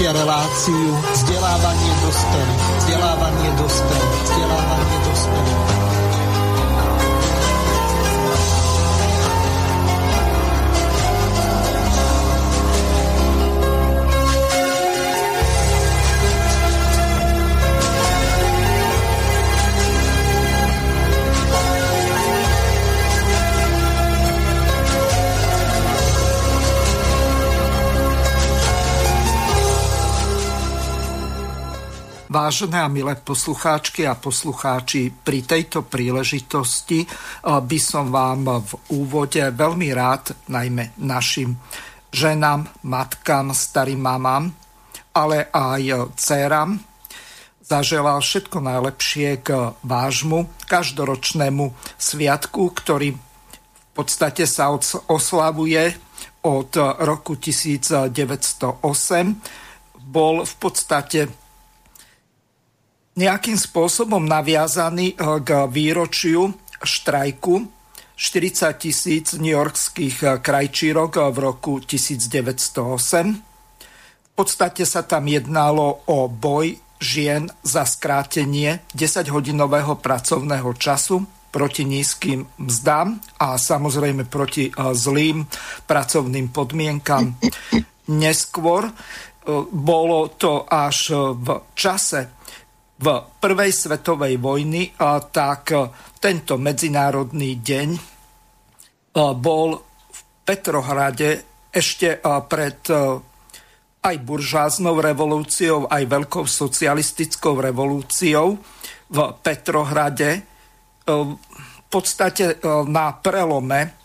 Počúvate 0.00 0.16
reláciu 0.16 0.96
vzdelávanie. 1.12 1.92
Vzdelávanie 2.08 2.59
Vážené 32.50 32.82
a 32.82 32.90
milé 32.90 33.14
poslucháčky 33.14 34.10
a 34.10 34.18
poslucháči, 34.18 35.14
pri 35.22 35.46
tejto 35.46 35.86
príležitosti 35.86 37.06
eh, 37.06 37.08
by 37.46 37.78
som 37.78 38.10
vám 38.10 38.66
v 38.66 38.74
úvode 38.90 39.38
veľmi 39.38 39.94
rád, 39.94 40.34
najmä 40.50 40.98
našim 40.98 41.54
ženám, 42.10 42.66
matkám, 42.82 43.54
starým 43.54 44.02
mamám, 44.02 44.50
ale 45.14 45.46
aj 45.54 46.10
dcerám, 46.18 46.74
zaželal 47.62 48.18
všetko 48.18 48.58
najlepšie 48.58 49.46
k 49.46 49.70
vášmu 49.86 50.66
každoročnému 50.66 51.70
sviatku, 52.02 52.62
ktorý 52.74 53.14
v 53.14 53.90
podstate 53.94 54.50
sa 54.50 54.74
oslavuje 55.06 55.94
od 56.42 56.74
roku 56.98 57.38
1908. 57.38 58.10
Bol 60.02 60.42
v 60.42 60.54
podstate 60.58 61.39
nejakým 63.18 63.58
spôsobom 63.58 64.22
naviazaný 64.22 65.14
eh, 65.14 65.40
k 65.42 65.66
výročiu 65.66 66.54
štrajku 66.80 67.66
40 68.20 68.76
tisíc 68.76 69.26
newyorských 69.34 70.16
eh, 70.22 70.30
krajčírok 70.38 71.12
eh, 71.18 71.22
v 71.32 71.38
roku 71.40 71.72
1908. 71.82 73.50
V 74.30 74.32
podstate 74.38 74.88
sa 74.88 75.04
tam 75.04 75.28
jednalo 75.28 76.06
o 76.08 76.30
boj 76.30 76.78
žien 77.00 77.48
za 77.64 77.84
skrátenie 77.84 78.84
10-hodinového 78.92 80.00
pracovného 80.00 80.70
času 80.76 81.24
proti 81.50 81.82
nízkym 81.82 82.46
mzdám 82.62 83.20
a 83.42 83.58
samozrejme 83.58 84.28
proti 84.30 84.70
zlým 84.76 85.44
pracovným 85.88 86.52
podmienkam. 86.54 87.40
Neskôr 88.06 88.86
bolo 89.74 90.20
to 90.38 90.62
až 90.68 91.10
v 91.34 91.48
čase 91.74 92.39
v 93.00 93.06
prvej 93.40 93.72
svetovej 93.72 94.36
vojny, 94.36 94.92
tak 95.32 95.72
e, 95.72 95.88
tento 96.20 96.60
medzinárodný 96.60 97.56
deň 97.64 97.88
e, 97.96 98.00
bol 99.40 99.80
v 100.12 100.20
Petrohrade 100.44 101.30
ešte 101.72 102.20
e, 102.20 102.28
pred 102.44 102.78
aj 104.00 104.16
buržáznou 104.24 104.96
revolúciou, 104.96 105.84
aj 105.84 106.08
veľkou 106.08 106.48
socialistickou 106.48 107.60
revolúciou 107.60 108.56
v 109.12 109.18
Petrohrade. 109.44 110.40
V 111.04 111.36
podstate 111.84 112.64
na 112.88 113.12
prelome 113.20 113.99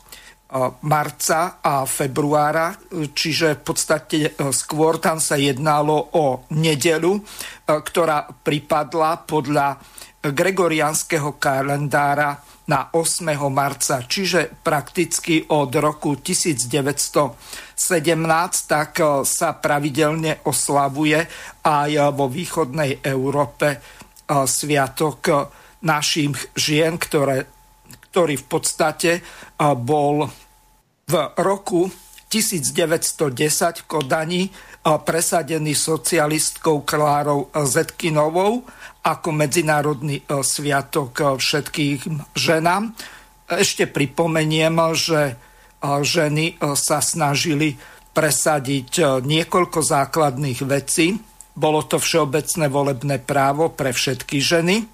marca 0.88 1.60
a 1.60 1.84
februára, 1.84 2.72
čiže 3.12 3.60
v 3.60 3.62
podstate 3.62 4.32
skôr 4.56 5.04
tam 5.04 5.20
sa 5.20 5.36
jednalo 5.36 6.16
o 6.16 6.48
nedelu, 6.56 7.20
ktorá 7.68 8.24
pripadla 8.40 9.28
podľa 9.28 9.78
gregorianského 10.24 11.36
kalendára 11.36 12.40
na 12.66 12.90
8. 12.90 13.36
marca, 13.54 14.02
čiže 14.08 14.50
prakticky 14.64 15.44
od 15.54 15.70
roku 15.76 16.18
1917 16.18 17.76
tak 18.66 18.92
sa 19.22 19.50
pravidelne 19.54 20.42
oslavuje 20.50 21.20
aj 21.62 21.90
vo 22.16 22.26
východnej 22.26 23.06
Európe 23.06 23.78
sviatok 24.26 25.52
našich 25.86 26.34
žien, 26.58 26.98
ktoré 26.98 27.46
ktorý 28.16 28.40
v 28.40 28.48
podstate 28.48 29.12
bol 29.60 30.24
v 31.06 31.30
roku 31.38 31.86
1910 32.34 33.22
v 33.78 33.84
Kodani 33.86 34.44
presadený 34.82 35.78
socialistkou 35.78 36.82
Klárou 36.82 37.54
Zetkinovou 37.54 38.66
ako 39.06 39.30
medzinárodný 39.30 40.26
sviatok 40.26 41.38
všetkým 41.38 42.34
ženám. 42.34 42.98
Ešte 43.46 43.86
pripomeniem, 43.86 44.74
že 44.98 45.38
ženy 45.86 46.58
sa 46.74 46.98
snažili 47.06 47.78
presadiť 48.10 49.22
niekoľko 49.22 49.86
základných 49.86 50.60
vecí. 50.66 51.22
Bolo 51.54 51.86
to 51.86 52.02
všeobecné 52.02 52.66
volebné 52.66 53.22
právo 53.22 53.70
pre 53.70 53.94
všetky 53.94 54.42
ženy 54.42 54.90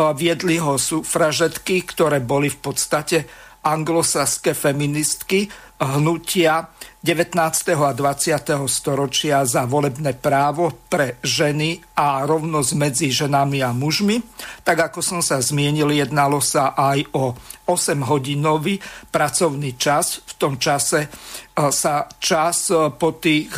viedli 0.00 0.56
ho 0.56 0.80
sufražetky, 0.80 1.84
ktoré 1.84 2.24
boli 2.24 2.48
v 2.48 2.58
podstate 2.64 3.28
anglosaské 3.64 4.56
feministky 4.56 5.48
hnutia 5.80 6.68
19. 7.00 7.32
a 7.80 7.92
20. 7.96 8.68
storočia 8.68 9.40
za 9.48 9.64
volebné 9.64 10.12
právo 10.12 10.84
pre 10.92 11.16
ženy 11.24 11.80
a 11.96 12.28
rovnosť 12.28 12.70
medzi 12.76 13.08
ženami 13.08 13.64
a 13.64 13.72
mužmi. 13.72 14.20
Tak 14.60 14.92
ako 14.92 15.00
som 15.00 15.20
sa 15.24 15.40
zmienil, 15.40 15.96
jednalo 15.96 16.44
sa 16.44 16.76
aj 16.76 17.08
o 17.16 17.32
8-hodinový 17.64 18.76
pracovný 19.08 19.80
čas. 19.80 20.20
V 20.28 20.32
tom 20.36 20.60
čase 20.60 21.08
sa 21.56 22.04
čas 22.20 22.68
po 23.00 23.16
tých 23.16 23.56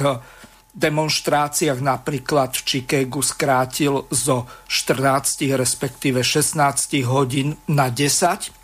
demonstráciách 0.73 1.83
napríklad 1.83 2.55
v 2.55 2.63
Chicagu 2.63 3.21
skrátil 3.21 4.07
zo 4.09 4.49
14 4.71 5.53
respektíve 5.53 6.25
16 6.25 7.03
hodín 7.05 7.61
na 7.69 7.93
10 7.93 8.62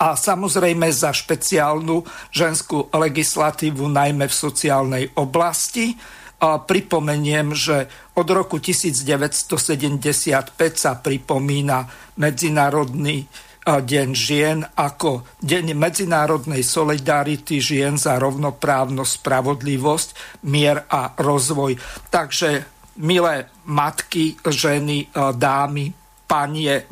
a 0.00 0.16
samozrejme 0.16 0.88
za 0.88 1.12
špeciálnu 1.12 2.00
ženskú 2.32 2.88
legislatívu 2.88 3.84
najmä 3.84 4.24
v 4.24 4.34
sociálnej 4.34 5.04
oblasti. 5.20 5.92
A 6.40 6.56
pripomeniem, 6.56 7.52
že 7.52 7.84
od 8.16 8.24
roku 8.32 8.56
1975 8.64 10.56
sa 10.72 10.96
pripomína 10.96 11.84
Medzinárodný 12.16 13.28
Deň 13.60 14.08
žien 14.16 14.64
ako 14.64 15.36
Deň 15.44 15.76
medzinárodnej 15.76 16.64
solidarity 16.64 17.60
žien 17.60 18.00
za 18.00 18.16
rovnoprávnosť, 18.16 19.20
spravodlivosť, 19.20 20.08
mier 20.48 20.80
a 20.88 21.12
rozvoj. 21.12 21.76
Takže, 22.08 22.64
milé 23.04 23.52
matky, 23.68 24.40
ženy, 24.40 25.12
dámy, 25.36 25.92
panie, 26.24 26.88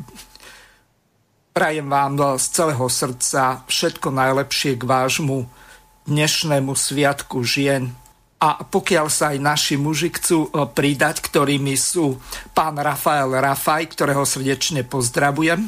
prajem 1.53 1.87
vám 1.89 2.37
z 2.37 2.45
celého 2.49 2.87
srdca 2.87 3.65
všetko 3.67 4.13
najlepšie 4.13 4.77
k 4.79 4.83
vášmu 4.85 5.49
dnešnému 6.09 6.73
sviatku 6.73 7.43
žien. 7.43 7.93
A 8.39 8.63
pokiaľ 8.63 9.11
sa 9.11 9.35
aj 9.35 9.39
naši 9.43 9.75
muži 9.75 10.15
chcú 10.15 10.47
pridať, 10.71 11.19
ktorými 11.19 11.75
sú 11.75 12.23
pán 12.55 12.79
Rafael 12.79 13.27
Rafaj, 13.35 13.91
ktorého 13.91 14.23
srdečne 14.23 14.87
pozdravujem. 14.87 15.67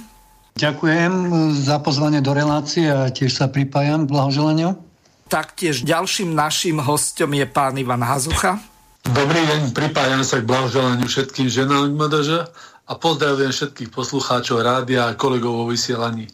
Ďakujem 0.56 1.14
za 1.52 1.84
pozvanie 1.84 2.24
do 2.24 2.32
relácie 2.32 2.88
a 2.88 3.12
tiež 3.12 3.36
sa 3.36 3.52
pripájam 3.52 4.08
k 4.08 4.12
blahoželaniu. 4.16 4.80
Taktiež 5.28 5.84
ďalším 5.84 6.32
našim 6.32 6.80
hostom 6.80 7.36
je 7.36 7.44
pán 7.48 7.76
Ivan 7.76 8.04
Hazucha. 8.04 8.60
Dobrý 9.02 9.42
deň, 9.48 9.74
pripájam 9.76 10.24
sa 10.24 10.40
k 10.40 10.48
blahoželaniu 10.48 11.08
všetkým 11.08 11.50
ženám 11.52 11.92
MDŽ 11.98 12.52
a 12.92 13.00
pozdravujem 13.00 13.56
všetkých 13.56 13.90
poslucháčov 13.96 14.60
rádia 14.60 15.08
a 15.08 15.16
kolegov 15.16 15.64
vo 15.64 15.66
vysielaní. 15.72 16.28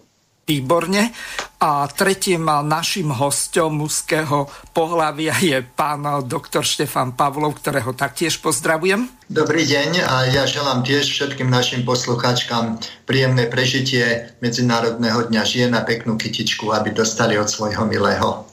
Výborne. 0.47 1.11
A 1.59 1.85
tretím 1.91 2.47
našim 2.47 3.11
hostom 3.11 3.83
mužského 3.83 4.47
pohľavia 4.71 5.35
je 5.43 5.59
pán 5.59 6.07
doktor 6.23 6.63
Štefan 6.63 7.19
Pavlov, 7.19 7.59
ktorého 7.59 7.91
taktiež 7.93 8.39
pozdravujem. 8.39 9.11
Dobrý 9.27 9.67
deň 9.67 10.07
a 10.07 10.31
ja 10.31 10.47
želám 10.47 10.87
tiež 10.87 11.03
všetkým 11.03 11.51
našim 11.51 11.83
poslucháčkam 11.83 12.79
príjemné 13.03 13.51
prežitie 13.51 14.33
Medzinárodného 14.39 15.27
dňa 15.27 15.43
žien 15.43 15.75
a 15.75 15.83
peknú 15.83 16.15
kytičku, 16.15 16.71
aby 16.71 16.95
dostali 16.95 17.35
od 17.35 17.51
svojho 17.51 17.83
milého. 17.83 18.47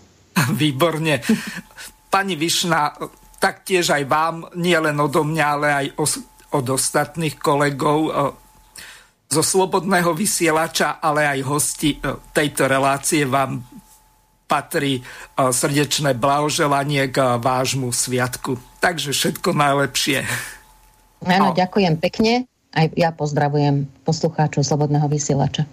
Výborne. 0.51 1.23
Pani 2.11 2.35
Višna, 2.35 2.91
taktiež 3.39 3.95
aj 3.95 4.03
vám, 4.11 4.37
nie 4.59 4.75
len 4.75 4.99
odo 4.99 5.23
mňa, 5.23 5.47
ale 5.47 5.69
aj 5.71 5.87
od 6.55 6.65
ostatných 6.71 7.35
kolegov 7.37 8.15
zo 9.27 9.43
slobodného 9.43 10.15
vysielača, 10.15 11.03
ale 11.03 11.27
aj 11.27 11.41
hosti 11.43 11.99
e, 11.99 12.15
tejto 12.31 12.71
relácie 12.71 13.27
vám 13.27 13.67
patrí 14.45 15.01
srdečné 15.35 16.15
blahoželanie 16.15 17.11
k 17.11 17.41
vášmu 17.41 17.91
sviatku. 17.91 18.61
Takže 18.79 19.11
všetko 19.17 19.57
najlepšie. 19.57 20.23
Áno, 21.25 21.57
ďakujem 21.57 21.97
pekne. 21.97 22.45
Aj 22.77 22.87
ja 22.93 23.11
pozdravujem 23.11 23.89
poslucháčov 24.05 24.63
Slobodného 24.67 25.09
vysielača. 25.09 25.65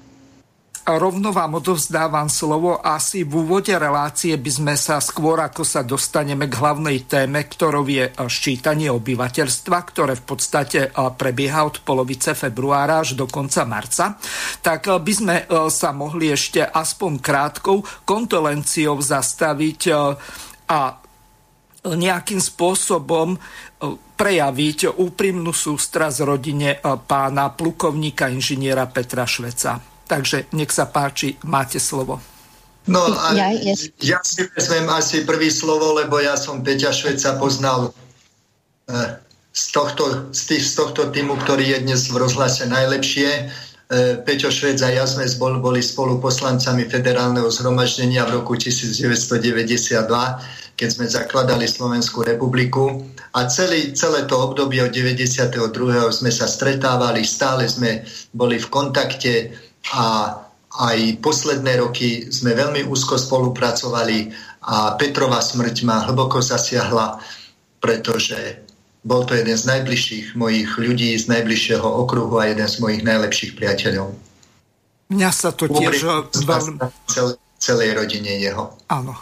Rovno 0.82 1.30
vám 1.30 1.62
odovzdávam 1.62 2.26
slovo. 2.26 2.82
Asi 2.82 3.22
v 3.22 3.46
úvode 3.46 3.70
relácie 3.78 4.34
by 4.34 4.52
sme 4.52 4.74
sa 4.74 4.98
skôr, 4.98 5.38
ako 5.38 5.62
sa 5.62 5.86
dostaneme 5.86 6.50
k 6.50 6.58
hlavnej 6.58 7.06
téme, 7.06 7.46
ktorou 7.46 7.86
je 7.86 8.10
ščítanie 8.10 8.90
obyvateľstva, 8.90 9.78
ktoré 9.78 10.18
v 10.18 10.26
podstate 10.26 10.90
prebieha 10.92 11.70
od 11.70 11.86
polovice 11.86 12.34
februára 12.34 13.06
až 13.06 13.14
do 13.14 13.30
konca 13.30 13.62
marca, 13.62 14.18
tak 14.66 14.90
by 14.90 15.14
sme 15.14 15.36
sa 15.70 15.94
mohli 15.94 16.34
ešte 16.34 16.66
aspoň 16.66 17.12
krátkou 17.22 17.86
kondolenciou 18.02 18.98
zastaviť 18.98 19.82
a 20.66 20.80
nejakým 21.82 22.42
spôsobom 22.42 23.38
prejaviť 24.18 24.98
úprimnú 24.98 25.54
sústra 25.54 26.10
z 26.10 26.26
rodine 26.26 26.82
pána 26.82 27.54
plukovníka 27.54 28.30
inžiniera 28.34 28.90
Petra 28.90 29.30
Šveca. 29.30 29.91
Takže 30.12 30.52
nech 30.52 30.76
sa 30.76 30.92
páči, 30.92 31.40
máte 31.48 31.80
slovo. 31.80 32.20
No 32.84 33.00
a 33.00 33.32
ja, 33.32 33.48
ja 34.04 34.20
si 34.20 34.44
vezmem 34.52 34.84
asi 34.92 35.24
prvý 35.24 35.48
slovo, 35.48 35.96
lebo 35.96 36.20
ja 36.20 36.36
som 36.36 36.60
Peťa 36.60 36.92
Šveca 36.92 37.40
poznal 37.40 37.96
e, 38.92 39.00
z 39.56 39.64
tohto, 39.72 40.28
z, 40.36 40.42
tých, 40.52 40.64
z 40.68 40.74
tohto 40.76 41.08
týmu, 41.16 41.40
ktorý 41.48 41.64
je 41.64 41.80
dnes 41.88 42.12
v 42.12 42.20
rozhlase 42.20 42.68
najlepšie. 42.68 43.30
E, 43.32 43.44
Peťo 44.28 44.52
Švec 44.52 44.84
a 44.84 44.92
ja 44.92 45.08
sme 45.08 45.24
bol, 45.40 45.64
boli 45.64 45.80
spolu 45.80 46.20
poslancami 46.20 46.92
federálneho 46.92 47.48
zhromaždenia 47.48 48.28
v 48.28 48.44
roku 48.44 48.60
1992, 48.60 49.96
keď 50.76 50.88
sme 50.92 51.06
zakladali 51.08 51.72
Slovenskú 51.72 52.28
republiku. 52.28 53.08
A 53.32 53.48
celý, 53.48 53.96
celé 53.96 54.28
to 54.28 54.36
obdobie 54.36 54.84
od 54.84 54.92
92. 54.92 55.56
sme 56.12 56.32
sa 56.36 56.52
stretávali, 56.52 57.24
stále 57.24 57.64
sme 57.64 58.04
boli 58.36 58.60
v 58.60 58.68
kontakte 58.68 59.56
a 59.90 60.38
aj 60.72 61.20
posledné 61.20 61.82
roky 61.82 62.30
sme 62.32 62.56
veľmi 62.56 62.88
úzko 62.88 63.18
spolupracovali 63.20 64.32
a 64.64 64.96
Petrova 64.96 65.42
smrť 65.42 65.76
ma 65.84 66.06
hlboko 66.08 66.40
zasiahla, 66.40 67.20
pretože 67.82 68.62
bol 69.02 69.26
to 69.26 69.34
jeden 69.34 69.58
z 69.58 69.66
najbližších 69.66 70.38
mojich 70.38 70.78
ľudí 70.78 71.18
z 71.18 71.26
najbližšieho 71.28 71.84
okruhu 71.84 72.38
a 72.38 72.54
jeden 72.54 72.70
z 72.70 72.78
mojich 72.80 73.02
najlepších 73.02 73.58
priateľov. 73.58 74.14
Mňa 75.12 75.32
sa 75.34 75.52
to 75.52 75.68
tiež 75.68 76.06
veľmi... 76.46 76.78
celej 77.60 77.90
rodine 77.94 78.42
jeho. 78.42 78.74
Áno. 78.88 79.14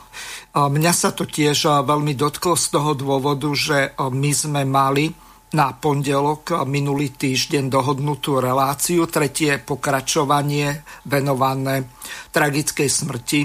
Mňa 0.53 0.93
sa 0.93 1.09
to 1.15 1.25
tiež 1.25 1.65
veľmi 1.65 2.13
dotklo 2.13 2.53
z 2.59 2.65
toho 2.73 2.91
dôvodu, 2.93 3.47
že 3.55 3.95
my 3.97 4.31
sme 4.35 4.61
mali 4.67 5.15
na 5.49 5.73
pondelok 5.73 6.65
minulý 6.69 7.13
týždeň 7.17 7.73
dohodnutú 7.73 8.37
reláciu, 8.37 9.09
tretie 9.09 9.57
pokračovanie 9.57 10.85
venované 11.09 11.89
tragickej 12.29 12.89
smrti 12.89 13.41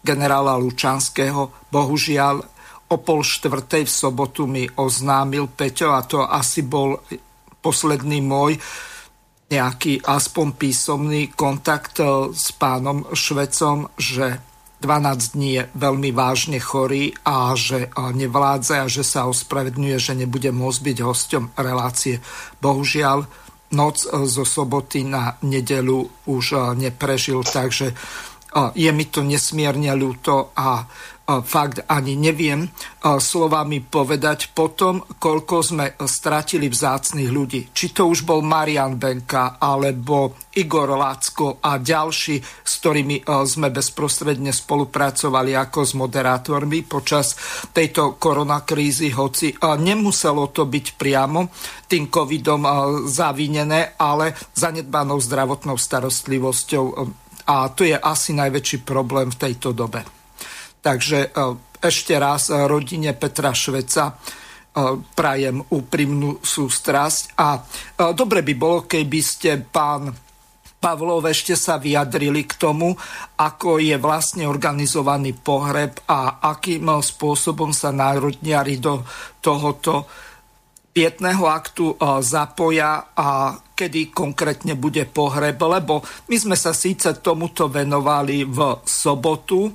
generála 0.00 0.56
Lučanského. 0.56 1.68
Bohužiaľ 1.68 2.36
o 2.92 2.96
pol 3.00 3.20
štvrtej 3.20 3.84
v 3.84 3.92
sobotu 3.92 4.48
mi 4.48 4.64
oznámil 4.64 5.48
Peťo 5.52 5.92
a 5.92 6.00
to 6.04 6.24
asi 6.24 6.64
bol 6.64 7.00
posledný 7.60 8.20
môj 8.24 8.56
nejaký 9.52 10.00
aspoň 10.00 10.46
písomný 10.56 11.22
kontakt 11.36 12.00
s 12.32 12.46
pánom 12.56 13.04
Švecom, 13.12 13.92
že 14.00 14.51
12 14.82 15.38
dní 15.38 15.50
je 15.54 15.62
veľmi 15.78 16.10
vážne 16.10 16.58
chorý 16.58 17.14
a 17.22 17.54
že 17.54 17.86
nevládze 17.94 18.82
a 18.82 18.90
že 18.90 19.06
sa 19.06 19.30
ospravedňuje, 19.30 19.96
že 20.02 20.18
nebude 20.18 20.50
môcť 20.50 20.80
byť 20.82 20.98
hosťom 20.98 21.44
relácie. 21.54 22.18
Bohužiaľ, 22.58 23.22
noc 23.78 24.02
zo 24.04 24.44
soboty 24.44 25.06
na 25.06 25.38
nedelu 25.46 26.04
už 26.26 26.76
neprežil, 26.76 27.40
takže 27.46 27.94
je 28.76 28.90
mi 28.92 29.04
to 29.08 29.22
nesmierne 29.24 29.94
ľúto 29.96 30.52
a 30.52 30.84
fakt 31.26 31.86
ani 31.86 32.18
neviem 32.18 32.68
slovami 33.02 33.82
povedať 33.82 34.52
potom, 34.52 35.02
koľko 35.16 35.56
sme 35.62 35.86
stratili 36.02 36.66
vzácných 36.66 37.30
ľudí. 37.30 37.60
Či 37.70 37.94
to 37.94 38.10
už 38.10 38.26
bol 38.26 38.42
Marian 38.44 38.98
Benka, 38.98 39.56
alebo 39.58 40.34
Igor 40.54 40.92
Lácko 40.92 41.62
a 41.62 41.80
ďalší, 41.80 42.42
s 42.42 42.72
ktorými 42.82 43.24
sme 43.48 43.72
bezprostredne 43.72 44.52
spolupracovali 44.52 45.56
ako 45.56 45.80
s 45.82 45.92
moderátormi 45.96 46.84
počas 46.84 47.34
tejto 47.72 48.20
koronakrízy, 48.20 49.14
hoci 49.16 49.54
nemuselo 49.60 50.50
to 50.52 50.68
byť 50.68 50.86
priamo 50.98 51.48
tým 51.88 52.12
covidom 52.12 52.62
zavinené, 53.08 53.96
ale 53.96 54.36
zanedbanou 54.52 55.18
zdravotnou 55.20 55.78
starostlivosťou. 55.78 56.84
A 57.42 57.66
to 57.74 57.82
je 57.82 57.98
asi 57.98 58.30
najväčší 58.38 58.86
problém 58.86 59.26
v 59.26 59.40
tejto 59.40 59.74
dobe. 59.74 60.21
Takže 60.82 61.30
e, 61.30 61.54
ešte 61.78 62.18
raz 62.18 62.50
e, 62.50 62.58
rodine 62.66 63.14
Petra 63.14 63.54
Šveca 63.54 64.10
e, 64.10 64.14
prajem 65.14 65.62
úprimnú 65.62 66.42
sústrasť. 66.42 67.38
A 67.38 67.62
dobre 68.10 68.42
by 68.42 68.54
bolo, 68.58 68.78
keby 68.84 69.20
ste 69.22 69.62
pán 69.62 70.10
Pavlov 70.82 71.22
ešte 71.30 71.54
sa 71.54 71.78
vyjadrili 71.78 72.42
k 72.42 72.58
tomu, 72.58 72.90
ako 73.38 73.78
je 73.78 73.94
vlastne 74.02 74.50
organizovaný 74.50 75.38
pohreb 75.38 75.94
a 76.10 76.42
akým 76.42 76.90
spôsobom 76.98 77.70
sa 77.70 77.94
národniari 77.94 78.82
do 78.82 79.06
tohoto 79.38 80.10
pietného 80.90 81.46
aktu 81.46 82.02
zapoja 82.26 83.14
a 83.14 83.54
kedy 83.82 84.14
konkrétne 84.14 84.78
bude 84.78 85.02
pohreb, 85.10 85.58
lebo 85.58 86.06
my 86.28 86.36
sme 86.38 86.56
sa 86.58 86.70
síce 86.70 87.18
tomuto 87.18 87.66
venovali 87.66 88.46
v 88.46 88.84
sobotu, 88.86 89.74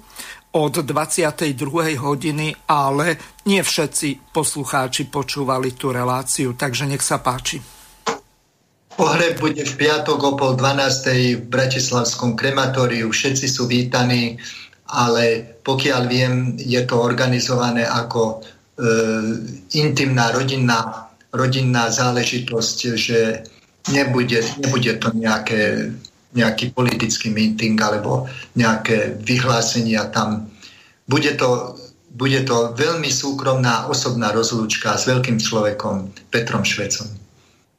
od 0.58 0.82
22. 0.82 1.54
hodiny, 2.02 2.66
ale 2.66 3.38
nie 3.46 3.62
všetci 3.62 4.34
poslucháči 4.34 5.06
počúvali 5.06 5.78
tú 5.78 5.94
reláciu, 5.94 6.58
takže 6.58 6.90
nech 6.90 7.06
sa 7.06 7.22
páči. 7.22 7.62
Pohreb 8.98 9.38
bude 9.38 9.62
v 9.62 9.74
piatok 9.78 10.20
o 10.26 10.32
pol 10.34 10.58
12. 10.58 11.38
v 11.38 11.46
Bratislavskom 11.46 12.34
krematóriu. 12.34 13.14
Všetci 13.14 13.46
sú 13.46 13.70
vítaní, 13.70 14.42
ale 14.90 15.46
pokiaľ 15.62 16.02
viem, 16.10 16.58
je 16.58 16.82
to 16.82 16.98
organizované 16.98 17.86
ako 17.86 18.22
e, 18.34 18.36
intimná 19.78 20.34
rodinná, 20.34 21.14
rodinná 21.30 21.94
záležitosť, 21.94 22.78
že 22.98 23.46
nebude, 23.94 24.42
nebude 24.66 24.98
to 24.98 25.14
nejaké 25.14 25.94
nejaký 26.36 26.76
politický 26.76 27.32
meeting 27.32 27.80
alebo 27.80 28.28
nejaké 28.56 29.16
vyhlásenia 29.24 30.12
tam. 30.12 30.52
Bude 31.08 31.36
to, 31.40 31.80
bude 32.12 32.44
to 32.44 32.76
veľmi 32.76 33.08
súkromná 33.08 33.88
osobná 33.88 34.36
rozlúčka 34.36 34.98
s 35.00 35.08
veľkým 35.08 35.40
človekom 35.40 36.12
Petrom 36.28 36.68
Švecom. 36.68 37.28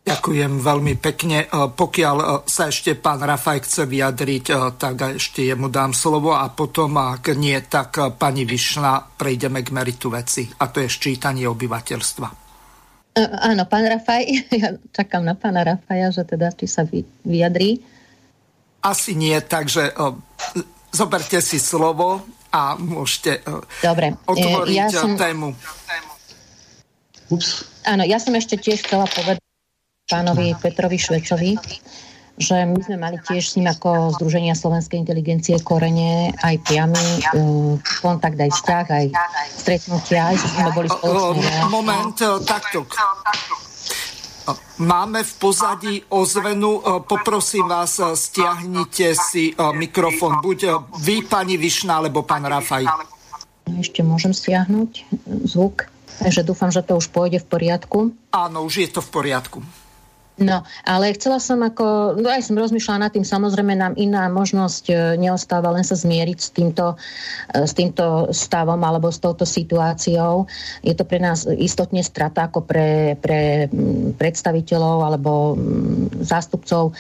Ďakujem 0.08 0.64
veľmi 0.64 0.94
pekne. 0.96 1.44
E, 1.44 1.46
pokiaľ 1.68 2.16
e, 2.16 2.26
sa 2.48 2.72
ešte 2.72 2.96
pán 2.96 3.20
Rafaj 3.20 3.68
chce 3.68 3.84
vyjadriť, 3.84 4.44
e, 4.48 4.54
tak 4.80 5.20
ešte 5.20 5.44
jemu 5.44 5.68
dám 5.68 5.92
slovo 5.92 6.32
a 6.32 6.48
potom, 6.48 6.96
ak 6.96 7.36
nie, 7.36 7.60
tak 7.68 8.16
pani 8.16 8.48
Višna, 8.48 9.04
prejdeme 9.04 9.60
k 9.60 9.68
meritu 9.68 10.08
veci 10.08 10.48
a 10.48 10.72
to 10.72 10.80
je 10.80 10.88
ščítanie 10.88 11.44
obyvateľstva. 11.44 12.28
Áno, 13.20 13.62
pán 13.68 13.84
Rafaj, 13.84 14.22
ja 14.64 14.80
čakám 14.96 15.28
na 15.28 15.36
pána 15.36 15.76
Rafaja, 15.76 16.08
že 16.08 16.24
teda 16.24 16.56
či 16.56 16.64
sa 16.64 16.88
vyjadrí. 17.28 17.84
Asi 18.78 19.18
nie, 19.18 19.34
takže 19.42 19.90
zoberte 20.94 21.42
si 21.42 21.58
slovo 21.58 22.22
a 22.48 22.78
môžete 22.78 23.44
Dobre. 23.82 24.16
otvoriť 24.24 24.76
ja 24.76 24.88
som... 24.88 25.18
tému. 25.18 25.52
Ups. 27.28 27.68
Áno, 27.84 28.08
ja 28.08 28.16
som 28.16 28.32
ešte 28.32 28.56
tiež 28.56 28.88
chcela 28.88 29.04
povedať 29.04 29.44
pánovi 30.08 30.56
Petrovi 30.56 30.96
Švecovi, 30.96 31.60
že 32.40 32.56
my 32.64 32.80
sme 32.80 32.96
mali 32.96 33.20
tiež 33.20 33.44
s 33.44 33.56
ním 33.60 33.68
ako 33.68 34.16
Združenia 34.16 34.56
slovenskej 34.56 35.04
inteligencie 35.04 35.60
korene 35.60 36.32
aj 36.40 36.56
priamy 36.64 37.04
uh, 37.36 37.76
kontakt, 38.00 38.40
aj 38.40 38.48
vzťah, 38.48 38.86
aj 38.88 39.06
stretnutia, 39.60 40.32
aj 40.32 40.36
sme 40.40 40.70
boli 40.72 40.88
spoločne. 40.88 41.52
Moment, 41.68 42.16
takto. 42.48 42.88
Máme 44.78 45.24
v 45.24 45.32
pozadí 45.38 45.94
ozvenu. 46.08 46.80
E, 46.80 46.82
poprosím 47.04 47.68
vás, 47.68 47.98
e, 47.98 48.16
stiahnite 48.16 49.14
si 49.16 49.50
e, 49.50 49.54
mikrofón. 49.74 50.40
Buď 50.40 50.58
vy, 51.02 51.26
pani 51.26 51.58
Višna, 51.58 51.98
alebo 51.98 52.22
pán 52.22 52.46
Rafaj. 52.46 52.86
Ešte 53.68 54.00
môžem 54.00 54.32
stiahnuť 54.32 54.90
zvuk. 55.44 55.92
Takže 56.18 56.42
dúfam, 56.42 56.72
že 56.74 56.82
to 56.82 56.98
už 56.98 57.14
pôjde 57.14 57.38
v 57.38 57.46
poriadku. 57.46 57.98
Áno, 58.34 58.66
už 58.66 58.82
je 58.82 58.88
to 58.90 58.98
v 58.98 59.10
poriadku. 59.12 59.58
No, 60.38 60.62
ale 60.86 61.18
chcela 61.18 61.42
som 61.42 61.58
ako, 61.66 62.14
no 62.22 62.30
aj 62.30 62.46
som 62.46 62.54
rozmýšľala 62.54 63.10
nad 63.10 63.12
tým, 63.12 63.26
samozrejme 63.26 63.74
nám 63.74 63.98
iná 63.98 64.30
možnosť 64.30 64.84
e, 64.86 64.94
neostáva 65.18 65.74
len 65.74 65.82
sa 65.82 65.98
zmieriť 65.98 66.38
s 66.38 66.50
týmto, 66.54 66.94
e, 67.50 67.66
s 67.66 67.74
týmto 67.74 68.30
stavom 68.30 68.78
alebo 68.78 69.10
s 69.10 69.18
touto 69.18 69.42
situáciou. 69.42 70.46
Je 70.86 70.94
to 70.94 71.02
pre 71.02 71.18
nás 71.18 71.42
istotne 71.42 72.06
strata 72.06 72.46
ako 72.46 72.62
pre, 72.62 73.18
pre 73.18 73.66
predstaviteľov 74.14 74.96
alebo 75.10 75.58
zástupcov 76.22 76.94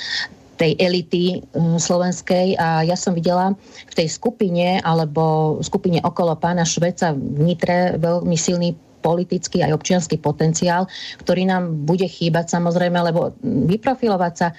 tej 0.58 0.74
elity 0.74 1.38
slovenskej 1.54 2.58
a 2.58 2.82
ja 2.82 2.98
som 2.98 3.14
videla 3.14 3.54
v 3.86 3.94
tej 3.94 4.10
skupine 4.10 4.82
alebo 4.82 5.56
skupine 5.62 6.02
okolo 6.02 6.34
pána 6.34 6.66
Šveca 6.66 7.14
v 7.14 7.38
Nitre 7.46 7.94
veľmi 7.94 8.34
silný 8.34 8.74
politický 9.08 9.64
aj 9.64 9.72
občianský 9.72 10.20
potenciál, 10.20 10.84
ktorý 11.24 11.48
nám 11.48 11.88
bude 11.88 12.04
chýbať 12.04 12.52
samozrejme, 12.52 13.00
lebo 13.08 13.32
vyprofilovať 13.40 14.34
sa 14.36 14.52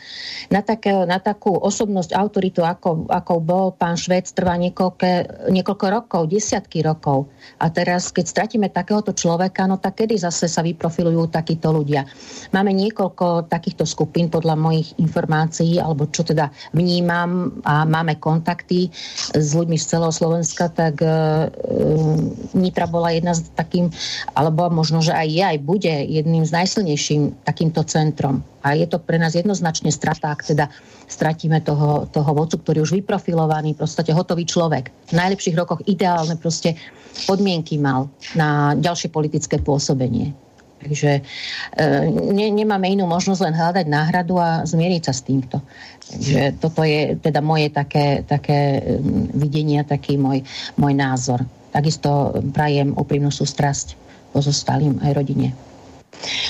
na, 0.50 0.66
také, 0.66 1.06
na 1.06 1.22
takú 1.22 1.54
osobnosť, 1.54 2.18
autoritu, 2.18 2.66
ako, 2.66 3.06
ako 3.06 3.34
bol 3.38 3.68
pán 3.78 3.94
Švec, 3.94 4.34
trvá 4.34 4.58
niekoľko, 4.58 5.06
niekoľko 5.54 5.86
rokov, 5.94 6.22
desiatky 6.34 6.82
rokov. 6.82 7.30
A 7.62 7.70
teraz, 7.70 8.10
keď 8.10 8.26
stratíme 8.26 8.68
takéhoto 8.74 9.14
človeka, 9.14 9.70
no 9.70 9.78
tak 9.78 10.02
kedy 10.02 10.18
zase 10.18 10.50
sa 10.50 10.66
vyprofilujú 10.66 11.30
takíto 11.30 11.70
ľudia? 11.70 12.10
Máme 12.50 12.74
niekoľko 12.74 13.52
takýchto 13.52 13.86
skupín 13.86 14.34
podľa 14.34 14.58
mojich 14.58 14.98
informácií, 14.98 15.78
alebo 15.78 16.10
čo 16.10 16.26
teda 16.26 16.50
vnímam 16.74 17.62
a 17.68 17.84
máme 17.86 18.18
kontakty 18.18 18.90
s 19.36 19.50
ľuďmi 19.54 19.76
z 19.76 19.86
celého 19.86 20.14
Slovenska, 20.16 20.72
tak 20.72 21.04
uh, 21.04 21.52
Nitra 22.56 22.88
bola 22.88 23.12
jedna 23.12 23.36
z 23.36 23.52
takým 23.54 23.92
alebo 24.40 24.72
možno, 24.72 25.04
že 25.04 25.12
aj 25.12 25.28
je, 25.28 25.44
aj 25.44 25.58
bude 25.60 25.92
jedným 25.92 26.48
z 26.48 26.56
najsilnejším 26.56 27.44
takýmto 27.44 27.84
centrom. 27.84 28.40
A 28.64 28.72
je 28.72 28.88
to 28.88 28.96
pre 28.96 29.20
nás 29.20 29.36
jednoznačne 29.36 29.92
strata, 29.92 30.32
ak 30.32 30.48
teda 30.48 30.72
stratíme 31.12 31.60
toho, 31.60 32.08
toho 32.08 32.32
vodcu, 32.32 32.64
ktorý 32.64 32.88
už 32.88 33.04
vyprofilovaný, 33.04 33.76
proste 33.76 34.16
hotový 34.16 34.48
človek. 34.48 35.12
V 35.12 35.14
najlepších 35.20 35.60
rokoch 35.60 35.84
ideálne 35.92 36.40
proste 36.40 36.80
podmienky 37.28 37.76
mal 37.76 38.08
na 38.32 38.80
ďalšie 38.80 39.12
politické 39.12 39.60
pôsobenie. 39.60 40.32
Takže 40.80 41.20
e, 41.20 41.22
ne, 42.32 42.48
nemáme 42.56 42.88
inú 42.88 43.04
možnosť 43.12 43.42
len 43.44 43.56
hľadať 43.60 43.86
náhradu 43.92 44.40
a 44.40 44.64
zmieriť 44.64 45.04
sa 45.04 45.12
s 45.12 45.28
týmto. 45.28 45.60
Takže 46.08 46.64
toto 46.64 46.88
je 46.88 47.20
teda 47.20 47.44
moje 47.44 47.68
také, 47.76 48.24
také 48.24 48.80
videnie, 49.36 49.84
taký 49.84 50.16
môj, 50.16 50.48
môj 50.80 50.96
názor. 50.96 51.44
Takisto 51.76 52.32
prajem 52.56 52.96
úprimnú 52.96 53.28
sústrasť 53.28 54.09
pozostalým 54.32 55.02
aj 55.02 55.12
rodine. 55.14 55.56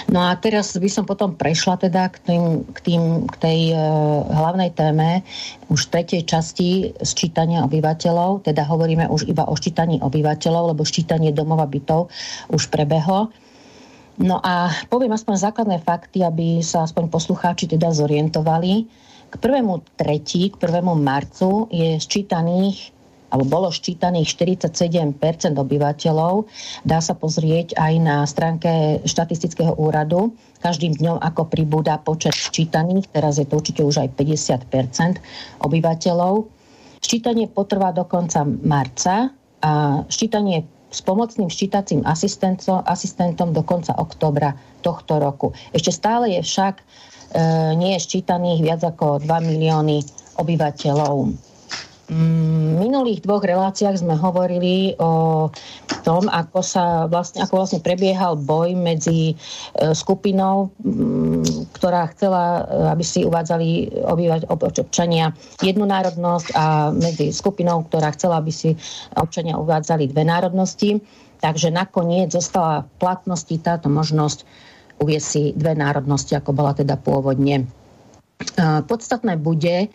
No 0.09 0.25
a 0.25 0.33
teraz 0.33 0.73
by 0.73 0.89
som 0.89 1.05
potom 1.05 1.37
prešla 1.37 1.77
teda 1.77 2.09
k, 2.09 2.17
tým, 2.25 2.43
k, 2.73 2.79
tým, 2.81 3.03
k 3.29 3.35
tej 3.37 3.59
e, 3.71 3.77
hlavnej 4.33 4.73
téme 4.73 5.21
už 5.69 5.93
tretej 5.93 6.25
časti 6.25 6.95
sčítania 7.05 7.61
obyvateľov, 7.69 8.49
teda 8.49 8.65
hovoríme 8.65 9.05
už 9.05 9.29
iba 9.29 9.45
o 9.45 9.53
ščítaní 9.53 10.01
obyvateľov, 10.01 10.73
lebo 10.73 10.81
ščítanie 10.81 11.29
domova 11.29 11.69
bytov 11.69 12.09
už 12.49 12.73
prebehlo. 12.73 13.29
No 14.19 14.41
a 14.41 14.73
poviem 14.89 15.13
aspoň 15.15 15.35
základné 15.37 15.77
fakty, 15.85 16.25
aby 16.25 16.59
sa 16.65 16.83
aspoň 16.83 17.07
poslucháči 17.07 17.69
teda 17.69 17.93
zorientovali. 17.93 18.89
K 19.29 19.35
prvému 19.37 19.85
tretí, 19.95 20.49
k 20.49 20.57
prvému 20.57 20.97
marcu 20.97 21.69
je 21.69 22.01
sčítaných 22.01 22.98
alebo 23.29 23.45
bolo 23.45 23.67
ščítaných 23.69 24.33
47% 24.35 25.15
obyvateľov. 25.53 26.49
Dá 26.85 26.99
sa 26.99 27.13
pozrieť 27.13 27.77
aj 27.77 27.93
na 28.01 28.25
stránke 28.25 29.01
štatistického 29.05 29.77
úradu. 29.77 30.33
Každým 30.59 30.97
dňom 30.99 31.21
ako 31.23 31.47
pribúda 31.47 32.01
počet 32.01 32.35
ščítaných, 32.35 33.09
teraz 33.13 33.39
je 33.39 33.47
to 33.47 33.61
určite 33.61 33.81
už 33.85 33.95
aj 34.03 34.09
50% 34.17 35.21
obyvateľov. 35.63 36.49
Ščítanie 36.99 37.47
potrvá 37.47 37.95
do 37.95 38.03
konca 38.03 38.43
marca 38.43 39.31
a 39.63 39.71
ščítanie 40.11 40.67
s 40.89 41.05
pomocným 41.05 41.53
ščítacím 41.53 42.01
asistentom, 42.03 43.53
do 43.53 43.61
konca 43.61 43.93
oktobra 43.95 44.57
tohto 44.81 45.21
roku. 45.21 45.53
Ešte 45.69 45.93
stále 45.93 46.33
je 46.33 46.41
však 46.41 46.81
e, 46.81 46.83
nie 47.77 47.93
je 47.93 48.03
ščítaných 48.09 48.59
viac 48.65 48.81
ako 48.81 49.21
2 49.21 49.29
milióny 49.29 50.01
obyvateľov 50.41 51.48
minulých 52.09 53.21
dvoch 53.21 53.45
reláciách 53.45 54.01
sme 54.01 54.17
hovorili 54.17 54.97
o 54.97 55.47
tom, 56.01 56.25
ako 56.25 56.59
sa 56.65 57.05
vlastne, 57.05 57.45
ako 57.45 57.61
vlastne 57.61 57.81
prebiehal 57.85 58.33
boj 58.33 58.73
medzi 58.73 59.33
e, 59.33 59.93
skupinou, 59.93 60.73
ktorá 61.77 62.09
chcela, 62.17 62.65
aby 62.97 63.05
si 63.05 63.21
uvádzali 63.21 64.01
obyvať, 64.09 64.49
občania 64.49 65.29
jednu 65.61 65.85
národnosť 65.85 66.47
a 66.57 66.89
medzi 66.89 67.29
skupinou, 67.29 67.85
ktorá 67.85 68.09
chcela, 68.17 68.41
aby 68.41 68.49
si 68.49 68.73
občania 69.13 69.61
uvádzali 69.61 70.09
dve 70.09 70.25
národnosti. 70.25 70.97
Takže 71.39 71.71
nakoniec 71.71 72.33
zostala 72.33 72.83
v 72.83 72.89
platnosti 72.99 73.55
táto 73.61 73.87
možnosť 73.87 74.43
uvieť 74.99 75.23
si 75.23 75.41
dve 75.55 75.77
národnosti, 75.77 76.35
ako 76.35 76.51
bola 76.51 76.73
teda 76.73 76.97
pôvodne. 76.97 77.63
E, 77.63 77.65
podstatné 78.83 79.37
bude, 79.37 79.93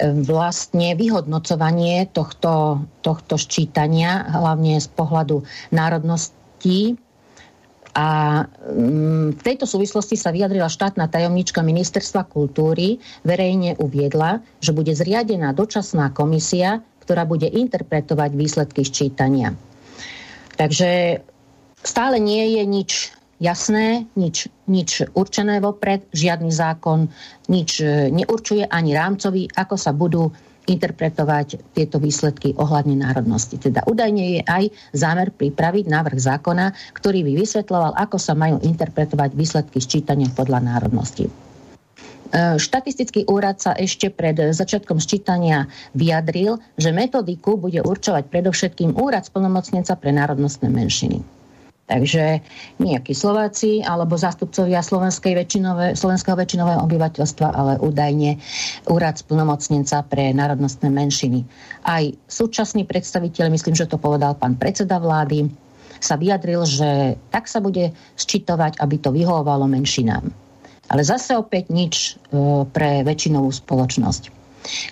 vlastne 0.00 0.96
vyhodnocovanie 0.96 2.08
tohto, 2.10 2.84
tohto 3.04 3.34
ščítania, 3.36 4.24
hlavne 4.32 4.80
z 4.80 4.88
pohľadu 4.96 5.44
národností. 5.70 6.96
A 7.90 8.08
mm, 8.46 9.36
v 9.36 9.42
tejto 9.42 9.66
súvislosti 9.66 10.14
sa 10.14 10.30
vyjadrila 10.30 10.70
štátna 10.70 11.10
tajomnička 11.10 11.60
ministerstva 11.60 12.22
kultúry, 12.30 13.02
verejne 13.26 13.74
uviedla, 13.82 14.40
že 14.62 14.70
bude 14.70 14.94
zriadená 14.94 15.50
dočasná 15.50 16.14
komisia, 16.14 16.80
ktorá 17.02 17.26
bude 17.26 17.50
interpretovať 17.50 18.30
výsledky 18.38 18.86
ščítania. 18.86 19.58
Takže 20.54 21.18
stále 21.82 22.16
nie 22.22 22.54
je 22.54 22.62
nič 22.62 22.90
jasné, 23.40 24.06
nič, 24.14 24.52
nič 24.68 25.02
určené 25.16 25.58
vopred, 25.58 26.04
žiadny 26.12 26.52
zákon 26.52 27.08
nič 27.48 27.80
e, 27.80 28.12
neurčuje 28.12 28.68
ani 28.68 28.92
rámcový, 28.92 29.48
ako 29.56 29.74
sa 29.80 29.96
budú 29.96 30.28
interpretovať 30.68 31.74
tieto 31.74 31.96
výsledky 31.98 32.54
ohľadne 32.54 33.00
národnosti. 33.00 33.58
Teda 33.58 33.82
údajne 33.88 34.38
je 34.38 34.40
aj 34.44 34.64
zámer 34.92 35.32
pripraviť 35.34 35.88
návrh 35.88 36.20
zákona, 36.20 36.70
ktorý 36.94 37.26
by 37.26 37.32
vysvetľoval, 37.42 37.92
ako 37.96 38.16
sa 38.20 38.36
majú 38.36 38.60
interpretovať 38.62 39.34
výsledky 39.34 39.80
sčítania 39.82 40.28
podľa 40.30 40.60
národnosti. 40.60 41.26
E, 41.26 41.32
štatistický 42.60 43.26
úrad 43.26 43.58
sa 43.58 43.72
ešte 43.74 44.12
pred 44.12 44.36
začiatkom 44.36 45.00
sčítania 45.00 45.66
vyjadril, 45.96 46.60
že 46.76 46.94
metodiku 46.94 47.56
bude 47.56 47.80
určovať 47.82 48.28
predovšetkým 48.30 48.94
úrad 49.00 49.26
splnomocnenca 49.26 49.96
pre 49.98 50.12
národnostné 50.14 50.70
menšiny. 50.70 51.39
Takže 51.90 52.38
nejakí 52.78 53.10
Slováci 53.10 53.82
alebo 53.82 54.14
zástupcovia 54.14 54.78
slovenskej 54.78 55.34
väčšinové, 55.34 55.98
slovenského 55.98 56.38
väčšinového 56.38 56.86
obyvateľstva, 56.86 57.48
ale 57.50 57.82
údajne 57.82 58.38
úrad 58.86 59.18
splnomocnenca 59.18 60.06
pre 60.06 60.30
národnostné 60.30 60.86
menšiny. 60.86 61.42
Aj 61.82 62.06
súčasný 62.30 62.86
predstaviteľ, 62.86 63.50
myslím, 63.50 63.74
že 63.74 63.90
to 63.90 63.98
povedal 63.98 64.38
pán 64.38 64.54
predseda 64.54 65.02
vlády, 65.02 65.50
sa 65.98 66.14
vyjadril, 66.14 66.62
že 66.62 67.18
tak 67.34 67.50
sa 67.50 67.58
bude 67.58 67.90
sčitovať, 68.14 68.78
aby 68.78 68.96
to 69.02 69.10
vyhovovalo 69.10 69.66
menšinám. 69.66 70.30
Ale 70.90 71.02
zase 71.02 71.34
opäť 71.34 71.74
nič 71.74 71.94
e, 71.94 72.10
pre 72.70 73.02
väčšinovú 73.02 73.50
spoločnosť. 73.50 74.22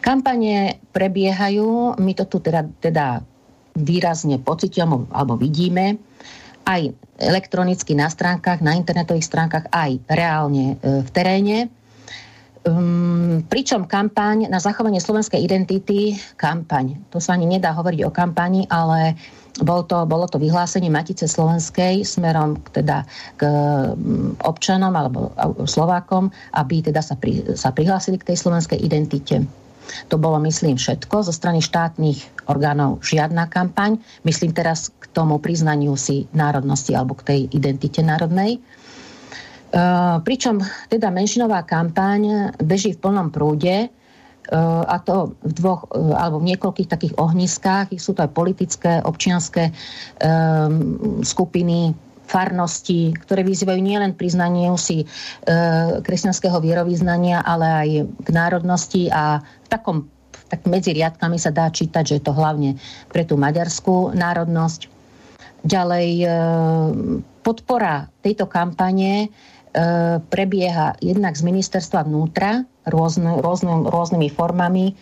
Kampane 0.02 0.82
prebiehajú, 0.90 1.96
my 1.96 2.12
to 2.18 2.24
tu 2.26 2.42
teda, 2.42 2.66
teda 2.82 3.22
výrazne 3.78 4.42
pocitujeme 4.42 5.06
alebo 5.14 5.38
vidíme 5.38 6.07
aj 6.68 6.92
elektronicky 7.16 7.96
na 7.96 8.12
stránkach, 8.12 8.60
na 8.60 8.76
internetových 8.76 9.24
stránkach, 9.24 9.72
aj 9.72 9.98
reálne 10.06 10.76
e, 10.78 11.00
v 11.00 11.08
teréne. 11.10 11.58
Um, 12.68 13.40
pričom 13.48 13.88
kampaň 13.88 14.44
na 14.52 14.60
zachovanie 14.60 15.00
slovenskej 15.00 15.40
identity, 15.40 16.20
kampaň, 16.36 17.00
to 17.08 17.16
sa 17.16 17.32
ani 17.32 17.48
nedá 17.48 17.72
hovoriť 17.72 18.04
o 18.04 18.12
kampani, 18.12 18.68
ale 18.68 19.16
bol 19.62 19.88
to, 19.88 20.04
bolo 20.04 20.28
to 20.28 20.36
vyhlásenie 20.36 20.92
Matice 20.92 21.26
Slovenskej 21.26 22.04
smerom 22.04 22.60
teda, 22.70 23.08
k 23.40 23.42
občanom 24.44 24.92
alebo 24.92 25.32
Slovákom, 25.64 26.30
aby 26.54 26.84
teda 26.84 27.00
sa, 27.00 27.16
pri, 27.16 27.56
sa 27.56 27.72
prihlásili 27.72 28.20
k 28.20 28.34
tej 28.34 28.36
slovenskej 28.38 28.78
identite. 28.78 29.42
To 30.08 30.16
bolo, 30.20 30.40
myslím, 30.44 30.76
všetko. 30.76 31.26
Zo 31.26 31.32
strany 31.32 31.60
štátnych 31.64 32.48
orgánov 32.48 33.04
žiadna 33.04 33.48
kampaň. 33.48 34.00
Myslím 34.24 34.56
teraz 34.56 34.88
k 34.88 35.04
tomu 35.12 35.36
priznaniu 35.40 35.96
si 35.96 36.28
národnosti 36.32 36.96
alebo 36.96 37.16
k 37.18 37.26
tej 37.26 37.40
identite 37.52 38.00
národnej. 38.00 38.60
Uh, 39.68 40.24
pričom 40.24 40.64
teda 40.88 41.12
menšinová 41.12 41.60
kampaň 41.60 42.56
beží 42.56 42.96
v 42.96 43.04
plnom 43.04 43.28
prúde 43.28 43.84
uh, 43.84 44.84
a 44.88 44.96
to 44.96 45.36
v 45.44 45.52
dvoch 45.60 45.84
uh, 45.92 46.16
alebo 46.16 46.40
v 46.40 46.56
niekoľkých 46.56 46.88
takých 46.88 47.14
ohniskách. 47.20 47.92
Sú 48.00 48.16
to 48.16 48.24
aj 48.24 48.32
politické, 48.32 49.04
občianské 49.04 49.68
um, 50.24 51.20
skupiny, 51.20 51.92
farnosti, 52.28 53.16
ktoré 53.24 53.40
vyzývajú 53.40 53.80
nielen 53.80 54.12
priznanie 54.12 54.68
si 54.76 55.02
e, 55.02 55.06
kresťanského 56.04 56.60
vierovýznania, 56.60 57.40
ale 57.40 57.66
aj 57.66 57.88
k 58.04 58.28
národnosti 58.28 59.08
a 59.08 59.40
v 59.40 59.68
takom 59.72 59.98
tak 60.48 60.64
medzi 60.64 60.96
riadkami 60.96 61.36
sa 61.36 61.52
dá 61.52 61.68
čítať, 61.68 62.04
že 62.08 62.16
je 62.20 62.24
to 62.24 62.32
hlavne 62.32 62.80
pre 63.12 63.20
tú 63.20 63.36
maďarskú 63.36 64.16
národnosť. 64.16 64.88
Ďalej 65.64 66.08
e, 66.24 66.28
podpora 67.44 68.08
tejto 68.24 68.48
kampane 68.48 69.12
e, 69.24 69.28
prebieha 70.20 70.96
jednak 71.04 71.36
z 71.36 71.42
ministerstva 71.44 72.08
vnútra 72.08 72.64
rôzne, 72.88 73.40
rôzne, 73.40 73.88
rôznymi 73.88 74.28
formami 74.32 74.96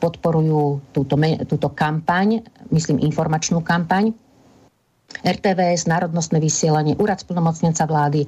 podporujú 0.00 0.80
túto, 0.96 1.20
túto 1.44 1.68
kampaň, 1.76 2.40
myslím 2.72 3.04
informačnú 3.04 3.60
kampaň 3.60 4.16
RTVS, 5.24 5.86
Národnostné 5.86 6.42
vysielanie, 6.42 6.98
Úrad 6.98 7.22
splnomocnenca 7.22 7.86
vlády 7.86 8.26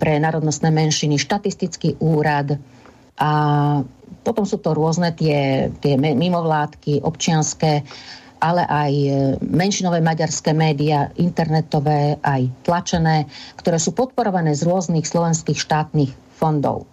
pre 0.00 0.16
národnostné 0.22 0.70
menšiny, 0.70 1.18
štatistický 1.18 1.98
úrad 2.00 2.56
a 3.16 3.30
potom 4.22 4.44
sú 4.44 4.58
to 4.58 4.74
rôzne 4.74 5.14
tie, 5.14 5.70
tie 5.82 5.94
mimovládky, 5.96 7.02
občianské, 7.02 7.82
ale 8.42 8.62
aj 8.68 8.92
e, 8.92 9.10
menšinové 9.40 10.04
maďarské 10.04 10.52
médiá, 10.52 11.08
internetové, 11.16 12.20
aj 12.20 12.50
tlačené, 12.66 13.26
ktoré 13.56 13.80
sú 13.80 13.96
podporované 13.96 14.52
z 14.52 14.66
rôznych 14.68 15.08
slovenských 15.08 15.56
štátnych 15.56 16.12
fondov. 16.36 16.84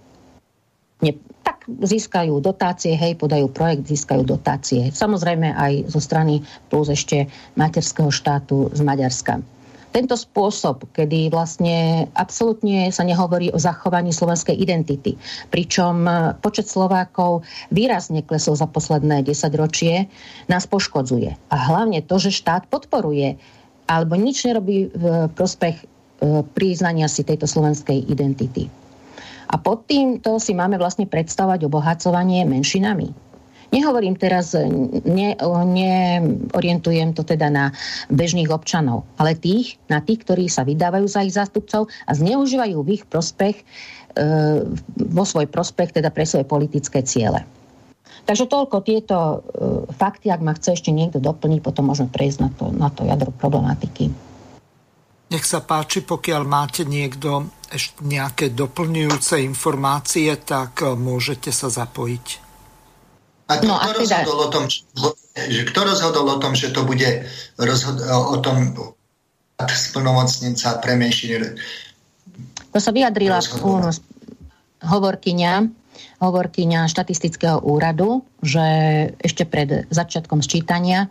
Získajú 1.68 2.44
dotácie, 2.44 2.96
hej, 2.96 3.16
podajú 3.16 3.48
projekt, 3.52 3.88
získajú 3.88 4.24
dotácie. 4.28 4.92
Samozrejme 4.92 5.56
aj 5.56 5.74
zo 5.92 6.00
strany 6.04 6.44
plus 6.68 6.92
ešte 6.92 7.32
materského 7.56 8.12
štátu 8.12 8.72
z 8.76 8.82
Maďarska. 8.84 9.40
Tento 9.94 10.18
spôsob, 10.18 10.90
kedy 10.90 11.30
vlastne 11.30 12.10
absolútne 12.18 12.90
sa 12.90 13.06
nehovorí 13.06 13.54
o 13.54 13.62
zachovaní 13.62 14.10
slovenskej 14.10 14.58
identity, 14.58 15.14
pričom 15.54 16.10
počet 16.42 16.66
Slovákov 16.66 17.46
výrazne 17.70 18.26
klesol 18.26 18.58
za 18.58 18.66
posledné 18.66 19.22
10 19.22 19.54
ročie, 19.54 20.10
nás 20.50 20.66
poškodzuje. 20.66 21.38
A 21.54 21.56
hlavne 21.70 22.02
to, 22.02 22.18
že 22.18 22.34
štát 22.34 22.66
podporuje 22.74 23.38
alebo 23.86 24.18
nič 24.18 24.50
nerobí 24.50 24.90
v 24.90 25.30
prospech 25.38 25.78
e, 25.78 25.86
priznania 26.58 27.06
si 27.06 27.22
tejto 27.22 27.46
slovenskej 27.46 28.10
identity. 28.10 28.72
A 29.50 29.56
pod 29.60 29.90
týmto 29.90 30.40
si 30.40 30.56
máme 30.56 30.80
vlastne 30.80 31.10
predstavovať 31.10 31.68
obohacovanie 31.68 32.48
menšinami. 32.48 33.34
Nehovorím 33.74 34.14
teraz, 34.14 34.54
ne, 34.54 35.34
to 37.18 37.22
teda 37.26 37.50
na 37.50 37.74
bežných 38.14 38.54
občanov, 38.54 39.02
ale 39.18 39.34
tých, 39.34 39.82
na 39.90 39.98
tých, 39.98 40.22
ktorí 40.22 40.46
sa 40.46 40.62
vydávajú 40.62 41.10
za 41.10 41.26
ich 41.26 41.34
zástupcov 41.34 41.90
a 42.06 42.12
zneužívajú 42.14 42.78
v 42.86 43.02
ich 43.02 43.04
prospech, 43.10 43.58
e, 43.58 43.64
vo 45.10 45.26
svoj 45.26 45.50
prospech, 45.50 45.98
teda 45.98 46.14
pre 46.14 46.22
svoje 46.22 46.46
politické 46.46 47.02
ciele. 47.02 47.42
Takže 48.30 48.46
toľko 48.46 48.78
tieto 48.86 49.18
e, 49.18 49.38
fakty, 49.90 50.30
ak 50.30 50.46
ma 50.46 50.54
chce 50.54 50.78
ešte 50.78 50.94
niekto 50.94 51.18
doplniť, 51.18 51.66
potom 51.66 51.90
môžeme 51.90 52.14
prejsť 52.14 52.38
na 52.46 52.50
to, 52.54 52.70
na 52.70 52.90
to 52.94 53.10
jadro 53.10 53.34
problematiky. 53.34 54.14
Nech 55.34 55.50
sa 55.50 55.66
páči, 55.66 56.06
pokiaľ 56.06 56.42
máte 56.46 56.86
niekto 56.86 57.50
ešte 57.74 58.06
nejaké 58.06 58.54
doplňujúce 58.54 59.42
informácie, 59.42 60.30
tak 60.38 60.86
e, 60.86 60.94
môžete 60.94 61.50
sa 61.50 61.74
zapojiť. 61.74 62.26
A 63.50 63.58
kto, 63.58 63.66
no, 63.66 63.76
a 63.82 63.90
teda... 63.98 63.98
rozhodol 63.98 64.40
o 64.46 64.50
tom, 64.54 64.64
že, 64.70 65.62
kto 65.74 65.80
rozhodol 65.82 66.26
o 66.30 66.38
tom, 66.38 66.54
že 66.54 66.70
to 66.70 66.86
bude 66.86 67.26
rozhod- 67.58 68.06
o 68.06 68.38
tom 68.38 68.78
splnomocnenca 69.58 70.78
pre 70.86 71.02
menšiny? 71.02 71.58
To 72.70 72.78
sa 72.78 72.94
vyjadrila 72.94 73.42
hovorkyňa, 74.86 75.54
hovorkyňa 76.22 76.80
štatistického 76.90 77.58
úradu, 77.66 78.22
že 78.46 78.66
ešte 79.18 79.50
pred 79.50 79.90
začiatkom 79.90 80.46
sčítania 80.46 81.10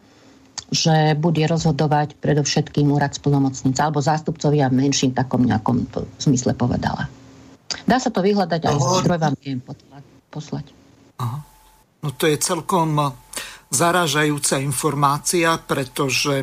že 0.73 1.13
bude 1.21 1.45
rozhodovať 1.45 2.17
predovšetkým 2.17 2.89
úrad 2.89 3.13
splnomocnica 3.13 3.85
alebo 3.85 4.01
zástupcovia 4.01 4.73
menším 4.73 5.13
takom 5.13 5.45
nejakom 5.45 5.85
zmysle 6.17 6.57
povedala. 6.57 7.13
Dá 7.85 8.01
sa 8.01 8.09
to 8.09 8.25
vyhľadať, 8.25 8.61
aj 8.65 8.77
zdroj 9.05 9.21
vám 9.21 9.37
viem 9.37 9.61
poslať. 10.33 10.73
Aha. 11.21 11.39
No 12.01 12.09
to 12.17 12.25
je 12.25 12.41
celkom 12.41 12.97
zarážajúca 13.69 14.59
informácia, 14.65 15.61
pretože 15.61 16.41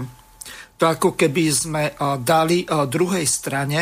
to 0.77 0.85
ako 0.85 1.17
keby 1.17 1.43
sme 1.49 1.83
dali 2.21 2.63
druhej 2.69 3.25
strane 3.25 3.79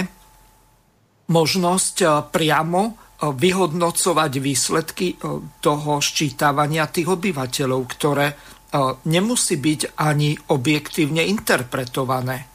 možnosť 1.27 1.95
priamo 2.31 2.81
vyhodnocovať 3.17 4.31
výsledky 4.41 5.19
toho 5.59 5.91
ščítavania 6.01 6.87
tých 6.87 7.07
obyvateľov, 7.13 7.81
ktoré 7.93 8.27
nemusí 9.05 9.55
byť 9.57 9.97
ani 9.97 10.37
objektívne 10.53 11.23
interpretované. 11.25 12.47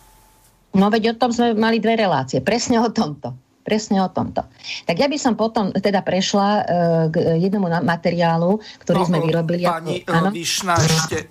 No 0.72 0.88
veď 0.88 1.12
o 1.12 1.18
tom 1.20 1.30
sme 1.32 1.52
mali 1.52 1.78
dve 1.78 2.00
relácie. 2.00 2.40
Presne 2.40 2.80
o 2.80 2.88
tomto. 2.88 3.36
Presne 3.62 4.02
o 4.02 4.10
tomto. 4.10 4.42
Tak 4.88 4.96
ja 4.98 5.06
by 5.06 5.18
som 5.20 5.38
potom 5.38 5.70
teda 5.70 6.02
prešla 6.02 6.48
uh, 6.50 6.64
k 7.12 7.38
jednému 7.38 7.70
materiálu, 7.86 8.58
ktorý 8.82 9.00
no, 9.04 9.06
sme 9.06 9.18
vyrobili. 9.22 9.62
Pani 9.62 10.02
ako, 10.02 10.34
Vyšná, 10.34 10.74
ešte, 10.82 11.30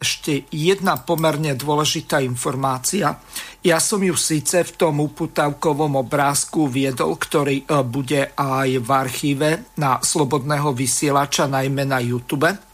ešte 0.00 0.32
jedna 0.48 0.96
pomerne 0.96 1.52
dôležitá 1.52 2.24
informácia. 2.24 3.20
Ja 3.60 3.76
som 3.84 4.00
ju 4.00 4.16
síce 4.16 4.64
v 4.64 4.72
tom 4.80 5.04
uputavkovom 5.04 6.00
obrázku 6.00 6.72
viedol, 6.72 7.20
ktorý 7.20 7.68
bude 7.84 8.32
aj 8.32 8.68
v 8.80 8.88
archíve 8.88 9.48
na 9.76 10.00
Slobodného 10.00 10.72
vysielača, 10.72 11.44
najmä 11.52 11.84
na 11.84 12.00
YouTube 12.00 12.73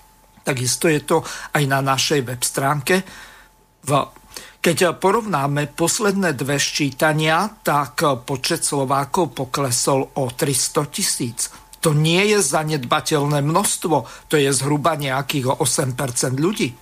Takisto 0.51 0.91
je 0.91 1.07
to 1.07 1.23
aj 1.55 1.63
na 1.71 1.79
našej 1.79 2.27
web 2.27 2.43
stránke. 2.43 3.07
Keď 4.59 4.99
porovnáme 4.99 5.71
posledné 5.71 6.35
dve 6.35 6.59
ščítania, 6.59 7.63
tak 7.63 8.03
počet 8.27 8.67
Slovákov 8.67 9.31
poklesol 9.31 10.03
o 10.19 10.27
300 10.27 10.91
tisíc. 10.91 11.55
To 11.81 11.95
nie 11.95 12.35
je 12.35 12.43
zanedbateľné 12.43 13.47
množstvo, 13.47 14.27
to 14.27 14.35
je 14.37 14.51
zhruba 14.51 14.99
nejakých 14.99 15.55
8% 15.55 16.35
ľudí. 16.37 16.75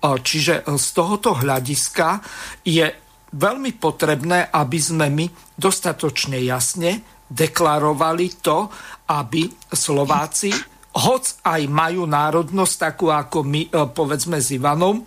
Čiže 0.00 0.70
z 0.70 0.86
tohoto 0.94 1.34
hľadiska 1.34 2.22
je 2.62 2.86
veľmi 3.34 3.74
potrebné, 3.76 4.54
aby 4.54 4.78
sme 4.78 5.10
my 5.10 5.26
dostatočne 5.58 6.38
jasne 6.40 7.02
deklarovali 7.26 8.26
to, 8.38 8.70
aby 9.10 9.50
Slováci 9.74 10.75
hoc 10.96 11.44
aj 11.44 11.62
majú 11.68 12.08
národnosť 12.08 12.74
takú 12.80 13.12
ako 13.12 13.44
my, 13.44 13.62
e, 13.68 13.70
povedzme 13.92 14.40
s 14.40 14.56
Ivanom, 14.56 15.00
e, 15.00 15.04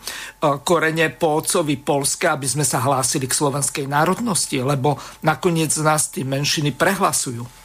korene 0.61 1.09
po 1.09 1.41
otcovi 1.41 1.81
Polska, 1.81 2.37
aby 2.37 2.45
sme 2.45 2.63
sa 2.63 2.79
hlásili 2.85 3.25
k 3.25 3.33
slovenskej 3.33 3.89
národnosti, 3.89 4.61
lebo 4.61 5.01
nakoniec 5.25 5.73
nás 5.81 6.13
tí 6.13 6.21
menšiny 6.21 6.77
prehlasujú 6.77 7.58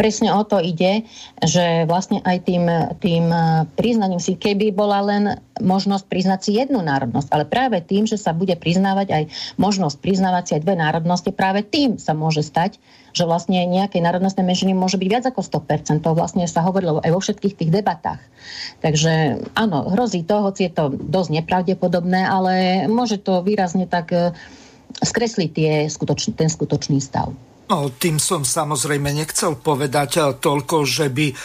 presne 0.00 0.32
o 0.32 0.40
to 0.48 0.56
ide, 0.64 1.04
že 1.44 1.84
vlastne 1.84 2.24
aj 2.24 2.48
tým, 2.48 2.64
tým 3.04 3.28
priznaním 3.76 4.16
si, 4.16 4.32
keby 4.32 4.72
bola 4.72 5.04
len 5.04 5.36
možnosť 5.60 6.08
priznať 6.08 6.40
si 6.40 6.50
jednu 6.56 6.80
národnosť, 6.80 7.28
ale 7.28 7.44
práve 7.44 7.84
tým, 7.84 8.08
že 8.08 8.16
sa 8.16 8.32
bude 8.32 8.56
priznávať 8.56 9.12
aj 9.12 9.22
možnosť 9.60 10.00
priznávať 10.00 10.44
si 10.48 10.52
aj 10.56 10.64
dve 10.64 10.74
národnosti, 10.80 11.36
práve 11.36 11.60
tým 11.68 12.00
sa 12.00 12.16
môže 12.16 12.40
stať, 12.40 12.80
že 13.12 13.28
vlastne 13.28 13.60
nejaké 13.68 14.00
národnostné 14.00 14.40
menšiny 14.40 14.72
môže 14.72 14.96
byť 14.96 15.08
viac 15.10 15.24
ako 15.28 15.44
100%. 15.44 16.00
To 16.00 16.16
vlastne 16.16 16.48
sa 16.48 16.64
hovorilo 16.64 17.04
aj 17.04 17.10
vo 17.12 17.20
všetkých 17.20 17.58
tých 17.60 17.70
debatách. 17.74 18.22
Takže 18.80 19.44
áno, 19.52 19.92
hrozí 19.92 20.24
to, 20.24 20.40
hoci 20.40 20.70
je 20.70 20.72
to 20.72 20.96
dosť 20.96 21.42
nepravdepodobné, 21.42 22.24
ale 22.24 22.52
môže 22.88 23.20
to 23.20 23.44
výrazne 23.44 23.84
tak 23.84 24.14
e, 24.14 24.32
skresliť 25.02 25.50
tie 25.52 25.70
skutočný, 25.90 26.32
ten 26.38 26.48
skutočný 26.48 27.02
stav. 27.02 27.34
No, 27.70 27.86
tým 27.86 28.18
som 28.18 28.42
samozrejme 28.42 29.14
nechcel 29.14 29.54
povedať 29.54 30.10
eh, 30.18 30.24
toľko, 30.42 30.82
že 30.82 31.06
by 31.06 31.26
eh, 31.30 31.36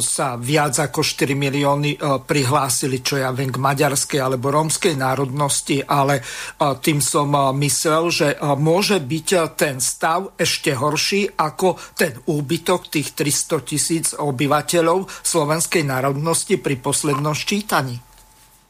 sa 0.00 0.40
viac 0.40 0.80
ako 0.80 1.04
4 1.04 1.36
milióny 1.36 1.90
eh, 1.92 2.16
prihlásili, 2.24 3.04
čo 3.04 3.20
ja 3.20 3.28
viem, 3.36 3.52
k 3.52 3.60
maďarskej 3.60 4.16
alebo 4.16 4.48
rómskej 4.48 4.96
národnosti, 4.96 5.84
ale 5.84 6.24
tým 6.56 7.04
som 7.04 7.28
myslel, 7.60 8.04
že 8.08 8.28
môže 8.56 9.02
byť 9.02 9.28
ten 9.58 9.76
stav 9.82 10.32
ešte 10.38 10.72
horší 10.72 11.36
ako 11.36 11.76
ten 11.92 12.16
úbytok 12.24 12.88
tých 12.88 13.12
300 13.12 13.68
tisíc 13.68 14.06
obyvateľov 14.16 15.04
slovenskej 15.20 15.84
národnosti 15.84 16.56
pri 16.56 16.80
poslednom 16.80 17.36
ščítaní. 17.36 18.00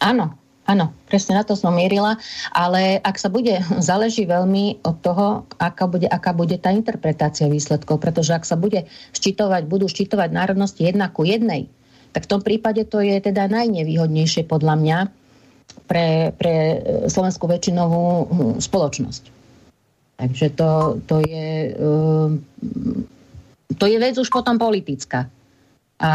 Áno, 0.03 0.45
Áno, 0.66 0.90
presne 1.07 1.38
na 1.38 1.46
to 1.46 1.55
som 1.55 1.70
mierila, 1.70 2.18
ale 2.50 2.98
ak 2.98 3.16
sa 3.22 3.31
bude, 3.31 3.62
záleží 3.79 4.26
veľmi 4.26 4.83
od 4.83 4.96
toho, 4.98 5.26
aká 5.62 5.87
bude, 5.87 6.11
aká 6.11 6.35
bude 6.35 6.59
tá 6.59 6.74
interpretácia 6.74 7.46
výsledkov, 7.46 8.02
pretože 8.02 8.35
ak 8.35 8.42
sa 8.42 8.59
bude 8.59 8.90
ščitovať, 9.14 9.62
budú 9.70 9.87
ščitovať 9.87 10.35
národnosti 10.35 10.83
jedna 10.83 11.07
ku 11.07 11.22
jednej, 11.22 11.70
tak 12.11 12.26
v 12.26 12.31
tom 12.35 12.40
prípade 12.42 12.83
to 12.90 12.98
je 12.98 13.22
teda 13.22 13.46
najnevýhodnejšie 13.46 14.42
podľa 14.48 14.74
mňa, 14.74 14.98
pre, 15.87 16.35
pre 16.35 16.55
slovenskú 17.07 17.46
väčšinovú 17.46 18.02
hm, 18.02 18.55
spoločnosť. 18.59 19.24
Takže 20.16 20.46
to, 20.57 20.70
to 21.05 21.16
je 21.20 21.76
to 23.76 23.85
je 23.85 23.98
vec 24.00 24.16
už 24.16 24.33
potom 24.33 24.57
politická. 24.57 25.29
A 25.96 26.12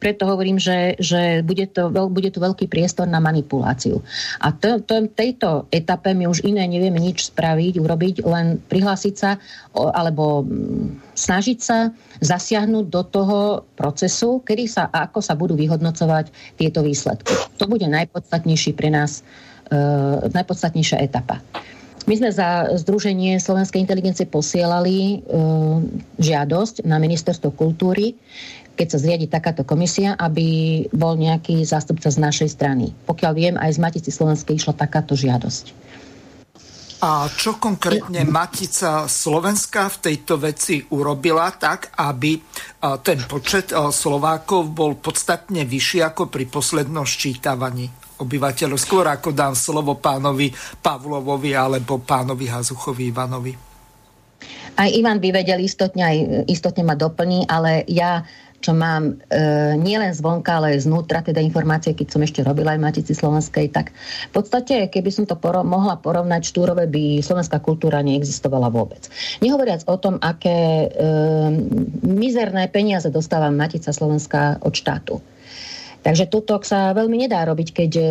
preto 0.00 0.24
hovorím, 0.24 0.56
že, 0.56 0.96
že 0.96 1.44
bude, 1.44 1.68
to, 1.68 1.92
bude 1.92 2.32
tu 2.32 2.40
veľký 2.40 2.64
priestor 2.64 3.04
na 3.04 3.20
manipuláciu. 3.20 4.00
A 4.40 4.56
to, 4.56 4.80
to, 4.80 5.04
tejto 5.12 5.68
etape 5.68 6.16
my 6.16 6.26
už 6.26 6.48
iné 6.48 6.64
nevieme 6.64 6.96
nič 6.96 7.28
spraviť, 7.28 7.76
urobiť, 7.76 8.14
len 8.24 8.56
prihlásiť 8.56 9.14
sa 9.14 9.36
alebo 9.76 10.48
mm, 10.48 11.12
snažiť 11.12 11.58
sa 11.60 11.92
zasiahnuť 12.24 12.84
do 12.88 13.02
toho 13.04 13.38
procesu, 13.76 14.40
kedy 14.40 14.64
sa 14.64 14.88
ako 14.88 15.20
sa 15.20 15.36
budú 15.36 15.60
vyhodnocovať 15.60 16.56
tieto 16.56 16.80
výsledky. 16.80 17.36
To 17.60 17.68
bude 17.68 17.84
najpodstatnejší 17.84 18.72
pre 18.72 18.88
nás, 18.88 19.20
e, 19.68 19.78
najpodstatnejšia 20.32 21.04
etapa. 21.04 21.44
My 22.02 22.18
sme 22.18 22.34
za 22.34 22.66
Združenie 22.82 23.38
Slovenskej 23.38 23.78
inteligencie 23.78 24.26
posielali 24.26 24.98
e, 24.98 25.16
žiadosť 26.18 26.82
na 26.82 26.98
Ministerstvo 26.98 27.54
kultúry, 27.54 28.18
keď 28.72 28.86
sa 28.88 28.98
zriadi 28.98 29.28
takáto 29.28 29.62
komisia, 29.62 30.16
aby 30.16 30.82
bol 30.90 31.16
nejaký 31.20 31.62
zástupca 31.62 32.08
z 32.08 32.18
našej 32.18 32.48
strany. 32.52 32.96
Pokiaľ 33.06 33.32
viem, 33.36 33.54
aj 33.60 33.76
z 33.76 33.82
Matici 33.82 34.10
Slovenskej 34.10 34.58
išla 34.58 34.74
takáto 34.74 35.12
žiadosť. 35.12 35.84
A 37.02 37.26
čo 37.26 37.58
konkrétne 37.58 38.22
Matica 38.22 39.10
Slovenska 39.10 39.90
v 39.90 40.00
tejto 40.06 40.38
veci 40.38 40.78
urobila 40.94 41.50
tak, 41.58 41.90
aby 41.98 42.38
ten 43.02 43.18
počet 43.26 43.74
Slovákov 43.74 44.70
bol 44.70 44.94
podstatne 45.02 45.66
vyšší 45.66 45.98
ako 46.06 46.30
pri 46.30 46.46
poslednom 46.46 47.02
ščítavaní 47.02 47.90
obyvateľov? 48.22 48.78
Skôr 48.78 49.10
ako 49.10 49.34
dám 49.34 49.58
slovo 49.58 49.98
pánovi 49.98 50.54
Pavlovovi 50.78 51.58
alebo 51.58 51.98
pánovi 51.98 52.46
Hazuchovi 52.46 53.10
Ivanovi. 53.10 53.52
Aj 54.78 54.86
Ivan 54.86 55.18
by 55.18 55.42
vedel 55.42 55.58
istotne, 55.58 56.06
aj 56.06 56.16
istotne 56.46 56.86
ma 56.86 56.94
doplní, 56.94 57.50
ale 57.50 57.82
ja 57.90 58.22
čo 58.62 58.72
mám 58.72 59.18
e, 59.28 59.74
nielen 59.74 60.14
zvonka, 60.14 60.62
ale 60.62 60.78
aj 60.78 60.86
znútra, 60.86 61.26
teda 61.26 61.42
informácie, 61.42 61.98
keď 61.98 62.06
som 62.14 62.22
ešte 62.22 62.46
robila 62.46 62.78
aj 62.78 62.80
Matici 62.80 63.12
Slovenskej, 63.12 63.74
tak 63.74 63.90
v 64.30 64.32
podstate, 64.32 64.86
keby 64.86 65.10
som 65.10 65.26
to 65.26 65.34
poro- 65.34 65.66
mohla 65.66 65.98
porovnať, 65.98 66.46
štúrove 66.46 66.86
by 66.86 67.18
slovenská 67.18 67.58
kultúra 67.58 67.98
neexistovala 68.06 68.70
vôbec. 68.70 69.10
Nehovoriac 69.42 69.82
o 69.90 69.98
tom, 69.98 70.22
aké 70.22 70.86
e, 70.86 70.88
mizerné 72.06 72.70
peniaze 72.70 73.10
dostáva 73.10 73.50
Matica 73.50 73.90
Slovenská 73.90 74.62
od 74.62 74.72
štátu. 74.72 75.18
Takže 76.02 76.26
toto 76.26 76.58
sa 76.66 76.90
veľmi 76.90 77.14
nedá 77.14 77.46
robiť, 77.46 77.68
keď 77.70 77.90
e, 77.94 78.04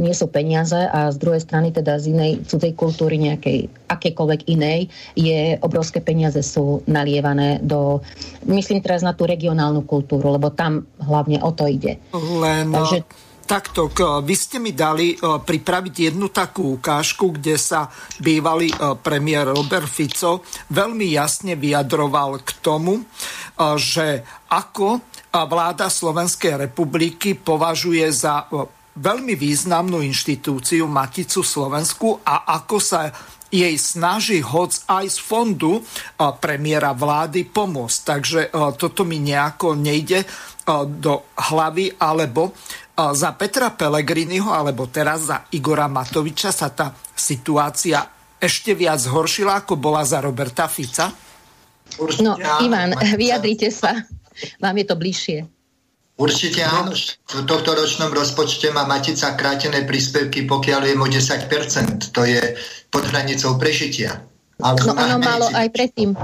nie 0.00 0.16
sú 0.16 0.32
peniaze 0.32 0.80
a 0.80 1.12
z 1.12 1.16
druhej 1.20 1.44
strany 1.44 1.76
teda 1.76 2.00
z 2.00 2.16
inej 2.16 2.32
cudzej 2.48 2.72
kultúry 2.72 3.20
nejakej 3.20 3.68
akékoľvek 3.84 4.48
inej 4.48 4.88
je 5.12 5.60
obrovské 5.60 6.00
peniaze 6.00 6.40
sú 6.40 6.80
nalievané 6.88 7.60
do, 7.60 8.00
myslím 8.48 8.80
teraz 8.80 9.04
na 9.04 9.12
tú 9.12 9.28
regionálnu 9.28 9.84
kultúru, 9.84 10.32
lebo 10.32 10.56
tam 10.56 10.88
hlavne 10.96 11.44
o 11.44 11.52
to 11.52 11.68
ide. 11.68 12.00
Len 12.16 12.72
Takže... 12.72 13.04
takto, 13.44 13.92
vy 14.24 14.34
ste 14.34 14.56
mi 14.56 14.72
dali 14.72 15.12
e, 15.12 15.16
pripraviť 15.20 15.94
jednu 16.16 16.32
takú 16.32 16.80
ukážku, 16.80 17.36
kde 17.36 17.60
sa 17.60 17.92
bývalý 18.24 18.72
e, 18.72 18.96
premiér 18.96 19.52
Robert 19.52 19.92
Fico 19.92 20.40
veľmi 20.72 21.12
jasne 21.12 21.60
vyjadroval 21.60 22.40
k 22.40 22.50
tomu, 22.64 23.04
že 23.78 24.26
ako 24.50 25.13
vláda 25.34 25.90
Slovenskej 25.90 26.70
republiky 26.70 27.34
považuje 27.34 28.06
za 28.14 28.46
veľmi 28.94 29.34
významnú 29.34 29.98
inštitúciu 30.06 30.86
Maticu 30.86 31.42
Slovensku 31.42 32.22
a 32.22 32.46
ako 32.62 32.78
sa 32.78 33.10
jej 33.50 33.74
snaží 33.74 34.38
hoc 34.42 34.70
aj 34.86 35.10
z 35.10 35.18
fondu 35.18 35.82
premiéra 36.38 36.94
vlády 36.94 37.50
pomôcť. 37.50 37.98
Takže 38.06 38.40
toto 38.78 39.02
mi 39.02 39.18
nejako 39.18 39.74
nejde 39.74 40.22
do 40.86 41.26
hlavy, 41.34 41.98
alebo 41.98 42.54
za 42.94 43.30
Petra 43.34 43.74
Pelegriniho, 43.74 44.54
alebo 44.54 44.86
teraz 44.86 45.26
za 45.26 45.50
Igora 45.54 45.90
Matoviča 45.90 46.54
sa 46.54 46.70
tá 46.70 46.94
situácia 47.14 48.06
ešte 48.38 48.74
viac 48.74 49.02
zhoršila, 49.02 49.66
ako 49.66 49.78
bola 49.78 50.06
za 50.06 50.22
Roberta 50.22 50.70
Fica? 50.70 51.10
Určite, 51.98 52.26
no, 52.26 52.38
Ivan, 52.62 52.94
vyjadrite 53.18 53.70
sa. 53.70 54.02
Vám 54.58 54.76
je 54.78 54.86
to 54.86 54.94
bližšie. 54.96 55.38
Určite 56.14 56.62
áno. 56.62 56.94
V 57.26 57.42
tohto 57.42 57.74
ročnom 57.74 58.14
rozpočte 58.14 58.70
má 58.70 58.86
Matica 58.86 59.34
krátené 59.34 59.82
príspevky, 59.82 60.46
pokiaľ 60.46 60.80
je 60.86 60.94
o 60.94 61.06
10%. 61.10 62.14
To 62.14 62.22
je 62.22 62.54
pod 62.86 63.02
hranicou 63.10 63.58
prežitia. 63.58 64.22
Ale 64.62 64.78
no 64.86 64.94
ono 64.94 65.18
malo 65.18 65.50
aj 65.50 65.66
predtým. 65.74 66.14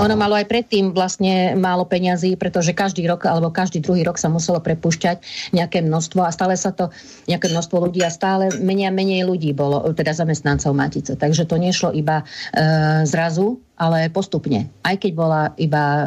Ono 0.00 0.14
malo 0.16 0.32
aj 0.32 0.48
predtým 0.48 0.96
vlastne 0.96 1.52
málo 1.60 1.84
peňazí, 1.84 2.40
pretože 2.40 2.72
každý 2.72 3.04
rok 3.04 3.28
alebo 3.28 3.52
každý 3.52 3.84
druhý 3.84 4.00
rok 4.00 4.16
sa 4.16 4.32
muselo 4.32 4.56
prepúšťať 4.64 5.20
nejaké 5.52 5.84
množstvo 5.84 6.24
a 6.24 6.32
stále 6.32 6.56
sa 6.56 6.72
to 6.72 6.88
nejaké 7.28 7.52
množstvo 7.52 7.76
ľudí 7.84 8.00
a 8.00 8.08
stále 8.08 8.48
menej 8.64 8.88
a 8.88 8.92
menej 8.96 9.28
ľudí 9.28 9.52
bolo, 9.52 9.84
teda 9.92 10.16
zamestnancov 10.16 10.72
Matice. 10.72 11.20
Takže 11.20 11.44
to 11.44 11.60
nešlo 11.60 11.92
iba 11.92 12.24
e, 12.24 13.04
zrazu, 13.04 13.60
ale 13.76 14.08
postupne. 14.08 14.72
Aj 14.80 14.96
keď 14.96 15.12
bola 15.12 15.42
iba 15.60 15.84
e, 15.84 16.06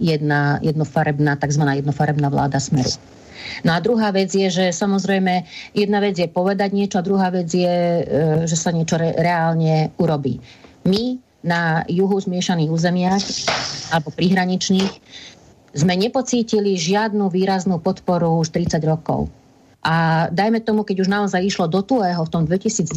jedna 0.00 0.56
jednofarebná, 0.64 1.36
tzv. 1.36 1.62
jednofarebná 1.84 2.32
vláda 2.32 2.56
Smeru. 2.56 2.96
No 3.62 3.76
a 3.76 3.78
druhá 3.84 4.10
vec 4.10 4.32
je, 4.32 4.48
že 4.48 4.64
samozrejme 4.72 5.44
jedna 5.76 6.00
vec 6.00 6.16
je 6.18 6.26
povedať 6.26 6.72
niečo 6.72 6.98
a 6.98 7.06
druhá 7.06 7.28
vec 7.28 7.52
je, 7.52 7.76
e, 8.00 8.02
že 8.48 8.56
sa 8.56 8.72
niečo 8.72 8.96
re- 8.96 9.12
reálne 9.12 9.92
urobí. 10.00 10.40
My 10.88 11.25
na 11.46 11.86
juhu 11.86 12.18
zmiešaných 12.18 12.70
územiach 12.70 13.22
alebo 13.94 14.10
prihraničných 14.10 14.92
sme 15.76 15.94
nepocítili 15.94 16.74
žiadnu 16.74 17.30
výraznú 17.30 17.78
podporu 17.78 18.42
už 18.42 18.50
30 18.50 18.82
rokov. 18.82 19.30
A 19.86 20.26
dajme 20.34 20.58
tomu, 20.66 20.82
keď 20.82 21.06
už 21.06 21.08
naozaj 21.12 21.46
išlo 21.46 21.70
do 21.70 21.78
tuého 21.78 22.18
v 22.18 22.32
tom 22.32 22.42
2010, 22.42 22.90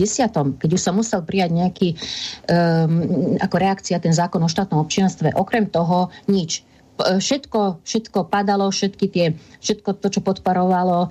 keď 0.57 0.69
už 0.73 0.81
sa 0.81 0.89
musel 0.89 1.21
prijať 1.21 1.53
nejaký 1.53 1.89
um, 1.93 3.37
ako 3.37 3.55
reakcia 3.61 4.01
ten 4.01 4.09
zákon 4.09 4.41
o 4.41 4.49
štátnom 4.49 4.81
občianstve, 4.81 5.37
okrem 5.37 5.69
toho 5.69 6.09
nič 6.25 6.65
všetko, 6.99 7.85
všetko 7.87 8.27
padalo, 8.27 8.67
všetky 8.67 9.05
tie, 9.07 9.31
všetko 9.63 10.03
to, 10.03 10.07
čo 10.11 10.19
podporovalo 10.19 11.07
e, 11.07 11.09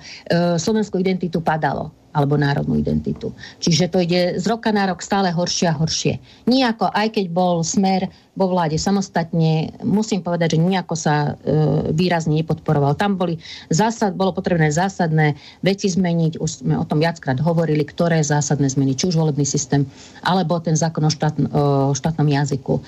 slovenskú 0.61 1.01
identitu, 1.01 1.41
padalo 1.41 1.89
alebo 2.13 2.37
národnú 2.37 2.77
identitu. 2.77 3.33
Čiže 3.61 3.91
to 3.91 4.01
ide 4.01 4.37
z 4.41 4.45
roka 4.49 4.73
na 4.73 4.89
rok 4.89 5.01
stále 5.01 5.29
horšie 5.29 5.67
a 5.69 5.77
horšie. 5.77 6.13
Nijako, 6.49 6.89
aj 6.89 7.13
keď 7.13 7.25
bol 7.29 7.61
smer 7.61 8.09
vo 8.39 8.47
vláde 8.47 8.79
samostatne, 8.79 9.75
musím 9.83 10.23
povedať, 10.23 10.55
že 10.55 10.63
nejako 10.63 10.95
sa 10.95 11.35
e, 11.35 11.91
výrazne 11.91 12.39
nepodporoval. 12.39 12.95
Tam 12.95 13.19
boli 13.19 13.35
zásad, 13.67 14.15
bolo 14.15 14.31
potrebné 14.31 14.71
zásadné 14.71 15.35
veci 15.59 15.91
zmeniť, 15.91 16.39
už 16.39 16.63
sme 16.63 16.79
o 16.79 16.87
tom 16.87 17.03
viackrát 17.03 17.35
hovorili, 17.43 17.83
ktoré 17.83 18.23
zásadné 18.23 18.71
zmeny, 18.71 18.95
či 18.95 19.11
už 19.11 19.19
volebný 19.19 19.43
systém, 19.43 19.83
alebo 20.23 20.55
ten 20.63 20.79
zákon 20.79 21.03
o, 21.03 21.11
štát, 21.11 21.35
o 21.51 21.91
štátnom 21.91 22.31
jazyku. 22.31 22.79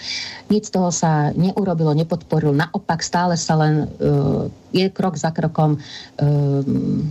Nic 0.48 0.64
z 0.64 0.72
toho 0.72 0.88
sa 0.88 1.36
neurobilo, 1.36 1.92
nepodporilo, 1.92 2.56
naopak 2.56 3.04
stále 3.04 3.36
sa 3.36 3.60
len 3.60 3.84
e, 3.84 3.86
je 4.72 4.88
krok 4.88 5.20
za 5.20 5.36
krokom 5.36 5.76
e, 5.76 5.80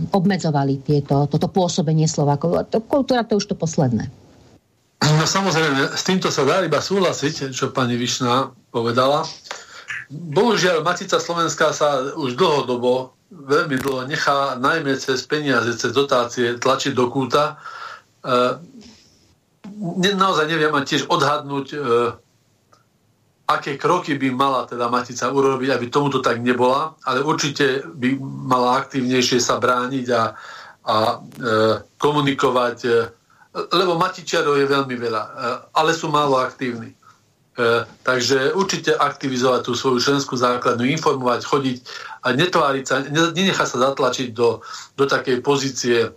obmedzovali 0.09 0.81
tieto, 0.81 1.29
toto 1.29 1.45
pôsobenie 1.45 2.09
Slovákov. 2.09 2.73
Kultúra 2.89 3.21
to 3.21 3.37
už 3.37 3.53
to 3.53 3.53
posledné. 3.53 4.09
No 5.01 5.25
samozrejme, 5.25 5.97
s 5.97 6.03
týmto 6.05 6.29
sa 6.29 6.45
dá 6.45 6.61
iba 6.61 6.77
súhlasiť, 6.77 7.49
čo 7.49 7.73
pani 7.73 7.97
Višná 7.97 8.53
povedala. 8.69 9.25
Bohužiaľ, 10.11 10.85
Matica 10.85 11.17
Slovenská 11.17 11.73
sa 11.73 12.13
už 12.13 12.37
dlhodobo, 12.37 13.17
veľmi 13.31 13.79
dlho 13.81 14.05
nechá 14.05 14.59
najmä 14.59 14.99
cez 14.99 15.23
peniaze, 15.25 15.73
cez 15.73 15.95
dotácie 15.95 16.59
tlačiť 16.59 16.93
do 16.93 17.07
kúta. 17.09 17.55
E, 18.21 18.59
naozaj 20.13 20.45
neviem 20.51 20.75
ani 20.75 20.85
tiež 20.85 21.07
odhadnúť, 21.07 21.67
e, 21.73 21.77
aké 23.47 23.79
kroky 23.79 24.15
by 24.19 24.29
mala 24.31 24.67
teda 24.67 24.91
Matica 24.91 25.31
urobiť, 25.31 25.69
aby 25.71 25.85
tomuto 25.87 26.19
tak 26.19 26.43
nebola, 26.43 26.95
ale 27.07 27.23
určite 27.23 27.83
by 27.83 28.19
mala 28.21 28.83
aktívnejšie 28.83 29.39
sa 29.39 29.59
brániť 29.59 30.07
a, 30.11 30.23
a 30.85 30.95
e, 30.97 31.15
komunikovať 31.99 32.77
e, 32.83 32.91
lebo 33.51 33.99
matičiarov 33.99 34.55
je 34.55 34.67
veľmi 34.67 34.95
veľa, 34.95 35.23
e, 35.23 35.31
ale 35.75 35.91
sú 35.91 36.07
málo 36.07 36.39
aktívni. 36.39 36.91
E, 36.91 36.95
takže 38.07 38.55
určite 38.55 38.95
aktivizovať 38.95 39.61
tú 39.67 39.75
svoju 39.75 39.99
členskú 39.99 40.39
základnú, 40.39 40.87
informovať, 40.87 41.43
chodiť 41.43 41.77
a 42.23 42.27
netváriť 42.31 42.85
sa, 42.87 43.03
nenechať 43.11 43.67
sa 43.67 43.77
zatlačiť 43.91 44.31
do, 44.31 44.63
do 44.95 45.03
takej 45.03 45.43
pozície 45.43 46.07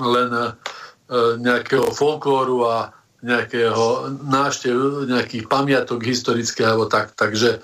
len 0.00 0.30
e, 0.32 0.48
nejakého 1.44 1.92
folklóru 1.92 2.64
a 2.64 2.76
nejakého 3.24 4.12
náštev, 4.24 5.08
nejakých 5.08 5.48
pamiatok 5.48 6.00
historických 6.04 6.68
alebo 6.68 6.92
tak. 6.92 7.16
Takže 7.16 7.56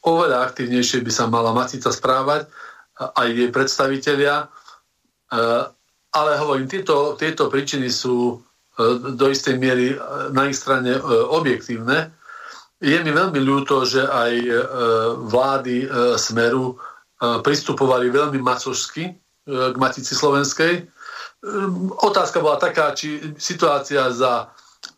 oveľa 0.00 0.48
aktívnejšie 0.48 1.04
by 1.04 1.12
sa 1.12 1.28
mala 1.28 1.52
Matica 1.52 1.92
správať, 1.92 2.48
aj 2.96 3.28
jej 3.28 3.52
predstavitelia 3.52 4.48
ale 6.12 6.36
hovorím, 6.36 6.68
tieto, 6.68 7.16
tieto 7.16 7.48
príčiny 7.48 7.88
sú 7.88 8.40
do 9.16 9.26
istej 9.28 9.60
miery 9.60 9.96
na 10.32 10.48
ich 10.48 10.56
strane 10.56 10.96
objektívne. 11.28 12.12
Je 12.80 12.96
mi 13.00 13.12
veľmi 13.12 13.40
ľúto, 13.40 13.84
že 13.84 14.04
aj 14.04 14.32
vlády 15.28 15.88
Smeru 16.16 16.80
pristupovali 17.20 18.08
veľmi 18.08 18.40
macožsky 18.40 19.12
k 19.46 19.76
Matici 19.76 20.16
Slovenskej. 20.16 20.88
Otázka 22.00 22.40
bola 22.40 22.56
taká, 22.56 22.96
či 22.96 23.36
situácia 23.36 24.08
za 24.10 24.50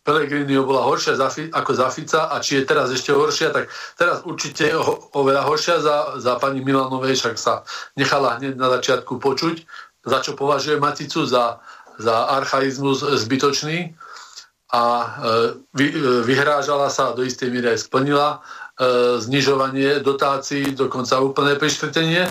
Pelegrinio 0.05 0.65
bola 0.65 0.85
horšia 0.85 1.17
ako 1.53 1.71
za 1.73 1.87
Fica 1.89 2.29
a 2.29 2.37
či 2.41 2.61
je 2.61 2.69
teraz 2.69 2.89
ešte 2.93 3.13
horšia, 3.13 3.53
tak 3.53 3.69
teraz 3.97 4.21
určite 4.25 4.73
oveľa 5.13 5.45
horšia 5.45 5.77
za, 5.81 5.97
za 6.21 6.37
pani 6.41 6.61
Milanovej, 6.61 7.17
však 7.17 7.37
sa 7.37 7.65
nechala 7.97 8.37
hneď 8.37 8.57
na 8.57 8.69
začiatku 8.77 9.17
počuť, 9.17 9.65
za 10.05 10.17
čo 10.21 10.37
považuje 10.37 10.77
Maticu 10.79 11.25
za, 11.25 11.59
za 11.97 12.29
archaizmus 12.37 13.01
zbytočný 13.01 13.97
a 14.71 14.81
e, 14.81 15.05
vy, 15.73 15.85
e, 15.89 15.95
vyhrážala 16.23 16.93
sa 16.93 17.11
do 17.17 17.25
istej 17.25 17.49
míry 17.49 17.73
aj 17.73 17.89
splnila 17.89 18.27
e, 18.37 19.17
znižovanie 19.19 19.99
dotácií, 20.05 20.77
dokonca 20.77 21.19
úplné 21.21 21.57
prištretenie 21.57 22.29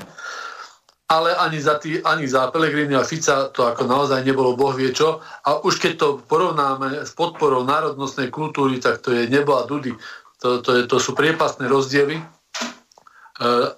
ale 1.09 1.37
ani 1.37 1.61
za, 1.61 1.77
tý, 1.77 2.01
ani 2.01 2.25
za 2.25 2.49
Pelegrini 2.49 2.97
a 2.97 3.05
Fica 3.05 3.53
to 3.53 3.69
ako 3.69 3.85
naozaj 3.85 4.25
nebolo 4.25 4.57
boh 4.57 4.73
vie 4.73 4.89
čo. 4.91 5.21
A 5.45 5.61
už 5.61 5.77
keď 5.77 5.93
to 6.01 6.09
porovnáme 6.25 7.05
s 7.05 7.13
podporou 7.13 7.61
národnostnej 7.63 8.33
kultúry, 8.33 8.81
tak 8.81 9.05
to 9.05 9.13
je 9.13 9.29
nebola 9.29 9.69
dudy. 9.69 9.93
To, 10.41 10.65
to, 10.65 10.81
je, 10.81 10.83
to 10.89 10.97
sú 10.97 11.13
priepastné 11.13 11.69
rozdiely. 11.69 12.17
E, 12.19 12.25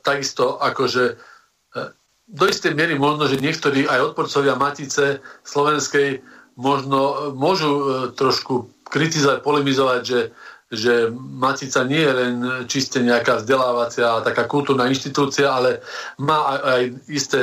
takisto 0.07 0.63
akože 0.63 1.19
do 2.27 2.45
istej 2.51 2.75
miery 2.75 2.99
možno, 2.99 3.31
že 3.31 3.39
niektorí 3.39 3.87
aj 3.87 4.13
odporcovia 4.13 4.59
Matice 4.59 5.23
slovenskej 5.47 6.23
možno 6.59 7.33
môžu 7.37 7.71
e, 7.71 7.85
trošku 8.15 8.71
kritizovať, 8.87 9.39
polemizovať, 9.43 10.03
že 10.03 10.21
že 10.67 11.15
Matica 11.15 11.87
nie 11.87 12.03
je 12.03 12.13
len 12.13 12.35
čiste 12.67 12.99
nejaká 12.99 13.39
vzdelávacia, 13.39 14.27
taká 14.27 14.51
kultúrna 14.51 14.91
inštitúcia, 14.91 15.47
ale 15.47 15.79
má 16.19 16.43
aj, 16.43 16.59
aj 16.59 16.83
isté 17.07 17.41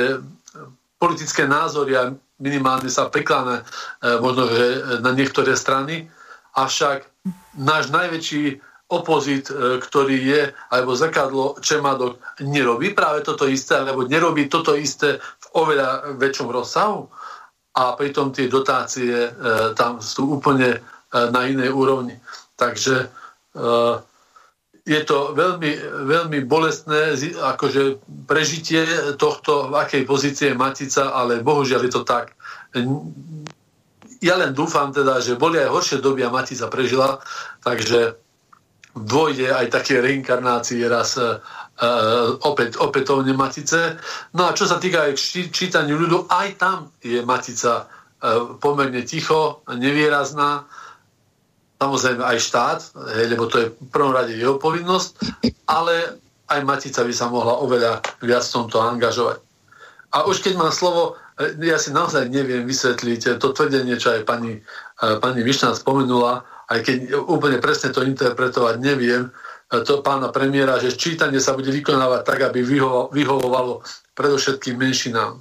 politické 1.00 1.48
názory 1.48 1.96
a 1.96 2.12
minimálne 2.36 2.92
sa 2.92 3.08
priklána 3.08 3.64
e, 4.04 4.20
možno, 4.20 4.44
že 4.52 4.64
na 5.00 5.16
niektoré 5.16 5.56
strany. 5.56 6.12
Avšak 6.52 7.08
náš 7.56 7.88
najväčší 7.88 8.60
opozit, 8.90 9.48
e, 9.48 9.80
ktorý 9.80 10.16
je, 10.18 10.42
alebo 10.72 10.92
zrkadlo 10.92 11.56
Čemadok, 11.60 12.20
nerobí 12.44 12.92
práve 12.92 13.24
toto 13.24 13.48
isté, 13.48 13.80
alebo 13.80 14.04
nerobí 14.04 14.48
toto 14.48 14.76
isté 14.76 15.18
v 15.18 15.46
oveľa 15.56 16.18
väčšom 16.20 16.48
rozsahu. 16.52 17.08
A 17.74 17.98
pritom 17.98 18.30
tie 18.30 18.46
dotácie 18.46 19.10
e, 19.10 19.30
tam 19.74 19.98
sú 19.98 20.38
úplne 20.38 20.80
na 21.14 21.46
inej 21.46 21.70
úrovni. 21.70 22.18
Takže 22.58 23.06
uh, 23.54 24.02
je 24.84 25.00
to 25.08 25.32
veľmi, 25.32 25.72
veľmi 26.04 26.38
bolestné 26.44 27.16
akože 27.40 28.04
prežitie 28.28 28.84
tohto, 29.16 29.72
v 29.72 29.80
akej 29.80 30.02
pozície 30.04 30.52
je 30.52 30.60
Matica, 30.60 31.14
ale 31.16 31.40
bohužiaľ 31.40 31.80
je 31.88 31.92
to 31.92 32.02
tak. 32.04 32.36
Ja 34.20 34.36
len 34.36 34.52
dúfam 34.52 34.92
teda, 34.92 35.24
že 35.24 35.40
boli 35.40 35.56
aj 35.56 35.72
horšie 35.72 36.04
doby 36.04 36.28
a 36.28 36.34
Matica 36.34 36.68
prežila, 36.68 37.16
takže 37.64 38.20
dôjde 38.94 39.50
aj 39.50 39.74
také 39.74 39.98
reinkarnácie 39.98 40.86
raz 40.86 41.18
uh, 41.18 41.42
opäť, 42.46 42.78
opätovne 42.78 43.34
Matice. 43.34 43.98
No 44.38 44.46
a 44.46 44.54
čo 44.54 44.70
sa 44.70 44.78
týka 44.78 45.10
aj 45.10 45.18
čítaniu 45.50 45.98
ľudu, 45.98 46.30
aj 46.30 46.48
tam 46.56 46.78
je 47.02 47.18
Matica 47.26 47.84
uh, 47.84 48.54
pomerne 48.62 49.02
ticho, 49.02 49.66
nevýrazná 49.66 50.62
samozrejme 51.84 52.22
aj 52.24 52.38
štát, 52.40 52.80
hej, 53.18 53.26
lebo 53.34 53.44
to 53.50 53.56
je 53.60 53.66
v 53.68 53.88
prvom 53.92 54.14
rade 54.14 54.32
jeho 54.32 54.56
povinnosť, 54.56 55.10
ale 55.68 56.16
aj 56.48 56.60
Matica 56.64 57.04
by 57.04 57.14
sa 57.14 57.28
mohla 57.28 57.60
oveľa 57.60 58.00
viac 58.24 58.44
v 58.46 58.54
tomto 58.62 58.80
angažovať. 58.80 59.42
A 60.14 60.24
už 60.30 60.40
keď 60.40 60.54
mám 60.56 60.72
slovo, 60.72 61.18
e, 61.36 61.58
ja 61.66 61.76
si 61.76 61.90
naozaj 61.90 62.30
neviem 62.30 62.64
vysvetliť 62.64 63.42
to 63.42 63.48
tvrdenie, 63.50 63.98
čo 63.98 64.14
aj 64.14 64.22
pani, 64.24 64.62
e, 64.62 65.06
pani 65.18 65.42
Višná 65.42 65.74
spomenula, 65.74 66.46
aj 66.70 66.78
keď 66.80 66.96
úplne 67.28 67.60
presne 67.60 67.92
to 67.92 68.04
interpretovať 68.04 68.80
neviem, 68.80 69.28
to 69.82 70.04
pána 70.04 70.30
premiéra, 70.30 70.78
že 70.78 70.94
čítanie 70.94 71.42
sa 71.42 71.56
bude 71.56 71.72
vykonávať 71.72 72.22
tak, 72.22 72.40
aby 72.52 72.62
vyhovovalo 73.10 73.82
predovšetkým 74.14 74.78
menšinám. 74.78 75.40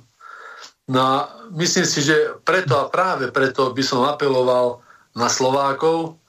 No 0.89 0.99
a 0.99 1.15
myslím 1.55 1.85
si, 1.85 2.03
že 2.03 2.35
preto 2.43 2.75
a 2.75 2.89
práve 2.91 3.31
preto 3.31 3.71
by 3.71 3.83
som 3.85 4.03
apeloval 4.03 4.83
na 5.15 5.29
Slovákov, 5.29 6.19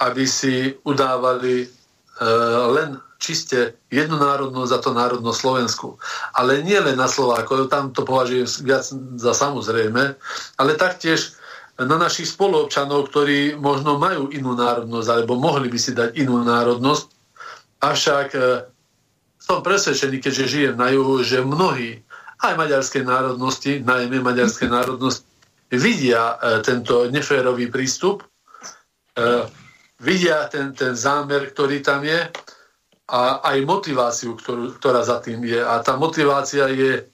aby 0.00 0.24
si 0.24 0.74
udávali 0.82 1.62
e, 1.62 1.66
len 2.74 2.96
čiste 3.20 3.76
jednu 3.92 4.16
národnosť 4.16 4.70
za 4.72 4.78
to 4.80 4.90
národnosť 4.96 5.38
Slovensku. 5.38 5.88
Ale 6.34 6.64
nie 6.64 6.80
len 6.80 6.96
na 6.96 7.06
Slovákov, 7.06 7.68
tam 7.68 7.92
to 7.92 8.02
považujem 8.02 8.48
viac 8.64 8.88
za 9.20 9.32
samozrejme, 9.36 10.16
ale 10.56 10.70
taktiež 10.80 11.36
na 11.80 11.96
našich 11.96 12.28
spoluobčanov, 12.28 13.08
ktorí 13.08 13.56
možno 13.56 13.96
majú 13.96 14.28
inú 14.28 14.52
národnosť, 14.52 15.08
alebo 15.08 15.40
mohli 15.40 15.72
by 15.72 15.78
si 15.80 15.96
dať 15.96 16.12
inú 16.20 16.44
národnosť. 16.44 17.04
Avšak 17.80 18.28
e, 18.36 18.40
som 19.40 19.64
presvedčený, 19.64 20.20
keďže 20.20 20.44
žijem 20.52 20.76
na 20.76 20.92
juhu, 20.92 21.24
že 21.24 21.40
mnohí, 21.40 22.04
aj 22.40 22.52
maďarskej 22.56 23.04
národnosti, 23.04 23.72
najmä 23.80 24.20
maďarskej 24.20 24.68
národnosti, 24.68 25.24
vidia 25.72 26.36
e, 26.36 26.60
tento 26.60 27.08
neférový 27.08 27.72
prístup, 27.72 28.28
e, 29.16 29.48
vidia 30.04 30.52
ten, 30.52 30.76
ten 30.76 30.92
zámer, 30.92 31.48
ktorý 31.48 31.80
tam 31.80 32.04
je 32.04 32.28
a 33.10 33.40
aj 33.40 33.58
motiváciu, 33.64 34.36
ktorú, 34.36 34.76
ktorá 34.76 35.00
za 35.00 35.24
tým 35.24 35.40
je. 35.48 35.64
A 35.64 35.80
tá 35.80 35.96
motivácia 35.96 36.68
je 36.68 37.08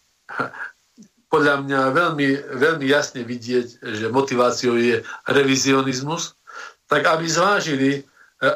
podľa 1.36 1.68
mňa 1.68 1.80
veľmi, 1.92 2.28
veľmi 2.56 2.86
jasne 2.88 3.20
vidieť, 3.20 3.84
že 3.84 4.06
motiváciou 4.08 4.80
je 4.80 5.04
revizionizmus, 5.28 6.32
tak 6.88 7.04
aby 7.04 7.28
zvážili, 7.28 7.90
e, 8.00 8.02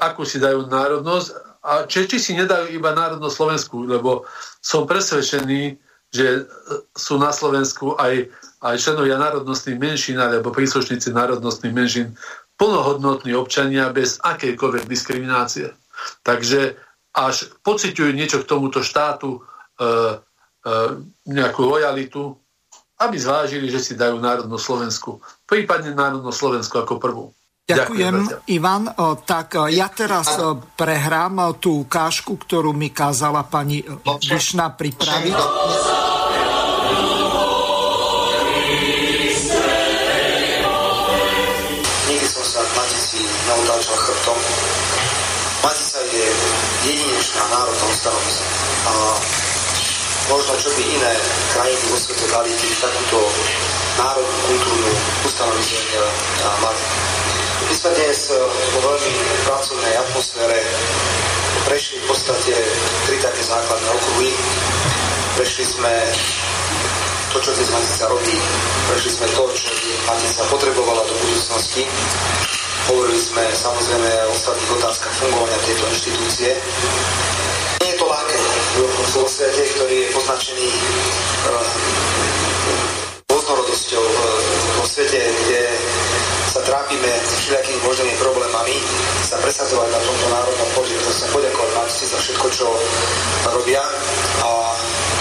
akú 0.01 0.25
si 0.25 0.41
dajú 0.41 0.65
národnosť 0.65 1.29
a 1.61 1.85
či, 1.85 2.09
si 2.17 2.33
nedajú 2.33 2.73
iba 2.73 2.97
národnosť 2.97 3.37
Slovensku, 3.37 3.85
lebo 3.85 4.25
som 4.65 4.89
presvedčený, 4.89 5.77
že 6.09 6.49
sú 6.97 7.21
na 7.21 7.37
Slovensku 7.37 8.01
aj, 8.01 8.33
aj 8.65 8.81
členovia 8.81 9.21
národnostných 9.21 9.77
menšín 9.77 10.17
alebo 10.17 10.49
príslušníci 10.49 11.13
národnostných 11.13 11.77
menšín, 11.77 12.17
plnohodnotní 12.57 13.37
občania 13.37 13.93
bez 13.93 14.17
akejkoľvek 14.25 14.89
diskriminácie. 14.89 15.69
Takže 16.25 16.81
až 17.13 17.53
pociťujú 17.61 18.11
niečo 18.17 18.41
k 18.41 18.49
tomuto 18.49 18.81
štátu, 18.81 19.37
e, 19.37 19.41
e, 19.85 20.73
nejakú 21.29 21.61
lojalitu, 21.69 22.41
aby 23.01 23.17
zvážili, 23.17 23.73
že 23.73 23.81
si 23.81 23.93
dajú 23.97 24.21
národnú 24.21 24.61
Slovensku, 24.61 25.25
prípadne 25.49 25.97
národnú 25.97 26.29
Slovensku 26.29 26.77
ako 26.77 27.01
prvú. 27.01 27.25
Ďakujem, 27.65 28.15
Ďakujem 28.27 28.51
Ivan. 28.51 28.85
Tak 29.25 29.71
ja 29.71 29.89
teraz 29.89 30.37
prehrám 30.75 31.57
tú 31.63 31.87
ukážku, 31.87 32.35
ktorú 32.37 32.75
mi 32.75 32.91
kázala 32.91 33.47
pani 33.47 33.81
Vyšná 34.05 34.75
pripraviť. 34.75 35.39
jedinečná 46.81 47.45
národná 47.53 47.85
ustanovizm. 47.93 49.50
Možno 50.31 50.55
čo 50.55 50.71
by 50.79 50.83
iné 50.87 51.13
krajiny 51.59 51.85
vo 51.91 51.99
svete 51.99 52.27
dali, 52.31 52.55
keď 52.55 52.71
takúto 52.87 53.19
národnú 53.99 54.37
kultúrnu 54.47 54.93
ustanovizm 55.27 55.83
mali. 56.63 56.83
My 57.67 57.75
sme 57.75 57.91
dnes 57.99 58.31
eh, 58.31 58.39
vo 58.47 58.79
veľmi 58.87 59.13
pracovnej 59.45 59.95
atmosfére 59.99 60.59
prešli 61.67 61.99
v 62.01 62.07
podstate 62.07 62.55
tri 63.11 63.17
také 63.19 63.43
základné 63.43 63.89
okruhy. 63.91 64.31
Prešli 65.35 65.65
sme 65.67 65.93
to, 67.35 67.39
čo 67.43 67.51
dnes 67.51 67.71
Matica 67.75 68.07
robí, 68.07 68.37
prešli 68.87 69.11
sme 69.11 69.27
to, 69.35 69.43
čo 69.55 69.69
Matica 70.07 70.43
potrebovala 70.47 71.03
do 71.11 71.15
budúcnosti 71.27 71.83
Hovorili 72.91 73.23
sme 73.23 73.47
samozrejme 73.55 74.11
o 74.27 74.35
ostatných 74.35 74.71
otázkach 74.83 75.15
fungovania 75.15 75.55
tejto 75.63 75.85
inštitúcie. 75.95 76.51
Nie 77.81 77.89
je 77.93 77.97
to 77.97 78.07
ľahké 78.07 78.37
vo 79.17 79.25
svete, 79.25 79.63
ktorý 79.73 79.97
je 80.05 80.09
poznačený 80.13 80.69
rôznorodosťou, 83.33 84.05
eh, 84.05 84.41
vo 84.77 84.85
svete, 84.85 85.17
kde 85.17 85.63
sa 86.51 86.61
trápime 86.67 87.09
s 87.09 87.41
všelijakými 87.41 87.81
možnými 87.81 88.15
problémami, 88.21 88.77
sa 89.25 89.41
presadzovať 89.41 89.89
na 89.97 90.01
tomto 90.03 90.27
národnom 90.29 90.69
poli. 90.77 90.93
Chcem 90.93 91.31
poďakovať 91.33 91.71
Matici 91.79 92.05
za 92.11 92.19
všetko, 92.21 92.47
čo 92.53 92.67
robia. 93.55 93.83
A 94.45 94.49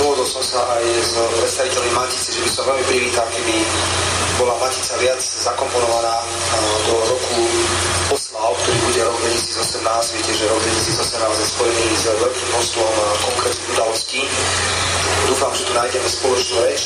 dohodol 0.02 0.26
som 0.26 0.44
sa 0.44 0.60
aj 0.76 0.84
s 1.00 1.16
predstaviteľmi 1.16 1.92
Matice, 1.96 2.34
že 2.36 2.44
by 2.44 2.50
som 2.50 2.68
veľmi 2.68 2.86
privítal, 2.92 3.26
keby 3.32 3.56
bola 4.36 4.56
Matica 4.60 4.96
viac 5.00 5.22
zakomponovaná 5.22 6.16
do 6.88 6.96
roku 7.08 7.40
oslav, 8.40 8.56
ktorý 8.64 8.80
bude 8.88 9.02
rok 9.04 9.18
2018. 9.20 10.16
Viete, 10.16 10.32
že 10.32 10.44
rok 10.48 10.60
2018 10.64 11.44
je 11.44 11.48
spojený 11.52 11.86
s 11.92 12.06
veľkým 12.08 12.48
množstvom 12.56 12.94
konkrétnych 13.28 13.70
udalostí. 13.76 14.22
Dúfam, 15.28 15.52
že 15.52 15.64
tu 15.68 15.72
nájdeme 15.76 16.08
spoločnú 16.08 16.56
reč 16.64 16.82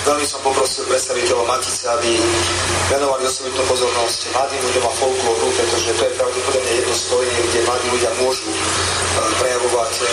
Veľmi 0.00 0.24
som 0.24 0.40
poprosil 0.40 0.88
predstaviteľov 0.88 1.44
Matice, 1.44 1.84
aby 1.92 2.16
venovali 2.88 3.28
osobitnú 3.28 3.60
pozornosť 3.68 4.32
mladým 4.32 4.62
ľuďom 4.64 4.84
a 4.88 4.92
folklóru, 4.96 5.46
pretože 5.52 5.92
to 5.92 6.02
je 6.08 6.16
pravdepodobne 6.16 6.72
jedno 6.72 6.94
spojenie, 6.96 7.40
kde 7.52 7.66
mladí 7.68 7.86
ľudia 7.92 8.10
môžu 8.24 8.48
e, 8.48 8.56
prejavovať, 9.44 9.92
e, 10.00 10.04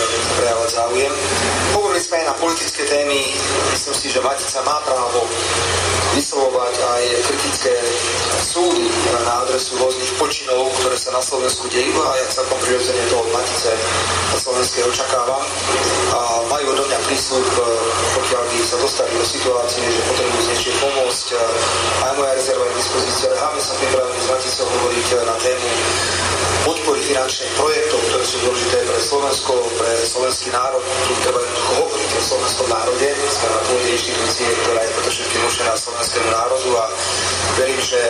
prejavovať 0.44 0.70
záujem. 0.76 1.12
Hovorili 1.72 2.00
sme 2.04 2.14
aj 2.20 2.26
na 2.28 2.34
politické 2.36 2.82
témy. 2.84 3.20
Myslím 3.72 3.96
si, 3.96 4.06
že 4.12 4.20
Matica 4.20 4.60
má 4.68 4.76
právo 4.84 5.24
vyslovovať 6.18 6.74
aj 6.82 7.02
kritické 7.30 7.72
súdy 8.42 8.90
na 9.24 9.44
adresu 9.44 9.76
rôznych 9.78 10.12
počinov, 10.18 10.66
ktoré 10.82 10.96
sa 10.96 11.14
na 11.14 11.22
Slovensku 11.22 11.70
dejú 11.70 11.94
a 11.94 12.16
ja 12.18 12.26
celkom 12.26 12.58
prirodzene 12.64 13.02
to 13.06 13.16
od 13.22 13.28
Matice 13.30 13.70
na 14.32 14.38
Slovenskej 14.38 14.82
očakávam. 14.88 15.42
A 16.10 16.18
majú 16.48 16.74
odo 16.74 16.84
mňa 16.90 17.00
prísľub, 17.06 17.46
e, 17.46 17.60
pokiaľ 18.18 18.42
by 18.50 18.58
sa 18.62 18.76
dostali 18.82 19.12
do 19.14 19.26
situácie, 19.26 19.77
situácie, 19.78 19.94
že 19.94 20.08
potrebujú 20.10 20.40
s 20.42 20.48
niečím 20.50 20.74
pomôcť. 20.82 21.26
Aj 22.02 22.12
moja 22.18 22.32
rezerva 22.34 22.64
je 22.66 22.72
k 22.74 22.80
dispozícii, 22.82 23.24
ale 23.30 23.36
hlavne 23.38 23.62
som 23.62 23.74
pripravený 23.78 24.18
s 24.18 24.26
Maticou 24.26 24.66
hovoriť 24.66 25.06
na 25.22 25.34
tému 25.38 25.68
podpory 26.68 27.00
finančných 27.00 27.52
projektov, 27.56 28.00
ktoré 28.12 28.24
sú 28.28 28.36
dôležité 28.44 28.78
pre 28.84 29.00
Slovensko, 29.00 29.52
pre 29.80 29.90
slovenský 30.04 30.48
národ. 30.52 30.84
Tu 30.84 31.12
treba 31.24 31.40
jednoducho 31.40 31.72
hovoriť 31.80 32.10
o 32.12 32.22
slovenskom 32.22 32.66
národe. 32.68 33.08
Sme 33.08 33.46
na 33.48 33.60
pôde 33.64 33.88
inštitúcie, 33.88 34.48
ktorá 34.64 34.80
je 34.84 34.90
preto 34.92 35.10
všetkým 35.12 35.42
určená 35.48 35.72
slovenskému 35.76 36.28
národu 36.28 36.70
a 36.76 36.84
verím, 37.56 37.80
že 37.80 38.00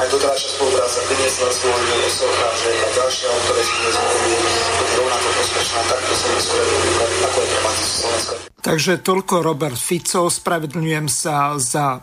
aj 0.00 0.06
doterajšia 0.08 0.50
spolupráca 0.56 0.98
priniesla 1.06 1.48
svoj 1.52 1.82
osoch 2.08 2.36
a 2.40 2.48
že 2.56 2.68
aj 2.72 2.92
ďalšia, 2.96 3.26
o 3.28 3.38
ktorej 3.44 3.64
sme 3.68 3.88
hovorili, 3.92 4.38
bude 4.80 4.94
rovnako 4.96 5.26
prospešná 5.36 5.80
takto 5.84 6.12
Slovensku 6.16 6.52
republika, 6.56 7.02
ako 7.26 7.38
je 7.38 7.48
pre 7.52 7.72
Slovenska. 7.84 8.34
Takže 8.66 8.92
toľko 8.98 9.34
Robert 9.46 9.78
Fico, 9.78 10.26
spravedlňujem 10.26 11.06
sa 11.06 11.54
za 11.54 12.02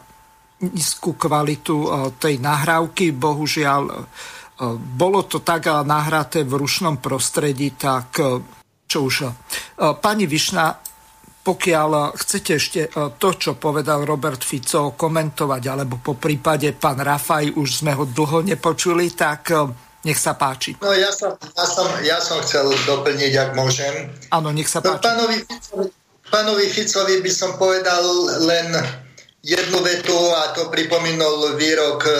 nízku 0.64 1.20
kvalitu 1.20 1.76
e, 1.76 1.88
tej 2.16 2.40
nahrávky. 2.40 3.12
Bohužiaľ, 3.12 4.08
bolo 4.78 5.26
to 5.28 5.44
tak 5.44 5.68
nahraté 5.84 6.48
v 6.48 6.58
rušnom 6.60 7.02
prostredí, 7.04 7.76
tak 7.76 8.20
e, 8.20 8.40
čo 8.88 9.10
už. 9.10 9.16
Pani 10.00 10.30
Višna, 10.30 10.78
pokiaľ 11.42 12.14
chcete 12.14 12.52
ešte 12.56 12.82
to, 12.94 13.30
čo 13.34 13.58
povedal 13.58 14.06
Robert 14.06 14.46
Fico, 14.46 14.94
komentovať, 14.94 15.64
alebo 15.66 15.98
po 15.98 16.14
prípade 16.14 16.72
pán 16.78 17.02
Rafaj, 17.02 17.58
už 17.58 17.82
sme 17.82 17.98
ho 17.98 18.06
dlho 18.06 18.46
nepočuli, 18.46 19.10
tak 19.18 19.50
nech 20.04 20.20
sa 20.20 20.36
páči. 20.36 20.76
No 20.84 20.92
ja 20.92 21.10
som, 21.16 21.34
ja 21.40 21.66
som, 21.66 21.88
ja 22.04 22.18
som 22.20 22.38
chcel 22.44 22.68
doplniť, 22.86 23.34
ak 23.40 23.50
môžem. 23.56 24.12
Áno, 24.36 24.52
nech 24.52 24.68
sa 24.68 24.84
páči. 24.84 25.00
No, 25.00 25.04
pánovi, 25.04 25.38
pánovi 26.28 26.66
Ficovi 26.68 27.24
by 27.24 27.32
som 27.32 27.56
povedal 27.56 28.04
len 28.44 28.68
jednu 29.44 29.80
vetu 29.84 30.16
a 30.16 30.52
to 30.56 30.68
pripomínal 30.68 31.56
výrok 31.56 32.04
e, 32.08 32.16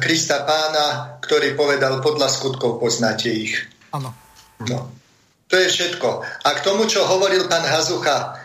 Krista 0.00 0.48
pána, 0.48 1.20
ktorý 1.20 1.52
povedal, 1.52 2.00
podľa 2.00 2.32
skutkov 2.32 2.80
poznáte 2.80 3.28
ich. 3.28 3.60
Áno. 3.92 4.08
No. 4.64 4.88
To 5.52 5.54
je 5.60 5.68
všetko. 5.68 6.08
A 6.24 6.48
k 6.56 6.64
tomu, 6.64 6.88
čo 6.88 7.04
hovoril 7.04 7.44
pán 7.44 7.68
Hazucha, 7.68 8.39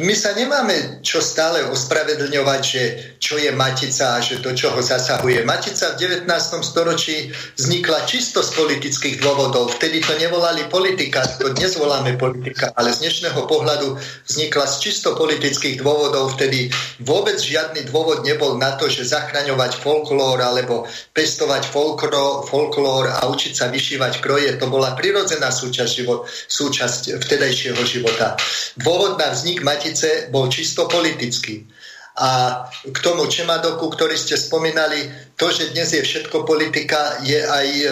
my 0.00 0.14
sa 0.16 0.32
nemáme 0.32 1.04
čo 1.04 1.20
stále 1.20 1.68
ospravedlňovať, 1.68 2.60
že 2.64 2.82
čo 3.20 3.36
je 3.36 3.52
matica 3.52 4.16
a 4.16 4.24
že 4.24 4.40
to, 4.40 4.56
čo 4.56 4.72
ho 4.72 4.80
zasahuje. 4.80 5.44
Matica 5.44 5.92
v 5.92 6.24
19. 6.24 6.24
storočí 6.64 7.28
vznikla 7.60 8.08
čisto 8.08 8.40
z 8.40 8.56
politických 8.56 9.20
dôvodov. 9.20 9.76
Vtedy 9.76 10.00
to 10.00 10.16
nevolali 10.16 10.64
politika, 10.72 11.28
to 11.36 11.52
dnes 11.52 11.76
voláme 11.76 12.16
politika, 12.16 12.72
ale 12.72 12.96
z 12.96 13.04
dnešného 13.04 13.44
pohľadu 13.44 14.00
vznikla 14.24 14.64
z 14.64 14.74
čisto 14.80 15.12
politických 15.12 15.76
dôvodov. 15.76 16.40
Vtedy 16.40 16.72
vôbec 17.04 17.36
žiadny 17.36 17.84
dôvod 17.92 18.24
nebol 18.24 18.56
na 18.56 18.80
to, 18.80 18.88
že 18.88 19.12
zachraňovať 19.12 19.76
folklór 19.76 20.40
alebo 20.40 20.88
pestovať 21.12 21.68
folklór, 21.68 22.48
folklór 22.48 23.12
a 23.12 23.28
učiť 23.28 23.52
sa 23.52 23.68
vyšívať 23.68 24.24
kroje. 24.24 24.56
To 24.56 24.72
bola 24.72 24.96
prirodzená 24.96 25.52
súčasť, 25.52 25.92
život, 25.92 26.24
súčasť 26.32 27.20
vtedajšieho 27.20 27.82
života. 27.84 28.40
Dôvod 28.80 29.20
na 29.20 29.33
vznik 29.34 29.66
Matice 29.66 30.30
bol 30.30 30.46
čisto 30.46 30.86
politický. 30.86 31.66
A 32.14 32.62
k 32.86 32.98
tomu 33.02 33.26
Čemadoku, 33.26 33.90
ktorý 33.90 34.14
ste 34.14 34.38
spomínali, 34.38 35.10
to, 35.34 35.50
že 35.50 35.74
dnes 35.74 35.90
je 35.90 35.98
všetko 35.98 36.46
politika, 36.46 37.18
je 37.26 37.42
aj 37.42 37.68
e, 37.74 37.86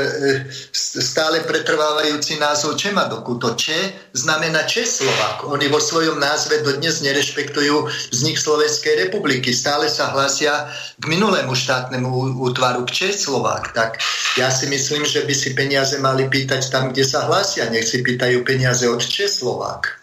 stále 1.02 1.42
pretrvávajúci 1.42 2.38
názov 2.38 2.78
Čemadoku. 2.78 3.34
To 3.42 3.58
Če 3.58 3.74
znamená 4.14 4.62
Česlovák. 4.62 5.50
Oni 5.50 5.66
vo 5.66 5.82
svojom 5.82 6.22
názve 6.22 6.62
dodnes 6.62 7.02
nerešpektujú 7.02 7.90
vznik 8.14 8.38
Slovenskej 8.38 9.10
republiky. 9.10 9.50
Stále 9.50 9.90
sa 9.90 10.14
hlásia 10.14 10.70
k 11.02 11.04
minulému 11.10 11.58
štátnemu 11.58 12.38
útvaru, 12.46 12.86
k 12.86 13.10
Česlovák. 13.10 13.74
Tak 13.74 13.98
ja 14.38 14.54
si 14.54 14.70
myslím, 14.70 15.02
že 15.02 15.26
by 15.26 15.34
si 15.34 15.50
peniaze 15.58 15.98
mali 15.98 16.30
pýtať 16.30 16.70
tam, 16.70 16.94
kde 16.94 17.02
sa 17.02 17.26
hlásia. 17.26 17.66
Nech 17.74 17.90
si 17.90 18.06
pýtajú 18.06 18.46
peniaze 18.46 18.86
od 18.86 19.02
Česlovák. 19.02 20.01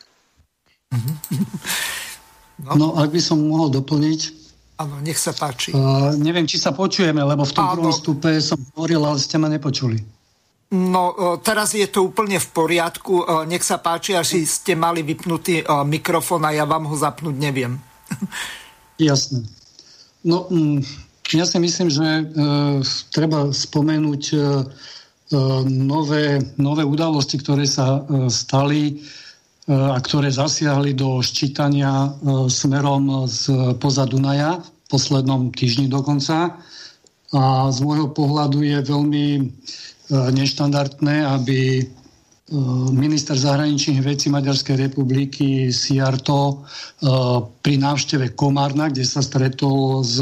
No. 2.60 2.75
no, 2.75 2.88
ak 2.99 3.13
by 3.13 3.21
som 3.23 3.39
mohol 3.39 3.71
doplniť. 3.71 4.21
Áno, 4.80 4.99
nech 4.99 5.19
sa 5.19 5.32
páči. 5.32 5.71
Uh, 5.71 6.12
neviem, 6.19 6.43
či 6.43 6.60
sa 6.60 6.75
počujeme, 6.75 7.23
lebo 7.23 7.47
v 7.47 7.54
tom 7.56 7.67
Áno. 7.67 7.75
prvom 7.80 7.95
stupe 7.95 8.32
som 8.43 8.60
hovoril, 8.75 8.99
ale 9.04 9.19
ste 9.19 9.39
ma 9.39 9.47
nepočuli. 9.47 9.99
No, 10.69 11.17
teraz 11.41 11.73
je 11.73 11.88
to 11.89 12.06
úplne 12.06 12.38
v 12.38 12.47
poriadku. 12.54 13.25
Nech 13.49 13.65
sa 13.65 13.82
páči, 13.82 14.13
až 14.13 14.38
ste 14.45 14.78
mali 14.78 15.02
vypnutý 15.02 15.65
mikrofón 15.65 16.45
a 16.45 16.54
ja 16.54 16.69
vám 16.69 16.86
ho 16.86 16.93
zapnúť 16.93 17.36
neviem. 17.39 17.82
Jasné. 19.02 19.49
No, 20.21 20.45
mm, 20.45 20.86
ja 21.34 21.45
si 21.45 21.58
myslím, 21.58 21.89
že 21.89 22.06
e, 22.06 22.23
treba 23.10 23.49
spomenúť 23.49 24.23
e, 24.30 24.38
nové, 25.69 26.38
nové 26.60 26.84
udalosti, 26.84 27.39
ktoré 27.39 27.63
sa 27.63 28.04
e, 28.04 28.28
stali 28.28 28.99
a 29.69 29.97
ktoré 30.01 30.34
zasiahli 30.34 30.97
do 30.97 31.21
ščítania 31.21 31.93
e, 31.93 32.10
smerom 32.49 33.29
z 33.29 33.53
poza 33.77 34.10
Dunaja 34.10 34.58
v 34.58 34.65
poslednom 34.89 35.53
týždni 35.53 35.86
dokonca. 35.86 36.58
A 37.29 37.69
z 37.69 37.77
môjho 37.86 38.10
pohľadu 38.10 38.65
je 38.65 38.82
veľmi 38.82 39.25
e, 39.38 39.41
neštandardné, 40.10 41.21
aby 41.21 41.60
e, 41.77 41.84
minister 42.89 43.38
zahraničných 43.38 44.01
vecí 44.01 44.34
Maďarskej 44.34 44.89
republiky 44.89 45.69
Siarto 45.69 46.65
pri 47.62 47.75
návšteve 47.77 48.34
Komárna, 48.34 48.89
kde 48.89 49.05
sa 49.05 49.21
stretol 49.21 50.01
s 50.01 50.17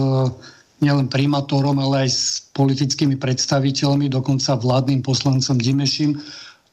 nielen 0.84 1.08
primátorom, 1.10 1.80
ale 1.82 2.06
aj 2.06 2.10
s 2.12 2.24
politickými 2.54 3.18
predstaviteľmi, 3.18 4.12
dokonca 4.12 4.60
vládnym 4.60 5.02
poslancom 5.02 5.58
Dimešim, 5.58 6.20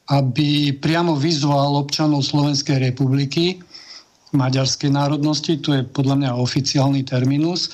aby 0.05 0.75
priamo 0.77 1.17
vyzval 1.17 1.81
občanov 1.81 2.21
Slovenskej 2.21 2.77
republiky 2.77 3.57
maďarskej 4.35 4.91
národnosti, 4.91 5.57
to 5.63 5.71
je 5.73 5.81
podľa 5.87 6.15
mňa 6.19 6.31
oficiálny 6.43 7.07
terminus, 7.07 7.71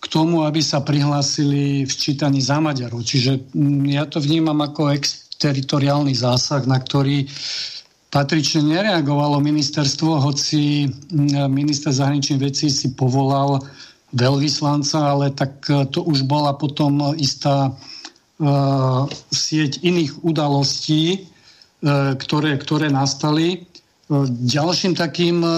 k 0.00 0.04
tomu, 0.08 0.48
aby 0.48 0.64
sa 0.64 0.80
prihlásili 0.80 1.84
v 1.84 1.92
čítaní 1.92 2.40
za 2.40 2.56
Maďarov. 2.56 3.04
Čiže 3.04 3.52
mm, 3.52 4.00
ja 4.00 4.08
to 4.08 4.16
vnímam 4.16 4.56
ako 4.64 4.96
exteritoriálny 4.96 6.16
zásah, 6.16 6.64
na 6.64 6.80
ktorý 6.80 7.28
patrične 8.08 8.64
nereagovalo 8.64 9.44
ministerstvo, 9.44 10.24
hoci 10.24 10.88
mm, 10.88 11.52
minister 11.52 11.92
zahraničných 11.92 12.40
vecí 12.40 12.72
si 12.72 12.96
povolal 12.96 13.60
veľvyslanca, 14.16 14.98
ale 15.04 15.36
tak 15.36 15.68
e, 15.68 15.84
to 15.92 16.00
už 16.02 16.24
bola 16.26 16.56
potom 16.56 17.14
istá 17.14 17.70
uh, 17.70 19.06
sieť 19.30 19.84
iných 19.86 20.26
udalostí, 20.26 21.29
ktoré, 22.16 22.60
ktoré 22.60 22.92
nastali. 22.92 23.56
E, 23.56 23.58
ďalším 24.44 24.92
takým 24.96 25.40
e, 25.40 25.50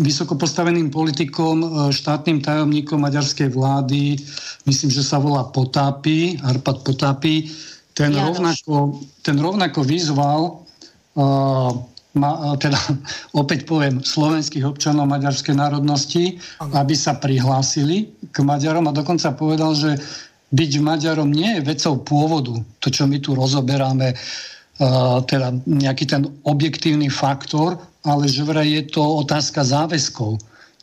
vysoko 0.00 0.38
postaveným 0.40 0.88
politikom, 0.88 1.92
štátnym 1.92 2.40
tajomníkom 2.40 2.96
maďarskej 2.96 3.52
vlády, 3.52 4.16
myslím, 4.64 4.88
že 4.88 5.04
sa 5.04 5.20
volá 5.20 5.44
Potápy, 5.52 6.40
Arpad 6.40 6.80
Potápy, 6.80 7.52
ten, 7.92 8.16
rovnako, 8.16 9.04
ten 9.20 9.36
rovnako 9.36 9.84
vyzval 9.84 10.64
uh, 11.16 11.72
ma, 12.16 12.56
teda 12.56 12.80
opäť 13.40 13.68
poviem, 13.68 14.00
slovenských 14.00 14.64
občanov 14.64 15.06
maďarskej 15.12 15.54
národnosti, 15.54 16.40
aby 16.60 16.94
sa 16.96 17.20
prihlásili 17.20 18.10
k 18.32 18.36
Maďarom 18.40 18.88
a 18.88 18.96
dokonca 18.96 19.36
povedal, 19.36 19.76
že 19.76 20.00
byť 20.50 20.72
Maďarom 20.80 21.30
nie 21.30 21.60
je 21.60 21.66
vecou 21.68 22.00
pôvodu, 22.00 22.54
to, 22.80 22.88
čo 22.88 23.04
my 23.04 23.20
tu 23.20 23.36
rozoberáme, 23.36 24.16
teda 25.24 25.56
nejaký 25.64 26.04
ten 26.04 26.28
objektívny 26.44 27.08
faktor, 27.08 27.80
ale 28.04 28.28
že 28.28 28.44
vraj 28.44 28.68
je 28.68 28.84
to 28.92 29.02
otázka 29.24 29.64
záväzkov. 29.64 30.36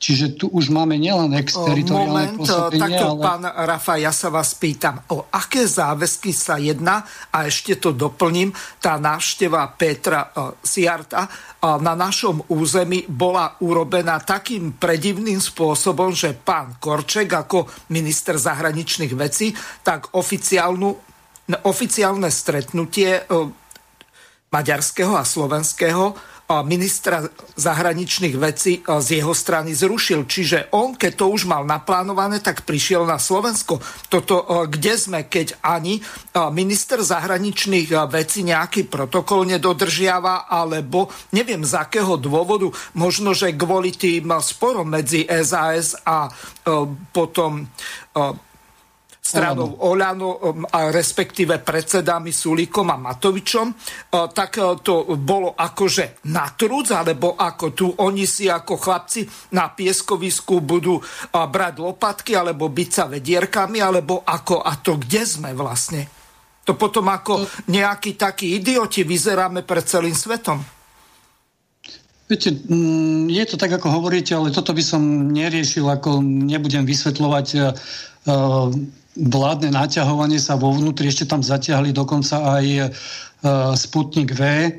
Čiže 0.04 0.36
tu 0.36 0.52
už 0.52 0.68
máme 0.68 1.00
nielen 1.00 1.32
exteritoriálne 1.32 2.36
Moment, 2.36 2.76
takto, 2.76 3.16
ale... 3.16 3.24
pán 3.24 3.44
Rafa, 3.48 3.96
ja 3.96 4.12
sa 4.12 4.28
vás 4.28 4.52
pýtam, 4.52 5.00
o 5.16 5.32
aké 5.32 5.64
záväzky 5.64 6.36
sa 6.36 6.60
jedná 6.60 7.08
a 7.32 7.48
ešte 7.48 7.80
to 7.80 7.96
doplním, 7.96 8.52
tá 8.84 9.00
návšteva 9.00 9.64
Petra 9.80 10.28
uh, 10.28 10.60
Siarta 10.60 11.24
uh, 11.24 11.80
na 11.80 11.96
našom 11.96 12.52
území 12.52 13.08
bola 13.08 13.56
urobená 13.64 14.20
takým 14.20 14.76
predivným 14.76 15.40
spôsobom, 15.40 16.12
že 16.12 16.36
pán 16.36 16.76
Korček 16.84 17.32
ako 17.32 17.88
minister 17.96 18.36
zahraničných 18.36 19.16
vecí, 19.16 19.56
tak 19.88 20.20
oficiálnu, 20.20 20.92
oficiálne 21.64 22.28
stretnutie 22.28 23.24
uh, 23.24 23.63
maďarského 24.54 25.18
a 25.18 25.26
slovenského 25.26 26.14
ministra 26.68 27.24
zahraničných 27.56 28.36
vecí 28.36 28.84
z 28.84 29.08
jeho 29.18 29.32
strany 29.32 29.72
zrušil. 29.74 30.28
Čiže 30.28 30.76
on, 30.76 30.94
keď 30.94 31.24
to 31.24 31.26
už 31.32 31.48
mal 31.48 31.64
naplánované, 31.64 32.44
tak 32.44 32.68
prišiel 32.68 33.08
na 33.08 33.16
Slovensko. 33.16 33.80
Toto, 34.12 34.44
kde 34.68 34.94
sme, 35.00 35.26
keď 35.26 35.64
ani 35.64 36.04
minister 36.52 37.00
zahraničných 37.00 37.96
vecí 38.12 38.44
nejaký 38.44 38.92
protokol 38.92 39.48
nedodržiava, 39.50 40.46
alebo 40.46 41.10
neviem 41.32 41.64
z 41.64 41.74
akého 41.80 42.20
dôvodu, 42.20 42.70
možno, 42.94 43.32
že 43.32 43.56
kvôli 43.56 43.96
tým 43.96 44.30
sporom 44.44 44.94
medzi 44.94 45.26
SAS 45.26 45.96
a 46.06 46.28
potom 47.16 47.66
stranou 49.24 49.80
Oľano, 49.88 50.30
um, 50.36 50.68
a 50.68 50.92
respektíve 50.92 51.64
predsedami 51.64 52.36
Sulíkom 52.36 52.92
a 52.92 53.00
Matovičom, 53.00 53.68
uh, 53.72 54.28
tak 54.36 54.60
uh, 54.60 54.76
to 54.84 55.16
bolo 55.16 55.56
akože 55.56 56.28
na 56.28 56.52
trúc, 56.52 56.92
alebo 56.92 57.40
ako 57.40 57.66
tu 57.72 57.88
oni 58.04 58.28
si 58.28 58.52
ako 58.52 58.76
chlapci 58.76 59.24
na 59.56 59.72
pieskovisku 59.72 60.60
budú 60.60 61.00
uh, 61.00 61.48
brať 61.48 61.80
lopatky, 61.80 62.36
alebo 62.36 62.68
byť 62.68 62.90
sa 62.92 63.08
vedierkami, 63.08 63.80
alebo 63.80 64.28
ako, 64.28 64.60
a 64.60 64.76
to 64.84 65.00
kde 65.00 65.24
sme 65.24 65.56
vlastne? 65.56 66.04
To 66.68 66.76
potom 66.76 67.08
ako 67.08 67.48
nejakí 67.72 68.20
takí 68.20 68.60
idioti 68.60 69.08
vyzeráme 69.08 69.64
pred 69.64 69.84
celým 69.88 70.16
svetom. 70.16 70.60
Viete, 72.28 72.56
mm, 72.56 73.28
je 73.28 73.44
to 73.48 73.56
tak, 73.56 73.72
ako 73.72 73.88
hovoríte, 74.00 74.36
ale 74.36 74.52
toto 74.52 74.72
by 74.72 74.84
som 74.84 75.32
neriešil, 75.32 75.88
ako 75.88 76.24
nebudem 76.24 76.88
vysvetľovať 76.88 77.48
vládne 79.18 79.70
naťahovanie 79.74 80.42
sa 80.42 80.58
vo 80.58 80.74
vnútri, 80.74 81.10
ešte 81.10 81.30
tam 81.30 81.46
zatiahli 81.46 81.94
dokonca 81.94 82.58
aj 82.58 82.66
e, 82.66 82.82
Sputnik 83.78 84.34
V, 84.34 84.42
e, 84.42 84.72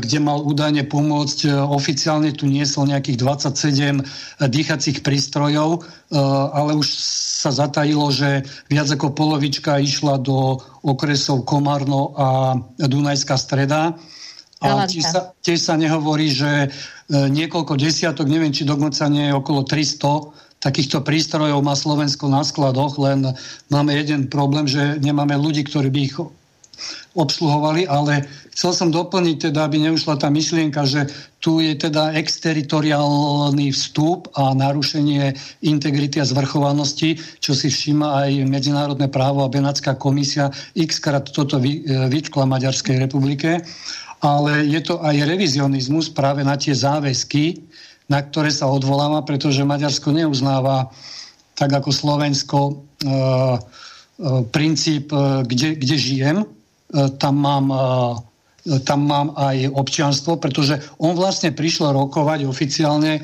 kde 0.00 0.18
mal 0.24 0.40
údajne 0.40 0.88
pomôcť. 0.88 1.38
E, 1.46 1.48
oficiálne 1.52 2.32
tu 2.32 2.48
niesol 2.48 2.88
nejakých 2.88 3.20
27 3.20 4.48
dýchacích 4.48 5.04
prístrojov, 5.04 5.84
ale 6.54 6.72
už 6.80 6.88
sa 7.38 7.52
zatajilo, 7.52 8.08
že 8.10 8.42
viac 8.72 8.88
ako 8.88 9.12
polovička 9.12 9.78
išla 9.78 10.18
do 10.18 10.58
okresov 10.82 11.44
Komárno 11.44 12.16
a 12.16 12.28
Dunajská 12.80 13.36
streda. 13.36 13.94
A 14.58 14.90
tiež 14.90 15.06
sa, 15.06 15.20
tiež 15.38 15.60
sa 15.62 15.78
nehovorí, 15.78 16.34
že 16.34 16.74
niekoľko 17.06 17.78
desiatok, 17.78 18.26
neviem, 18.26 18.50
či 18.50 18.66
dokonca 18.66 19.06
nie 19.06 19.30
je 19.30 19.38
okolo 19.38 19.62
300 19.62 20.47
takýchto 20.58 21.02
prístrojov 21.06 21.62
má 21.62 21.74
Slovensko 21.78 22.26
na 22.26 22.42
skladoch, 22.42 22.98
len 22.98 23.34
máme 23.70 23.94
jeden 23.94 24.26
problém, 24.26 24.66
že 24.66 24.98
nemáme 24.98 25.38
ľudí, 25.38 25.62
ktorí 25.66 25.88
by 25.90 26.00
ich 26.02 26.16
obsluhovali, 27.18 27.90
ale 27.90 28.22
chcel 28.54 28.70
som 28.70 28.88
doplniť 28.94 29.50
teda, 29.50 29.66
aby 29.66 29.82
neušla 29.82 30.14
tá 30.22 30.30
myšlienka, 30.30 30.86
že 30.86 31.10
tu 31.42 31.58
je 31.58 31.74
teda 31.74 32.14
exteritoriálny 32.14 33.74
vstup 33.74 34.30
a 34.38 34.54
narušenie 34.54 35.34
integrity 35.66 36.22
a 36.22 36.28
zvrchovanosti, 36.28 37.18
čo 37.42 37.54
si 37.54 37.66
všíma 37.70 38.22
aj 38.26 38.30
medzinárodné 38.46 39.10
právo 39.10 39.42
a 39.42 39.50
Benátska 39.50 39.98
komisia 39.98 40.54
x 40.78 41.02
krát 41.02 41.26
toto 41.26 41.58
vytkla 41.58 42.46
Maďarskej 42.46 43.02
republike, 43.02 43.62
ale 44.22 44.66
je 44.66 44.82
to 44.82 44.98
aj 45.02 45.14
revizionizmus 45.26 46.10
práve 46.10 46.42
na 46.42 46.58
tie 46.58 46.74
záväzky, 46.74 47.58
na 48.08 48.24
ktoré 48.24 48.48
sa 48.48 48.72
odvoláva, 48.72 49.22
pretože 49.22 49.68
Maďarsko 49.68 50.16
neuznáva 50.16 50.88
tak 51.52 51.70
ako 51.74 51.90
Slovensko 51.92 52.58
e, 52.64 52.72
e, 52.72 53.14
princíp, 54.48 55.12
e, 55.12 55.44
kde, 55.44 55.76
kde 55.76 55.96
žijem, 55.98 56.36
e, 56.40 56.46
tam 57.20 57.34
mám, 57.36 57.66
e, 57.68 57.82
tam 58.86 59.04
mám 59.04 59.36
aj 59.36 59.68
občianstvo, 59.76 60.40
pretože 60.40 60.80
on 61.02 61.12
vlastne 61.18 61.52
prišiel 61.52 61.92
rokovať 61.92 62.48
oficiálne 62.48 63.12
e, 63.18 63.20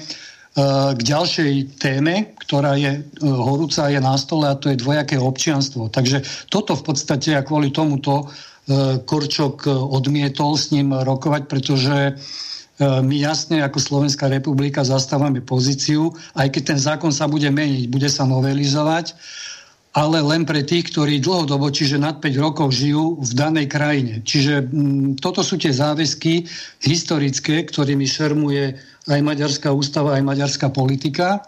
k 0.92 1.00
ďalšej 1.00 1.80
téme, 1.80 2.36
ktorá 2.42 2.76
je 2.76 3.00
e, 3.00 3.02
horúca, 3.22 3.88
je 3.88 4.02
na 4.02 4.18
stole 4.20 4.50
a 4.50 4.58
to 4.58 4.68
je 4.68 4.82
dvojaké 4.82 5.16
občianstvo. 5.16 5.88
Takže 5.88 6.26
toto 6.52 6.76
v 6.76 6.92
podstate 6.92 7.38
a 7.38 7.46
kvôli 7.46 7.72
tomuto 7.72 8.26
e, 8.68 9.00
Korčok 9.00 9.64
odmietol 9.70 10.60
s 10.60 10.74
ním 10.76 10.92
rokovať, 10.92 11.42
pretože 11.48 12.18
my 12.80 13.16
jasne 13.22 13.62
ako 13.62 13.78
Slovenská 13.78 14.26
republika 14.26 14.82
zastávame 14.82 15.38
pozíciu, 15.38 16.10
aj 16.34 16.50
keď 16.50 16.62
ten 16.74 16.80
zákon 16.80 17.14
sa 17.14 17.30
bude 17.30 17.46
meniť, 17.46 17.86
bude 17.86 18.10
sa 18.10 18.26
novelizovať, 18.26 19.14
ale 19.94 20.18
len 20.18 20.42
pre 20.42 20.66
tých, 20.66 20.90
ktorí 20.90 21.22
dlhodobo, 21.22 21.70
čiže 21.70 22.02
nad 22.02 22.18
5 22.18 22.34
rokov 22.42 22.74
žijú 22.74 23.22
v 23.22 23.30
danej 23.38 23.70
krajine. 23.70 24.14
Čiže 24.26 24.66
mm, 24.66 25.22
toto 25.22 25.46
sú 25.46 25.54
tie 25.54 25.70
záväzky 25.70 26.50
historické, 26.82 27.62
ktorými 27.62 28.02
šermuje 28.02 28.74
aj 29.06 29.20
maďarská 29.22 29.70
ústava, 29.70 30.18
aj 30.18 30.26
maďarská 30.26 30.66
politika. 30.74 31.46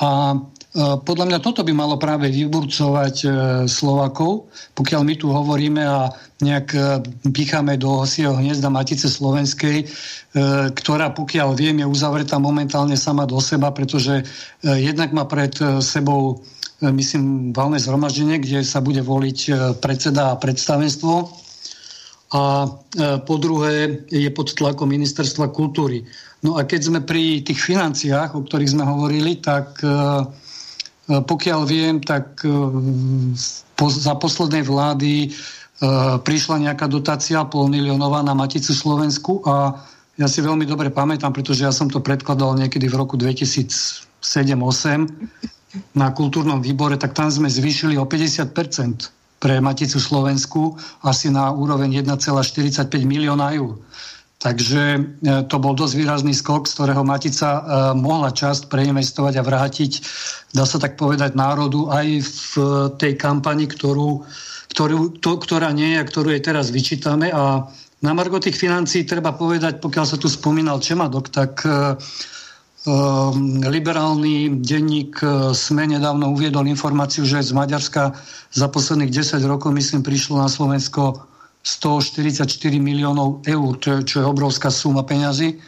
A 0.00 0.40
E, 0.40 0.51
podľa 0.80 1.28
mňa 1.28 1.38
toto 1.44 1.60
by 1.60 1.72
malo 1.76 2.00
práve 2.00 2.32
vyburcovať 2.32 3.16
e, 3.20 3.28
Slovakov, 3.68 4.48
pokiaľ 4.72 5.00
my 5.04 5.14
tu 5.20 5.28
hovoríme 5.28 5.84
a 5.84 6.08
nejak 6.40 6.68
e, 6.72 6.80
picháme 7.28 7.76
do 7.76 8.00
osieho 8.00 8.32
hniezda 8.32 8.72
Matice 8.72 9.12
Slovenskej, 9.12 9.84
ktorá, 10.72 11.12
pokiaľ 11.12 11.48
viem, 11.52 11.84
je 11.84 11.92
uzavretá 11.92 12.40
momentálne 12.40 12.96
sama 12.96 13.28
do 13.28 13.36
seba, 13.36 13.68
pretože 13.68 14.24
jednak 14.64 15.12
má 15.12 15.28
pred 15.28 15.52
sebou 15.84 16.40
myslím, 16.80 17.52
valné 17.52 17.76
zhromaždenie, 17.76 18.40
kde 18.40 18.64
sa 18.64 18.80
bude 18.80 19.04
voliť 19.04 19.38
predseda 19.84 20.32
a 20.32 20.40
predstavenstvo. 20.40 21.28
A 22.32 22.64
po 23.28 23.34
druhé 23.36 24.08
je 24.08 24.32
pod 24.32 24.56
tlakom 24.56 24.88
ministerstva 24.88 25.52
kultúry. 25.52 26.08
No 26.40 26.56
a 26.56 26.64
keď 26.64 26.80
sme 26.80 27.00
pri 27.04 27.44
tých 27.44 27.60
financiách, 27.60 28.32
o 28.32 28.40
ktorých 28.40 28.72
sme 28.72 28.88
hovorili, 28.88 29.36
tak 29.36 29.84
E, 29.84 30.51
pokiaľ 31.08 31.60
viem, 31.66 31.98
tak 31.98 32.46
e, 32.46 32.50
za 33.90 34.14
poslednej 34.14 34.62
vlády 34.62 35.26
e, 35.26 35.28
prišla 36.22 36.70
nejaká 36.70 36.86
dotácia 36.86 37.42
pol 37.50 37.66
miliónová 37.66 38.22
na 38.22 38.38
Maticu 38.38 38.70
Slovensku 38.70 39.42
a 39.42 39.82
ja 40.20 40.28
si 40.30 40.44
veľmi 40.44 40.68
dobre 40.68 40.92
pamätám, 40.94 41.34
pretože 41.34 41.66
ja 41.66 41.74
som 41.74 41.90
to 41.90 41.98
predkladal 41.98 42.54
niekedy 42.54 42.86
v 42.86 42.94
roku 42.94 43.18
2007-2008 43.18 45.10
na 45.96 46.12
kultúrnom 46.12 46.60
výbore, 46.60 47.00
tak 47.00 47.16
tam 47.16 47.32
sme 47.32 47.48
zvýšili 47.48 47.96
o 47.98 48.04
50% 48.04 48.52
pre 49.42 49.58
Maticu 49.58 49.98
Slovensku 49.98 50.78
asi 51.02 51.34
na 51.34 51.50
úroveň 51.50 52.06
1,45 52.06 52.86
milióna 53.02 53.50
eur. 53.58 53.74
Takže 54.42 54.82
e, 54.98 55.00
to 55.46 55.56
bol 55.62 55.78
dosť 55.78 55.94
výrazný 55.94 56.34
skok, 56.34 56.66
z 56.66 56.74
ktorého 56.74 57.06
Matica 57.06 57.50
e, 57.54 57.62
mohla 57.94 58.34
časť 58.34 58.66
preinvestovať 58.66 59.38
a 59.38 59.46
vrátiť, 59.46 59.92
dá 60.50 60.66
sa 60.66 60.82
tak 60.82 60.98
povedať, 60.98 61.38
národu 61.38 61.86
aj 61.86 62.06
v 62.26 62.52
tej 62.98 63.14
kampani, 63.14 63.70
ktorú, 63.70 64.26
ktorú, 64.74 65.22
to, 65.22 65.38
ktorá 65.38 65.70
nie 65.70 65.94
je 65.94 65.98
a 66.02 66.08
ktorú 66.10 66.34
jej 66.34 66.42
teraz 66.42 66.74
vyčítame. 66.74 67.30
A 67.30 67.70
na 68.02 68.12
margo 68.18 68.42
tých 68.42 68.58
financí 68.58 69.06
treba 69.06 69.30
povedať, 69.30 69.78
pokiaľ 69.78 70.06
sa 70.10 70.18
tu 70.18 70.26
spomínal 70.26 70.82
Čemadok, 70.82 71.30
tak 71.30 71.62
um, 71.62 72.02
liberálny 73.62 74.58
denník 74.58 75.22
SME 75.54 75.86
nedávno 75.86 76.34
uviedol 76.34 76.66
informáciu, 76.66 77.22
že 77.22 77.46
z 77.46 77.54
Maďarska 77.54 78.18
za 78.50 78.66
posledných 78.66 79.14
10 79.14 79.38
rokov, 79.46 79.70
myslím, 79.70 80.02
prišlo 80.02 80.42
na 80.42 80.50
Slovensko 80.50 81.30
144 81.62 82.42
miliónov 82.82 83.46
eur, 83.46 83.72
čo, 83.78 84.02
čo 84.02 84.16
je 84.22 84.26
obrovská 84.26 84.68
suma 84.68 85.06
peňazí 85.06 85.62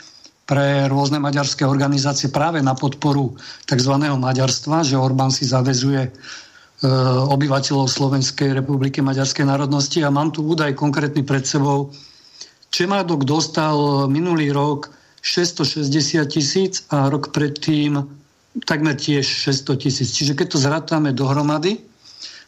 pre 0.45 0.90
rôzne 0.90 1.22
maďarské 1.22 1.64
organizácie 1.64 2.28
práve 2.28 2.61
na 2.61 2.76
podporu 2.76 3.32
tzv. 3.64 3.95
maďarstva, 3.97 4.84
že 4.84 5.01
Orbán 5.01 5.32
si 5.32 5.49
zavezuje 5.49 6.03
e, 6.05 6.11
obyvateľov 7.30 7.88
Slovenskej 7.88 8.53
republiky 8.53 9.01
maďarskej 9.01 9.49
národnosti 9.49 10.05
a 10.05 10.12
mám 10.12 10.34
tu 10.34 10.45
údaj 10.45 10.76
konkrétny 10.76 11.24
pred 11.24 11.49
sebou. 11.49 11.88
Čemádok 12.68 13.24
dostal 13.24 14.11
minulý 14.11 14.53
rok 14.53 14.92
660 15.24 15.88
tisíc 16.28 16.84
a 16.92 17.09
rok 17.09 17.32
predtým 17.32 18.05
takmer 18.68 18.95
tiež 18.99 19.24
600 19.24 19.80
tisíc. 19.80 20.12
Čiže 20.12 20.36
keď 20.36 20.47
to 20.53 20.59
zrátame 20.61 21.11
dohromady, 21.16 21.80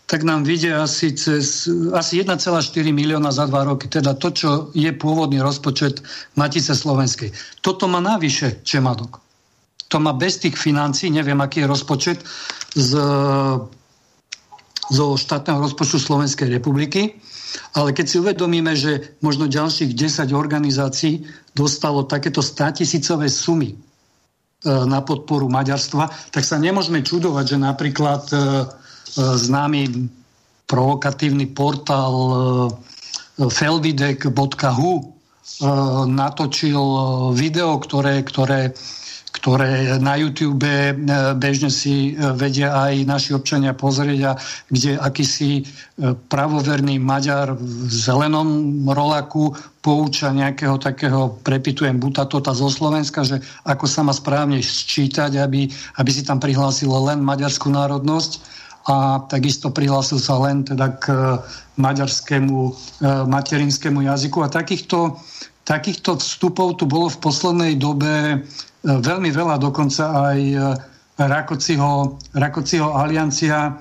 tak 0.07 0.23
nám 0.23 0.47
vidia 0.47 0.87
asi, 0.87 1.11
cez, 1.19 1.67
asi 1.91 2.23
1,4 2.23 2.63
milióna 2.95 3.35
za 3.35 3.51
dva 3.51 3.67
roky, 3.67 3.91
teda 3.91 4.15
to, 4.15 4.31
čo 4.31 4.49
je 4.71 4.91
pôvodný 4.95 5.43
rozpočet 5.43 5.99
Matice 6.39 6.79
Slovenskej. 6.79 7.35
Toto 7.59 7.91
má 7.91 7.99
navyše 7.99 8.63
Čemadok. 8.63 9.19
to 9.87 10.03
má 10.03 10.15
bez 10.15 10.39
tých 10.43 10.59
financí, 10.59 11.11
neviem, 11.11 11.39
aký 11.39 11.63
je 11.63 11.71
rozpočet 11.71 12.19
z, 12.75 12.91
zo 14.91 15.05
štátneho 15.15 15.59
rozpočtu 15.63 15.99
Slovenskej 15.99 16.51
republiky, 16.55 17.19
ale 17.75 17.95
keď 17.95 18.07
si 18.07 18.17
uvedomíme, 18.19 18.75
že 18.75 19.17
možno 19.23 19.51
ďalších 19.51 19.95
10 19.95 20.35
organizácií 20.35 21.27
dostalo 21.55 22.07
takéto 22.07 22.43
100 22.43 22.83
tisícové 22.83 23.31
sumy 23.31 23.73
e, 23.73 23.77
na 24.67 25.01
podporu 25.01 25.49
maďarstva, 25.49 26.35
tak 26.35 26.45
sa 26.45 26.61
nemôžeme 26.61 27.01
čudovať, 27.01 27.57
že 27.57 27.59
napríklad 27.59 28.23
e, 28.29 28.37
známy 29.17 30.09
provokatívny 30.69 31.49
portál 31.51 32.15
felvidek.hu 33.37 34.93
natočil 36.07 36.85
video, 37.33 37.81
ktoré, 37.81 38.21
ktoré 38.23 38.77
ktoré 39.37 40.01
na 40.01 40.17
YouTube 40.17 40.65
e, 40.65 40.97
bežne 41.37 41.69
si 41.69 42.17
e, 42.17 42.33
vedia 42.33 42.73
aj 42.73 43.05
naši 43.05 43.31
občania 43.37 43.77
pozrieť 43.77 44.21
a 44.25 44.33
kde 44.73 44.97
akýsi 44.97 45.61
e, 45.61 45.65
pravoverný 46.17 46.97
Maďar 46.97 47.53
v 47.53 47.93
zelenom 47.93 48.83
rolaku 48.89 49.53
pouča 49.85 50.33
nejakého 50.33 50.81
takého, 50.81 51.37
prepitujem 51.45 52.01
Butatota 52.01 52.57
zo 52.57 52.73
Slovenska, 52.73 53.23
že 53.23 53.45
ako 53.69 53.85
sa 53.85 54.01
má 54.03 54.17
správne 54.17 54.59
sčítať, 54.65 55.37
aby, 55.37 55.69
aby 56.01 56.11
si 56.11 56.25
tam 56.25 56.41
prihlásilo 56.41 56.97
len 57.07 57.21
maďarskú 57.21 57.69
národnosť 57.71 58.57
a 58.87 59.27
takisto 59.27 59.75
prihlásil 59.75 60.23
sa 60.23 60.39
len 60.39 60.63
teda 60.63 60.95
k 61.03 61.11
maďarskému 61.75 62.59
materinskému 63.27 64.07
jazyku. 64.07 64.47
A 64.47 64.49
takýchto, 64.49 65.19
takýchto 65.67 66.23
vstupov 66.23 66.79
tu 66.79 66.87
bolo 66.87 67.11
v 67.11 67.19
poslednej 67.19 67.75
dobe 67.75 68.47
veľmi 68.87 69.31
veľa, 69.35 69.59
dokonca 69.59 70.31
aj 70.31 70.41
Rakociho, 71.17 72.15
Rakociho 72.37 72.89
aliancia 72.95 73.75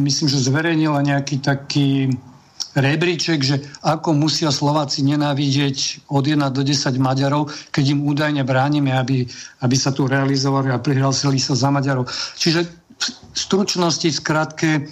myslím, 0.00 0.26
že 0.26 0.42
zverejnila 0.42 1.00
nejaký 1.06 1.38
taký 1.40 2.10
rebríček, 2.74 3.42
že 3.42 3.56
ako 3.82 4.14
musia 4.14 4.50
Slováci 4.54 5.02
nenávidieť 5.02 6.06
od 6.10 6.22
1 6.22 6.38
do 6.54 6.62
10 6.62 6.98
Maďarov, 7.02 7.50
keď 7.74 7.84
im 7.98 8.00
údajne 8.06 8.42
bránime, 8.46 8.94
aby, 8.94 9.26
aby 9.62 9.76
sa 9.76 9.90
tu 9.90 10.06
realizovali 10.06 10.70
a 10.70 10.78
prihlásili 10.78 11.42
sa 11.42 11.58
za 11.58 11.68
Maďarov. 11.70 12.06
Čiže 12.38 12.79
stručnosti, 13.34 14.08
skratke, 14.12 14.70
e, 14.76 14.82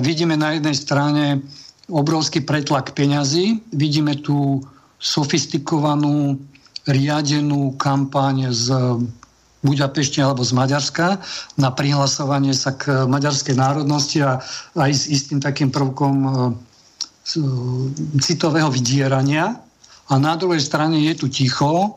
vidíme 0.00 0.36
na 0.36 0.56
jednej 0.56 0.74
strane 0.74 1.24
obrovský 1.88 2.40
pretlak 2.40 2.96
peňazí, 2.96 3.60
vidíme 3.72 4.16
tú 4.24 4.64
sofistikovanú 4.96 6.40
riadenú 6.88 7.76
kampaň 7.76 8.52
z 8.52 8.72
Budapešti 9.64 10.20
alebo 10.20 10.44
z 10.44 10.52
Maďarska 10.52 11.24
na 11.56 11.72
prihlasovanie 11.72 12.52
sa 12.52 12.76
k 12.76 13.08
maďarskej 13.08 13.56
národnosti 13.56 14.20
a 14.20 14.36
aj 14.76 14.92
s 14.92 15.08
istým 15.08 15.40
takým 15.40 15.72
prvkom 15.72 16.16
e, 16.20 16.30
citového 18.20 18.68
vydierania. 18.68 19.56
A 20.12 20.14
na 20.20 20.36
druhej 20.36 20.60
strane 20.60 21.00
je 21.00 21.16
tu 21.16 21.32
ticho, 21.32 21.96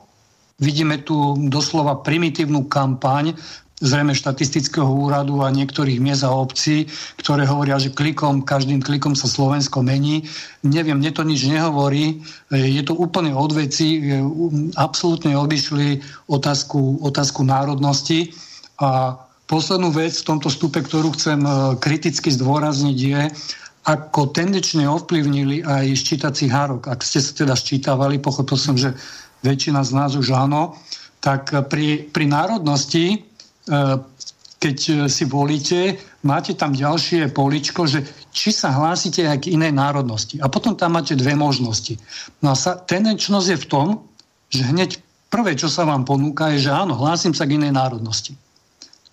vidíme 0.64 1.04
tu 1.04 1.36
doslova 1.52 2.00
primitívnu 2.00 2.72
kampaň 2.72 3.36
zrejme 3.78 4.18
štatistického 4.18 4.90
úradu 4.90 5.46
a 5.46 5.54
niektorých 5.54 6.02
miest 6.02 6.26
a 6.26 6.34
obcí, 6.34 6.90
ktoré 7.22 7.46
hovoria, 7.46 7.78
že 7.78 7.94
klikom, 7.94 8.42
každým 8.42 8.82
klikom 8.82 9.14
sa 9.14 9.30
Slovensko 9.30 9.86
mení. 9.86 10.26
Neviem, 10.66 10.98
mne 10.98 11.14
to 11.14 11.22
nič 11.22 11.46
nehovorí. 11.46 12.26
Je 12.50 12.82
to 12.82 12.98
úplne 12.98 13.38
od 13.38 13.54
veci. 13.54 14.02
Absolútne 14.74 15.38
obišli 15.38 16.02
otázku, 16.26 17.06
otázku 17.06 17.46
národnosti. 17.46 18.34
A 18.82 19.14
poslednú 19.46 19.94
vec 19.94 20.18
v 20.18 20.26
tomto 20.26 20.50
stupe, 20.50 20.82
ktorú 20.82 21.14
chcem 21.14 21.42
e, 21.42 21.50
kriticky 21.82 22.34
zdôrazniť, 22.34 22.98
je, 22.98 23.22
ako 23.88 24.36
tendenčne 24.36 24.84
ovplyvnili 24.90 25.64
aj 25.64 25.96
ščítací 25.96 26.52
hárok. 26.52 26.92
Ak 26.92 27.06
ste 27.06 27.24
sa 27.24 27.32
teda 27.32 27.56
ščítavali, 27.56 28.20
pochopil 28.20 28.60
som, 28.60 28.76
že 28.76 28.92
väčšina 29.48 29.82
z 29.86 29.92
nás 29.96 30.12
už 30.20 30.36
áno, 30.36 30.76
tak 31.24 31.50
pri, 31.72 32.06
pri 32.12 32.26
národnosti 32.28 33.24
E, 33.37 33.37
keď 34.58 34.78
e, 34.90 34.94
si 35.06 35.24
volíte, 35.30 36.02
máte 36.26 36.58
tam 36.58 36.74
ďalšie 36.74 37.30
poličko, 37.30 37.86
že 37.86 38.02
či 38.34 38.50
sa 38.50 38.74
hlásite 38.74 39.26
aj 39.26 39.46
k 39.46 39.54
inej 39.54 39.74
národnosti. 39.74 40.42
A 40.42 40.50
potom 40.50 40.74
tam 40.74 40.98
máte 40.98 41.14
dve 41.14 41.38
možnosti. 41.38 41.98
No 42.42 42.54
a 42.54 42.56
sa, 42.58 42.78
tendenčnosť 42.78 43.48
je 43.54 43.62
v 43.62 43.70
tom, 43.70 43.88
že 44.50 44.66
hneď 44.66 44.98
prvé, 45.30 45.54
čo 45.54 45.70
sa 45.70 45.86
vám 45.86 46.08
ponúka, 46.08 46.50
je, 46.56 46.70
že 46.70 46.72
áno, 46.74 46.98
hlásim 46.98 47.38
sa 47.38 47.46
k 47.46 47.60
inej 47.62 47.74
národnosti. 47.76 48.34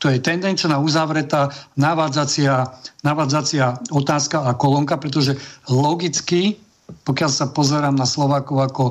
To 0.02 0.12
je 0.12 0.20
tendenčná 0.20 0.76
uzavretá 0.76 1.48
navádzacia, 1.80 2.68
navádzacia 3.00 3.88
otázka 3.88 4.44
a 4.44 4.52
kolónka, 4.52 5.00
pretože 5.00 5.36
logicky, 5.64 6.60
pokiaľ 7.08 7.30
sa 7.32 7.48
pozerám 7.48 7.96
na 7.96 8.04
Slovákov 8.04 8.58
ako 8.60 8.84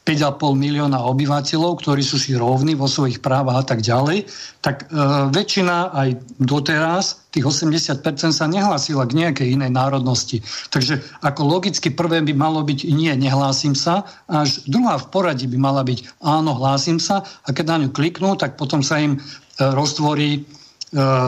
5,5 0.00 0.56
milióna 0.56 1.04
obyvateľov, 1.12 1.84
ktorí 1.84 2.00
sú 2.00 2.16
si 2.16 2.32
rovní 2.32 2.72
vo 2.72 2.88
svojich 2.88 3.20
právach 3.20 3.62
a 3.62 3.64
tak 3.68 3.84
ďalej, 3.84 4.24
tak 4.64 4.88
e, 4.88 4.96
väčšina 5.28 5.92
aj 5.92 6.08
doteraz, 6.40 7.28
tých 7.30 7.44
80% 7.44 8.00
sa 8.32 8.46
nehlásila 8.48 9.04
k 9.04 9.12
nejakej 9.12 9.60
inej 9.60 9.70
národnosti. 9.70 10.40
Takže 10.72 11.04
ako 11.20 11.46
logicky 11.46 11.92
prvé 11.92 12.24
by 12.24 12.32
malo 12.32 12.64
byť 12.64 12.90
nie, 12.90 13.12
nehlásim 13.12 13.76
sa, 13.76 14.08
až 14.24 14.64
druhá 14.66 14.96
v 14.96 15.06
poradí 15.12 15.46
by 15.46 15.58
mala 15.60 15.84
byť 15.84 16.24
áno, 16.24 16.56
hlásim 16.56 16.96
sa 16.96 17.22
a 17.44 17.48
keď 17.52 17.64
na 17.68 17.76
ňu 17.84 17.88
kliknú, 17.92 18.40
tak 18.40 18.56
potom 18.56 18.80
sa 18.80 18.98
im 19.04 19.14
e, 19.14 19.18
roztvorí 19.60 20.30
e, 20.32 20.40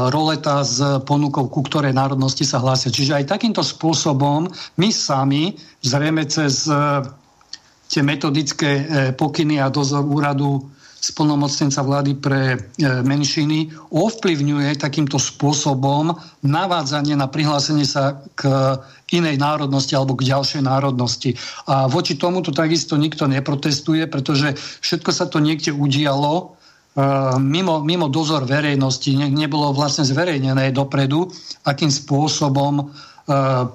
roleta 0.08 0.64
s 0.64 0.80
ponukou, 1.04 1.44
ku 1.52 1.60
ktorej 1.60 1.92
národnosti 1.92 2.48
sa 2.48 2.58
hlásia. 2.58 2.88
Čiže 2.88 3.20
aj 3.20 3.36
takýmto 3.36 3.60
spôsobom 3.60 4.48
my 4.80 4.88
sami, 4.88 5.60
zrejme 5.84 6.24
cez 6.24 6.66
e, 6.66 6.74
tie 7.92 8.00
metodické 8.00 8.70
e, 8.72 8.84
pokyny 9.12 9.60
a 9.60 9.68
dozor 9.68 10.08
úradu 10.08 10.64
splnomocnenca 10.96 11.84
vlády 11.84 12.16
pre 12.16 12.56
e, 12.56 12.58
menšiny 13.04 13.92
ovplyvňuje 13.92 14.80
takýmto 14.80 15.20
spôsobom 15.20 16.16
navádzanie 16.40 17.12
na 17.12 17.28
prihlásenie 17.28 17.84
sa 17.84 18.24
k 18.32 18.48
inej 19.12 19.36
národnosti 19.36 19.92
alebo 19.92 20.16
k 20.16 20.24
ďalšej 20.32 20.62
národnosti. 20.64 21.36
A 21.68 21.84
voči 21.84 22.16
tomuto 22.16 22.48
takisto 22.48 22.96
nikto 22.96 23.28
neprotestuje, 23.28 24.08
pretože 24.08 24.56
všetko 24.80 25.10
sa 25.12 25.28
to 25.28 25.44
niekde 25.44 25.76
udialo 25.76 26.32
e, 26.40 26.44
mimo, 27.36 27.84
mimo 27.84 28.08
dozor 28.08 28.48
verejnosti. 28.48 29.12
Ne, 29.20 29.28
nebolo 29.28 29.76
vlastne 29.76 30.08
zverejnené 30.08 30.72
dopredu, 30.72 31.28
akým 31.68 31.92
spôsobom 31.92 32.88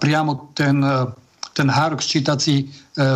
priamo 0.04 0.52
ten 0.52 0.84
ten 1.58 1.74
hárok 1.74 2.06
ščítací 2.06 2.56
e, 2.62 2.66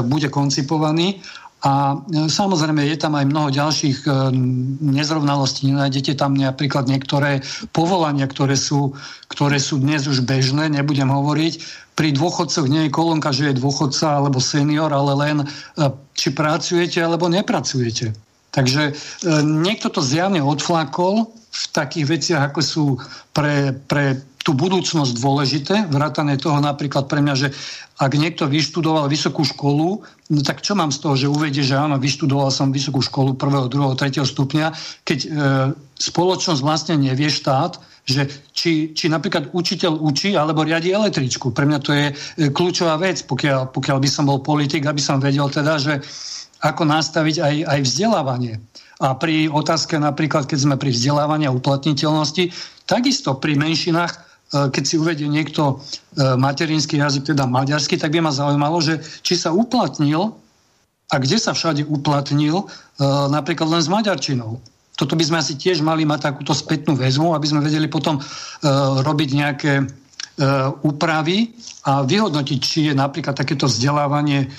bude 0.01 0.25
koncipovaný. 0.33 1.21
A 1.61 1.93
e, 1.93 2.25
samozrejme 2.25 2.81
je 2.89 2.97
tam 2.97 3.13
aj 3.13 3.29
mnoho 3.29 3.53
ďalších 3.53 4.01
e, 4.01 4.33
nezrovnalostí. 4.81 5.69
Nájdete 5.69 6.17
tam 6.17 6.33
napríklad 6.33 6.89
niektoré 6.89 7.45
povolania, 7.69 8.25
ktoré 8.25 8.57
sú, 8.57 8.97
ktoré 9.29 9.61
sú 9.61 9.77
dnes 9.77 10.09
už 10.09 10.25
bežné, 10.25 10.73
nebudem 10.73 11.13
hovoriť. 11.13 11.53
Pri 11.93 12.17
dôchodcoch 12.17 12.65
nie 12.65 12.89
je 12.89 12.95
kolónka, 12.97 13.29
že 13.29 13.53
je 13.53 13.61
dôchodca 13.61 14.17
alebo 14.17 14.41
senior, 14.41 14.89
ale 14.89 15.13
len 15.13 15.37
či 16.17 16.33
pracujete 16.33 16.97
alebo 16.97 17.29
nepracujete. 17.29 18.15
Takže 18.51 18.95
niekto 19.43 19.91
to 19.91 20.01
zjavne 20.01 20.39
odflakol 20.39 21.29
v 21.51 21.63
takých 21.75 22.05
veciach, 22.07 22.41
ako 22.51 22.59
sú 22.63 22.85
pre, 23.35 23.75
pre 23.85 24.23
tú 24.41 24.57
budúcnosť 24.57 25.13
dôležité, 25.17 25.75
vrátane 25.89 26.33
toho 26.37 26.57
napríklad 26.57 27.05
pre 27.05 27.21
mňa, 27.21 27.35
že 27.37 27.47
ak 28.01 28.17
niekto 28.17 28.49
vyštudoval 28.49 29.05
vysokú 29.05 29.45
školu, 29.45 30.01
no 30.05 30.39
tak 30.41 30.65
čo 30.65 30.73
mám 30.73 30.89
z 30.89 30.97
toho, 30.97 31.13
že 31.13 31.29
uvedie, 31.29 31.61
že 31.61 31.77
áno, 31.77 32.01
vyštudoval 32.01 32.49
som 32.49 32.73
vysokú 32.73 33.05
školu 33.05 33.37
prvého, 33.37 33.69
druhého, 33.69 33.93
tretieho 33.93 34.25
stupňa, 34.25 34.73
keď 35.05 35.19
e, 35.21 35.29
spoločnosť 36.01 36.61
vlastne 36.65 36.97
nevie 36.97 37.29
štát, 37.29 37.77
že 38.01 38.25
či, 38.49 38.97
či 38.97 39.05
napríklad 39.13 39.53
učiteľ 39.53 40.01
učí 40.01 40.33
alebo 40.33 40.65
riadi 40.65 40.89
električku. 40.89 41.53
Pre 41.53 41.69
mňa 41.69 41.79
to 41.85 41.93
je 41.93 42.05
e, 42.09 42.13
kľúčová 42.49 42.97
vec, 42.97 43.21
pokiaľ, 43.21 43.69
pokiaľ 43.69 43.97
by 44.01 44.09
som 44.09 44.25
bol 44.25 44.41
politik, 44.41 44.89
aby 44.89 44.97
som 44.97 45.21
vedel 45.21 45.45
teda, 45.45 45.77
že 45.77 46.01
ako 46.61 46.85
nastaviť 46.89 47.35
aj, 47.41 47.55
aj 47.69 47.79
vzdelávanie. 47.85 48.57
A 49.01 49.17
pri 49.17 49.49
otázke 49.49 49.97
napríklad, 49.97 50.45
keď 50.45 50.57
sme 50.61 50.75
pri 50.77 50.93
vzdelávaní 50.93 51.49
a 51.49 51.53
uplatniteľnosti, 51.53 52.53
takisto 52.85 53.33
pri 53.37 53.57
menšinách 53.57 54.30
keď 54.51 54.83
si 54.83 54.99
uvedie 54.99 55.31
niekto 55.31 55.79
e, 55.79 56.35
materinský 56.35 56.99
jazyk, 56.99 57.31
teda 57.31 57.47
maďarský, 57.47 57.95
tak 57.95 58.11
by 58.11 58.19
ma 58.19 58.35
zaujímalo, 58.35 58.83
že 58.83 58.99
či 59.23 59.39
sa 59.39 59.55
uplatnil 59.55 60.35
a 61.07 61.15
kde 61.15 61.39
sa 61.39 61.55
všade 61.55 61.87
uplatnil, 61.87 62.59
e, 62.59 62.65
napríklad 63.31 63.71
len 63.71 63.79
s 63.79 63.87
maďarčinou. 63.87 64.59
Toto 64.99 65.15
by 65.15 65.23
sme 65.23 65.37
asi 65.39 65.55
tiež 65.55 65.79
mali 65.79 66.03
mať 66.03 66.35
takúto 66.35 66.51
spätnú 66.51 66.99
väzmu, 66.99 67.31
aby 67.33 67.47
sme 67.47 67.65
vedeli 67.65 67.89
potom 67.89 68.21
robiť 69.01 69.29
nejaké 69.33 69.73
úpravy 70.85 71.57
a 71.89 72.05
vyhodnotiť, 72.05 72.59
či 72.61 72.79
je 72.85 72.93
napríklad 72.93 73.33
takéto 73.33 73.65
vzdelávanie 73.65 74.53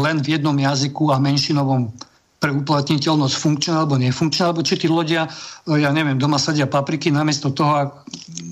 len 0.00 0.16
v 0.24 0.32
jednom 0.32 0.56
jazyku 0.56 1.12
a 1.12 1.20
menšinovom 1.20 1.92
pre 2.36 2.52
uplatniteľnosť 2.52 3.34
funkčná 3.36 3.74
alebo 3.80 3.96
nefunkčná, 3.96 4.52
alebo 4.52 4.60
či 4.60 4.76
tí 4.76 4.86
ľudia, 4.92 5.24
ja 5.66 5.90
neviem, 5.90 6.20
doma 6.20 6.36
sadia 6.36 6.68
papriky 6.68 7.08
namiesto 7.08 7.48
toho, 7.50 8.04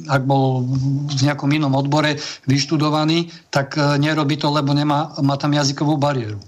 ak, 0.09 0.22
bol 0.24 0.64
v 1.11 1.20
nejakom 1.22 1.50
inom 1.52 1.74
odbore 1.76 2.16
vyštudovaný, 2.48 3.30
tak 3.52 3.76
nerobí 3.78 4.40
to, 4.40 4.48
lebo 4.48 4.72
nemá, 4.72 5.12
má 5.20 5.36
tam 5.36 5.52
jazykovú 5.52 6.00
bariéru. 6.00 6.40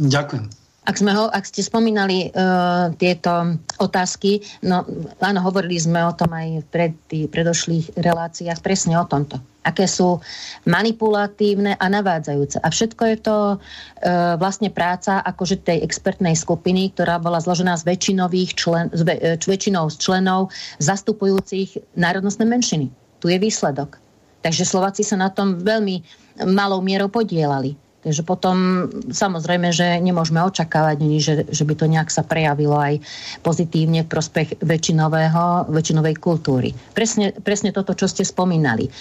Ďakujem. 0.00 0.63
Ak, 0.84 1.00
sme 1.00 1.16
ho, 1.16 1.32
ak 1.32 1.48
ste 1.48 1.64
spomínali 1.64 2.28
uh, 2.28 2.92
tieto 3.00 3.56
otázky, 3.80 4.44
no 4.60 4.84
áno, 5.24 5.40
hovorili 5.40 5.80
sme 5.80 6.04
o 6.04 6.12
tom 6.12 6.28
aj 6.28 6.60
v 6.60 6.66
pred, 6.68 6.92
predošlých 7.32 7.96
reláciách, 7.96 8.60
presne 8.60 9.00
o 9.00 9.08
tomto. 9.08 9.40
Aké 9.64 9.88
sú 9.88 10.20
manipulatívne 10.68 11.80
a 11.80 11.86
navádzajúce. 11.88 12.60
A 12.60 12.68
všetko 12.68 13.02
je 13.08 13.16
to 13.16 13.36
uh, 13.56 14.36
vlastne 14.36 14.68
práca 14.68 15.24
akože 15.24 15.64
tej 15.64 15.80
expertnej 15.80 16.36
skupiny, 16.36 16.92
ktorá 16.92 17.16
bola 17.16 17.40
zložená 17.40 17.80
z 17.80 17.88
väčšinových 17.88 18.50
člen, 18.52 18.92
z, 18.92 19.08
uh, 19.08 19.40
väčšinou 19.40 19.88
z 19.88 19.96
členov 19.96 20.52
zastupujúcich 20.84 21.96
národnostné 21.96 22.44
menšiny. 22.44 22.92
Tu 23.24 23.32
je 23.32 23.40
výsledok. 23.40 23.96
Takže 24.44 24.68
Slováci 24.68 25.00
sa 25.00 25.16
na 25.16 25.32
tom 25.32 25.64
veľmi 25.64 26.04
malou 26.44 26.84
mierou 26.84 27.08
podielali. 27.08 27.72
Takže 28.04 28.20
potom 28.20 28.86
samozrejme, 29.08 29.72
že 29.72 29.96
nemôžeme 30.04 30.44
očakávať, 30.44 31.00
že, 31.16 31.34
že 31.48 31.64
by 31.64 31.74
to 31.74 31.88
nejak 31.88 32.12
sa 32.12 32.20
prejavilo 32.20 32.76
aj 32.76 33.00
pozitívne 33.40 34.04
v 34.04 34.12
prospech 34.12 34.60
väčšinového, 34.60 35.72
väčšinovej 35.72 36.20
kultúry. 36.20 36.76
Presne, 36.92 37.32
presne 37.32 37.72
toto, 37.72 37.96
čo 37.96 38.04
ste 38.04 38.20
spomínali. 38.20 38.92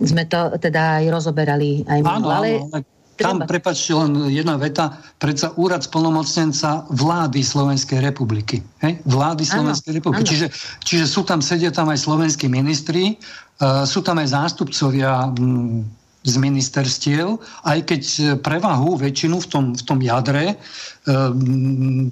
Sme 0.00 0.24
to 0.24 0.56
teda 0.56 1.04
aj 1.04 1.12
rozoberali 1.12 1.84
aj 1.84 1.98
my. 2.00 2.08
Áno, 2.08 2.28
ale... 2.32 2.48
áno, 2.72 2.80
tam, 3.18 3.42
prepačte, 3.44 3.90
len 3.98 4.30
jedna 4.30 4.54
veta, 4.54 4.94
predsa 5.18 5.50
úrad 5.58 5.82
splnomocnenca 5.82 6.86
vlády 6.94 7.42
Slovenskej 7.42 7.98
republiky. 7.98 8.62
Hej? 8.78 9.02
Vlády 9.10 9.42
Slovenskej 9.42 9.90
áno, 9.90 9.98
republiky. 9.98 10.22
Áno. 10.22 10.30
Čiže, 10.30 10.46
čiže 10.86 11.04
sú 11.10 11.26
tam, 11.26 11.42
sedia 11.42 11.74
tam 11.74 11.90
aj 11.90 11.98
slovenskí 11.98 12.46
ministri, 12.46 13.18
uh, 13.58 13.82
sú 13.82 14.06
tam 14.06 14.22
aj 14.22 14.38
zástupcovia 14.38 15.34
m, 15.34 15.82
z 16.28 16.36
ministerstiev, 16.36 17.40
aj 17.64 17.78
keď 17.88 18.02
e, 18.04 18.22
prevahu, 18.36 19.00
väčšinu 19.00 19.40
v 19.40 19.46
tom, 19.48 19.64
v 19.72 19.82
tom 19.82 19.98
jadre 20.04 20.52
e, 20.52 20.56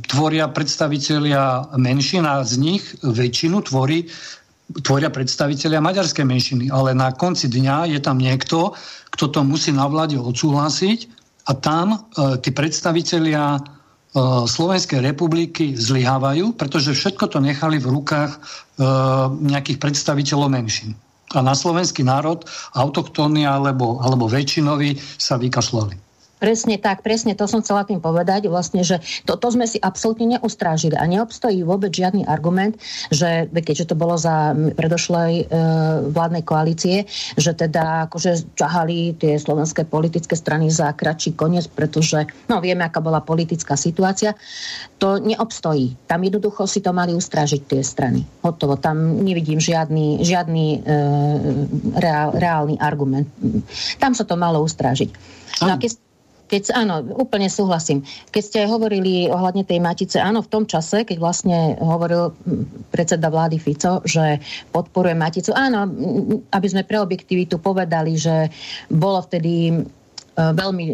tvoria 0.09 0.49
predstavitelia 0.49 1.77
menšin 1.77 2.25
a 2.25 2.41
z 2.41 2.57
nich 2.57 2.85
väčšinu 3.05 3.61
tvorí, 3.69 4.09
tvoria 4.83 5.13
predstavitelia 5.13 5.85
maďarskej 5.85 6.25
menšiny. 6.25 6.65
Ale 6.73 6.97
na 6.97 7.13
konci 7.13 7.47
dňa 7.47 7.93
je 7.93 8.01
tam 8.01 8.19
niekto, 8.19 8.73
kto 9.15 9.25
to 9.31 9.41
musí 9.45 9.71
na 9.71 9.87
vláde 9.87 10.17
odsúhlasiť 10.17 11.13
a 11.47 11.53
tam 11.55 11.95
e, 11.95 11.99
tí 12.43 12.51
predstavitelia 12.51 13.57
e, 13.57 13.61
Slovenskej 14.49 15.05
republiky 15.05 15.79
zlyhávajú, 15.79 16.59
pretože 16.59 16.97
všetko 16.97 17.31
to 17.31 17.39
nechali 17.39 17.79
v 17.79 17.87
rukách 17.93 18.33
e, 18.35 18.39
nejakých 19.47 19.79
predstaviteľov 19.79 20.51
menšín 20.51 20.97
a 21.35 21.43
na 21.43 21.59
slovenský 21.59 22.07
národ 22.07 22.47
autoktónny 22.79 23.43
alebo, 23.43 23.99
alebo 23.99 24.31
väčšinový 24.31 24.95
sa 25.19 25.35
vykašľali. 25.41 26.06
Presne 26.37 26.77
tak, 26.77 27.01
presne 27.01 27.33
to 27.33 27.49
som 27.49 27.65
chcela 27.65 27.89
tým 27.89 27.97
povedať, 27.97 28.53
vlastne, 28.53 28.85
že 28.85 29.01
toto 29.25 29.49
sme 29.49 29.65
si 29.65 29.81
absolútne 29.81 30.37
neustrážili 30.37 30.93
a 30.93 31.09
neobstojí 31.09 31.65
vôbec 31.65 31.89
žiadny 31.97 32.29
argument, 32.29 32.77
že 33.09 33.49
keďže 33.49 33.93
to 33.93 33.95
bolo 33.97 34.21
za 34.21 34.53
predošlej 34.53 35.33
e, 35.33 35.45
vládnej 36.13 36.45
koalície, 36.45 36.97
že 37.41 37.57
teda 37.57 38.13
akože 38.13 38.53
ťahali 38.53 39.17
tie 39.17 39.41
slovenské 39.41 39.89
politické 39.89 40.37
strany 40.37 40.69
za 40.69 40.93
kratší 40.93 41.33
koniec, 41.33 41.73
pretože 41.73 42.29
no 42.53 42.61
vieme, 42.61 42.85
aká 42.85 43.01
bola 43.01 43.25
politická 43.25 43.73
situácia, 43.81 44.37
to 45.01 45.17
neobstojí. 45.17 46.05
Tam 46.05 46.21
jednoducho 46.21 46.69
si 46.69 46.85
to 46.85 46.93
mali 46.93 47.17
ustrážiť 47.17 47.65
tie 47.65 47.81
strany. 47.81 48.29
Hotovo, 48.45 48.77
tam 48.77 49.25
nevidím 49.25 49.57
žiadny, 49.57 50.21
žiadny 50.21 50.67
e, 50.69 50.79
reál, 51.97 52.37
reálny 52.37 52.77
argument. 52.77 53.25
Tam 53.97 54.13
sa 54.13 54.29
to 54.29 54.37
malo 54.37 54.61
ustrážiť. 54.61 55.09
No 55.65 55.73
a 55.73 55.81
keď, 55.81 55.97
keď, 56.47 56.63
áno, 56.79 57.03
úplne 57.19 57.51
súhlasím. 57.51 58.07
Keď 58.31 58.43
ste 58.43 58.61
hovorili 58.71 59.27
ohľadne 59.27 59.67
tej 59.67 59.83
matice, 59.83 60.17
áno, 60.23 60.43
v 60.47 60.51
tom 60.51 60.65
čase, 60.65 61.03
keď 61.03 61.19
vlastne 61.19 61.75
hovoril 61.83 62.31
predseda 62.95 63.27
vlády 63.27 63.59
Fico, 63.59 64.03
že 64.07 64.39
podporuje 64.71 65.19
maticu, 65.19 65.51
áno, 65.53 65.91
aby 66.55 66.67
sme 66.71 66.87
pre 66.87 67.03
objektivitu 67.03 67.59
povedali, 67.59 68.15
že 68.15 68.51
bolo 68.87 69.19
vtedy 69.27 69.75
e, 69.75 69.75
veľmi 70.39 70.87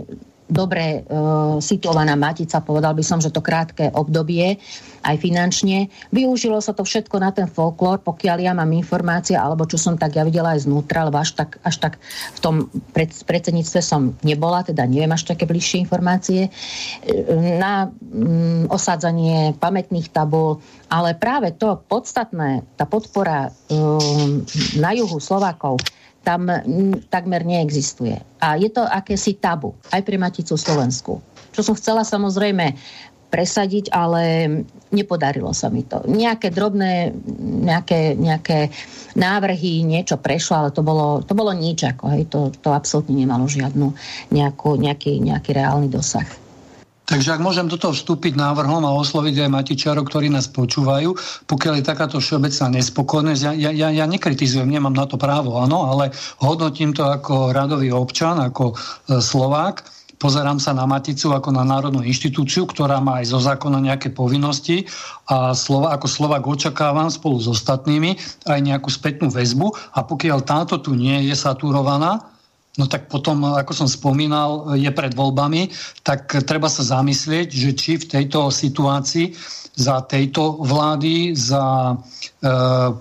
dobre 0.50 1.00
e, 1.02 1.20
situovaná 1.62 2.18
matica, 2.18 2.60
povedal 2.60 2.92
by 2.92 3.04
som, 3.04 3.18
že 3.18 3.32
to 3.32 3.44
krátke 3.44 3.88
obdobie, 3.94 4.58
aj 5.02 5.16
finančne. 5.18 5.90
Využilo 6.14 6.62
sa 6.62 6.70
to 6.70 6.86
všetko 6.86 7.18
na 7.18 7.34
ten 7.34 7.50
folklór, 7.50 7.98
pokiaľ 8.06 8.38
ja 8.38 8.52
mám 8.54 8.70
informácie, 8.70 9.34
alebo 9.34 9.66
čo 9.66 9.74
som 9.74 9.98
tak 9.98 10.14
ja 10.14 10.22
videla 10.22 10.54
aj 10.54 10.68
znútra, 10.68 11.08
lebo 11.08 11.18
až 11.18 11.34
tak, 11.34 11.58
až 11.66 11.82
tak 11.82 11.98
v 12.36 12.38
tom 12.38 12.54
pred, 12.94 13.10
predsedníctve 13.10 13.80
som 13.82 14.14
nebola, 14.22 14.62
teda 14.62 14.86
neviem 14.86 15.10
až 15.10 15.26
také 15.26 15.48
bližšie 15.48 15.82
informácie, 15.82 16.46
e, 16.46 16.50
na 17.58 17.90
mm, 17.90 18.70
osádzanie 18.70 19.58
pamätných 19.58 20.14
tabul, 20.14 20.62
ale 20.92 21.18
práve 21.18 21.50
to 21.56 21.80
podstatné, 21.88 22.62
tá 22.76 22.84
podpora 22.84 23.48
um, 23.72 24.44
na 24.76 24.92
juhu 24.92 25.16
Slovákov, 25.18 25.80
tam 26.22 26.46
takmer 27.10 27.42
neexistuje. 27.42 28.18
A 28.38 28.54
je 28.58 28.70
to 28.70 28.86
akési 28.86 29.38
tabu, 29.38 29.74
aj 29.90 30.02
pre 30.06 30.16
Maticu 30.18 30.54
Slovensku. 30.54 31.18
Čo 31.52 31.60
som 31.60 31.74
chcela 31.76 32.06
samozrejme 32.06 32.78
presadiť, 33.32 33.88
ale 33.96 34.44
nepodarilo 34.92 35.56
sa 35.56 35.72
mi 35.72 35.88
to. 35.88 36.04
Nejaké 36.04 36.52
drobné, 36.52 37.16
nejaké, 37.64 38.12
nejaké 38.12 38.68
návrhy, 39.16 39.88
niečo 39.88 40.20
prešlo, 40.20 40.60
ale 40.60 40.70
to 40.70 40.84
bolo, 40.84 41.24
to 41.24 41.32
bolo 41.32 41.48
nič. 41.56 41.80
Ako, 41.96 42.12
hej, 42.12 42.28
to, 42.28 42.52
to 42.60 42.76
absolútne 42.76 43.16
nemalo 43.16 43.48
žiadnu 43.48 43.88
nejakú, 44.36 44.76
nejaký, 44.76 45.16
nejaký 45.24 45.56
reálny 45.56 45.88
dosah. 45.88 46.28
Takže 47.02 47.34
ak 47.34 47.42
môžem 47.42 47.66
do 47.66 47.74
toho 47.74 47.90
vstúpiť 47.90 48.38
návrhom 48.38 48.86
a 48.86 48.94
osloviť 48.94 49.44
aj 49.44 49.50
matičárov, 49.50 50.06
ktorí 50.06 50.30
nás 50.30 50.46
počúvajú, 50.46 51.18
pokiaľ 51.50 51.82
je 51.82 51.84
takáto 51.84 52.16
všeobecná 52.22 52.78
nespokojnosť, 52.78 53.42
ja, 53.58 53.74
ja, 53.74 53.88
ja 53.90 54.06
nekritizujem, 54.06 54.70
nemám 54.70 54.94
na 54.94 55.10
to 55.10 55.18
právo, 55.18 55.58
áno, 55.58 55.90
ale 55.90 56.14
hodnotím 56.38 56.94
to 56.94 57.02
ako 57.02 57.50
radový 57.50 57.90
občan, 57.90 58.38
ako 58.38 58.72
e, 58.72 58.74
Slovák, 59.18 59.82
pozerám 60.22 60.62
sa 60.62 60.70
na 60.70 60.86
Maticu 60.86 61.34
ako 61.34 61.50
na 61.50 61.66
národnú 61.66 62.06
inštitúciu, 62.06 62.70
ktorá 62.70 63.02
má 63.02 63.18
aj 63.18 63.34
zo 63.34 63.42
zákona 63.42 63.82
nejaké 63.82 64.14
povinnosti 64.14 64.86
a 65.26 65.50
slova, 65.58 65.90
ako 65.98 66.06
Slovak 66.06 66.46
očakávam 66.46 67.10
spolu 67.10 67.42
s 67.42 67.50
ostatnými 67.50 68.14
aj 68.46 68.62
nejakú 68.62 68.86
spätnú 68.86 69.26
väzbu. 69.26 69.74
A 69.98 70.06
pokiaľ 70.06 70.46
táto 70.46 70.78
tu 70.78 70.94
nie 70.94 71.26
je 71.26 71.34
saturovaná, 71.34 72.31
No 72.80 72.88
tak 72.88 73.12
potom, 73.12 73.44
ako 73.52 73.84
som 73.84 73.88
spomínal, 73.88 74.72
je 74.80 74.88
pred 74.88 75.12
voľbami, 75.12 75.68
tak 76.00 76.32
treba 76.48 76.72
sa 76.72 76.80
zamyslieť, 76.80 77.52
že 77.52 77.70
či 77.76 78.00
v 78.00 78.08
tejto 78.08 78.48
situácii 78.48 79.36
za 79.72 80.04
tejto 80.04 80.60
vlády, 80.60 81.32
za 81.32 81.92
e, 81.92 81.94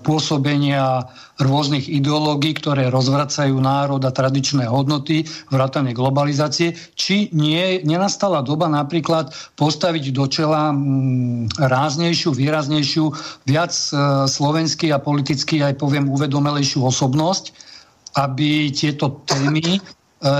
pôsobenia 0.00 1.04
rôznych 1.36 1.88
ideológií, 1.88 2.56
ktoré 2.56 2.88
rozvracajú 2.88 3.52
národ 3.60 4.00
a 4.04 4.12
tradičné 4.12 4.64
hodnoty, 4.68 5.28
vrátane 5.52 5.92
globalizácie, 5.92 6.72
či 6.96 7.28
nie, 7.36 7.84
nenastala 7.84 8.40
doba 8.40 8.72
napríklad 8.72 9.36
postaviť 9.56 10.04
do 10.16 10.24
čela 10.32 10.72
m, 10.72 11.44
ráznejšiu, 11.60 12.32
výraznejšiu, 12.32 13.04
viac 13.44 13.72
e, 13.72 13.88
slovenský 14.28 14.92
a 14.96 15.00
politicky 15.00 15.60
aj 15.60 15.76
poviem 15.76 16.08
uvedomelejšiu 16.08 16.88
osobnosť, 16.88 17.71
aby 18.16 18.68
tieto 18.72 19.24
témy 19.24 19.78
e, 19.78 19.80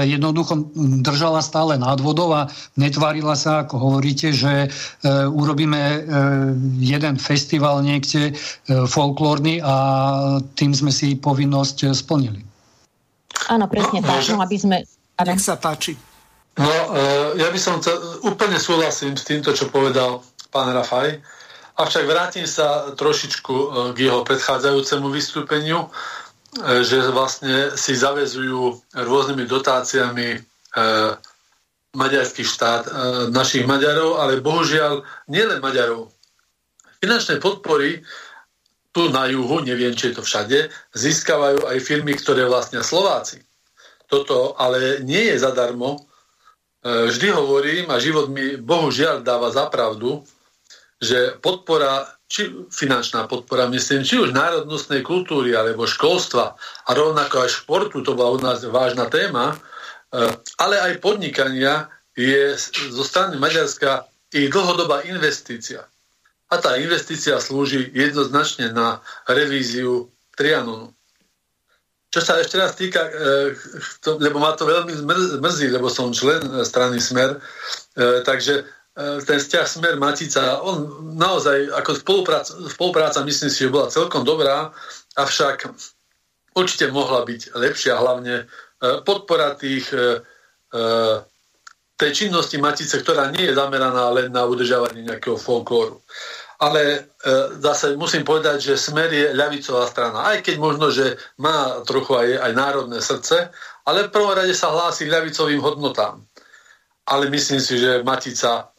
jednoducho 0.04 0.68
držala 1.00 1.40
stále 1.40 1.80
nad 1.80 2.00
vodou 2.00 2.32
a 2.36 2.48
netvarila 2.76 3.32
sa, 3.32 3.64
ako 3.64 3.78
hovoríte, 3.80 4.32
že 4.32 4.66
e, 4.66 4.68
urobíme 5.28 5.80
e, 5.80 6.00
jeden 6.80 7.16
festival 7.16 7.80
niekde 7.80 8.36
folklórny 8.68 9.64
a 9.64 9.74
tým 10.54 10.76
sme 10.76 10.92
si 10.92 11.16
povinnosť 11.16 11.96
splnili. 11.96 12.44
Áno, 13.48 13.64
presne 13.66 14.04
no, 14.04 14.06
tak. 14.06 14.20
No, 14.28 14.44
aby 14.44 14.56
sme... 14.60 14.76
Nech 15.22 15.44
sa 15.44 15.54
páči. 15.54 15.94
No, 16.58 16.68
ja 17.38 17.48
by 17.48 17.56
som 17.56 17.78
chcel, 17.78 17.94
úplne 18.26 18.58
súhlasím 18.58 19.14
s 19.16 19.24
týmto, 19.24 19.54
čo 19.54 19.70
povedal 19.70 20.20
pán 20.50 20.68
Rafaj, 20.74 21.16
avšak 21.78 22.04
vrátim 22.04 22.44
sa 22.44 22.92
trošičku 22.92 23.54
k 23.94 23.96
jeho 23.96 24.20
predchádzajúcemu 24.26 25.06
vystúpeniu 25.08 25.88
že 26.60 27.08
vlastne 27.08 27.72
si 27.80 27.96
zavezujú 27.96 28.76
rôznymi 28.92 29.48
dotáciami 29.48 30.36
e, 30.36 30.38
maďarský 31.96 32.44
štát, 32.44 32.82
e, 32.84 32.90
našich 33.32 33.64
Maďarov, 33.64 34.20
ale 34.20 34.44
bohužiaľ 34.44 35.00
nielen 35.32 35.64
Maďarov. 35.64 36.12
Finančné 37.00 37.40
podpory 37.40 38.04
tu 38.92 39.08
na 39.08 39.24
juhu, 39.32 39.64
neviem, 39.64 39.96
či 39.96 40.12
je 40.12 40.20
to 40.20 40.22
všade, 40.22 40.68
získavajú 40.92 41.64
aj 41.64 41.78
firmy, 41.80 42.12
ktoré 42.12 42.44
vlastnia 42.44 42.84
Slováci. 42.84 43.40
Toto 44.04 44.52
ale 44.60 45.00
nie 45.00 45.32
je 45.32 45.40
zadarmo. 45.40 46.04
Vždy 46.84 47.32
hovorím, 47.32 47.88
a 47.88 47.96
život 47.96 48.28
mi 48.28 48.60
bohužiaľ 48.60 49.24
dáva 49.24 49.48
za 49.48 49.72
pravdu, 49.72 50.20
že 51.00 51.40
podpora, 51.40 52.04
či 52.32 52.48
finančná 52.72 53.28
podpora, 53.28 53.68
myslím, 53.68 54.08
či 54.08 54.16
už 54.16 54.32
národnostnej 54.32 55.04
kultúry 55.04 55.52
alebo 55.52 55.84
školstva 55.84 56.56
a 56.56 56.90
rovnako 56.96 57.44
aj 57.44 57.60
športu, 57.60 58.00
to 58.00 58.16
bola 58.16 58.32
u 58.32 58.40
nás 58.40 58.64
vážna 58.64 59.12
téma, 59.12 59.52
e, 59.52 59.56
ale 60.56 60.80
aj 60.80 61.04
podnikania 61.04 61.92
je 62.16 62.56
zo 62.88 63.04
strany 63.04 63.36
Maďarska 63.36 64.08
ich 64.32 64.48
dlhodobá 64.48 65.04
investícia. 65.04 65.84
A 66.48 66.56
tá 66.56 66.80
investícia 66.80 67.36
slúži 67.36 67.92
jednoznačne 67.92 68.72
na 68.72 69.04
revíziu 69.28 70.08
Trianonu. 70.32 70.88
Čo 72.12 72.20
sa 72.24 72.40
ešte 72.40 72.56
raz 72.56 72.72
týka, 72.80 73.12
e, 73.12 73.12
lebo 74.08 74.40
ma 74.40 74.56
to 74.56 74.64
veľmi 74.64 75.04
mrzí, 75.36 75.68
lebo 75.68 75.92
som 75.92 76.16
člen 76.16 76.64
strany 76.64 76.96
Smer, 76.96 77.36
takže 78.24 78.64
ten 78.96 79.38
vzťah 79.40 79.66
Smer 79.66 79.96
Matica, 79.96 80.60
on 80.60 81.08
naozaj 81.16 81.72
ako 81.72 81.90
spolupráca, 81.96 82.52
spolupráca 82.68 83.24
myslím 83.24 83.48
si, 83.48 83.64
že 83.64 83.72
bola 83.72 83.88
celkom 83.88 84.20
dobrá, 84.20 84.68
avšak 85.16 85.72
určite 86.52 86.92
mohla 86.92 87.24
byť 87.24 87.56
lepšia, 87.56 87.96
hlavne 87.96 88.44
e, 88.44 88.44
podpora 89.00 89.56
tých, 89.56 89.88
e, 89.96 90.20
tej 91.96 92.10
činnosti 92.12 92.60
Matice, 92.60 93.00
ktorá 93.00 93.32
nie 93.32 93.48
je 93.48 93.56
zameraná 93.56 94.12
len 94.12 94.28
na 94.28 94.44
udržávanie 94.44 95.08
nejakého 95.08 95.40
folklóru. 95.40 96.04
Ale 96.62 97.10
zase 97.58 97.98
musím 97.98 98.22
povedať, 98.22 98.62
že 98.70 98.78
Smer 98.78 99.10
je 99.10 99.34
ľavicová 99.34 99.82
strana. 99.90 100.30
Aj 100.30 100.38
keď 100.38 100.62
možno, 100.62 100.94
že 100.94 101.18
má 101.42 101.82
trochu 101.82 102.14
aj, 102.14 102.38
aj 102.38 102.52
národné 102.54 103.02
srdce, 103.02 103.50
ale 103.82 104.06
v 104.06 104.14
prvom 104.14 104.30
rade 104.30 104.54
sa 104.54 104.70
hlási 104.70 105.10
ľavicovým 105.10 105.58
hodnotám. 105.58 106.22
Ale 107.02 107.26
myslím 107.34 107.58
si, 107.58 107.82
že 107.82 108.06
Matica 108.06 108.71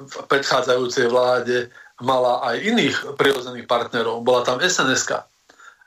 v 0.00 0.14
predchádzajúcej 0.28 1.06
vláde 1.12 1.68
mala 2.00 2.40
aj 2.44 2.56
iných 2.64 2.96
prirodzených 3.20 3.68
partnerov. 3.68 4.24
Bola 4.24 4.42
tam 4.44 4.58
sns 4.60 5.04
-ka. 5.04 5.28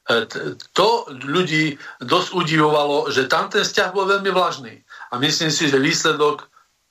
E, 0.09 0.28
to 0.74 1.07
ľudí 1.26 1.80
dosť 2.03 2.30
udivovalo, 2.38 3.09
že 3.09 3.32
tam 3.32 3.49
ten 3.49 3.66
vzťah 3.66 3.89
bol 3.95 4.05
veľmi 4.05 4.30
vlažný. 4.30 4.74
A 5.11 5.18
myslím 5.18 5.49
si, 5.49 5.70
že 5.72 5.82
výsledok 5.82 6.45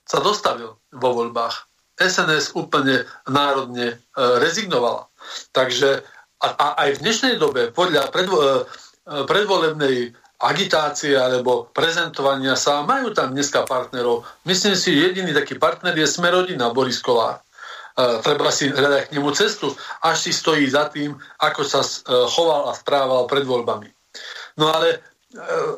sa 0.08 0.18
dostavil 0.18 0.74
vo 0.92 1.10
voľbách. 1.14 1.68
SNS 2.00 2.56
úplne 2.58 3.06
národne 3.28 3.94
e, 3.94 3.96
rezignovala. 4.42 5.06
Takže 5.52 6.02
a, 6.42 6.48
a 6.58 6.66
aj 6.82 6.98
v 6.98 7.02
dnešnej 7.06 7.34
dobe 7.38 7.70
podľa 7.70 8.10
predvo, 8.10 8.38
e, 8.42 8.60
predvolebnej 9.06 10.16
agitácie 10.42 11.14
alebo 11.14 11.70
prezentovania 11.70 12.58
sa. 12.58 12.82
Majú 12.82 13.14
tam 13.14 13.30
dneska 13.30 13.62
partnerov. 13.62 14.26
Myslím 14.42 14.74
si, 14.74 14.98
jediný 14.98 15.30
taký 15.30 15.56
partner 15.56 15.94
je 15.94 16.06
Smerodina 16.10 16.74
Boris 16.74 16.98
Kolár. 16.98 17.38
E, 17.38 18.18
treba 18.26 18.50
si 18.50 18.66
hľadať 18.66 19.08
k 19.08 19.14
nemu 19.14 19.30
cestu, 19.36 19.70
až 20.02 20.16
si 20.18 20.32
stojí 20.34 20.66
za 20.66 20.90
tým, 20.90 21.14
ako 21.38 21.62
sa 21.62 21.86
e, 21.86 21.88
choval 22.26 22.68
a 22.68 22.76
správal 22.76 23.30
pred 23.30 23.46
voľbami. 23.46 23.86
No 24.58 24.74
ale 24.74 24.88
e, 24.90 24.98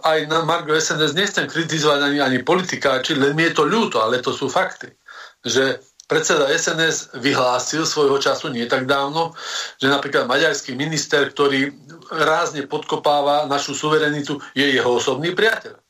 aj 0.00 0.18
na 0.32 0.48
Margo 0.48 0.72
SNS 0.72 1.12
nechcem 1.12 1.44
kritizovať 1.44 2.00
ani, 2.00 2.18
ani 2.24 2.38
politika, 2.40 3.04
či 3.04 3.18
len 3.18 3.36
mi 3.36 3.44
je 3.50 3.52
to 3.52 3.68
ľúto, 3.68 4.00
ale 4.00 4.24
to 4.24 4.32
sú 4.32 4.48
fakty. 4.48 4.88
Že 5.44 5.82
predseda 6.04 6.52
SNS 6.52 7.16
vyhlásil 7.16 7.88
svojho 7.88 8.20
času 8.20 8.52
nie 8.52 8.68
tak 8.68 8.84
dávno, 8.84 9.32
že 9.80 9.88
napríklad 9.88 10.28
maďarský 10.28 10.76
minister, 10.76 11.32
ktorý 11.32 11.72
rázne 12.12 12.68
podkopáva 12.68 13.48
našu 13.48 13.72
suverenitu, 13.72 14.36
je 14.52 14.68
jeho 14.68 14.90
osobný 15.00 15.32
priateľ. 15.32 15.80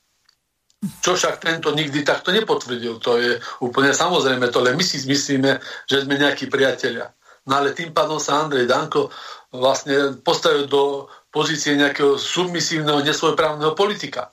Čo 1.00 1.16
však 1.16 1.40
tento 1.40 1.72
nikdy 1.72 2.04
takto 2.04 2.28
nepotvrdil. 2.28 3.00
To 3.00 3.16
je 3.16 3.40
úplne 3.64 3.96
samozrejme, 3.96 4.52
to 4.52 4.60
len 4.60 4.76
my 4.76 4.84
si 4.84 5.00
myslíme, 5.00 5.56
že 5.88 6.04
sme 6.04 6.20
nejakí 6.20 6.52
priatelia. 6.52 7.08
No 7.48 7.60
ale 7.60 7.76
tým 7.76 7.92
pádom 7.92 8.20
sa 8.20 8.44
Andrej 8.44 8.68
Danko 8.68 9.12
vlastne 9.52 10.20
postavil 10.20 10.68
do 10.68 11.08
pozície 11.32 11.76
nejakého 11.76 12.16
submisívneho, 12.20 13.04
nesvojprávneho 13.04 13.72
politika. 13.72 14.32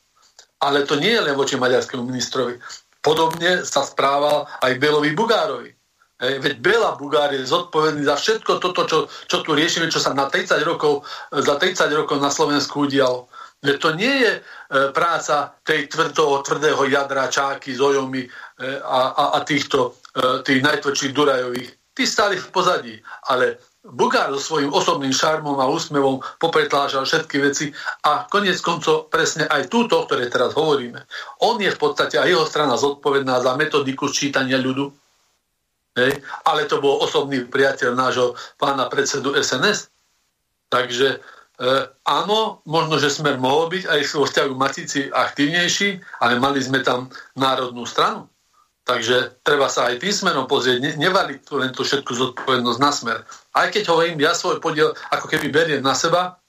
Ale 0.61 0.85
to 0.85 0.99
nie 0.99 1.09
je 1.09 1.25
len 1.25 1.35
voči 1.35 1.57
maďarskému 1.57 2.05
ministrovi. 2.05 2.59
Podobne 3.01 3.65
sa 3.65 3.81
správal 3.81 4.45
aj 4.61 4.77
Belovi 4.77 5.11
Bugárovi. 5.17 5.73
Hej, 6.21 6.37
veď 6.37 6.55
Bela 6.61 6.93
Bugár 6.93 7.33
je 7.33 7.41
zodpovedný 7.41 8.05
za 8.05 8.13
všetko 8.13 8.61
toto, 8.61 8.85
čo, 8.85 9.09
čo 9.25 9.41
tu 9.41 9.57
riešime, 9.57 9.89
čo 9.89 9.97
sa 9.97 10.13
na 10.13 10.29
30 10.29 10.61
rokov, 10.61 11.01
za 11.33 11.57
30 11.57 11.89
rokov 11.97 12.21
na 12.21 12.29
Slovensku 12.29 12.85
udialo. 12.85 13.25
Veď 13.65 13.77
to 13.81 13.89
nie 13.97 14.15
je 14.21 14.33
e, 14.37 14.41
práca 14.93 15.57
tej 15.65 15.89
tvrdého, 15.89 16.45
tvrdého 16.45 16.81
jadra, 16.93 17.25
čáky, 17.25 17.73
zojomy 17.73 18.25
e, 18.25 18.29
a, 18.85 18.99
a, 19.17 19.23
a 19.33 19.39
týchto 19.41 19.97
e, 20.13 20.45
tých 20.45 20.61
najtvrdších 20.61 21.13
Durajových. 21.13 21.69
Tí 21.89 22.03
stali 22.05 22.37
v 22.37 22.47
pozadí, 22.53 22.95
ale 23.25 23.57
Bugár 23.81 24.29
so 24.37 24.41
svojím 24.41 24.69
osobným 24.69 25.09
šarmom 25.09 25.57
a 25.57 25.65
úsmevom 25.65 26.21
popretlážal 26.37 27.01
všetky 27.01 27.41
veci 27.41 27.65
a 28.05 28.29
konec 28.29 28.61
koncov 28.61 29.09
presne 29.09 29.49
aj 29.49 29.73
túto, 29.73 29.97
o 29.97 30.05
ktorej 30.05 30.29
teraz 30.29 30.53
hovoríme. 30.53 31.01
On 31.41 31.57
je 31.57 31.73
v 31.73 31.81
podstate 31.81 32.21
a 32.21 32.29
jeho 32.29 32.45
strana 32.45 32.77
zodpovedná 32.77 33.41
za 33.41 33.57
metodiku 33.57 34.05
sčítania 34.05 34.61
ľudu, 34.61 34.93
Hej? 35.95 36.23
Ale 36.47 36.67
to 36.71 36.79
bol 36.79 37.03
osobný 37.03 37.43
priateľ 37.43 37.91
nášho 37.95 38.27
pána 38.55 38.87
predsedu 38.87 39.35
SNS. 39.35 39.91
Takže 40.71 41.19
e, 41.19 41.67
áno, 42.07 42.63
možno, 42.63 42.95
že 42.95 43.11
smer 43.11 43.35
mohol 43.35 43.67
byť 43.67 43.83
aj 43.91 44.01
vo 44.15 44.23
vzťahu 44.23 44.51
Matici 44.55 45.11
aktívnejší, 45.11 45.99
ale 46.23 46.39
mali 46.39 46.63
sme 46.63 46.79
tam 46.79 47.11
národnú 47.35 47.83
stranu. 47.83 48.31
Takže 48.81 49.45
treba 49.45 49.69
sa 49.69 49.93
aj 49.93 50.01
tým 50.01 50.09
smerom 50.09 50.49
pozrieť, 50.49 50.81
ne, 50.81 50.91
nevaliť 50.97 51.39
tu 51.45 51.61
len 51.61 51.69
tú 51.69 51.85
všetku 51.85 52.11
zodpovednosť 52.11 52.79
na 52.81 52.91
smer. 52.91 53.19
Aj 53.53 53.69
keď 53.69 53.93
hovorím, 53.93 54.17
ja 54.19 54.33
svoj 54.33 54.57
podiel 54.57 54.91
ako 55.13 55.29
keby 55.29 55.47
beriem 55.53 55.83
na 55.85 55.93
seba, 55.93 56.41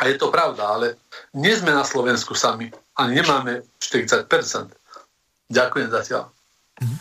a 0.00 0.08
je 0.08 0.16
to 0.16 0.32
pravda, 0.32 0.64
ale 0.64 0.86
nie 1.36 1.52
sme 1.52 1.76
na 1.76 1.84
Slovensku 1.84 2.32
sami. 2.32 2.72
Ani 2.96 3.20
nemáme 3.20 3.68
40%. 3.76 4.24
Ďakujem 5.52 5.88
zatiaľ. 5.92 6.32
Mm-hmm. 6.80 6.98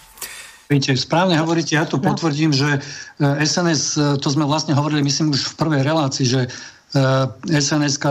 Viete, 0.69 0.93
správne 0.93 1.33
hovoríte, 1.39 1.73
ja 1.73 1.87
to 1.87 1.97
no. 1.97 2.05
potvrdím, 2.13 2.53
že 2.53 2.77
SNS, 3.17 3.81
e, 3.97 4.01
to 4.21 4.29
sme 4.29 4.45
vlastne 4.45 4.77
hovorili, 4.77 5.01
myslím, 5.01 5.33
už 5.33 5.55
v 5.55 5.57
prvej 5.57 5.81
relácii, 5.81 6.25
že 6.29 6.41
sns 7.45 8.01
e, 8.01 8.09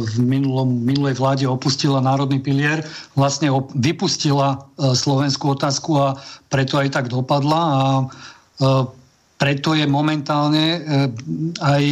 v 0.00 0.14
minulom, 0.24 0.80
minulej 0.80 1.20
vláde 1.20 1.44
opustila 1.44 2.00
národný 2.00 2.40
pilier, 2.40 2.80
vlastne 3.12 3.52
vypustila 3.76 4.56
e, 4.56 4.96
slovenskú 4.96 5.52
otázku 5.52 5.92
a 6.00 6.16
preto 6.48 6.80
aj 6.80 6.88
tak 6.92 7.06
dopadla 7.12 7.60
a 7.60 7.82
preto 9.36 9.76
je 9.76 9.84
momentálne 9.84 10.80
aj 11.60 11.84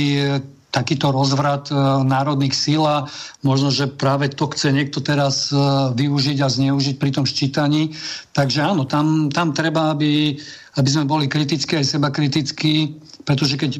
takýto 0.72 1.12
rozvrat 1.12 1.68
národných 2.08 2.56
síl 2.56 2.80
a 2.88 3.04
možno, 3.44 3.68
že 3.68 3.84
práve 3.84 4.32
to 4.32 4.48
chce 4.48 4.72
niekto 4.72 5.04
teraz 5.04 5.52
využiť 5.92 6.40
a 6.40 6.48
zneužiť 6.48 6.96
pri 6.96 7.10
tom 7.12 7.28
ščítaní. 7.28 7.92
Takže 8.32 8.64
áno, 8.64 8.88
tam, 8.88 9.28
tam 9.28 9.52
treba, 9.52 9.92
aby, 9.92 10.40
aby 10.80 10.88
sme 10.88 11.04
boli 11.04 11.28
kritickí 11.28 11.76
aj 11.76 12.00
seba 12.00 12.08
kritickí, 12.08 12.96
pretože 13.28 13.60
keď 13.60 13.76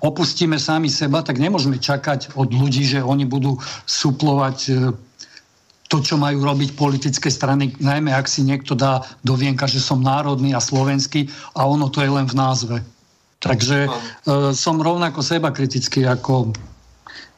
opustíme 0.00 0.56
sami 0.56 0.88
seba, 0.88 1.20
tak 1.20 1.36
nemôžeme 1.36 1.76
čakať 1.76 2.36
od 2.36 2.50
ľudí, 2.50 2.84
že 2.88 3.04
oni 3.04 3.28
budú 3.28 3.60
suplovať 3.84 4.58
e, 4.68 4.72
to, 5.90 5.98
čo 5.98 6.14
majú 6.16 6.46
robiť 6.46 6.78
politické 6.78 7.28
strany, 7.28 7.74
najmä 7.82 8.14
ak 8.14 8.30
si 8.30 8.46
niekto 8.46 8.78
dá 8.78 9.02
do 9.26 9.34
vienka, 9.34 9.66
že 9.66 9.82
som 9.82 9.98
národný 10.00 10.54
a 10.54 10.62
slovenský 10.62 11.26
a 11.58 11.66
ono 11.66 11.90
to 11.90 12.00
je 12.00 12.10
len 12.10 12.30
v 12.30 12.38
názve. 12.38 12.76
Takže 13.40 13.88
uh, 13.88 14.52
som 14.54 14.78
rovnako 14.78 15.24
seba 15.24 15.50
kritický 15.50 16.06
ako 16.06 16.54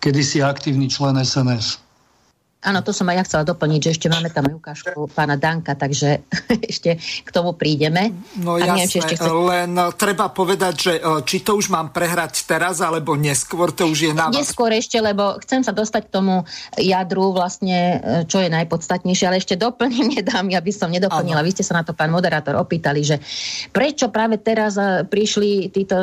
kedysi 0.04 0.44
aktívny 0.44 0.90
člen 0.90 1.16
SNS. 1.16 1.81
Áno, 2.62 2.78
to 2.86 2.94
som 2.94 3.10
aj 3.10 3.16
ja 3.18 3.24
chcela 3.26 3.42
doplniť, 3.42 3.80
že 3.82 3.90
ešte 3.98 4.06
máme 4.06 4.30
tam 4.30 4.46
aj 4.46 4.54
ukážku 4.54 5.10
pána 5.10 5.34
Danka, 5.34 5.74
takže 5.74 6.22
ešte 6.70 6.94
k 7.02 7.30
tomu 7.34 7.58
prídeme. 7.58 8.14
No 8.38 8.54
A 8.54 8.62
jasné, 8.62 8.86
neviem, 8.86 9.02
ešte 9.02 9.14
chce... 9.18 9.30
len 9.30 9.70
e, 9.74 9.82
treba 9.98 10.30
povedať, 10.30 10.74
že 10.78 10.92
e, 11.02 11.26
či 11.26 11.42
to 11.42 11.58
už 11.58 11.74
mám 11.74 11.90
prehrať 11.90 12.46
teraz, 12.46 12.78
alebo 12.78 13.18
neskôr, 13.18 13.74
to 13.74 13.90
už 13.90 13.98
je 14.06 14.12
na 14.14 14.30
vás. 14.30 14.38
Neskôr 14.38 14.70
ešte, 14.70 14.94
lebo 15.02 15.42
chcem 15.42 15.66
sa 15.66 15.74
dostať 15.74 16.06
k 16.06 16.10
tomu 16.14 16.46
jadru 16.78 17.34
vlastne, 17.34 17.98
e, 17.98 18.30
čo 18.30 18.38
je 18.38 18.46
najpodstatnejšie, 18.54 19.26
ale 19.26 19.42
ešte 19.42 19.58
doplním, 19.58 20.22
nedám, 20.22 20.46
aby 20.62 20.70
som 20.70 20.86
nedoplnila. 20.86 21.42
Ano. 21.42 21.48
Vy 21.50 21.58
ste 21.58 21.66
sa 21.66 21.82
na 21.82 21.82
to, 21.82 21.98
pán 21.98 22.14
moderátor, 22.14 22.54
opýtali, 22.54 23.02
že 23.02 23.18
prečo 23.74 24.06
práve 24.14 24.38
teraz 24.38 24.78
prišli 25.10 25.74
títo, 25.74 25.98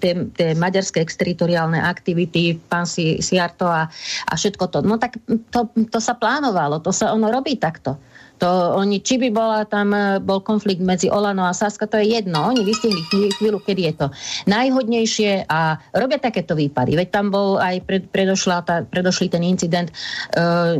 tie, 0.00 0.32
tie 0.32 0.56
maďarské 0.56 1.04
exteritoriálne 1.04 1.76
aktivity, 1.76 2.56
pán 2.56 2.88
Siarto 2.88 3.68
a, 3.68 3.84
a 4.24 4.32
všetko 4.32 4.64
to. 4.72 4.78
No 4.80 4.96
tak 4.96 5.20
to, 5.52 5.68
to 5.90 5.98
sa 5.98 6.14
plánovalo, 6.14 6.78
to 6.78 6.94
sa 6.94 7.10
ono 7.10 7.28
robí 7.28 7.58
takto. 7.58 7.98
To 8.40 8.80
oni, 8.80 9.04
či 9.04 9.20
by 9.20 9.28
bola 9.28 9.68
tam, 9.68 9.92
e, 9.92 10.16
bol 10.16 10.40
konflikt 10.40 10.80
medzi 10.80 11.12
Olano 11.12 11.44
a 11.44 11.52
Saska, 11.52 11.84
to 11.84 12.00
je 12.00 12.16
jedno. 12.16 12.40
Oni 12.48 12.64
vystihli 12.64 13.04
chvíľu, 13.36 13.60
kedy 13.60 13.92
je 13.92 13.94
to 14.00 14.06
najhodnejšie 14.48 15.44
a 15.44 15.76
robia 15.92 16.16
takéto 16.16 16.56
výpady. 16.56 16.96
Veď 16.96 17.08
tam 17.12 17.28
bol 17.28 17.60
aj 17.60 17.84
pred, 17.84 18.08
tá, 18.08 18.80
predošlý 18.80 19.28
ten 19.28 19.44
incident, 19.44 19.92
uh, 20.40 20.72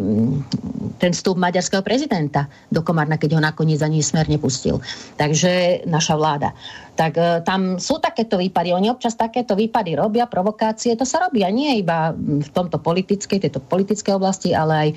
ten 0.96 1.12
vstup 1.12 1.36
maďarského 1.36 1.84
prezidenta 1.84 2.48
do 2.72 2.80
Komárna, 2.80 3.20
keď 3.20 3.36
ho 3.36 3.40
nakoniec 3.44 3.84
ani 3.84 4.00
smer 4.00 4.24
nepustil. 4.32 4.80
Takže 5.20 5.84
naša 5.84 6.16
vláda 6.16 6.56
tak 7.01 7.16
e, 7.16 7.40
tam 7.40 7.80
sú 7.80 7.96
takéto 7.96 8.36
výpady. 8.36 8.76
Oni 8.76 8.92
občas 8.92 9.16
takéto 9.16 9.57
výpady 9.57 9.96
robia, 9.96 10.28
provokácie, 10.28 10.92
to 11.01 11.09
sa 11.09 11.24
robia 11.24 11.48
nie 11.48 11.80
iba 11.80 12.12
v 12.12 12.44
tomto 12.53 12.76
politickej, 12.76 13.48
tejto 13.48 13.64
politickej 13.64 14.20
oblasti, 14.20 14.53
ale 14.53 14.72
aj 14.76 14.88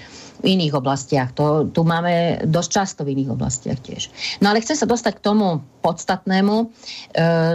v 0.43 0.59
iných 0.59 0.75
oblastiach. 0.75 1.31
To 1.39 1.63
tu 1.63 1.87
máme 1.87 2.43
dosť 2.43 2.69
často 2.75 3.01
v 3.07 3.15
iných 3.15 3.31
oblastiach 3.31 3.79
tiež. 3.79 4.11
No 4.43 4.51
ale 4.51 4.59
chcem 4.59 4.75
sa 4.75 4.83
dostať 4.83 5.23
k 5.23 5.23
tomu 5.23 5.63
podstatnému. 5.79 6.55
E, 6.59 6.65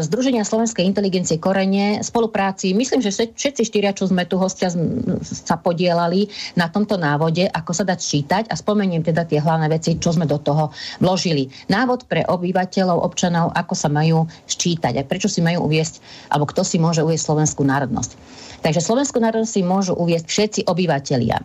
Združenia 0.01 0.49
Slovenskej 0.49 0.89
inteligencie 0.89 1.37
Korene, 1.37 2.01
spolupráci, 2.01 2.73
myslím, 2.73 3.05
že 3.05 3.13
všetci 3.13 3.69
štyria, 3.69 3.93
čo 3.93 4.09
sme 4.09 4.25
tu 4.25 4.41
hostia, 4.41 4.73
sa 5.25 5.61
podielali 5.61 6.33
na 6.57 6.73
tomto 6.73 6.97
návode, 6.97 7.45
ako 7.53 7.73
sa 7.77 7.85
dať 7.85 7.99
čítať 8.01 8.45
a 8.49 8.55
spomeniem 8.57 9.05
teda 9.05 9.29
tie 9.29 9.45
hlavné 9.45 9.69
veci, 9.69 10.01
čo 10.01 10.17
sme 10.17 10.25
do 10.25 10.41
toho 10.41 10.73
vložili. 11.05 11.53
Návod 11.69 12.09
pre 12.09 12.25
obyvateľov, 12.25 13.05
občanov, 13.05 13.53
ako 13.53 13.75
sa 13.77 13.93
majú 13.93 14.25
ščítať 14.47 14.95
a 15.01 15.07
prečo 15.07 15.27
si 15.27 15.43
majú 15.43 15.67
uviesť, 15.67 15.99
alebo 16.31 16.47
kto 16.47 16.63
si 16.63 16.79
môže 16.79 17.03
uviesť 17.03 17.33
slovenskú 17.33 17.67
národnosť. 17.67 18.11
Takže 18.63 18.85
slovenskú 18.85 19.19
národnosť 19.19 19.53
si 19.59 19.63
môžu 19.67 19.95
uviesť 19.99 20.27
všetci 20.27 20.61
obyvateľia. 20.71 21.39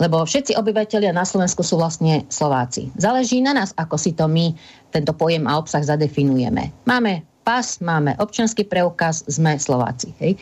Lebo 0.00 0.24
všetci 0.24 0.56
obyvateľia 0.56 1.12
na 1.12 1.22
Slovensku 1.28 1.60
sú 1.60 1.76
vlastne 1.76 2.24
Slováci. 2.32 2.88
Záleží 2.96 3.44
na 3.44 3.52
nás, 3.52 3.76
ako 3.76 4.00
si 4.00 4.16
to 4.16 4.24
my, 4.24 4.56
tento 4.88 5.12
pojem 5.12 5.44
a 5.44 5.60
obsah 5.60 5.84
zadefinujeme. 5.84 6.72
Máme 6.88 7.22
pas, 7.44 7.76
máme 7.82 8.16
občanský 8.16 8.64
preukaz, 8.64 9.26
sme 9.28 9.60
Slováci. 9.60 10.16
Hej? 10.18 10.40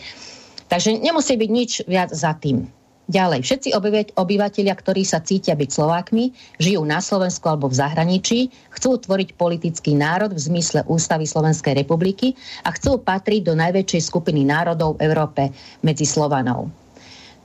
Takže 0.70 1.02
nemusí 1.02 1.34
byť 1.34 1.50
nič 1.50 1.70
viac 1.90 2.14
za 2.14 2.30
tým. 2.38 2.70
Ďalej, 3.10 3.42
všetci 3.42 3.68
obyvateľia, 4.14 4.70
ktorí 4.70 5.02
sa 5.02 5.18
cítia 5.18 5.58
byť 5.58 5.66
Slovákmi, 5.66 6.30
žijú 6.62 6.86
na 6.86 7.02
Slovensku 7.02 7.42
alebo 7.50 7.66
v 7.66 7.74
zahraničí, 7.82 8.54
chcú 8.70 9.02
tvoriť 9.02 9.34
politický 9.34 9.98
národ 9.98 10.30
v 10.30 10.38
zmysle 10.38 10.86
Ústavy 10.86 11.26
Slovenskej 11.26 11.74
republiky 11.74 12.38
a 12.62 12.70
chcú 12.70 13.02
patriť 13.02 13.50
do 13.50 13.58
najväčšej 13.58 14.06
skupiny 14.06 14.46
národov 14.46 14.94
v 14.94 15.10
Európe 15.10 15.50
medzi 15.82 16.06
Slovanov. 16.06 16.70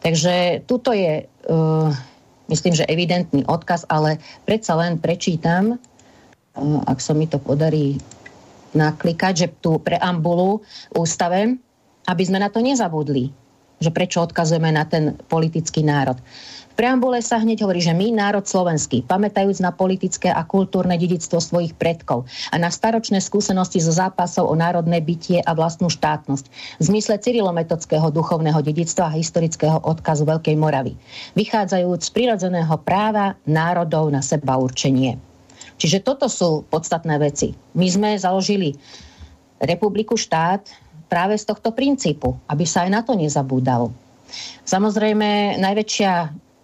Takže 0.06 0.62
tuto 0.70 0.94
je, 0.94 1.26
uh, 1.26 1.90
myslím, 2.46 2.78
že 2.78 2.86
evidentný 2.86 3.42
odkaz, 3.50 3.90
ale 3.90 4.22
predsa 4.46 4.78
len 4.78 5.02
prečítam, 5.02 5.82
uh, 5.82 6.80
ak 6.86 7.02
sa 7.02 7.18
mi 7.18 7.26
to 7.26 7.42
podarí 7.42 7.98
naklikať, 8.78 9.34
že 9.34 9.48
tú 9.66 9.82
preambulu 9.82 10.62
ústave, 10.94 11.58
aby 12.06 12.22
sme 12.22 12.38
na 12.38 12.54
to 12.54 12.62
nezabudli 12.62 13.45
že 13.80 13.92
prečo 13.92 14.24
odkazujeme 14.24 14.72
na 14.72 14.88
ten 14.88 15.18
politický 15.28 15.84
národ. 15.84 16.16
V 16.76 16.84
preambule 16.84 17.24
sa 17.24 17.40
hneď 17.40 17.64
hovorí, 17.64 17.80
že 17.80 17.96
my, 17.96 18.12
národ 18.12 18.44
slovenský, 18.44 19.08
pamätajúc 19.08 19.64
na 19.64 19.72
politické 19.72 20.28
a 20.28 20.44
kultúrne 20.44 21.00
dedictvo 21.00 21.40
svojich 21.40 21.72
predkov 21.80 22.28
a 22.52 22.60
na 22.60 22.68
staročné 22.68 23.24
skúsenosti 23.24 23.80
zo 23.80 23.96
zápasov 23.96 24.52
o 24.52 24.56
národné 24.60 25.00
bytie 25.00 25.40
a 25.40 25.56
vlastnú 25.56 25.88
štátnosť, 25.88 26.46
v 26.52 26.84
zmysle 26.84 27.16
cyrilometodského 27.16 28.12
duchovného 28.12 28.60
dedictva 28.60 29.08
a 29.08 29.16
historického 29.16 29.80
odkazu 29.88 30.28
Veľkej 30.28 30.60
Moravy, 30.60 31.00
vychádzajúc 31.40 32.02
z 32.04 32.12
prirodzeného 32.12 32.76
práva 32.84 33.40
národov 33.48 34.12
na 34.12 34.20
seba 34.20 34.60
určenie. 34.60 35.16
Čiže 35.80 36.04
toto 36.04 36.28
sú 36.28 36.68
podstatné 36.68 37.16
veci. 37.24 37.56
My 37.72 37.88
sme 37.88 38.10
založili 38.20 38.76
republiku 39.64 40.20
štát, 40.20 40.68
práve 41.06 41.38
z 41.38 41.46
tohto 41.48 41.72
princípu, 41.72 42.36
aby 42.50 42.66
sa 42.68 42.84
aj 42.86 42.90
na 42.92 43.02
to 43.02 43.14
nezabúdalo. 43.18 43.94
Samozrejme, 44.66 45.62
najväčšia, 45.62 46.14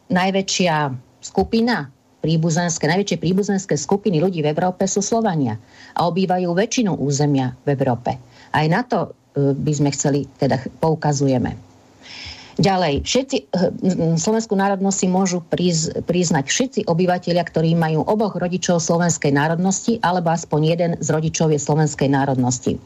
najväčšia 0.09 0.75
skupina 1.21 1.93
príbuzenské, 2.21 2.85
najväčšie 2.85 3.17
príbuzenské 3.17 3.73
skupiny 3.75 4.21
ľudí 4.21 4.45
v 4.45 4.53
Európe 4.53 4.85
sú 4.85 5.01
Slovania 5.01 5.57
a 5.97 6.05
obývajú 6.05 6.53
väčšinu 6.53 6.93
územia 7.01 7.57
v 7.65 7.73
Európe. 7.73 8.17
Aj 8.53 8.65
na 8.69 8.85
to 8.85 9.09
e, 9.33 9.53
by 9.57 9.73
sme 9.73 9.89
chceli, 9.93 10.29
teda 10.37 10.61
poukazujeme. 10.77 11.57
Ďalej, 12.61 13.01
všetci, 13.01 13.37
e, 13.41 13.43
slovenskú 14.21 14.53
národnosť 14.53 14.97
si 15.01 15.07
môžu 15.09 15.41
priz, 15.41 15.89
priznať 16.05 16.45
všetci 16.45 16.79
obyvateľia, 16.85 17.41
ktorí 17.41 17.73
majú 17.73 18.05
oboch 18.05 18.37
rodičov 18.37 18.77
slovenskej 18.77 19.33
národnosti, 19.33 19.97
alebo 20.05 20.29
aspoň 20.29 20.59
jeden 20.61 20.91
z 21.01 21.07
rodičov 21.09 21.49
je 21.49 21.57
slovenskej 21.57 22.09
národnosti. 22.11 22.77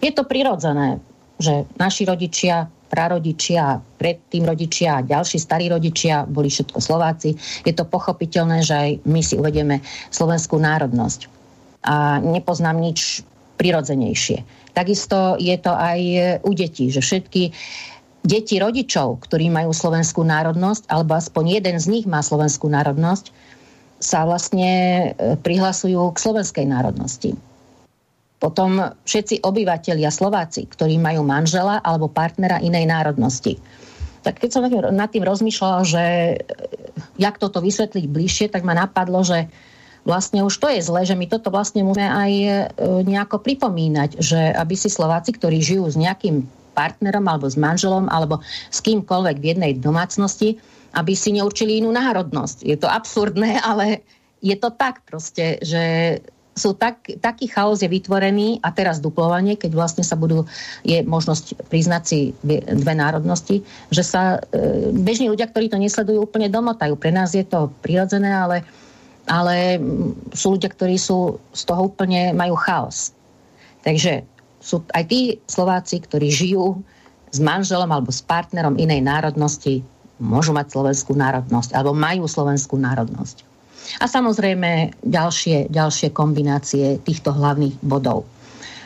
Je 0.00 0.10
to 0.12 0.24
prirodzené, 0.24 1.00
že 1.40 1.64
naši 1.80 2.04
rodičia, 2.04 2.68
prarodičia, 2.90 3.78
predtým 3.96 4.44
rodičia 4.44 4.98
a 4.98 5.06
ďalší 5.06 5.38
starí 5.38 5.70
rodičia 5.70 6.26
boli 6.26 6.50
všetko 6.50 6.78
Slováci. 6.82 7.38
Je 7.62 7.72
to 7.72 7.86
pochopiteľné, 7.86 8.66
že 8.66 8.74
aj 8.74 8.90
my 9.06 9.20
si 9.22 9.38
uvedieme 9.38 9.80
slovenskú 10.10 10.58
národnosť. 10.58 11.30
A 11.86 12.20
nepoznám 12.20 12.76
nič 12.76 13.24
prirodzenejšie. 13.56 14.42
Takisto 14.74 15.38
je 15.38 15.56
to 15.56 15.72
aj 15.72 16.00
u 16.44 16.52
detí, 16.52 16.90
že 16.90 17.00
všetky 17.00 17.52
deti 18.20 18.60
rodičov, 18.60 19.24
ktorí 19.24 19.48
majú 19.48 19.72
slovenskú 19.72 20.24
národnosť, 20.24 20.88
alebo 20.92 21.16
aspoň 21.16 21.60
jeden 21.60 21.76
z 21.80 21.86
nich 21.88 22.04
má 22.04 22.20
slovenskú 22.20 22.68
národnosť, 22.68 23.32
sa 24.00 24.24
vlastne 24.24 24.72
e, 24.72 25.36
prihlasujú 25.36 26.00
k 26.16 26.18
slovenskej 26.18 26.64
národnosti. 26.64 27.36
Potom 28.40 28.80
všetci 29.04 29.44
obyvateľia 29.44 30.08
Slováci, 30.08 30.64
ktorí 30.64 30.96
majú 30.96 31.20
manžela 31.22 31.78
alebo 31.84 32.08
partnera 32.08 32.56
inej 32.64 32.88
národnosti. 32.88 33.60
Tak 34.24 34.40
keď 34.40 34.50
som 34.52 34.64
nad 34.92 35.12
tým 35.12 35.24
rozmýšľala, 35.24 35.80
že 35.84 36.04
eh, 36.04 36.36
jak 37.20 37.36
toto 37.36 37.60
vysvetliť 37.60 38.04
bližšie, 38.08 38.46
tak 38.48 38.64
ma 38.64 38.72
napadlo, 38.72 39.20
že 39.20 39.48
vlastne 40.08 40.40
už 40.40 40.56
to 40.56 40.72
je 40.72 40.80
zle, 40.80 41.04
že 41.04 41.12
my 41.12 41.28
toto 41.28 41.52
vlastne 41.52 41.84
musíme 41.84 42.08
aj 42.08 42.32
eh, 42.32 42.52
nejako 43.04 43.44
pripomínať, 43.44 44.16
že 44.20 44.40
aby 44.56 44.72
si 44.72 44.88
Slováci, 44.88 45.36
ktorí 45.36 45.60
žijú 45.60 45.84
s 45.88 46.00
nejakým 46.00 46.48
partnerom 46.72 47.28
alebo 47.28 47.44
s 47.44 47.60
manželom 47.60 48.08
alebo 48.08 48.40
s 48.72 48.80
kýmkoľvek 48.80 49.36
v 49.36 49.48
jednej 49.52 49.72
domácnosti, 49.76 50.56
aby 50.96 51.12
si 51.12 51.36
neurčili 51.36 51.84
inú 51.84 51.92
národnosť. 51.92 52.64
Je 52.64 52.76
to 52.80 52.88
absurdné, 52.88 53.60
ale 53.70 54.00
je 54.40 54.56
to 54.56 54.72
tak 54.72 55.04
proste, 55.04 55.60
že 55.60 56.16
sú 56.54 56.74
tak, 56.76 57.06
taký 57.22 57.46
chaos 57.48 57.80
je 57.80 57.88
vytvorený 57.88 58.60
a 58.60 58.74
teraz 58.74 58.98
duplovanie, 58.98 59.54
keď 59.54 59.70
vlastne 59.72 60.04
sa 60.04 60.18
budú, 60.18 60.44
je 60.82 61.00
možnosť 61.06 61.70
priznať 61.70 62.02
si 62.04 62.18
dve 62.44 62.94
národnosti, 62.94 63.62
že 63.88 64.02
sa 64.02 64.42
e, 64.50 64.90
bežní 64.92 65.30
ľudia, 65.30 65.48
ktorí 65.48 65.70
to 65.70 65.78
nesledujú, 65.78 66.26
úplne 66.26 66.50
domotajú. 66.50 66.98
Pre 66.98 67.12
nás 67.14 67.32
je 67.32 67.46
to 67.46 67.70
prirodzené, 67.80 68.34
ale, 68.34 68.66
ale 69.30 69.78
sú 70.34 70.58
ľudia, 70.58 70.68
ktorí 70.68 70.98
sú 70.98 71.38
z 71.54 71.62
toho 71.64 71.88
úplne, 71.88 72.34
majú 72.36 72.58
chaos. 72.58 73.14
Takže 73.86 74.26
sú 74.60 74.84
aj 74.92 75.04
tí 75.08 75.40
Slováci, 75.48 76.04
ktorí 76.04 76.28
žijú 76.28 76.84
s 77.32 77.38
manželom 77.40 77.88
alebo 77.88 78.12
s 78.12 78.20
partnerom 78.20 78.76
inej 78.76 79.00
národnosti, 79.00 79.80
môžu 80.20 80.52
mať 80.52 80.76
slovenskú 80.76 81.16
národnosť 81.16 81.72
alebo 81.72 81.96
majú 81.96 82.28
slovenskú 82.28 82.76
národnosť. 82.76 83.49
A 83.98 84.04
samozrejme 84.06 84.94
ďalšie, 85.02 85.68
ďalšie 85.72 86.14
kombinácie 86.14 87.00
týchto 87.02 87.34
hlavných 87.34 87.76
bodov. 87.82 88.28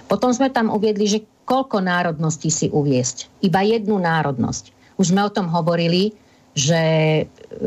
Potom 0.09 0.33
sme 0.33 0.53
tam 0.53 0.73
uviedli, 0.73 1.07
že 1.09 1.25
koľko 1.45 1.85
národností 1.85 2.49
si 2.49 2.67
uviesť. 2.73 3.45
Iba 3.45 3.65
jednu 3.65 4.01
národnosť. 4.01 4.97
Už 4.97 5.13
sme 5.13 5.27
o 5.27 5.33
tom 5.33 5.51
hovorili, 5.53 6.15
že, 6.57 6.85
e, 7.27 7.65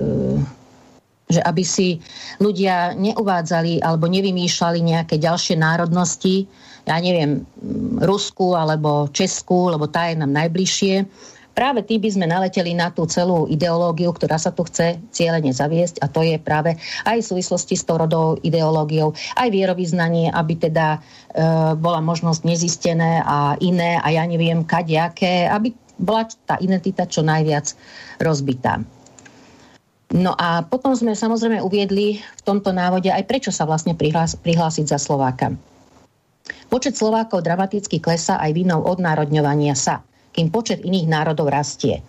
že 1.28 1.41
aby 1.43 1.63
si 1.67 2.01
ľudia 2.41 2.95
neuvádzali 2.97 3.84
alebo 3.84 4.09
nevymýšľali 4.09 4.80
nejaké 4.82 5.21
ďalšie 5.21 5.59
národnosti, 5.59 6.47
ja 6.88 6.97
neviem, 7.03 7.43
Rusku 7.99 8.55
alebo 8.55 9.11
Česku, 9.11 9.75
lebo 9.75 9.91
tá 9.91 10.07
je 10.07 10.15
nám 10.23 10.32
najbližšie, 10.32 11.03
práve 11.58 11.82
tým 11.82 11.97
by 11.97 12.10
sme 12.14 12.30
naleteli 12.30 12.78
na 12.78 12.93
tú 12.93 13.10
celú 13.10 13.49
ideológiu, 13.49 14.14
ktorá 14.14 14.38
sa 14.38 14.53
tu 14.53 14.62
chce 14.70 15.01
cieľene 15.10 15.49
zaviesť 15.49 15.97
a 15.97 16.05
to 16.05 16.22
je 16.22 16.38
práve 16.38 16.78
aj 17.01 17.18
v 17.18 17.30
súvislosti 17.34 17.74
s 17.74 17.82
tou 17.82 17.97
rodovou 17.97 18.38
ideológiou, 18.45 19.18
aj 19.34 19.49
vierovýznanie, 19.49 20.30
aby 20.30 20.53
teda 20.53 20.88
e, 20.93 20.99
bola 21.74 21.97
možnosť 22.05 22.45
nezistené 22.45 23.26
a 23.26 23.58
iné 23.58 23.97
a 23.97 24.14
ja 24.14 24.22
neviem 24.30 24.62
kadejaké, 24.62 25.49
aby 25.49 25.74
bola 25.97 26.30
tá 26.45 26.62
identita 26.62 27.10
čo 27.10 27.26
najviac 27.26 27.74
rozbitá. 28.22 28.86
No 30.14 30.38
a 30.38 30.62
potom 30.62 30.93
sme 30.93 31.18
samozrejme 31.18 31.66
uviedli 31.66 32.22
v 32.22 32.41
tomto 32.45 32.70
návode 32.70 33.10
aj 33.10 33.26
prečo 33.26 33.49
sa 33.49 33.66
vlastne 33.66 33.97
prihlás, 33.97 34.38
prihlásiť 34.38 34.93
za 34.93 35.01
Slováka. 35.01 35.58
Počet 36.70 36.95
Slovákov 36.95 37.43
dramaticky 37.43 37.97
klesá 37.97 38.38
aj 38.39 38.55
vinou 38.55 38.86
odnárodňovania 38.86 39.74
sa 39.74 40.05
kým 40.38 40.53
počet 40.53 40.85
iných 40.85 41.09
národov 41.09 41.49
rastie. 41.49 42.05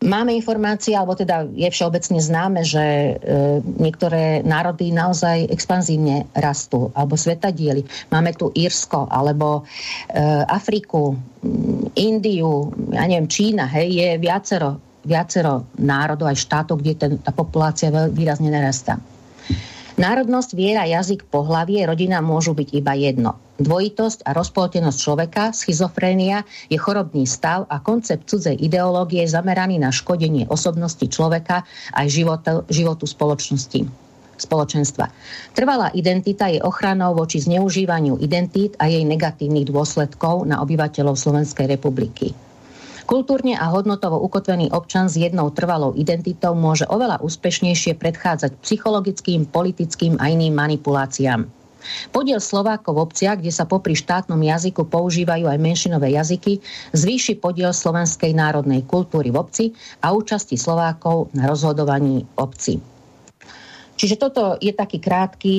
Máme 0.00 0.32
informácie, 0.32 0.96
alebo 0.96 1.12
teda 1.12 1.44
je 1.52 1.68
všeobecne 1.68 2.24
známe, 2.24 2.64
že 2.64 2.80
e, 2.80 3.12
niektoré 3.60 4.40
národy 4.40 4.96
naozaj 4.96 5.52
expanzívne 5.52 6.24
rastú, 6.32 6.88
alebo 6.96 7.20
svetadieli. 7.20 7.84
Máme 8.08 8.32
tu 8.32 8.48
Írsko, 8.48 9.12
alebo 9.12 9.60
e, 9.60 10.24
Afriku, 10.48 11.20
Indiu, 12.00 12.72
ja 12.96 13.04
neviem, 13.04 13.28
Čína, 13.28 13.68
hej, 13.68 13.92
je 13.92 14.08
viacero, 14.16 14.80
viacero 15.04 15.68
národov 15.76 16.32
aj 16.32 16.48
štátov, 16.48 16.80
kde 16.80 16.92
ten, 16.96 17.12
tá 17.20 17.36
populácia 17.36 17.92
výrazne 17.92 18.48
narastá. 18.48 18.96
Národnosť, 20.00 20.56
viera, 20.56 20.88
jazyk, 20.88 21.28
pohlavie, 21.28 21.84
rodina 21.84 22.24
môžu 22.24 22.56
byť 22.56 22.68
iba 22.72 22.96
jedno. 22.96 23.36
Dvojitosť 23.60 24.24
a 24.24 24.32
rozpoltenosť 24.32 24.96
človeka, 24.96 25.42
schizofrénia 25.52 26.48
je 26.72 26.80
chorobný 26.80 27.28
stav 27.28 27.68
a 27.68 27.84
koncept 27.84 28.24
cudzej 28.24 28.56
ideológie 28.56 29.20
zameraný 29.28 29.76
na 29.76 29.92
škodenie 29.92 30.48
osobnosti 30.48 31.04
človeka 31.04 31.68
aj 31.92 32.06
životu, 32.08 32.64
životu 32.72 33.04
spoločnosti 33.04 34.08
spoločenstva. 34.40 35.12
Trvalá 35.52 35.92
identita 35.92 36.48
je 36.48 36.64
ochranou 36.64 37.12
voči 37.12 37.44
zneužívaniu 37.44 38.16
identít 38.24 38.80
a 38.80 38.88
jej 38.88 39.04
negatívnych 39.04 39.68
dôsledkov 39.68 40.48
na 40.48 40.64
obyvateľov 40.64 41.12
Slovenskej 41.12 41.76
republiky. 41.76 42.32
Kultúrne 43.10 43.58
a 43.58 43.66
hodnotovo 43.74 44.22
ukotvený 44.22 44.70
občan 44.70 45.10
s 45.10 45.18
jednou 45.18 45.50
trvalou 45.50 45.98
identitou 45.98 46.54
môže 46.54 46.86
oveľa 46.86 47.18
úspešnejšie 47.26 47.98
predchádzať 47.98 48.62
psychologickým, 48.62 49.50
politickým 49.50 50.14
a 50.22 50.30
iným 50.30 50.54
manipuláciám. 50.54 51.42
Podiel 52.14 52.38
Slovákov 52.38 52.94
v 52.94 53.02
obciach, 53.10 53.42
kde 53.42 53.50
sa 53.50 53.66
popri 53.66 53.98
štátnom 53.98 54.38
jazyku 54.38 54.86
používajú 54.86 55.50
aj 55.50 55.58
menšinové 55.58 56.14
jazyky, 56.14 56.62
zvýši 56.94 57.42
podiel 57.42 57.74
slovenskej 57.74 58.30
národnej 58.30 58.86
kultúry 58.86 59.34
v 59.34 59.42
obci 59.42 59.64
a 60.06 60.14
účasti 60.14 60.54
Slovákov 60.54 61.34
na 61.34 61.50
rozhodovaní 61.50 62.22
obci. 62.38 62.78
Čiže 63.98 64.22
toto 64.22 64.54
je 64.62 64.70
taký 64.70 65.02
krátky 65.02 65.54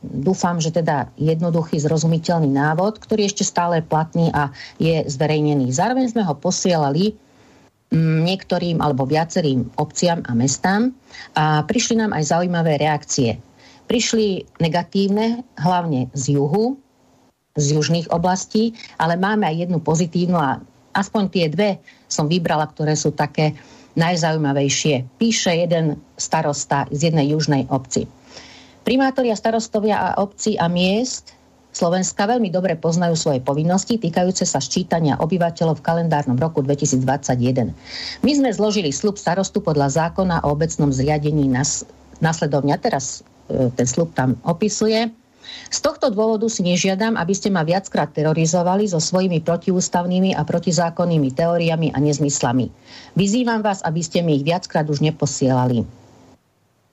dúfam, 0.00 0.56
že 0.58 0.72
teda 0.72 1.12
jednoduchý, 1.20 1.76
zrozumiteľný 1.80 2.48
návod, 2.48 3.00
ktorý 3.00 3.28
ešte 3.28 3.44
stále 3.44 3.84
platný 3.84 4.32
a 4.32 4.52
je 4.80 5.04
zverejnený. 5.04 5.68
Zároveň 5.70 6.12
sme 6.12 6.24
ho 6.24 6.34
posielali 6.36 7.12
mm, 7.92 8.18
niektorým 8.24 8.80
alebo 8.80 9.04
viacerým 9.04 9.68
obciam 9.76 10.24
a 10.24 10.32
mestám 10.32 10.96
a 11.36 11.62
prišli 11.64 12.00
nám 12.00 12.16
aj 12.16 12.32
zaujímavé 12.32 12.80
reakcie. 12.80 13.36
Prišli 13.90 14.46
negatívne, 14.62 15.44
hlavne 15.58 16.08
z 16.16 16.38
juhu, 16.38 16.78
z 17.58 17.76
južných 17.76 18.08
oblastí, 18.14 18.72
ale 18.96 19.18
máme 19.18 19.44
aj 19.44 19.66
jednu 19.66 19.82
pozitívnu 19.82 20.38
a 20.38 20.62
aspoň 20.94 21.22
tie 21.28 21.46
dve 21.50 21.82
som 22.06 22.30
vybrala, 22.30 22.70
ktoré 22.70 22.94
sú 22.94 23.10
také 23.12 23.58
najzaujímavejšie. 23.98 25.18
Píše 25.18 25.66
jeden 25.66 25.98
starosta 26.14 26.86
z 26.94 27.10
jednej 27.10 27.34
južnej 27.34 27.66
obci. 27.68 28.06
Primátori 28.90 29.30
a 29.30 29.38
starostovia 29.38 30.02
a 30.02 30.18
obcí 30.18 30.58
a 30.58 30.66
miest 30.66 31.30
Slovenska 31.70 32.26
veľmi 32.26 32.50
dobre 32.50 32.74
poznajú 32.74 33.14
svoje 33.14 33.38
povinnosti 33.38 34.02
týkajúce 34.02 34.42
sa 34.42 34.58
ščítania 34.58 35.14
obyvateľov 35.22 35.78
v 35.78 35.86
kalendárnom 35.86 36.34
roku 36.34 36.58
2021. 36.58 37.70
My 38.26 38.32
sme 38.34 38.50
zložili 38.50 38.90
slub 38.90 39.14
starostu 39.14 39.62
podľa 39.62 39.94
zákona 39.94 40.42
o 40.42 40.50
obecnom 40.50 40.90
zriadení 40.90 41.46
nas, 41.46 41.86
nasledovňa. 42.18 42.82
Teraz 42.82 43.22
e, 43.46 43.70
ten 43.70 43.86
slub 43.86 44.10
tam 44.18 44.34
opisuje. 44.42 45.14
Z 45.70 45.78
tohto 45.86 46.10
dôvodu 46.10 46.50
si 46.50 46.66
nežiadam, 46.66 47.14
aby 47.14 47.30
ste 47.30 47.46
ma 47.46 47.62
viackrát 47.62 48.10
terorizovali 48.10 48.90
so 48.90 48.98
svojimi 48.98 49.38
protiústavnými 49.46 50.34
a 50.34 50.42
protizákonnými 50.42 51.30
teóriami 51.30 51.94
a 51.94 51.98
nezmyslami. 52.02 52.66
Vyzývam 53.14 53.62
vás, 53.62 53.86
aby 53.86 54.02
ste 54.02 54.26
mi 54.26 54.34
ich 54.34 54.42
viackrát 54.42 54.82
už 54.90 54.98
neposielali 54.98 56.00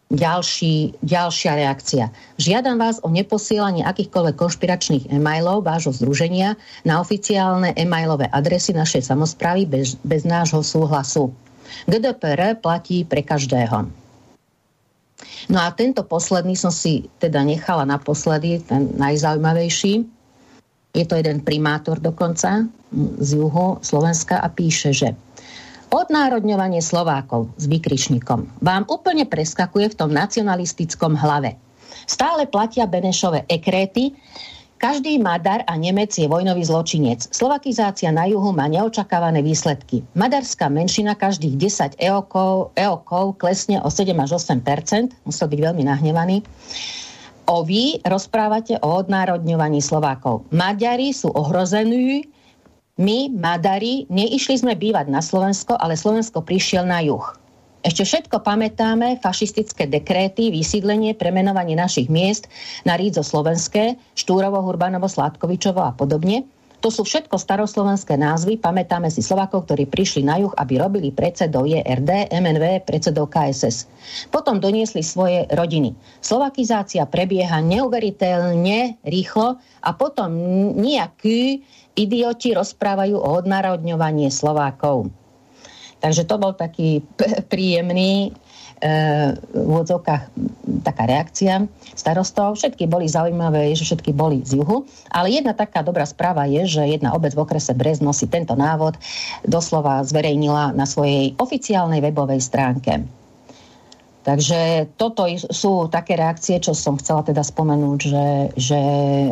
ďalší, 0.07 0.95
ďalšia 1.03 1.51
reakcia. 1.59 2.05
Žiadam 2.39 2.79
vás 2.79 3.03
o 3.03 3.11
neposielanie 3.11 3.83
akýchkoľvek 3.83 4.35
konšpiračných 4.39 5.11
e-mailov 5.11 5.67
vášho 5.67 5.91
združenia 5.91 6.55
na 6.87 7.03
oficiálne 7.03 7.75
e-mailové 7.75 8.31
adresy 8.31 8.71
našej 8.71 9.03
samozprávy 9.03 9.67
bez, 9.67 9.99
bez 10.07 10.23
nášho 10.23 10.63
súhlasu. 10.63 11.35
GDPR 11.85 12.55
platí 12.55 13.03
pre 13.03 13.19
každého. 13.19 13.91
No 15.51 15.57
a 15.59 15.67
tento 15.75 16.03
posledný 16.03 16.55
som 16.55 16.71
si 16.71 17.07
teda 17.19 17.43
nechala 17.43 17.83
naposledy, 17.83 18.63
ten 18.63 18.95
najzaujímavejší. 18.95 20.07
Je 20.95 21.05
to 21.05 21.19
jeden 21.19 21.43
primátor 21.43 21.99
dokonca 21.99 22.63
z 23.19 23.29
juhu 23.35 23.77
Slovenska 23.83 24.39
a 24.39 24.47
píše, 24.47 24.95
že 24.95 25.13
Odnárodňovanie 25.87 26.83
Slovákov 26.83 27.47
s 27.55 27.63
vykričníkom 27.71 28.59
vám 28.59 28.83
úplne 28.91 29.23
preskakuje 29.23 29.95
v 29.95 29.97
tom 29.97 30.11
nacionalistickom 30.11 31.15
hlave. 31.15 31.55
Stále 32.03 32.43
platia 32.43 32.83
Benešové 32.83 33.47
ekréty, 33.47 34.11
každý 34.77 35.15
Madar 35.15 35.63
a 35.63 35.79
Nemec 35.79 36.11
je 36.11 36.27
vojnový 36.27 36.67
zločinec. 36.67 37.31
Slovakizácia 37.31 38.11
na 38.11 38.27
juhu 38.27 38.51
má 38.51 38.67
neočakávané 38.67 39.39
výsledky. 39.39 40.03
Madarská 40.11 40.67
menšina 40.67 41.15
každých 41.15 41.55
10 41.55 42.03
eokov, 42.03 42.75
eokov 42.75 43.39
klesne 43.39 43.79
o 43.79 43.87
7 43.87 44.11
až 44.19 44.37
8% 44.37 45.15
musel 45.23 45.47
byť 45.47 45.59
veľmi 45.71 45.87
nahnevaný. 45.87 46.43
O 47.47 47.63
vy 47.63 48.03
rozprávate 48.03 48.75
o 48.83 49.01
odnárodňovaní 49.01 49.79
Slovákov. 49.79 50.43
Maďari 50.51 51.15
sú 51.15 51.31
ohrození 51.31 52.27
my, 52.97 53.29
Madari, 53.29 54.09
neišli 54.09 54.61
sme 54.61 54.73
bývať 54.73 55.13
na 55.13 55.21
Slovensko, 55.21 55.77
ale 55.77 55.93
Slovensko 55.93 56.41
prišiel 56.41 56.83
na 56.89 57.05
juh. 57.05 57.23
Ešte 57.85 58.03
všetko 58.03 58.41
pamätáme, 58.41 59.21
fašistické 59.21 59.85
dekréty, 59.85 60.49
vysídlenie, 60.49 61.13
premenovanie 61.13 61.77
našich 61.77 62.09
miest 62.09 62.49
na 62.83 62.97
Rídzo 62.97 63.21
slovenské, 63.21 63.95
Štúrovo, 64.17 64.59
Hurbanovo, 64.65 65.05
Sládkovičovo 65.05 65.79
a 65.79 65.93
podobne. 65.93 66.43
To 66.85 66.93
sú 66.93 67.01
všetko 67.01 67.41
staroslovenské 67.41 68.21
názvy. 68.21 68.61
Pamätáme 68.61 69.09
si 69.09 69.25
Slovakov, 69.25 69.65
ktorí 69.65 69.89
prišli 69.89 70.21
na 70.21 70.37
juh, 70.37 70.53
aby 70.61 70.77
robili 70.77 71.09
predsedov 71.09 71.65
JRD, 71.65 72.29
MNV, 72.29 72.85
predsedov 72.85 73.33
KSS. 73.33 73.89
Potom 74.29 74.61
doniesli 74.61 75.01
svoje 75.01 75.49
rodiny. 75.49 75.97
Slovakizácia 76.21 77.09
prebieha 77.09 77.65
neuveriteľne 77.65 79.01
rýchlo 79.01 79.57
a 79.57 79.89
potom 79.97 80.29
nejaký 80.77 81.65
idioti 81.97 82.53
rozprávajú 82.53 83.17
o 83.17 83.29
odnárodňovaní 83.41 84.29
Slovákov. 84.29 85.09
Takže 85.97 86.29
to 86.29 86.37
bol 86.37 86.53
taký 86.53 87.01
príjemný 87.51 88.37
v 88.77 89.65
úvodzovkách 89.67 90.23
taká 90.85 91.03
reakcia 91.09 91.65
starostov. 91.97 92.61
Všetky 92.61 92.85
boli 92.85 93.09
zaujímavé, 93.09 93.73
že 93.73 93.89
všetky 93.89 94.13
boli 94.13 94.45
z 94.45 94.61
juhu. 94.61 94.85
Ale 95.09 95.33
jedna 95.33 95.57
taká 95.57 95.81
dobrá 95.81 96.05
správa 96.05 96.45
je, 96.45 96.69
že 96.69 96.85
jedna 96.85 97.17
obec 97.17 97.33
v 97.33 97.41
okrese 97.41 97.73
Brezno 97.73 98.13
si 98.13 98.29
tento 98.29 98.53
návod 98.53 98.99
doslova 99.41 100.05
zverejnila 100.05 100.77
na 100.77 100.85
svojej 100.85 101.33
oficiálnej 101.41 102.05
webovej 102.05 102.41
stránke. 102.43 103.16
Takže 104.27 104.91
toto 104.99 105.23
sú 105.55 105.87
také 105.87 106.19
reakcie, 106.19 106.59
čo 106.59 106.75
som 106.75 106.99
chcela 106.99 107.23
teda 107.23 107.39
spomenúť, 107.47 107.99
že, 108.03 108.27
že 108.59 108.81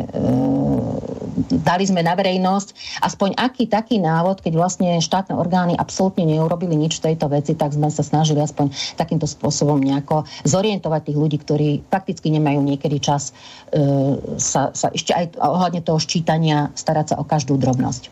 dali 1.60 1.84
sme 1.84 2.00
na 2.00 2.16
verejnosť 2.16 2.96
aspoň 3.04 3.36
aký 3.36 3.68
taký 3.68 4.00
návod, 4.00 4.40
keď 4.40 4.56
vlastne 4.56 4.96
štátne 5.04 5.36
orgány 5.36 5.76
absolútne 5.76 6.24
neurobili 6.24 6.80
nič 6.80 6.96
v 6.96 7.12
tejto 7.12 7.28
veci, 7.28 7.52
tak 7.52 7.76
sme 7.76 7.92
sa 7.92 8.00
snažili 8.00 8.40
aspoň 8.40 8.72
takýmto 8.96 9.28
spôsobom 9.28 9.76
nejako 9.84 10.24
zorientovať 10.48 11.12
tých 11.12 11.18
ľudí, 11.20 11.36
ktorí 11.44 11.68
fakticky 11.92 12.32
nemajú 12.32 12.64
niekedy 12.64 12.96
čas 12.96 13.36
e, 13.76 14.16
sa, 14.40 14.72
sa 14.72 14.88
ešte 14.96 15.12
aj 15.12 15.36
ohľadne 15.36 15.84
toho 15.84 16.00
ščítania 16.00 16.72
starať 16.72 17.12
sa 17.12 17.16
o 17.20 17.24
každú 17.28 17.60
drobnosť. 17.60 18.08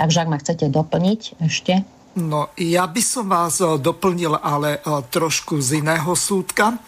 Takže 0.00 0.24
ak 0.24 0.30
ma 0.32 0.40
chcete 0.40 0.72
doplniť 0.72 1.44
ešte. 1.44 1.84
No, 2.16 2.48
ja 2.56 2.88
by 2.88 3.02
som 3.04 3.28
vás 3.28 3.60
eh, 3.60 3.68
doplnil 3.76 4.40
ale 4.40 4.80
eh, 4.80 5.04
trošku 5.12 5.60
z 5.60 5.84
iného 5.84 6.16
súdka. 6.16 6.80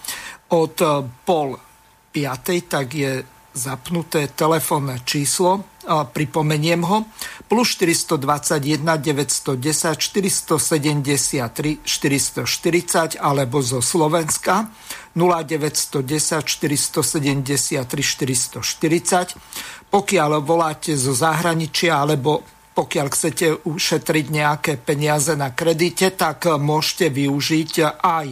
Od 0.49 0.77
eh, 0.81 1.05
pol 1.29 1.61
piatej 2.09 2.65
tak 2.65 2.97
je 2.97 3.29
zapnuté 3.59 4.31
telefónne 4.39 5.03
číslo, 5.03 5.67
pripomeniem 5.89 6.85
ho, 6.87 7.11
plus 7.51 7.75
421 7.75 8.87
910 8.87 9.99
473 9.99 11.83
440 11.83 13.19
alebo 13.19 13.59
zo 13.59 13.83
Slovenska 13.83 14.71
0910 15.19 16.47
473 16.47 17.83
440. 17.83 19.91
Pokiaľ 19.91 20.31
voláte 20.39 20.95
zo 20.95 21.11
zahraničia 21.11 21.99
alebo 21.99 22.47
pokiaľ 22.79 23.07
chcete 23.11 23.47
ušetriť 23.67 24.27
nejaké 24.31 24.79
peniaze 24.79 25.35
na 25.35 25.51
kredite, 25.51 26.15
tak 26.15 26.47
môžete 26.47 27.11
využiť 27.11 27.73
aj 27.99 28.27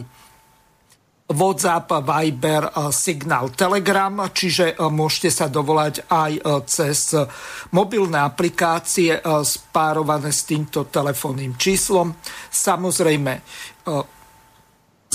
WhatsApp, 1.27 1.91
Viber, 2.07 2.71
Signal, 2.95 3.51
Telegram, 3.51 4.31
čiže 4.31 4.79
môžete 4.79 5.27
sa 5.27 5.51
dovolať 5.51 6.07
aj 6.07 6.63
cez 6.63 7.11
mobilné 7.75 8.23
aplikácie 8.23 9.19
spárované 9.43 10.31
s 10.31 10.47
týmto 10.47 10.87
telefónnym 10.87 11.59
číslom. 11.59 12.15
Samozrejme, 12.47 13.43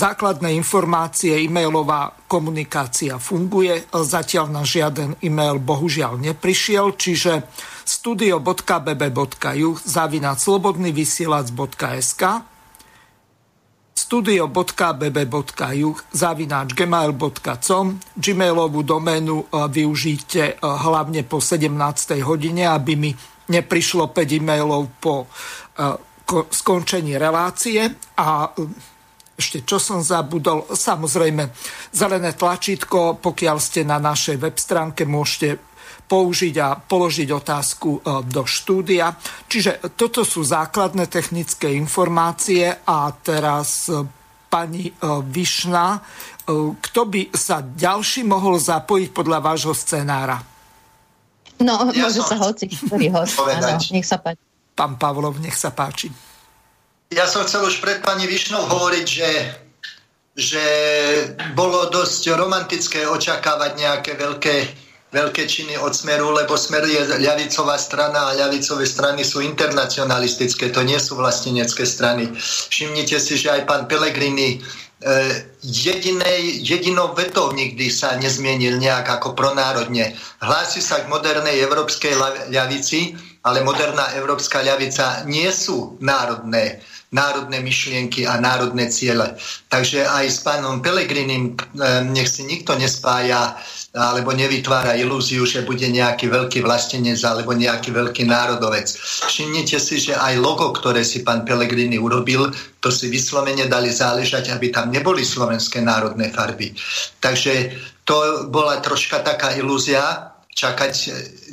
základné 0.03 0.51
informácie, 0.59 1.31
e-mailová 1.47 2.11
komunikácia 2.27 3.15
funguje. 3.15 3.87
Zatiaľ 3.87 4.51
na 4.51 4.67
žiaden 4.67 5.15
e-mail 5.23 5.63
bohužiaľ 5.63 6.19
neprišiel, 6.19 6.99
čiže 6.99 7.47
studio.bb.ju 7.87 9.69
zavinať 9.79 10.37
slobodnyvysielac.sk 10.43 12.23
studio.bb.ju 13.93 15.89
zavináč 16.11 16.67
gmail.com 16.75 17.85
Gmailovú 18.19 18.81
doménu 18.83 19.35
e, 19.41 19.45
využite 19.71 20.43
e, 20.43 20.53
hlavne 20.59 21.23
po 21.23 21.39
17. 21.39 22.19
hodine, 22.25 22.67
aby 22.67 22.99
mi 22.99 23.11
neprišlo 23.47 24.11
5 24.11 24.37
e-mailov 24.43 24.83
po 24.99 25.23
e, 25.23 25.27
skončení 26.51 27.15
relácie 27.15 27.85
a 28.17 28.49
ešte 29.33 29.65
čo 29.65 29.81
som 29.81 30.05
zabudol, 30.05 30.69
samozrejme 30.69 31.49
zelené 31.89 32.37
tlačítko, 32.37 33.17
pokiaľ 33.17 33.57
ste 33.57 33.81
na 33.81 33.97
našej 33.97 34.37
web 34.37 34.57
stránke, 34.57 35.09
môžete 35.09 35.57
použiť 36.03 36.55
a 36.61 36.77
položiť 36.77 37.29
otázku 37.31 37.89
e, 37.89 37.99
do 38.27 38.43
štúdia. 38.45 39.15
Čiže 39.49 39.95
toto 39.97 40.21
sú 40.21 40.45
základné 40.45 41.09
technické 41.09 41.73
informácie 41.73 42.69
a 42.69 43.09
teraz 43.17 43.89
e, 43.89 44.05
pani 44.51 44.89
e, 44.89 44.93
Višna, 45.25 45.97
kto 46.75 47.01
by 47.07 47.31
sa 47.31 47.63
ďalší 47.63 48.27
mohol 48.27 48.59
zapojiť 48.59 49.09
podľa 49.15 49.39
vášho 49.39 49.71
scenára? 49.71 50.43
No, 51.63 51.87
ja 51.95 52.11
môže 52.11 52.19
sa 52.19 52.35
hoci, 52.35 52.67
ktorý 52.83 53.07
host. 53.15 53.39
Áno, 53.39 53.79
nech 53.79 54.03
sa 54.03 54.19
páči. 54.19 54.43
Pán 54.75 54.99
Pavlov, 54.99 55.39
nech 55.39 55.55
sa 55.55 55.71
páči. 55.71 56.11
Ja 57.13 57.29
som 57.29 57.45
chcel 57.45 57.61
už 57.61 57.77
pred 57.77 58.01
pani 58.01 58.25
Višnou 58.25 58.65
hovoriť, 58.65 59.05
že, 59.05 59.31
že 60.33 60.65
bolo 61.53 61.85
dosť 61.93 62.33
romantické 62.33 63.05
očakávať 63.05 63.77
nejaké 63.77 64.17
veľké, 64.17 64.55
veľké 65.13 65.43
činy 65.45 65.77
od 65.77 65.93
Smeru, 65.93 66.33
lebo 66.33 66.57
Smer 66.57 66.81
je 66.89 67.21
ľavicová 67.21 67.77
strana 67.77 68.33
a 68.33 68.37
ľavicové 68.37 68.89
strany 68.89 69.21
sú 69.21 69.45
internacionalistické, 69.45 70.73
to 70.73 70.81
nie 70.81 70.97
sú 70.97 71.13
vlastenecké 71.13 71.85
strany. 71.85 72.33
Všimnite 72.73 73.21
si, 73.21 73.37
že 73.37 73.61
aj 73.61 73.69
pán 73.69 73.85
Pellegrini 73.85 74.57
e, 74.57 74.59
jedinej, 75.61 76.65
jedinou 76.65 77.13
vetou 77.13 77.53
nikdy 77.53 77.93
sa 77.93 78.17
nezmienil 78.17 78.81
nejak 78.81 79.21
ako 79.21 79.37
pronárodne. 79.37 80.17
Hlási 80.41 80.81
sa 80.81 81.05
k 81.05 81.13
modernej 81.13 81.61
európskej 81.61 82.17
ľavici, 82.49 83.13
ale 83.45 83.61
moderná 83.61 84.17
európska 84.17 84.65
ľavica 84.65 85.29
nie 85.29 85.51
sú 85.53 86.01
národné 86.01 86.81
národné 87.13 87.61
myšlienky 87.61 88.25
a 88.25 88.41
národné 88.41 88.89
ciele. 88.89 89.37
Takže 89.69 90.03
aj 90.03 90.25
s 90.27 90.39
pánom 90.41 90.81
Pelegrinim 90.81 91.53
eh, 91.53 92.01
nech 92.09 92.27
si 92.27 92.43
nikto 92.43 92.73
nespája 92.73 93.55
alebo 93.93 94.33
nevytvára 94.33 94.97
ilúziu, 94.97 95.45
že 95.45 95.61
bude 95.61 95.85
nejaký 95.85 96.25
veľký 96.25 96.65
vlastenec 96.65 97.21
alebo 97.21 97.53
nejaký 97.53 97.93
veľký 97.93 98.25
národovec. 98.25 98.89
Všimnite 99.29 99.77
si, 99.77 100.01
že 100.01 100.17
aj 100.17 100.41
logo, 100.41 100.73
ktoré 100.73 101.05
si 101.05 101.21
pán 101.21 101.45
Pelegrini 101.45 102.01
urobil, 102.01 102.49
to 102.81 102.89
si 102.89 103.13
vyslovene 103.13 103.69
dali 103.69 103.93
záležať, 103.93 104.49
aby 104.49 104.73
tam 104.73 104.89
neboli 104.89 105.21
slovenské 105.21 105.85
národné 105.85 106.33
farby. 106.33 106.73
Takže 107.21 107.77
to 108.01 108.49
bola 108.49 108.81
troška 108.81 109.21
taká 109.21 109.53
ilúzia, 109.61 110.33
čakať, 110.49 110.93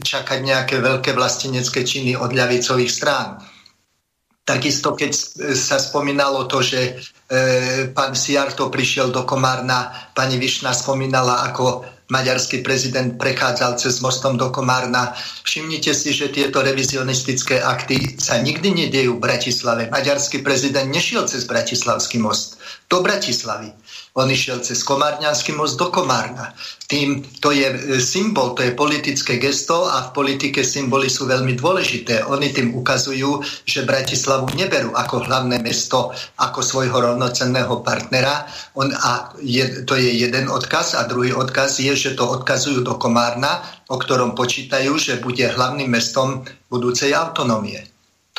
čakať 0.00 0.38
nejaké 0.40 0.80
veľké 0.80 1.12
vlastenecké 1.12 1.84
činy 1.84 2.16
od 2.16 2.32
ľavicových 2.32 2.88
strán. 2.88 3.36
Takisto, 4.50 4.98
keď 4.98 5.14
sa 5.54 5.78
spomínalo 5.78 6.50
to, 6.50 6.58
že 6.58 6.80
e, 6.82 6.90
pán 7.94 8.18
Siarto 8.18 8.66
prišiel 8.66 9.14
do 9.14 9.22
Komárna, 9.22 10.10
pani 10.10 10.42
Višna 10.42 10.74
spomínala, 10.74 11.46
ako 11.46 11.86
maďarský 12.10 12.58
prezident 12.66 13.14
prechádzal 13.14 13.78
cez 13.78 14.02
mostom 14.02 14.34
do 14.34 14.50
Komárna. 14.50 15.14
Všimnite 15.46 15.94
si, 15.94 16.10
že 16.10 16.34
tieto 16.34 16.66
revizionistické 16.66 17.62
akty 17.62 18.18
sa 18.18 18.42
nikdy 18.42 18.74
nedejú 18.74 19.16
v 19.16 19.24
Bratislave. 19.30 19.86
Maďarský 19.86 20.42
prezident 20.42 20.90
nešiel 20.90 21.30
cez 21.30 21.46
Bratislavský 21.46 22.18
most 22.18 22.58
do 22.90 23.06
Bratislavy. 23.06 23.70
On 24.18 24.26
išiel 24.26 24.58
cez 24.62 24.82
Komárňanský 24.82 25.54
most 25.54 25.78
do 25.78 25.86
Komárna. 25.94 26.50
Tým, 26.90 27.22
to 27.38 27.54
je 27.54 27.66
e, 27.70 28.02
symbol, 28.02 28.58
to 28.58 28.66
je 28.66 28.74
politické 28.74 29.38
gesto 29.38 29.86
a 29.86 30.10
v 30.10 30.14
politike 30.14 30.66
symboly 30.66 31.06
sú 31.06 31.30
veľmi 31.30 31.54
dôležité. 31.54 32.26
Oni 32.26 32.50
tým 32.50 32.74
ukazujú, 32.74 33.42
že 33.62 33.86
Bratislavu 33.86 34.50
neberú 34.58 34.90
ako 34.98 35.30
hlavné 35.30 35.62
mesto, 35.62 36.10
ako 36.42 36.58
svojho 36.58 36.98
rovnocenného 36.98 37.86
partnera. 37.86 38.50
On, 38.74 38.90
a 38.90 39.30
je, 39.38 39.86
to 39.86 39.94
je 39.94 40.10
jeden 40.10 40.50
odkaz 40.50 40.98
a 40.98 41.06
druhý 41.06 41.30
odkaz 41.30 41.78
je, 41.78 41.94
že 41.94 42.18
to 42.18 42.26
odkazujú 42.26 42.82
do 42.82 42.98
Komárna, 42.98 43.62
o 43.90 43.98
ktorom 43.98 44.34
počítajú, 44.38 44.98
že 44.98 45.22
bude 45.22 45.46
hlavným 45.46 45.90
mestom 45.90 46.46
budúcej 46.70 47.14
autonómie. 47.14 47.89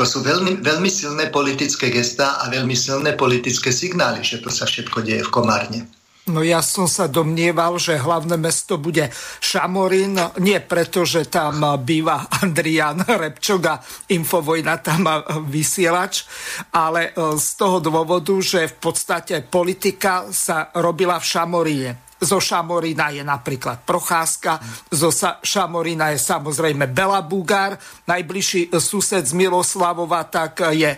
To 0.02 0.10
sú 0.10 0.26
veľmi, 0.26 0.66
veľmi 0.66 0.89
silné 0.89 1.30
politické 1.30 1.93
gestá 1.93 2.41
a 2.41 2.49
veľmi 2.49 2.74
silné 2.74 3.14
politické 3.14 3.70
signály, 3.70 4.26
že 4.26 4.41
to 4.41 4.49
sa 4.49 4.66
všetko 4.66 5.06
deje 5.06 5.22
v 5.22 5.30
Komárne. 5.30 5.86
No 6.34 6.41
ja 6.41 6.66
som 6.66 6.89
sa 6.89 7.06
domnieval, 7.06 7.78
že 7.78 8.02
hlavné 8.02 8.34
mesto 8.34 8.82
bude 8.82 9.14
Šamorín, 9.38 10.18
nie 10.41 10.58
preto, 10.58 11.06
že 11.06 11.30
tam 11.30 11.62
býva 11.86 12.26
Andrian 12.41 12.97
Repčok 13.06 13.62
a 13.70 13.78
Infovojna 14.10 14.82
tam 14.82 15.06
má 15.06 15.22
vysielač, 15.45 16.26
ale 16.74 17.14
e, 17.14 17.38
z 17.38 17.49
toho 17.54 17.78
dôvodu, 17.78 18.34
že 18.41 18.74
v 18.74 18.76
podstate 18.82 19.45
politika 19.45 20.34
sa 20.34 20.74
robila 20.82 21.22
v 21.22 21.30
Šamoríne 21.30 21.91
zo 22.22 22.38
Šamorína 22.38 23.09
je 23.09 23.26
napríklad 23.26 23.82
Procházka, 23.82 24.61
zo 24.93 25.09
Šamorína 25.41 26.13
je 26.13 26.19
samozrejme 26.22 26.86
Bela 26.93 27.26
Bugár, 27.26 27.76
najbližší 28.05 28.69
sused 28.78 29.26
z 29.26 29.34
Miloslavova 29.34 30.30
tak 30.30 30.69
je 30.72 30.93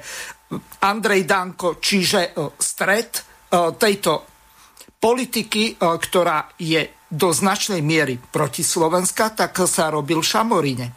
Andrej 0.84 1.24
Danko, 1.24 1.82
čiže 1.82 2.22
e, 2.30 2.32
stred 2.60 3.10
e, 3.18 3.22
tejto 3.74 4.12
politiky, 5.00 5.74
e, 5.74 5.74
ktorá 5.80 6.54
je 6.60 7.08
do 7.10 7.30
značnej 7.30 7.82
miery 7.82 8.18
proti 8.18 8.66
Slovenska, 8.66 9.34
tak 9.34 9.58
sa 9.70 9.90
robil 9.90 10.22
v 10.22 10.28
Šamoríne. 10.28 10.88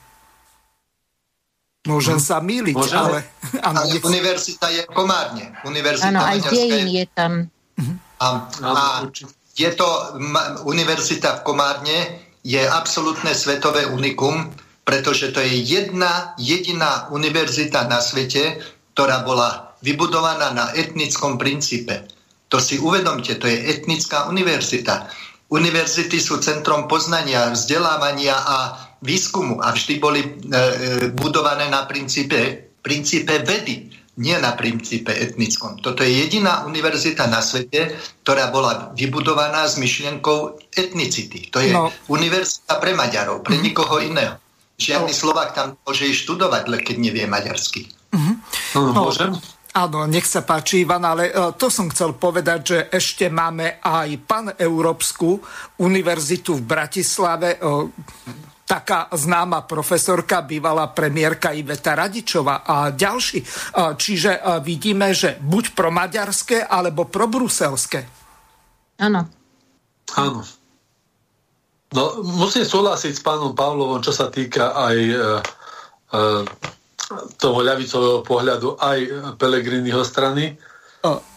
Môžem 1.86 2.18
sa 2.18 2.42
míliť, 2.42 2.74
Môžem, 2.74 2.98
ale... 2.98 3.18
ale 3.62 4.02
univerzita 4.02 4.66
je 4.74 4.82
v 4.82 4.90
Komárne. 4.90 5.54
Univerzita 5.62 6.10
Áno, 6.10 6.20
aj 6.26 6.38
je 6.50 7.04
tam. 7.14 7.32
A, 8.18 8.26
a 8.64 8.72
je 9.56 9.70
to 9.72 9.88
univerzita 10.68 11.40
v 11.40 11.44
Komárne, 11.44 11.98
je 12.44 12.60
absolútne 12.62 13.32
svetové 13.32 13.88
unikum, 13.88 14.52
pretože 14.86 15.32
to 15.34 15.42
je 15.42 15.66
jedna 15.66 16.36
jediná 16.38 17.10
univerzita 17.10 17.90
na 17.90 17.98
svete, 17.98 18.62
ktorá 18.94 19.26
bola 19.26 19.74
vybudovaná 19.82 20.54
na 20.54 20.70
etnickom 20.76 21.40
princípe. 21.40 22.06
To 22.52 22.62
si 22.62 22.78
uvedomte, 22.78 23.34
to 23.34 23.50
je 23.50 23.66
etnická 23.74 24.30
univerzita. 24.30 25.10
Univerzity 25.50 26.22
sú 26.22 26.38
centrom 26.38 26.86
poznania, 26.86 27.50
vzdelávania 27.50 28.36
a 28.38 28.56
výskumu 29.02 29.58
a 29.58 29.74
vždy 29.74 29.94
boli 29.98 30.22
e, 30.22 30.28
e 30.28 30.30
budované 31.10 31.66
na 31.66 31.82
princípe, 31.88 32.70
princípe 32.82 33.42
vedy 33.42 33.95
nie 34.16 34.36
na 34.40 34.56
princípe 34.56 35.12
etnickom. 35.12 35.76
Toto 35.84 36.00
je 36.00 36.24
jediná 36.24 36.64
univerzita 36.64 37.28
na 37.28 37.44
svete, 37.44 37.92
ktorá 38.24 38.48
bola 38.48 38.96
vybudovaná 38.96 39.68
s 39.68 39.76
myšlienkou 39.76 40.56
etnicity. 40.72 41.52
To 41.52 41.60
je 41.60 41.72
no. 41.76 41.92
univerzita 42.08 42.80
pre 42.80 42.96
Maďarov, 42.96 43.44
pre 43.44 43.60
mm. 43.60 43.62
nikoho 43.62 44.00
iného. 44.00 44.40
Žiadny 44.80 45.12
no. 45.12 45.20
Slovak 45.20 45.52
tam 45.52 45.76
môže 45.84 46.08
ísť 46.08 46.28
študovať, 46.28 46.64
keď 46.80 46.96
nevie 46.96 47.24
maďarsky. 47.28 47.88
Mm-hmm. 48.12 48.34
No, 48.76 49.08
môžem? 49.08 49.32
Áno, 49.76 50.08
nech 50.08 50.24
sa 50.24 50.40
páči, 50.40 50.88
Ivan, 50.88 51.04
ale 51.04 51.28
e, 51.28 51.32
to 51.60 51.68
som 51.68 51.92
chcel 51.92 52.16
povedať, 52.16 52.60
že 52.64 52.78
ešte 52.88 53.28
máme 53.28 53.84
aj 53.84 54.08
pan 54.24 54.48
Európsku 54.56 55.36
univerzitu 55.84 56.56
v 56.56 56.64
Bratislave, 56.64 57.56
e, 57.56 57.68
taká 58.66 59.06
známa 59.14 59.62
profesorka, 59.62 60.42
bývalá 60.42 60.90
premiérka 60.90 61.54
Iveta 61.54 61.94
Radičová 61.94 62.66
a 62.66 62.90
ďalší. 62.90 63.38
Čiže 63.94 64.42
vidíme, 64.60 65.14
že 65.14 65.38
buď 65.38 65.64
pro 65.72 65.94
maďarské, 65.94 66.66
alebo 66.66 67.06
pro 67.06 67.30
bruselské. 67.30 68.02
Áno. 68.98 69.22
Áno. 70.18 70.40
No, 71.94 72.02
musím 72.26 72.66
súhlasiť 72.66 73.14
s 73.14 73.22
pánom 73.22 73.54
Pavlovom, 73.54 74.02
čo 74.02 74.10
sa 74.10 74.26
týka 74.26 74.74
aj 74.74 74.96
e, 74.98 75.14
e, 75.14 76.22
toho 77.38 77.58
ľavicového 77.62 78.26
pohľadu, 78.26 78.74
aj 78.82 78.98
Pelegriniho 79.38 80.02
strany. 80.02 80.58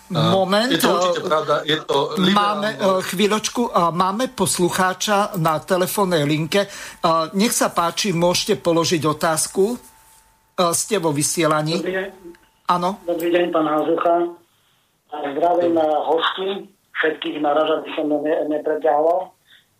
Moment. 0.09 0.73
Je 0.73 0.81
to 0.81 0.89
určite 0.89 1.21
pravda. 1.21 1.61
Je 1.69 1.77
to 1.85 2.17
máme 2.33 2.73
chvíľočku, 3.05 3.69
máme 3.93 4.33
poslucháča 4.33 5.37
na 5.37 5.61
telefónnej 5.61 6.25
linke. 6.25 6.65
Nech 7.37 7.53
sa 7.53 7.69
páči, 7.69 8.09
môžete 8.09 8.57
položiť 8.57 9.05
otázku. 9.05 9.77
Ste 10.73 10.97
vo 10.97 11.13
vysielaní. 11.13 11.77
Dobrý 11.77 11.93
deň. 11.93 12.07
Áno. 12.73 12.89
Dobrý 13.05 13.29
deň, 13.29 13.45
pán 13.53 13.69
Hazucha. 13.69 14.15
Zdravím 15.09 15.77
hosti, 15.81 16.69
všetkých 17.01 17.37
naražať 17.41 17.85
by 17.85 17.89
som 17.93 18.05
ne, 18.09 18.35
nepreťahol. 18.49 19.29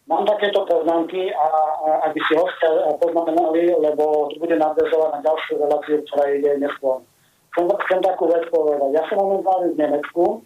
Mám 0.10 0.26
takéto 0.26 0.65
poznámky 0.65 1.30
a, 1.30 1.47
a 1.85 1.89
aby 2.10 2.18
si 2.26 2.34
hostia 2.34 2.69
poznamenali, 2.97 3.77
lebo 3.77 4.30
to 4.34 4.41
bude 4.41 4.57
nadvezovať 4.57 5.10
na 5.14 5.19
ďalšiu 5.22 5.53
reláciu, 5.61 6.01
ktorá 6.06 6.23
ide 6.34 6.57
neskôr. 6.57 6.97
Chcem, 7.50 8.00
takú 8.06 8.30
vec 8.30 8.46
povedať. 8.54 8.90
Ja 8.94 9.04
som 9.10 9.26
momentálne 9.26 9.74
v 9.74 9.80
Nemecku 9.82 10.46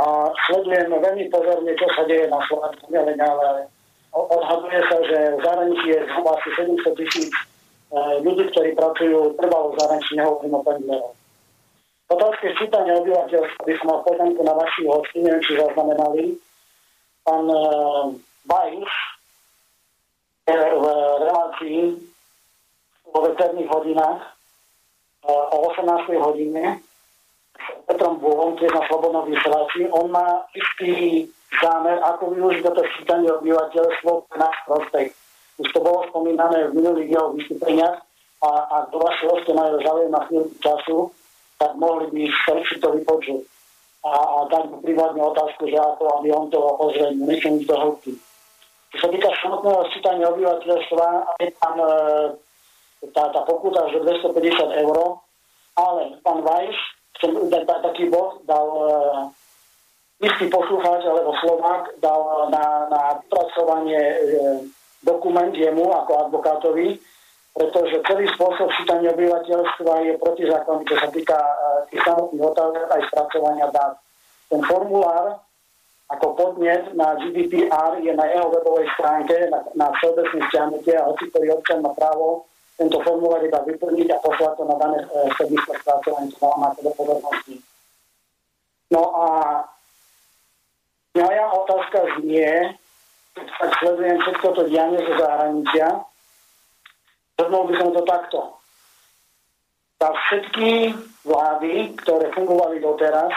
a 0.00 0.32
sledujem 0.48 0.90
veľmi 0.90 1.26
pozorne, 1.30 1.72
čo 1.78 1.86
sa 1.94 2.02
deje 2.08 2.26
na 2.26 2.40
Slovensku, 2.50 2.90
ale, 2.90 3.70
odhaduje 4.10 4.80
sa, 4.90 4.98
že 5.06 5.18
v 5.38 5.40
zahraničí 5.44 5.86
je 5.94 6.00
zhruba 6.10 6.34
asi 6.34 6.48
700 6.58 6.98
tisíc 6.98 7.30
e, 7.30 7.42
ľudí, 8.26 8.44
ktorí 8.50 8.74
pracujú 8.74 9.38
trvalo 9.38 9.70
v 9.70 9.78
zahraničí, 9.78 10.12
nehovorím 10.18 10.58
o 10.58 10.62
pendleroch. 10.66 11.14
Otázke 12.10 12.46
čítania 12.58 12.98
obyvateľstva 12.98 13.62
by 13.62 13.74
som 13.78 13.86
mal 13.86 14.00
poznámku 14.02 14.42
na 14.42 14.54
vašich 14.58 14.86
hostí, 14.90 15.22
neviem, 15.22 15.46
či 15.46 15.62
zaznamenali. 15.62 16.24
Pán 17.22 17.46
uh, 17.46 18.10
Bajš 18.50 18.90
v 20.50 20.84
relácii 21.22 22.02
vo 23.14 23.18
večerných 23.30 23.70
hodinách 23.70 24.39
o 25.26 25.56
18. 25.74 26.16
hodine 26.16 26.80
s 27.56 27.66
Petrom 27.86 28.16
Búhom, 28.18 28.56
tiež 28.56 28.72
na 28.72 28.82
Slobodnom 28.88 29.28
vysielači. 29.28 29.88
On 29.92 30.08
má 30.08 30.48
istý 30.56 31.26
zámer, 31.60 32.00
ako 32.00 32.32
využiť 32.32 32.62
toto 32.64 32.82
čítanie 32.96 33.28
obyvateľstvo 33.28 34.10
náš 34.38 34.56
prospech. 34.64 35.08
Už 35.60 35.68
to 35.76 35.80
bolo 35.84 36.08
spomínané 36.08 36.72
v 36.72 36.76
minulých 36.80 37.10
jeho 37.12 37.36
vystúpeniach 37.36 38.00
a 38.40 38.50
ak 38.80 38.84
do 38.96 38.98
vaše 39.04 39.28
hostia 39.28 39.52
majú 39.52 39.76
záujem 39.84 40.08
na 40.08 40.24
chvíľu 40.24 40.48
času, 40.64 40.96
tak 41.60 41.76
mohli 41.76 42.08
by 42.08 42.22
si 42.64 42.76
to 42.80 42.88
vypočuť 42.96 43.44
a, 44.00 44.12
a 44.16 44.36
dať 44.48 44.64
mu 44.72 44.76
privátne 44.80 45.20
otázku, 45.20 45.68
že 45.68 45.76
ako 45.76 46.08
aby 46.20 46.32
on 46.32 46.48
to 46.48 46.56
ozrejmil, 46.56 47.28
nechcem 47.28 47.60
ísť 47.60 47.68
hĺbky. 47.68 48.12
Čo 48.90 48.96
sa 48.96 49.08
týka 49.12 49.28
samotného 49.44 49.80
sčítania 49.92 50.26
obyvateľstva, 50.32 51.06
je 51.44 51.48
tam 51.60 51.74
e, 51.78 51.88
tá, 53.08 53.32
tá 53.32 53.40
pokuta 53.48 53.88
že 53.88 54.04
250 54.04 54.84
eur, 54.84 54.96
ale 55.76 56.20
pán 56.20 56.44
Vajš, 56.44 56.76
chcem 57.16 57.32
dať 57.48 57.64
taký 57.64 58.12
bod, 58.12 58.44
dal 58.44 58.68
e, 58.68 58.84
istý 60.20 60.52
poslucháč 60.52 61.04
alebo 61.08 61.32
Slovák 61.40 61.96
dal 62.04 62.52
na, 62.52 62.64
na 62.92 63.02
pracovanie 63.28 64.00
e, 64.00 64.16
dokument 65.00 65.52
jemu 65.52 65.88
ako 65.96 66.28
advokátovi, 66.28 67.00
pretože 67.56 68.04
celý 68.04 68.28
spôsob 68.36 68.68
sčítania 68.76 69.16
obyvateľstva 69.16 69.92
je 70.04 70.12
protizákonný, 70.20 70.82
čo 70.84 70.96
sa 71.00 71.08
týka 71.08 71.38
e, 71.40 71.54
tých 71.92 72.02
samotných 72.04 72.44
otázok 72.44 72.84
aj 72.88 73.02
spracovania 73.08 73.66
dát. 73.72 73.96
Ten 74.52 74.60
formulár 74.68 75.40
ako 76.10 76.26
podnet 76.34 76.90
na 76.98 77.14
GDPR 77.16 78.02
je 78.02 78.12
na 78.12 78.26
jeho 78.26 78.50
webovej 78.50 78.90
stránke 78.98 79.46
na, 79.46 79.62
na 79.78 79.86
všeobecné 79.94 80.42
stiahnutie 80.50 80.94
a 80.98 81.06
hoci 81.06 81.30
ktorý 81.30 81.54
občan 81.54 81.86
má 81.86 81.94
právo 81.94 82.49
tento 82.80 82.96
formulár 83.04 83.44
iba 83.44 83.60
vyplniť 83.60 84.08
a 84.08 84.22
poslať 84.24 84.56
to 84.56 84.64
na 84.64 84.76
dané 84.80 85.04
e, 85.04 85.28
sedisko 85.36 85.76
spracovania, 85.76 86.32
čo 86.32 86.48
má 86.56 86.72
to 86.72 86.80
do 86.80 86.92
pozornosti. 86.96 87.60
No 88.88 89.02
a 89.12 89.28
moja 91.12 91.44
otázka 91.52 91.98
znie, 92.16 92.72
keď 93.36 93.70
sledujem 93.84 94.18
všetko 94.24 94.48
to 94.56 94.62
dianie 94.72 95.00
zo 95.04 95.14
zahraničia, 95.20 95.86
zhrnul 97.36 97.68
by 97.68 97.74
som 97.76 97.88
to 97.92 98.02
takto. 98.08 98.40
Za 100.00 100.08
všetky 100.16 100.96
vlády, 101.28 101.92
ktoré 102.00 102.32
fungovali 102.32 102.80
doteraz, 102.80 103.36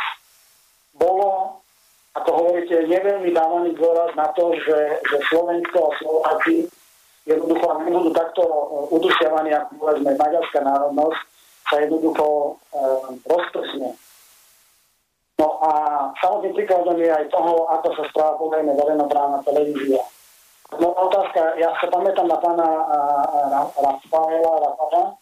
bolo 0.95 1.59
ako 2.15 2.29
hovoríte, 2.31 2.87
neveľmi 2.87 3.33
dávaný 3.35 3.75
dôraz 3.75 4.15
na 4.15 4.29
to, 4.37 4.53
že, 4.55 5.01
že 5.11 5.17
Slovensko 5.27 5.91
a 5.91 5.91
Slováci 5.99 6.69
jednoducho, 7.27 7.65
ak 7.71 7.79
nebudú 7.87 8.09
takto 8.11 8.41
e, 8.43 8.55
udržiavaní, 8.93 9.51
ako 9.55 9.71
povedzme 9.79 10.15
maďarská 10.15 10.59
národnosť, 10.63 11.19
sa 11.69 11.75
jednoducho 11.79 12.25
e, 12.27 12.51
rozprsne. 13.27 13.89
No 15.39 15.47
a 15.65 15.71
samotným 16.21 16.53
príkladom 16.53 16.97
je 16.99 17.09
aj 17.09 17.25
toho, 17.33 17.65
ako 17.67 17.87
sa 17.97 18.03
správa 18.11 18.33
povedzme 18.37 18.77
verejnoprávna 18.77 19.41
televízia. 19.43 20.03
No 20.77 20.89
otázka, 20.89 21.57
ja 21.61 21.69
sa 21.77 21.85
pamätám 21.89 22.25
na 22.25 22.37
pána 22.41 22.65
Rafaela 23.77 24.51
Rafaela, 24.57 25.13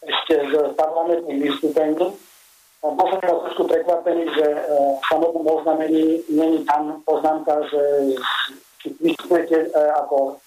ešte 0.00 0.34
z 0.48 0.52
parlamentných 0.78 1.42
vystúpení, 1.44 2.14
bol 2.78 3.06
som 3.10 3.18
trošku 3.18 3.66
prekvapený, 3.66 4.30
že 4.38 4.46
e, 4.54 4.60
v 5.02 5.04
samotnom 5.10 5.42
oznamení 5.50 6.22
není 6.30 6.62
tam 6.62 7.02
poznámka, 7.02 7.66
že 7.66 7.82
vystupujete 9.02 9.66
e, 9.66 9.68
ako 9.98 10.38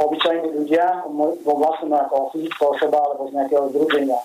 obyčajní 0.00 0.48
ľudia 0.64 1.04
vo 1.44 1.54
vlastnom 1.60 1.92
ako 1.92 2.32
fyzická 2.32 2.64
osoba 2.72 2.98
alebo 3.04 3.28
z 3.28 3.36
nejakého 3.36 3.64
združenia. 3.72 4.20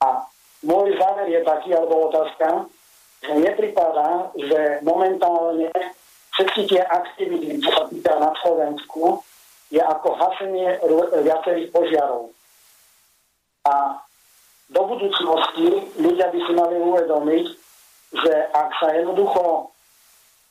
A 0.00 0.24
môj 0.64 0.96
záver 0.96 1.28
je 1.28 1.40
taký, 1.44 1.76
alebo 1.76 2.08
otázka, 2.08 2.64
že 3.20 3.32
nepripadá, 3.36 4.32
že 4.32 4.80
momentálne 4.80 5.68
všetky 6.32 6.72
tie 6.72 6.80
aktivity, 6.80 7.60
čo 7.60 7.70
sa 7.76 7.84
týka 7.92 8.16
na 8.16 8.32
Slovensku, 8.40 9.20
je 9.68 9.78
ako 9.78 10.16
hasenie 10.16 10.80
viacerých 11.20 11.68
požiarov. 11.68 12.32
A 13.68 14.00
do 14.72 14.82
budúcnosti 14.88 15.68
ľudia 16.00 16.32
by 16.32 16.38
si 16.40 16.52
mali 16.56 16.76
uvedomiť, 16.80 17.46
že 18.24 18.34
ak 18.50 18.68
sa 18.80 18.88
jednoducho, 18.96 19.68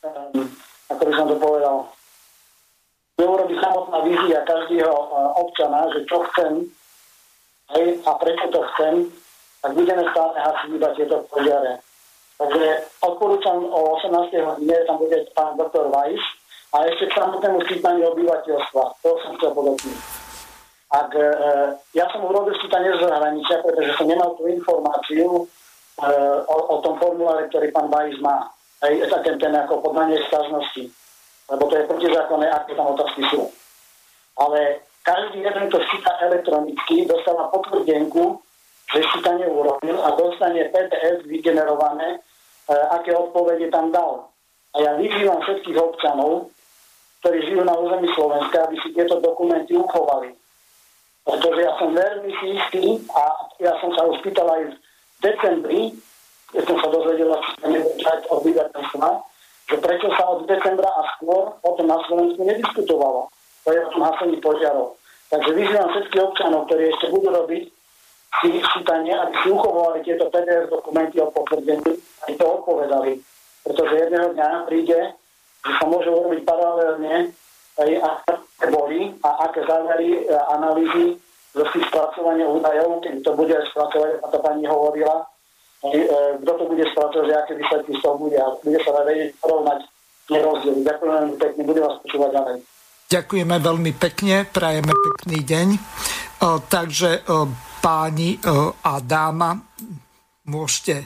um, 0.06 0.46
ako 0.88 1.02
by 1.04 1.12
som 1.12 1.26
to 1.26 1.36
povedal, 1.36 1.76
neurobi 3.20 3.54
samotná 3.60 4.00
vízia 4.08 4.40
každého 4.48 4.88
uh, 4.88 5.36
občana, 5.36 5.84
že 5.92 6.08
čo 6.08 6.24
chcem 6.32 6.64
hej, 7.76 7.86
a 8.08 8.10
prečo 8.16 8.48
to 8.48 8.60
chcem, 8.72 8.94
tak 9.60 9.70
budeme 9.76 10.02
stále 10.08 10.32
hasiť 10.40 10.70
iba 10.72 10.88
tieto 10.96 11.16
požiare. 11.28 11.84
Takže 12.40 12.66
odporúčam 13.04 13.60
o 13.68 14.00
18. 14.00 14.32
hodine, 14.32 14.76
tam 14.88 14.96
bude 14.96 15.28
pán 15.36 15.60
doktor 15.60 15.92
Weiss 15.92 16.24
a 16.72 16.88
ešte 16.88 17.12
k 17.12 17.16
samotnému 17.20 17.60
skýtaniu 17.68 18.16
obyvateľstva. 18.16 18.82
To 19.04 19.08
som 19.20 19.36
chcel 19.36 19.52
podotknúť 19.52 20.20
ak 20.90 21.10
e, 21.14 21.26
ja 21.94 22.04
som 22.10 22.26
urobil 22.26 22.50
čítanie 22.58 22.90
z 22.98 23.06
zahraničia, 23.06 23.62
pretože 23.62 23.94
som 23.94 24.10
nemal 24.10 24.34
tú 24.34 24.50
informáciu 24.50 25.26
e, 25.38 25.42
o, 26.50 26.56
o 26.66 26.76
tom 26.82 26.98
formuláre, 26.98 27.46
ktorý 27.46 27.70
pán 27.70 27.86
Bajs 27.86 28.18
má. 28.18 28.50
Hej, 28.82 29.06
ten, 29.22 29.38
ten 29.38 29.54
ako 29.54 29.86
podanie 29.86 30.18
sťažnosti. 30.26 30.90
Lebo 31.50 31.66
to 31.66 31.74
je 31.76 31.88
protizákonné, 31.90 32.46
aké 32.46 32.78
tam 32.78 32.94
otázky 32.94 33.26
sú. 33.28 33.50
Ale 34.38 34.86
každý 35.02 35.42
jeden, 35.42 35.66
kto 35.68 35.82
šíta 35.82 36.12
elektronicky, 36.22 37.04
dostáva 37.10 37.50
potvrdenku, 37.50 38.38
že 38.94 39.06
šítanie 39.14 39.46
urobil 39.50 39.98
a 40.02 40.14
dostane 40.14 40.70
PDF 40.70 41.26
vygenerované, 41.26 42.18
e, 42.18 42.18
aké 42.94 43.10
odpovede 43.14 43.66
tam 43.70 43.90
dal. 43.90 44.30
A 44.74 44.76
ja 44.78 44.94
vyzývam 44.94 45.42
všetkých 45.42 45.78
občanov, 45.78 46.54
ktorí 47.20 47.42
žijú 47.42 47.62
na 47.66 47.74
území 47.74 48.06
Slovenska, 48.14 48.70
aby 48.70 48.78
si 48.80 48.94
tieto 48.94 49.18
dokumenty 49.18 49.74
uchovali 49.74 50.40
pretože 51.30 51.60
ja 51.62 51.72
som 51.78 51.94
veľmi 51.94 52.30
si 52.40 52.46
istý 52.56 52.84
a 53.14 53.22
ja 53.60 53.72
som 53.78 53.92
sa 53.94 54.02
už 54.08 54.18
pýtal 54.24 54.48
aj 54.50 54.62
v 54.66 54.74
decembri, 55.20 55.80
keď 56.50 56.62
som 56.66 56.76
sa 56.82 56.88
dozvedel 56.90 57.30
od 57.30 57.44
obyvateľstva, 58.40 59.08
že 59.70 59.76
prečo 59.78 60.10
sa 60.18 60.26
od 60.34 60.50
decembra 60.50 60.90
a 60.90 61.06
skôr 61.14 61.54
o 61.62 61.70
tom 61.78 61.86
na 61.86 62.02
Slovensku 62.10 62.42
nediskutovalo. 62.42 63.30
To 63.64 63.68
je 63.70 63.80
o 63.86 63.90
tom 63.94 64.02
hasení 64.02 64.36
požiarov. 64.42 64.98
Takže 65.30 65.54
vyzývam 65.54 65.88
všetkých 65.94 66.26
občanov, 66.26 66.66
ktorí 66.66 66.90
ešte 66.90 67.06
budú 67.14 67.30
robiť 67.30 67.64
si 68.42 68.48
čítanie, 68.58 69.14
aby 69.14 69.34
si 69.42 69.48
uchovovali 69.50 70.02
tieto 70.02 70.26
PDF 70.26 70.66
dokumenty 70.70 71.22
o 71.22 71.30
potvrdení, 71.30 71.90
aby 72.26 72.32
to 72.34 72.44
odpovedali. 72.46 73.12
Pretože 73.62 73.94
jedného 73.94 74.34
dňa 74.34 74.48
príde, 74.66 74.98
že 75.62 75.72
sa 75.78 75.84
môže 75.86 76.10
urobiť 76.10 76.40
paralelne 76.42 77.30
aj 77.78 77.90
aké 78.02 78.66
boli 78.74 79.14
a 79.22 79.30
aké 79.46 79.62
závery 79.64 80.26
analýzy 80.50 81.14
zo 81.54 81.64
spracovania 81.66 82.46
údajov, 82.46 83.02
keď 83.02 83.14
to 83.22 83.30
bude 83.34 83.56
spracovať, 83.70 84.10
a 84.22 84.26
to 84.30 84.38
pani 84.42 84.64
hovorila, 84.66 85.26
kto 85.80 86.52
to 86.60 86.64
bude 86.68 86.84
spracovať, 86.92 87.24
že 87.24 87.34
aké 87.34 87.52
výsledky 87.56 87.90
z 87.96 88.00
toho 88.04 88.16
bude 88.20 88.36
a 88.36 88.48
bude 88.60 88.78
sa 88.84 88.90
vedieť 89.00 89.28
porovnať 89.40 89.80
nerozdiel. 90.28 90.76
Ďakujem 90.84 91.12
veľmi 91.16 91.36
pekne, 91.40 91.60
budem 91.64 91.84
vás 91.88 91.96
počúvať 92.04 92.30
ďalej. 92.36 92.56
Ďakujeme 93.10 93.56
veľmi 93.58 93.92
pekne, 93.98 94.34
prajeme 94.46 94.92
pekný 94.94 95.38
deň. 95.42 95.68
O, 96.40 96.48
takže 96.62 97.26
o, 97.26 97.50
páni 97.82 98.38
o, 98.38 98.70
a 98.76 98.92
dáma, 99.02 99.58
môžete 100.46 101.02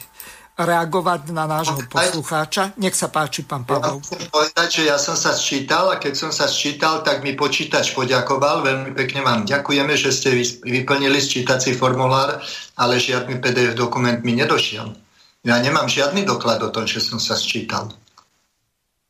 reagovať 0.55 1.35
na 1.35 1.51
nášho 1.51 1.83
poslucháča. 1.91 2.79
Nech 2.79 2.95
sa 2.95 3.11
páči, 3.11 3.43
pán 3.43 3.67
Pavlov. 3.67 3.99
Ja 3.99 4.07
chcem 4.07 4.23
povedať, 4.31 4.69
že 4.71 4.83
ja 4.87 4.99
som 5.03 5.19
sa 5.19 5.35
sčítal 5.35 5.91
a 5.91 5.99
keď 5.99 6.15
som 6.15 6.31
sa 6.31 6.47
sčítal, 6.47 7.03
tak 7.03 7.27
mi 7.27 7.35
počítač 7.35 7.91
poďakoval. 7.91 8.63
Veľmi 8.63 8.91
pekne 8.95 9.27
vám 9.27 9.43
ďakujeme, 9.51 9.99
že 9.99 10.15
ste 10.15 10.31
vyplnili 10.63 11.19
sčítací 11.19 11.75
formulár, 11.75 12.39
ale 12.79 13.03
žiadny 13.03 13.43
PDF 13.43 13.75
dokument 13.75 14.23
mi 14.23 14.39
nedošiel. 14.39 14.95
Ja 15.43 15.59
nemám 15.59 15.91
žiadny 15.91 16.23
doklad 16.23 16.63
o 16.63 16.71
tom, 16.71 16.87
že 16.87 17.03
som 17.03 17.19
sa 17.19 17.35
sčítal. 17.35 17.91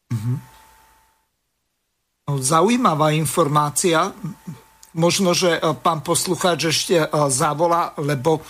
Mhm. 0.09 0.57
No, 2.25 2.41
zaujímavá 2.41 3.13
informácia. 3.13 4.17
Možno, 4.97 5.37
že 5.37 5.59
e, 5.59 5.77
pán 5.77 6.01
poslucháč 6.01 6.73
ešte 6.73 7.05
e, 7.05 7.07
zavolá, 7.29 7.93
lebo 8.01 8.41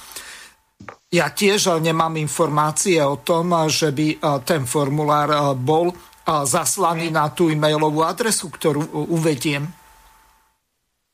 ja 1.12 1.26
tiež 1.30 1.78
nemám 1.78 2.16
informácie 2.16 2.98
o 3.04 3.20
tom, 3.20 3.52
že 3.68 3.92
by 3.92 4.40
ten 4.42 4.64
formulár 4.64 5.54
bol 5.54 5.92
zaslaný 6.24 7.12
na 7.12 7.28
tú 7.30 7.52
e-mailovú 7.52 8.00
adresu, 8.00 8.48
ktorú 8.48 9.12
uvediem. 9.12 9.68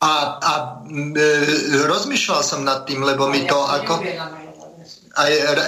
A, 0.01 0.41
a 0.41 0.53
e, 0.89 1.85
rozmýšľal 1.85 2.41
som 2.41 2.65
nad 2.65 2.89
tým, 2.89 3.05
lebo 3.05 3.29
mi 3.29 3.45
to 3.45 3.59
ako... 3.59 4.01
A, 5.21 5.23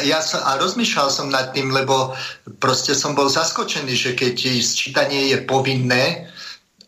ja 0.07 0.25
som, 0.25 0.41
a 0.41 0.57
rozmýšľal 0.57 1.09
som 1.13 1.29
nad 1.29 1.53
tým, 1.53 1.69
lebo 1.69 2.17
proste 2.57 2.97
som 2.97 3.13
bol 3.13 3.29
zaskočený, 3.29 3.93
že 3.93 4.11
keď 4.17 4.65
sčítanie 4.65 5.37
je 5.37 5.39
povinné, 5.45 6.32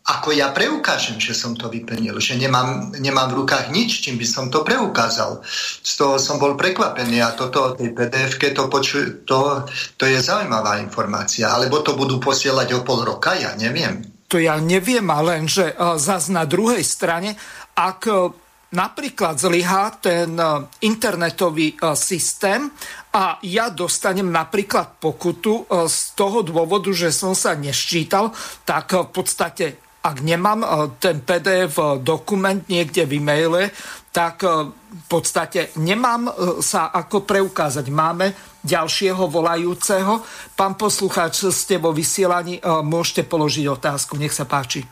ako 0.05 0.37
ja 0.37 0.53
preukážem, 0.53 1.17
že 1.17 1.33
som 1.33 1.57
to 1.57 1.73
vyplnil, 1.73 2.21
že 2.21 2.37
nemám, 2.37 2.93
nemám 3.01 3.33
v 3.33 3.41
rukách 3.41 3.73
nič, 3.73 4.05
čím 4.05 4.21
by 4.21 4.27
som 4.29 4.53
to 4.53 4.61
preukázal. 4.61 5.41
Z 5.81 5.93
toho 5.97 6.21
som 6.21 6.37
bol 6.37 6.61
prekvapený 6.61 7.25
a 7.25 7.33
toto 7.33 7.73
o 7.73 7.75
tej 7.77 7.97
pdf 7.97 8.37
to, 8.53 8.69
poču, 8.69 9.25
to, 9.25 9.65
to 9.97 10.05
je 10.05 10.21
zaujímavá 10.21 10.77
informácia. 10.85 11.49
Alebo 11.49 11.81
to 11.81 11.97
budú 11.97 12.21
posielať 12.21 12.77
o 12.77 12.85
pol 12.85 13.01
roka, 13.01 13.33
ja 13.33 13.57
neviem. 13.57 14.05
To 14.29 14.37
ja 14.37 14.61
neviem, 14.61 15.09
ale 15.09 15.41
že 15.49 15.73
zase 15.97 16.37
na 16.37 16.45
druhej 16.45 16.85
strane, 16.85 17.33
ak 17.73 18.01
e, 18.05 18.15
napríklad 18.77 19.41
zlyhá 19.41 20.01
ten 20.05 20.37
e, 20.37 20.45
internetový 20.85 21.81
e, 21.81 21.97
systém 21.97 22.69
a 23.15 23.41
ja 23.47 23.71
dostanem 23.71 24.27
napríklad 24.29 24.99
pokutu 24.99 25.71
z 25.71 25.99
toho 26.19 26.43
dôvodu, 26.43 26.91
že 26.91 27.15
som 27.15 27.31
sa 27.31 27.55
neščítal, 27.55 28.35
tak 28.67 28.91
v 28.91 29.11
podstate 29.15 29.84
ak 30.05 30.21
nemám 30.21 30.61
e, 30.61 30.69
ten 31.01 31.25
PDF 31.25 31.81
e, 31.81 31.85
dokument 32.05 32.61
niekde 32.69 33.09
v 33.09 33.25
e-maile, 33.25 33.73
tak 34.13 34.45
e, 34.45 34.69
v 34.69 35.07
podstate 35.09 35.73
nemám 35.81 36.31
sa 36.63 36.93
ako 36.93 37.25
preukázať. 37.25 37.89
Máme 37.89 38.37
ďalšieho 38.63 39.27
volajúceho. 39.27 40.23
Pán 40.55 40.79
poslucháč, 40.79 41.51
ste 41.51 41.83
vo 41.83 41.91
vysielaní, 41.91 42.63
môžete 42.63 43.27
položiť 43.27 43.67
otázku. 43.67 44.15
Nech 44.15 44.31
sa 44.31 44.47
páči. 44.47 44.87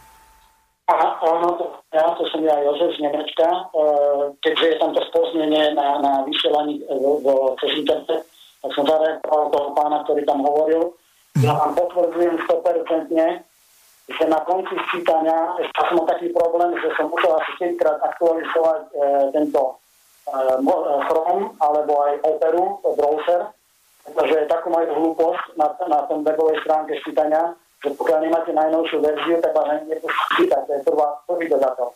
Áno, 0.90 1.54
ja, 1.94 2.02
to 2.18 2.26
som 2.34 2.42
ja 2.42 2.58
Jozef 2.66 2.98
z 2.98 3.06
Nemecka. 3.06 3.46
Keďže 4.42 4.66
je 4.74 4.76
tam 4.82 4.90
to 4.90 5.00
spoznenie 5.06 5.70
na, 5.78 6.02
na 6.02 6.12
vysielaní 6.26 6.82
vo, 6.90 7.54
cez 7.62 7.78
internet, 7.78 8.26
tak 8.58 8.70
som 8.74 8.84
zareagoval 8.90 9.54
toho 9.54 9.68
pána, 9.72 10.02
ktorý 10.02 10.26
tam 10.26 10.42
hovoril. 10.42 10.98
Ja 11.38 11.54
vám 11.56 11.78
potvrdzujem 11.78 12.42
100%, 12.42 13.46
že 14.18 14.24
na 14.28 14.40
konci 14.44 14.74
sčítania 14.88 15.56
ešte 15.60 15.80
som 15.88 16.02
mal 16.02 16.06
taký 16.10 16.28
problém, 16.34 16.70
že 16.80 16.88
som 16.98 17.08
musel 17.08 17.32
asi 17.38 17.50
4 17.60 17.80
krát 17.80 17.98
aktualizovať 18.02 18.82
e, 18.88 18.94
tento 19.32 19.62
e, 19.68 19.72
e, 20.32 20.94
Chrome 21.08 21.46
alebo 21.62 21.92
aj 22.02 22.12
Operu, 22.26 22.64
browser, 22.98 23.40
pretože 24.02 24.50
takú 24.50 24.68
majú 24.74 24.88
hlúposť 24.90 25.56
na, 25.56 25.66
na 25.86 25.98
tom 26.10 26.26
webovej 26.26 26.58
stránke 26.66 26.98
sčítania, 27.00 27.54
že 27.82 27.94
pokiaľ 27.94 28.18
nemáte 28.22 28.50
najnovšiu 28.54 28.98
verziu, 29.02 29.36
tak 29.42 29.54
vás 29.54 29.82
nepustí 29.86 30.24
čítať. 30.38 30.62
To 30.66 30.72
je 30.74 30.80
prvá, 30.86 31.08
prvý 31.26 31.46
dodatok. 31.50 31.90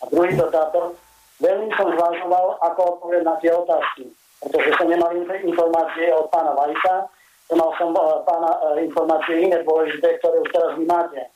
A 0.00 0.04
druhý 0.12 0.32
dodatok, 0.36 0.96
veľmi 1.40 1.68
som 1.76 1.88
zvažoval, 1.92 2.60
ako 2.64 2.80
odpovedať 2.96 3.24
na 3.24 3.34
tie 3.40 3.52
otázky, 3.52 4.04
pretože 4.40 4.70
som 4.76 4.88
nemal 4.88 5.12
informácie 5.16 6.12
od 6.12 6.28
pána 6.32 6.52
Vajsa, 6.56 7.08
mal 7.52 7.70
som 7.78 7.94
pána 8.26 8.50
informácie 8.80 9.46
iné 9.46 9.62
dôležité, 9.62 10.18
ktoré 10.18 10.42
už 10.42 10.50
teraz 10.50 10.70
vy 10.74 10.84
máte 10.84 11.35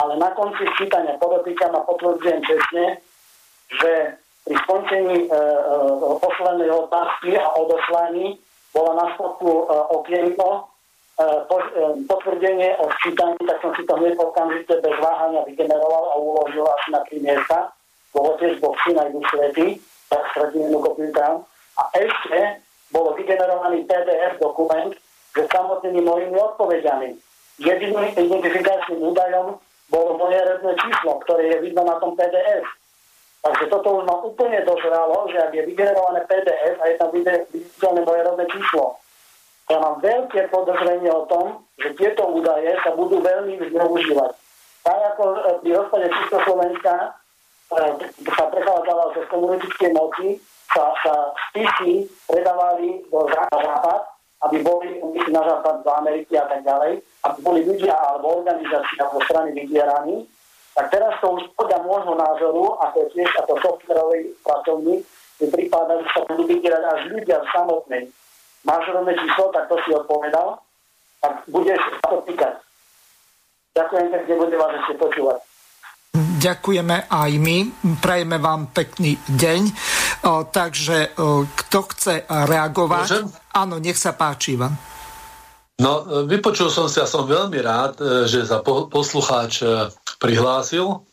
ale 0.00 0.16
na 0.16 0.32
konci 0.32 0.64
čítania 0.80 1.20
podotýkam 1.20 1.76
a 1.76 1.84
potvrdzujem 1.84 2.40
čestne, 2.40 2.84
že 3.68 3.92
pri 4.48 4.54
skončení 4.64 5.16
e, 5.20 5.26
e, 5.28 5.36
poslednej 6.16 6.72
otázky 6.72 7.36
a 7.36 7.46
odoslaní 7.60 8.40
bola 8.72 8.96
na 8.96 9.06
spodku 9.14 9.68
e, 9.68 9.74
okienko 10.00 10.48
e, 10.56 10.60
po, 11.44 11.56
e, 11.60 11.68
potvrdenie 12.08 12.80
o 12.80 12.88
sčítaní, 12.98 13.36
tak 13.44 13.60
som 13.60 13.76
si 13.76 13.84
to 13.84 13.92
hneď 14.00 14.16
okamžite 14.16 14.74
bez 14.80 14.96
váhania 14.96 15.44
vygeneroval 15.44 16.04
a 16.10 16.14
uložil 16.16 16.64
asi 16.64 16.88
na 16.96 17.00
3 17.04 17.20
miesta. 17.20 17.58
Bolo 18.10 18.34
tiež 18.40 18.58
boxy 18.58 18.96
na 18.96 19.06
svetý, 19.06 19.78
tak 20.10 20.24
stretím 20.34 20.66
jednu 20.66 20.80
kopiu 20.82 21.12
tam. 21.14 21.46
A 21.78 21.82
ešte 21.94 22.64
bolo 22.90 23.14
vygenerovaný 23.14 23.86
PDF 23.86 24.34
dokument 24.42 24.90
so 25.30 25.46
samotnými 25.46 26.02
mojimi 26.02 26.34
odpovediami. 26.34 27.14
Jediným 27.62 28.18
identifikačným 28.18 28.98
údajom 28.98 29.60
bolo 29.90 30.16
moje 30.16 30.38
redné 30.38 30.72
číslo, 30.78 31.18
ktoré 31.26 31.50
je 31.50 31.58
vidno 31.66 31.82
na 31.82 31.98
tom 31.98 32.14
PDF. 32.14 32.66
Takže 33.40 33.72
toto 33.72 34.00
už 34.00 34.02
ma 34.04 34.16
úplne 34.22 34.60
dozralo, 34.62 35.26
že 35.32 35.40
ak 35.40 35.52
je 35.52 35.66
vygenerované 35.66 36.22
PDF 36.28 36.76
a 36.78 36.84
je 36.86 36.96
tam 37.00 37.08
viditeľné 37.10 38.00
moje 38.04 38.20
rodné 38.22 38.44
číslo, 38.52 39.00
ja 39.70 39.78
mám 39.78 40.02
veľké 40.02 40.50
podozrenie 40.50 41.08
o 41.14 41.30
tom, 41.30 41.62
že 41.78 41.94
tieto 41.94 42.26
údaje 42.26 42.74
sa 42.82 42.90
budú 42.90 43.22
veľmi 43.22 43.54
zneužívať. 43.70 44.32
Tak 44.82 44.98
ako 45.14 45.22
e, 45.30 45.38
pri 45.62 45.70
rozpade 45.78 46.06
Československa 46.10 46.94
e, 46.98 47.08
sa 48.34 48.44
prechádzala 48.50 49.14
zo 49.14 49.22
komunistickej 49.30 49.94
moci, 49.94 50.42
sa, 50.74 50.90
sa 51.06 51.14
spisy 51.48 52.10
predávali 52.26 53.06
do 53.14 53.30
západ, 53.30 54.10
aby 54.48 54.56
boli 54.64 54.88
na 55.28 55.42
západ 55.44 55.84
do 55.84 55.90
Ameriky 55.92 56.36
a 56.36 56.48
tak 56.48 56.64
ďalej 56.64 57.04
aby 57.24 57.38
boli 57.44 57.60
ľudia 57.68 57.92
alebo 57.92 58.40
organizácie 58.40 58.96
alebo 58.96 59.20
strany 59.28 59.52
vydieraní, 59.52 60.24
tak 60.72 60.88
teraz 60.88 61.12
to 61.20 61.36
už 61.36 61.44
podľa 61.58 61.84
môjho 61.84 62.14
názoru, 62.16 62.64
ako 62.80 63.10
tiež 63.12 63.28
ako 63.44 63.52
softwarový 63.60 64.32
pracovník, 64.40 65.02
mi 65.40 65.46
prípada, 65.48 66.00
že 66.00 66.08
sa 66.12 66.20
budú 66.28 66.42
vydierať 66.48 66.84
až 66.84 67.00
ľudia 67.12 67.38
samotnej. 67.52 68.08
Máš 68.64 68.84
rovné 68.92 69.12
číslo, 69.16 69.48
tak 69.52 69.68
to 69.68 69.76
si 69.84 69.90
odpovedal, 69.92 70.60
tak 71.20 71.32
budeš 71.48 71.80
sa 71.80 72.06
to 72.12 72.20
týkať. 72.28 72.54
Ďakujem 73.76 74.06
pekne, 74.12 74.32
bude 74.36 74.56
vás 74.56 74.72
ešte 74.84 74.94
počúvať. 75.00 75.38
Ďakujeme 76.40 76.96
aj 77.12 77.30
my, 77.36 77.56
prajeme 78.00 78.36
vám 78.40 78.72
pekný 78.72 79.16
deň. 79.28 79.62
O, 80.24 80.48
takže 80.48 81.12
o, 81.16 81.44
kto 81.44 81.78
chce 81.92 82.14
reagovať? 82.24 83.08
Môžem? 83.08 83.28
Áno, 83.50 83.82
nech 83.82 83.98
sa 83.98 84.14
páči 84.14 84.54
vám. 84.54 84.74
No, 85.80 86.04
vypočul 86.28 86.68
som 86.68 86.92
si 86.92 87.00
a 87.00 87.08
som 87.08 87.24
veľmi 87.24 87.56
rád, 87.64 87.96
e, 87.98 88.28
že 88.28 88.44
sa 88.44 88.60
poslucháč 88.64 89.64
e, 89.64 89.88
prihlásil 90.20 91.08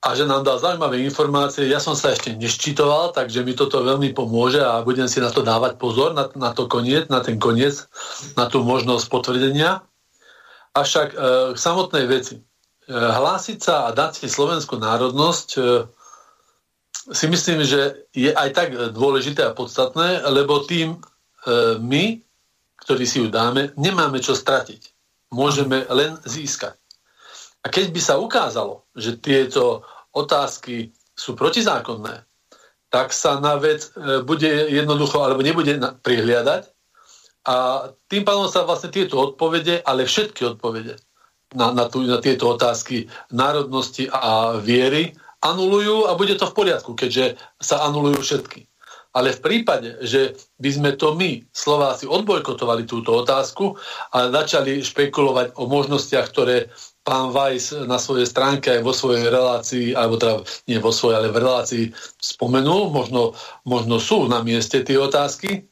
a 0.00 0.14
že 0.14 0.24
nám 0.30 0.46
dal 0.46 0.62
zaujímavé 0.62 1.02
informácie. 1.02 1.66
Ja 1.66 1.82
som 1.82 1.98
sa 1.98 2.14
ešte 2.14 2.32
neščitoval, 2.38 3.12
takže 3.12 3.42
mi 3.42 3.52
toto 3.52 3.82
veľmi 3.82 4.14
pomôže 4.14 4.62
a 4.62 4.80
budem 4.86 5.10
si 5.10 5.18
na 5.18 5.34
to 5.34 5.42
dávať 5.42 5.76
pozor, 5.76 6.14
na, 6.14 6.30
na 6.38 6.54
to 6.54 6.70
koniec, 6.70 7.10
na 7.10 7.18
ten 7.18 7.36
koniec, 7.36 7.90
na 8.38 8.46
tú 8.46 8.62
možnosť 8.62 9.10
potvrdenia. 9.10 9.82
Avšak 10.72 11.08
e, 11.12 11.16
k 11.52 11.58
samotnej 11.58 12.06
veci. 12.06 12.38
E, 12.38 12.42
hlásiť 12.94 13.58
sa 13.58 13.90
a 13.90 13.94
dať 13.94 14.22
si 14.22 14.26
slovenskú 14.26 14.78
národnosť 14.78 15.48
e, 15.58 15.60
si 17.10 17.26
myslím, 17.26 17.62
že 17.66 18.06
je 18.14 18.30
aj 18.30 18.48
tak 18.54 18.68
dôležité 18.94 19.50
a 19.50 19.56
podstatné, 19.56 20.26
lebo 20.30 20.62
tým 20.66 20.96
e, 20.96 20.98
my 21.80 22.20
ktorý 22.80 23.04
si 23.04 23.20
ju 23.20 23.28
dáme, 23.28 23.76
nemáme 23.76 24.18
čo 24.24 24.32
stratiť. 24.32 24.82
Môžeme 25.30 25.86
len 25.92 26.18
získať. 26.26 26.74
A 27.60 27.68
keď 27.68 27.92
by 27.92 28.00
sa 28.00 28.16
ukázalo, 28.16 28.88
že 28.96 29.20
tieto 29.20 29.84
otázky 30.16 30.90
sú 31.12 31.36
protizákonné, 31.36 32.24
tak 32.90 33.14
sa 33.14 33.38
na 33.38 33.60
vec 33.60 33.92
e, 33.94 34.24
bude 34.24 34.48
jednoducho, 34.72 35.22
alebo 35.22 35.44
nebude 35.44 35.78
prihliadať 36.02 36.66
a 37.46 37.86
tým 38.10 38.26
pádom 38.26 38.50
sa 38.50 38.66
vlastne 38.66 38.90
tieto 38.90 39.20
odpovede, 39.20 39.84
ale 39.86 40.08
všetky 40.08 40.56
odpovede 40.56 40.98
na, 41.54 41.70
na, 41.70 41.86
tu, 41.86 42.02
na 42.02 42.18
tieto 42.18 42.50
otázky 42.50 43.06
národnosti 43.30 44.10
a 44.10 44.58
viery 44.58 45.14
anulujú 45.44 46.10
a 46.10 46.18
bude 46.18 46.34
to 46.34 46.50
v 46.50 46.56
poriadku, 46.56 46.98
keďže 46.98 47.38
sa 47.62 47.86
anulujú 47.86 48.18
všetky. 48.24 48.69
Ale 49.10 49.34
v 49.34 49.42
prípade, 49.42 49.98
že 50.06 50.38
by 50.62 50.70
sme 50.70 50.90
to 50.94 51.18
my, 51.18 51.42
Slováci, 51.50 52.06
odbojkotovali 52.06 52.86
túto 52.86 53.10
otázku 53.18 53.74
a 54.14 54.30
začali 54.30 54.86
špekulovať 54.86 55.58
o 55.58 55.66
možnostiach, 55.66 56.30
ktoré 56.30 56.70
pán 57.02 57.34
Weiss 57.34 57.74
na 57.74 57.98
svojej 57.98 58.30
stránke 58.30 58.70
aj 58.70 58.86
vo 58.86 58.94
svojej 58.94 59.26
relácii, 59.26 59.98
alebo 59.98 60.14
teda 60.14 60.46
nie 60.70 60.78
vo 60.78 60.94
svojej, 60.94 61.16
ale 61.18 61.34
v 61.34 61.42
relácii 61.42 61.84
spomenul, 62.22 62.94
možno, 62.94 63.34
možno 63.66 63.98
sú 63.98 64.30
na 64.30 64.46
mieste 64.46 64.78
tie 64.86 64.94
otázky, 64.94 65.70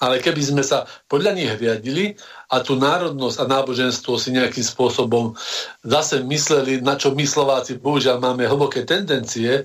Ale 0.00 0.16
keby 0.16 0.40
sme 0.40 0.62
sa 0.64 0.88
podľa 1.12 1.36
nich 1.36 1.52
riadili 1.60 2.16
a 2.48 2.64
tú 2.64 2.80
národnosť 2.80 3.36
a 3.36 3.44
náboženstvo 3.44 4.16
si 4.16 4.32
nejakým 4.32 4.64
spôsobom 4.64 5.36
zase 5.84 6.24
mysleli, 6.24 6.80
na 6.80 6.96
čo 6.96 7.12
my 7.12 7.28
Slováci 7.28 7.76
bohužiaľ 7.76 8.16
máme 8.16 8.48
hlboké 8.48 8.88
tendencie 8.88 9.60
e, 9.60 9.62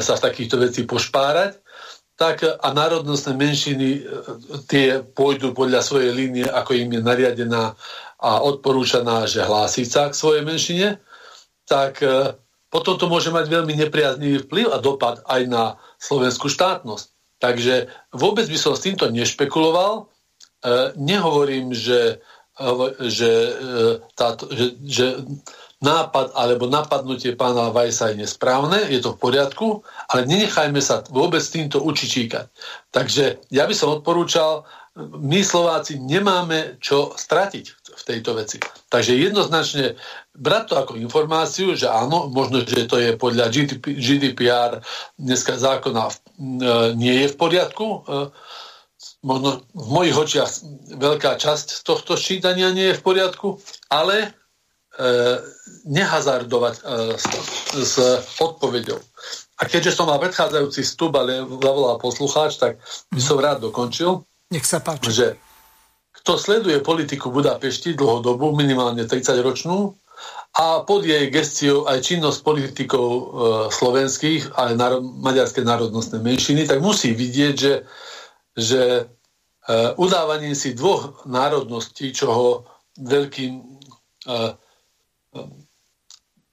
sa 0.00 0.16
v 0.16 0.24
takýchto 0.24 0.56
vecí 0.56 0.88
pošpárať, 0.88 1.60
tak 2.14 2.46
a 2.46 2.68
národnostné 2.70 3.34
menšiny 3.34 3.88
e, 3.98 4.00
tie 4.70 5.02
pôjdu 5.02 5.50
podľa 5.50 5.82
svojej 5.82 6.14
línie, 6.14 6.46
ako 6.46 6.78
im 6.78 6.90
je 6.94 7.00
nariadená 7.02 7.74
a 8.22 8.30
odporúčaná, 8.40 9.26
že 9.26 9.42
hlásiť 9.42 9.86
sa 9.86 10.02
k 10.08 10.18
svojej 10.18 10.42
menšine, 10.46 10.88
tak 11.66 12.00
e, 12.00 12.38
potom 12.74 12.98
to 12.98 13.06
môže 13.06 13.30
mať 13.30 13.46
veľmi 13.46 13.74
nepriaznivý 13.86 14.50
vplyv 14.50 14.66
a 14.74 14.82
dopad 14.82 15.22
aj 15.30 15.42
na 15.46 15.64
slovenskú 16.02 16.50
štátnosť. 16.50 17.06
Takže 17.38 17.86
vôbec 18.10 18.50
by 18.50 18.58
som 18.58 18.74
s 18.74 18.82
týmto 18.82 19.06
nešpekuloval. 19.14 19.92
E, 20.02 20.02
nehovorím, 20.98 21.70
že, 21.70 22.18
e, 22.58 22.66
že, 23.06 23.30
e, 23.30 23.52
táto, 24.18 24.50
že, 24.50 24.74
že 24.82 25.06
nápad 25.84 26.32
alebo 26.32 26.64
napadnutie 26.64 27.36
pána 27.36 27.68
Vajsa 27.68 28.16
je 28.16 28.24
nesprávne, 28.24 28.88
je 28.88 29.04
to 29.04 29.12
v 29.12 29.20
poriadku, 29.20 29.68
ale 30.08 30.24
nenechajme 30.24 30.80
sa 30.80 31.04
vôbec 31.12 31.44
týmto 31.44 31.84
učičíkať. 31.84 32.48
Takže 32.88 33.44
ja 33.52 33.68
by 33.68 33.74
som 33.76 34.00
odporúčal, 34.00 34.64
my 34.96 35.42
Slováci 35.42 35.98
nemáme 35.98 36.78
čo 36.78 37.18
stratiť 37.18 37.64
v 37.98 38.02
tejto 38.06 38.38
veci. 38.38 38.62
Takže 38.86 39.18
jednoznačne 39.18 39.98
brať 40.38 40.64
to 40.70 40.74
ako 40.78 40.92
informáciu, 41.02 41.74
že 41.74 41.90
áno, 41.90 42.30
možno, 42.30 42.62
že 42.62 42.86
to 42.86 43.02
je 43.02 43.18
podľa 43.18 43.50
GDPR 43.82 44.78
dneska 45.18 45.58
zákona 45.58 46.04
e, 46.06 46.14
nie 46.94 47.26
je 47.26 47.28
v 47.34 47.36
poriadku. 47.36 47.86
E, 47.86 47.98
možno 49.26 49.66
v 49.74 49.88
mojich 49.90 50.14
očiach 50.14 50.50
veľká 50.94 51.42
časť 51.42 51.82
tohto 51.82 52.14
ščítania 52.14 52.70
nie 52.70 52.94
je 52.94 52.98
v 52.98 53.02
poriadku, 53.02 53.58
ale 53.90 54.30
e, 54.94 55.08
nehazardovať 55.84 56.74
s, 57.20 57.26
s 57.76 57.94
odpovedou. 58.40 58.98
A 59.60 59.70
keďže 59.70 59.94
som 59.94 60.10
mal 60.10 60.18
predchádzajúci 60.18 60.82
stup, 60.82 61.14
ale 61.14 61.44
zavolal 61.44 62.00
poslucháč, 62.02 62.58
tak 62.58 62.82
by 63.14 63.20
som 63.22 63.38
rád 63.38 63.62
dokončil. 63.62 64.26
Nech 64.50 64.66
sa 64.66 64.82
páči. 64.82 65.12
Že 65.14 65.26
kto 66.24 66.40
sleduje 66.40 66.80
politiku 66.80 67.30
Budapešti 67.30 67.94
dlhodobu, 67.94 68.56
minimálne 68.56 69.06
30 69.06 69.44
ročnú, 69.44 69.94
a 70.54 70.86
pod 70.86 71.02
jej 71.02 71.26
gestiou 71.34 71.90
aj 71.90 71.98
činnosť 72.06 72.38
politikov 72.46 73.08
e, 73.10 73.22
slovenských, 73.74 74.54
ale 74.54 74.78
národ, 74.78 75.02
maďarské 75.02 75.66
národnostné 75.66 76.22
menšiny, 76.22 76.70
tak 76.70 76.78
musí 76.78 77.10
vidieť, 77.10 77.54
že, 77.58 77.74
že 78.54 78.82
e, 79.02 79.04
udávaním 79.98 80.54
si 80.54 80.78
dvoch 80.78 81.26
národností, 81.26 82.14
čoho 82.14 82.70
veľkým 82.94 83.52
e, 83.58 83.62
e, 84.30 85.38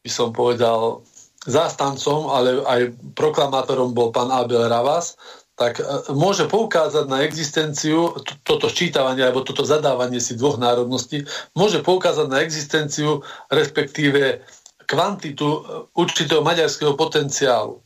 by 0.02 0.10
som 0.10 0.34
povedal 0.34 1.06
zástancom, 1.46 2.30
ale 2.30 2.62
aj 2.66 2.82
proklamátorom 3.18 3.98
bol 3.98 4.14
pán 4.14 4.30
Abel 4.30 4.70
Ravas, 4.70 5.18
tak 5.58 5.82
e, 5.82 5.84
môže 6.14 6.50
poukázať 6.50 7.06
na 7.06 7.22
existenciu, 7.26 8.18
toto 8.42 8.70
ščítavanie 8.70 9.26
alebo 9.26 9.46
toto 9.46 9.62
zadávanie 9.62 10.18
si 10.18 10.38
dvoch 10.38 10.58
národností, 10.58 11.26
môže 11.54 11.86
poukázať 11.86 12.28
na 12.30 12.42
existenciu, 12.42 13.22
respektíve 13.50 14.42
kvantitu 14.86 15.48
e, 15.50 15.60
určitého 15.98 16.42
maďarského 16.42 16.98
potenciálu. 16.98 17.82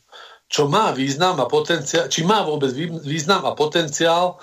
Čo 0.46 0.70
má 0.70 0.94
význam 0.94 1.42
a 1.42 1.50
potenciál, 1.50 2.06
či 2.06 2.22
má 2.22 2.46
vôbec 2.46 2.70
význam 3.02 3.44
a 3.44 3.56
potenciál 3.56 4.36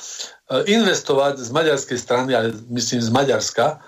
e, 0.50 0.70
investovať 0.74 1.42
z 1.42 1.50
maďarskej 1.50 1.98
strany, 1.98 2.38
ale 2.38 2.54
myslím 2.70 3.02
z 3.02 3.10
Maďarska, 3.10 3.82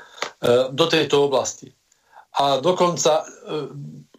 do 0.74 0.86
tejto 0.90 1.30
oblasti. 1.30 1.70
A 2.36 2.60
dokonca 2.60 3.24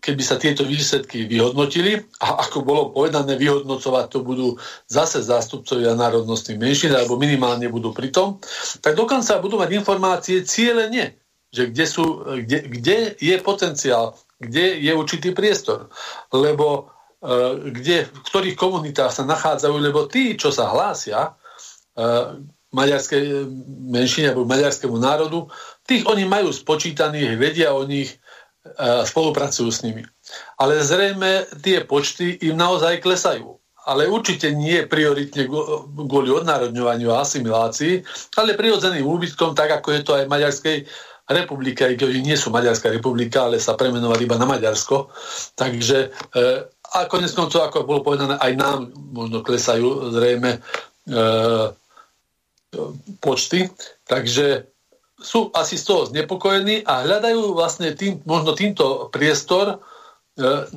keby 0.06 0.22
sa 0.22 0.38
tieto 0.38 0.62
výsledky 0.62 1.26
vyhodnotili 1.26 1.98
a 2.22 2.46
ako 2.46 2.62
bolo 2.62 2.82
povedané, 2.94 3.34
vyhodnocovať 3.34 4.04
to 4.06 4.18
budú 4.22 4.48
zase 4.86 5.24
zástupcovia 5.26 5.98
národnostných 5.98 6.62
menšín 6.62 6.92
alebo 6.94 7.18
minimálne 7.18 7.66
budú 7.66 7.90
pri 7.90 8.14
tom, 8.14 8.38
tak 8.78 8.94
dokonca 8.94 9.42
budú 9.42 9.58
mať 9.58 9.70
informácie 9.74 10.46
cieľene, 10.46 11.18
že 11.50 11.74
kde, 11.74 11.84
sú, 11.90 12.04
kde, 12.46 12.58
kde 12.70 12.96
je 13.18 13.36
potenciál, 13.42 14.14
kde 14.38 14.78
je 14.78 14.92
určitý 14.94 15.34
priestor. 15.34 15.90
Lebo 16.30 16.92
e, 17.18 17.72
kde, 17.74 18.06
v 18.06 18.20
ktorých 18.30 18.54
komunitách 18.54 19.10
sa 19.10 19.26
nachádzajú, 19.26 19.74
lebo 19.80 20.06
tí, 20.06 20.38
čo 20.38 20.54
sa 20.54 20.70
hlásia 20.70 21.34
e, 21.98 22.10
maďarskej 22.76 23.48
menšine 23.90 24.36
alebo 24.36 24.44
maďarskému 24.44 25.00
národu, 25.00 25.48
tých 25.86 26.02
oni 26.06 26.26
majú 26.26 26.50
spočítaných, 26.50 27.38
vedia 27.38 27.72
o 27.72 27.86
nich, 27.86 28.18
spolupracujú 28.82 29.70
s 29.70 29.82
nimi. 29.86 30.02
Ale 30.58 30.82
zrejme 30.82 31.46
tie 31.62 31.86
počty 31.86 32.34
im 32.42 32.58
naozaj 32.58 32.98
klesajú. 32.98 33.56
Ale 33.86 34.10
určite 34.10 34.50
nie 34.50 34.82
prioritne 34.82 35.46
kvôli 35.94 36.34
odnárodňovaniu 36.34 37.14
a 37.14 37.22
asimilácii, 37.22 38.02
ale 38.34 38.58
prirodzeným 38.58 39.06
úbytkom, 39.06 39.54
tak 39.54 39.78
ako 39.78 39.88
je 39.94 40.00
to 40.02 40.12
aj 40.18 40.26
v 40.26 40.32
Maďarskej 40.34 40.76
republike, 41.30 41.86
aj 41.86 41.94
keď 41.94 42.18
nie 42.18 42.34
sú 42.34 42.50
Maďarská 42.50 42.90
republika, 42.90 43.46
ale 43.46 43.62
sa 43.62 43.78
premenovali 43.78 44.26
iba 44.26 44.38
na 44.38 44.46
Maďarsko. 44.46 45.10
Takže 45.54 46.10
e, 46.10 46.36
a 46.66 46.98
konec 47.06 47.30
koncov, 47.30 47.66
ako 47.66 47.86
bolo 47.86 48.02
povedané, 48.02 48.34
aj 48.42 48.52
nám 48.58 48.90
možno 48.94 49.46
klesajú 49.46 50.10
zrejme 50.10 50.58
e, 50.58 50.60
počty. 53.22 53.70
Takže 54.06 54.66
sú 55.26 55.50
asi 55.50 55.74
z 55.74 55.90
toho 55.90 56.06
znepokojení 56.06 56.86
a 56.86 57.02
hľadajú 57.02 57.58
vlastne 57.58 57.90
tým, 57.98 58.22
možno 58.22 58.54
týmto 58.54 59.10
priestor 59.10 59.74
e, 59.74 59.76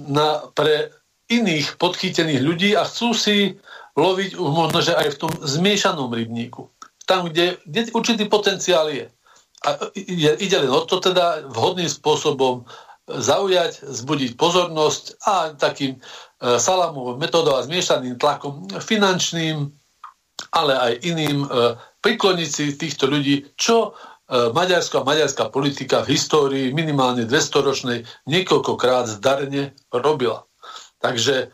na, 0.10 0.50
pre 0.58 0.90
iných 1.30 1.78
podchytených 1.78 2.42
ľudí 2.42 2.70
a 2.74 2.82
chcú 2.90 3.14
si 3.14 3.54
loviť 3.94 4.42
možno, 4.42 4.82
že 4.82 4.98
aj 4.98 5.14
v 5.14 5.20
tom 5.22 5.32
zmiešanom 5.46 6.10
rybníku. 6.10 6.66
Tam, 7.06 7.30
kde, 7.30 7.62
kde 7.70 7.94
určitý 7.94 8.26
potenciál 8.26 8.90
je. 8.90 9.06
A 9.70 9.70
ide, 9.94 10.34
ide 10.42 10.58
len 10.58 10.72
o 10.74 10.82
to 10.82 10.98
teda 10.98 11.46
vhodným 11.54 11.90
spôsobom 11.92 12.66
zaujať, 13.06 13.86
zbudiť 13.86 14.34
pozornosť 14.34 15.04
a 15.26 15.54
takým 15.54 15.98
e, 15.98 16.00
salámovým 16.58 17.22
metodou 17.22 17.58
a 17.58 17.66
zmiešaným 17.66 18.18
tlakom 18.18 18.66
finančným, 18.82 19.70
ale 20.54 20.74
aj 20.74 20.94
iným 21.06 21.46
e, 21.46 21.48
prikloniť 22.02 22.50
si 22.50 22.74
týchto 22.78 23.10
ľudí, 23.10 23.50
čo 23.60 23.98
E, 24.30 24.54
Maďarsko 24.54 25.02
a 25.02 25.08
maďarská 25.10 25.50
politika 25.50 26.06
v 26.06 26.14
histórii 26.14 26.70
minimálne 26.70 27.26
200-ročnej 27.26 28.06
niekoľkokrát 28.30 29.10
zdarne 29.10 29.74
robila. 29.90 30.46
Takže 31.02 31.36
e, 31.42 31.48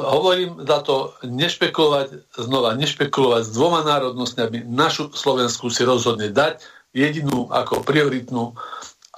hovorím 0.00 0.64
za 0.64 0.80
to 0.80 1.12
nešpekulovať, 1.20 2.32
znova 2.40 2.72
nešpekulovať 2.80 3.42
s 3.44 3.50
dvoma 3.52 3.84
národnostmi, 3.84 4.64
našu 4.64 5.12
Slovensku 5.12 5.68
si 5.68 5.84
rozhodne 5.84 6.32
dať, 6.32 6.64
jedinú 6.96 7.52
ako 7.52 7.84
prioritnú 7.84 8.56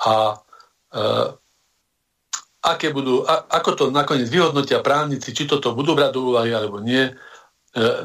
a 0.03 0.43
e, 0.91 1.01
aké 2.59 2.91
budú, 2.91 3.23
a, 3.23 3.47
ako 3.55 3.71
to 3.79 3.85
nakoniec 3.95 4.27
vyhodnotia 4.27 4.83
právnici, 4.83 5.31
či 5.31 5.47
toto 5.47 5.79
budú 5.79 5.95
brať 5.95 6.11
do 6.11 6.35
úvahy 6.35 6.51
alebo 6.51 6.83
nie, 6.83 7.15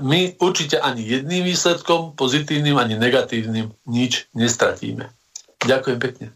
my 0.01 0.33
určite 0.41 0.81
ani 0.81 1.05
jedným 1.05 1.45
výsledkom, 1.45 2.17
pozitívnym 2.17 2.73
ani 2.81 2.97
negatívnym, 2.97 3.69
nič 3.85 4.25
nestratíme. 4.33 5.13
Ďakujem 5.61 5.99
pekne. 6.01 6.27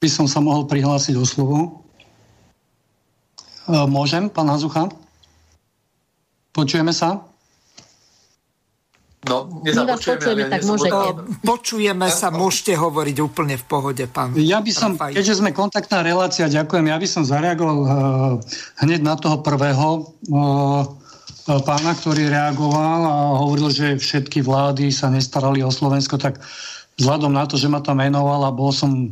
By 0.00 0.08
som 0.08 0.24
sa 0.30 0.40
mohol 0.40 0.64
prihlásiť 0.64 1.14
o 1.18 1.26
slovo. 1.28 1.84
E, 3.68 3.84
môžem, 3.84 4.32
pán 4.32 4.48
Hazucha? 4.48 4.88
Počujeme 6.56 6.96
sa? 6.96 7.28
No, 9.26 9.50
vás 9.60 10.00
počujeme, 10.00 10.46
tak 10.48 10.62
môžete. 10.64 10.96
Počujeme 11.42 12.06
sa, 12.08 12.32
môžete 12.32 12.78
hovoriť 12.78 13.16
úplne 13.18 13.60
v 13.60 13.64
pohode, 13.66 14.04
pán 14.08 14.32
Ja 14.38 14.62
by 14.62 14.72
som, 14.72 14.94
Rafaj. 14.94 15.18
keďže 15.18 15.42
sme 15.42 15.50
kontaktná 15.50 16.00
relácia, 16.06 16.48
ďakujem, 16.48 16.86
ja 16.86 16.96
by 16.96 17.08
som 17.10 17.26
zareagoval 17.26 17.78
uh, 17.82 17.90
hneď 18.80 19.02
na 19.02 19.18
toho 19.18 19.42
prvého. 19.42 20.14
Uh, 20.30 20.97
pána, 21.48 21.96
ktorý 21.96 22.28
reagoval 22.28 23.00
a 23.08 23.16
hovoril, 23.40 23.72
že 23.72 23.96
všetky 23.96 24.44
vlády 24.44 24.92
sa 24.92 25.08
nestarali 25.08 25.64
o 25.64 25.72
Slovensko, 25.72 26.20
tak 26.20 26.44
vzhľadom 27.00 27.32
na 27.32 27.48
to, 27.48 27.56
že 27.56 27.72
ma 27.72 27.80
tam 27.80 28.04
menoval 28.04 28.44
a 28.44 28.52
bol 28.52 28.68
som, 28.68 29.08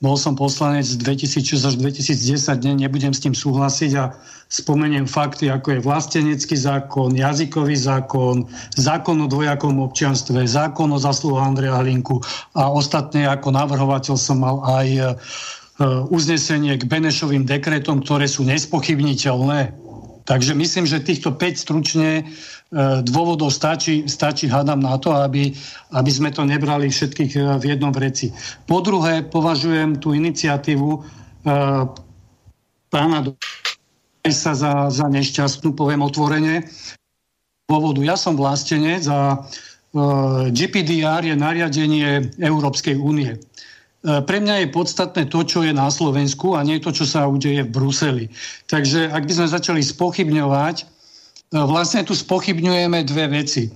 bol 0.00 0.16
som 0.16 0.32
poslanec 0.32 0.88
z 0.88 0.96
2006 1.04 1.68
až 1.68 1.74
2010, 1.76 2.64
ne, 2.64 2.88
nebudem 2.88 3.12
s 3.12 3.20
tým 3.20 3.36
súhlasiť 3.36 3.92
a 4.00 4.16
spomeniem 4.48 5.04
fakty, 5.04 5.52
ako 5.52 5.76
je 5.76 5.84
vlastenecký 5.84 6.56
zákon, 6.56 7.12
jazykový 7.12 7.76
zákon, 7.76 8.48
zákon 8.80 9.16
o 9.20 9.28
dvojakom 9.28 9.76
občianstve, 9.84 10.40
zákon 10.48 10.88
o 10.88 10.96
zasluhu 10.96 11.36
Andreja 11.36 11.84
Hlinku 11.84 12.24
a 12.56 12.72
ostatne 12.72 13.28
ako 13.28 13.52
navrhovateľ 13.52 14.16
som 14.16 14.40
mal 14.40 14.64
aj 14.64 14.88
e, 14.88 15.02
uznesenie 16.08 16.80
k 16.80 16.88
Benešovým 16.88 17.44
dekretom, 17.44 18.00
ktoré 18.00 18.24
sú 18.30 18.46
nespochybniteľné 18.46 19.83
Takže 20.24 20.56
myslím, 20.56 20.88
že 20.88 21.04
týchto 21.04 21.36
5 21.36 21.56
stručne 21.56 22.08
e, 22.20 22.22
dôvodov 23.04 23.52
stačí, 23.52 24.08
stačí 24.08 24.48
hádam 24.48 24.80
na 24.80 24.96
to, 24.96 25.12
aby, 25.12 25.52
aby 25.92 26.10
sme 26.10 26.32
to 26.32 26.48
nebrali 26.48 26.88
všetkých 26.88 27.32
e, 27.36 27.40
v 27.60 27.64
jednom 27.76 27.92
vreci. 27.92 28.32
Po 28.64 28.80
druhé, 28.80 29.20
považujem 29.20 30.00
tú 30.00 30.16
iniciatívu 30.16 30.90
e, 30.96 31.00
pána 32.88 33.18
sa 34.24 34.56
za, 34.56 34.88
za 34.88 35.06
nešťastnú, 35.12 35.76
poviem 35.76 36.00
otvorene. 36.00 36.64
Dôvodu. 37.68 38.00
Ja 38.00 38.16
som 38.16 38.36
vlastenec 38.36 39.04
a 39.08 39.44
GPDR 40.50 41.22
je 41.22 41.36
nariadenie 41.38 42.34
Európskej 42.40 42.98
únie. 42.98 43.38
E, 44.04 44.20
pre 44.20 44.38
mňa 44.44 44.64
je 44.64 44.68
podstatné 44.76 45.32
to, 45.32 45.40
čo 45.48 45.64
je 45.64 45.72
na 45.72 45.88
Slovensku 45.88 46.52
a 46.52 46.60
nie 46.60 46.76
to, 46.76 46.92
čo 46.92 47.08
sa 47.08 47.24
udeje 47.24 47.64
v 47.64 47.72
Bruseli. 47.72 48.24
Takže 48.68 49.08
ak 49.08 49.24
by 49.24 49.32
sme 49.32 49.48
začali 49.48 49.80
spochybňovať, 49.80 50.76
e, 50.76 50.84
vlastne 51.64 52.04
tu 52.04 52.12
spochybňujeme 52.12 53.00
dve 53.08 53.32
veci. 53.32 53.64
E, 53.64 53.70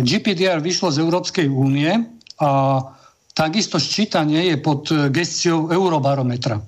GPDR 0.00 0.64
vyšlo 0.64 0.88
z 0.88 1.04
Európskej 1.04 1.46
únie 1.52 1.92
a 2.40 2.80
takisto 3.36 3.76
ščítanie 3.76 4.48
je 4.48 4.56
pod 4.56 4.88
gestiou 5.12 5.68
Eurobarometra. 5.68 6.64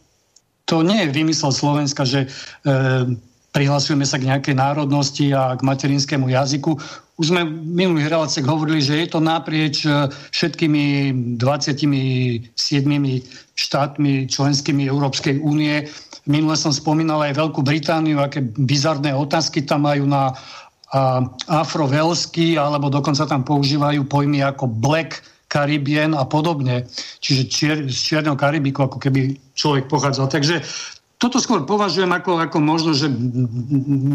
To 0.68 0.84
nie 0.84 1.02
je 1.02 1.10
vymysel 1.10 1.50
Slovenska, 1.50 2.06
že 2.06 2.30
prihlasujeme 3.50 4.06
sa 4.06 4.22
k 4.22 4.30
nejakej 4.30 4.54
národnosti 4.54 5.34
a 5.34 5.58
k 5.58 5.66
materinskému 5.66 6.30
jazyku. 6.30 6.78
Už 7.20 7.36
sme 7.36 7.44
v 7.44 7.52
minulých 7.52 8.08
reláciách 8.08 8.48
hovorili, 8.48 8.80
že 8.80 9.04
je 9.04 9.08
to 9.12 9.20
naprieč 9.20 9.84
e, 9.84 10.08
všetkými 10.08 11.12
27 11.36 12.48
štátmi 13.52 14.24
členskými 14.24 14.88
Európskej 14.88 15.36
únie. 15.44 15.84
Minule 16.24 16.56
som 16.56 16.72
spomínal 16.72 17.20
aj 17.28 17.36
Veľkú 17.36 17.60
Britániu, 17.60 18.24
aké 18.24 18.40
bizarné 18.40 19.12
otázky 19.12 19.68
tam 19.68 19.84
majú 19.84 20.08
na 20.08 20.32
afrovelsky, 21.46 22.58
alebo 22.58 22.90
dokonca 22.90 23.22
tam 23.22 23.46
používajú 23.46 24.10
pojmy 24.10 24.42
ako 24.42 24.66
Black 24.66 25.22
Caribbean 25.46 26.18
a 26.18 26.26
podobne. 26.26 26.86
Čiže 27.22 27.42
čier, 27.46 27.76
z 27.86 27.94
Čierneho 27.94 28.38
Karibiku, 28.38 28.86
ako 28.86 28.98
keby 28.98 29.38
človek 29.54 29.86
pochádzal. 29.86 30.26
Takže 30.30 30.62
toto 31.20 31.36
skôr 31.36 31.68
považujem 31.68 32.08
ako, 32.08 32.40
ako 32.40 32.58
možno, 32.64 32.96
že 32.96 33.12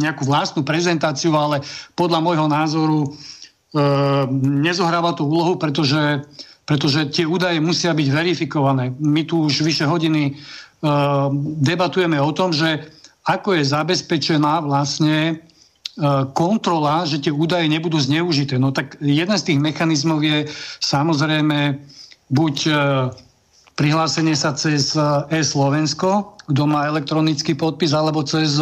nejakú 0.01 0.25
vlastnú 0.25 0.65
prezentáciu, 0.65 1.37
ale 1.37 1.61
podľa 1.93 2.19
môjho 2.25 2.49
názoru 2.49 2.99
e, 3.05 3.09
nezohráva 4.41 5.13
tú 5.13 5.29
úlohu, 5.29 5.61
pretože, 5.61 6.25
pretože 6.65 7.05
tie 7.13 7.29
údaje 7.29 7.61
musia 7.61 7.93
byť 7.93 8.07
verifikované. 8.09 8.89
My 8.97 9.21
tu 9.21 9.45
už 9.45 9.61
vyše 9.61 9.85
hodiny 9.85 10.33
e, 10.33 10.89
debatujeme 11.61 12.17
o 12.17 12.33
tom, 12.33 12.49
že 12.49 12.89
ako 13.21 13.61
je 13.61 13.69
zabezpečená 13.69 14.65
vlastne 14.65 15.17
e, 15.29 15.33
kontrola, 16.33 17.05
že 17.05 17.21
tie 17.21 17.29
údaje 17.29 17.69
nebudú 17.69 18.01
zneužité. 18.01 18.57
No 18.57 18.73
tak 18.73 18.97
jeden 18.97 19.37
z 19.37 19.45
tých 19.53 19.59
mechanizmov 19.61 20.25
je 20.25 20.49
samozrejme 20.81 21.85
buď 22.33 22.55
e, 22.65 22.73
prihlásenie 23.75 24.35
sa 24.35 24.55
cez 24.55 24.95
e-Slovensko, 25.31 26.39
kto 26.47 26.63
má 26.67 26.87
elektronický 26.87 27.55
podpis, 27.59 27.91
alebo 27.91 28.23
cez 28.23 28.55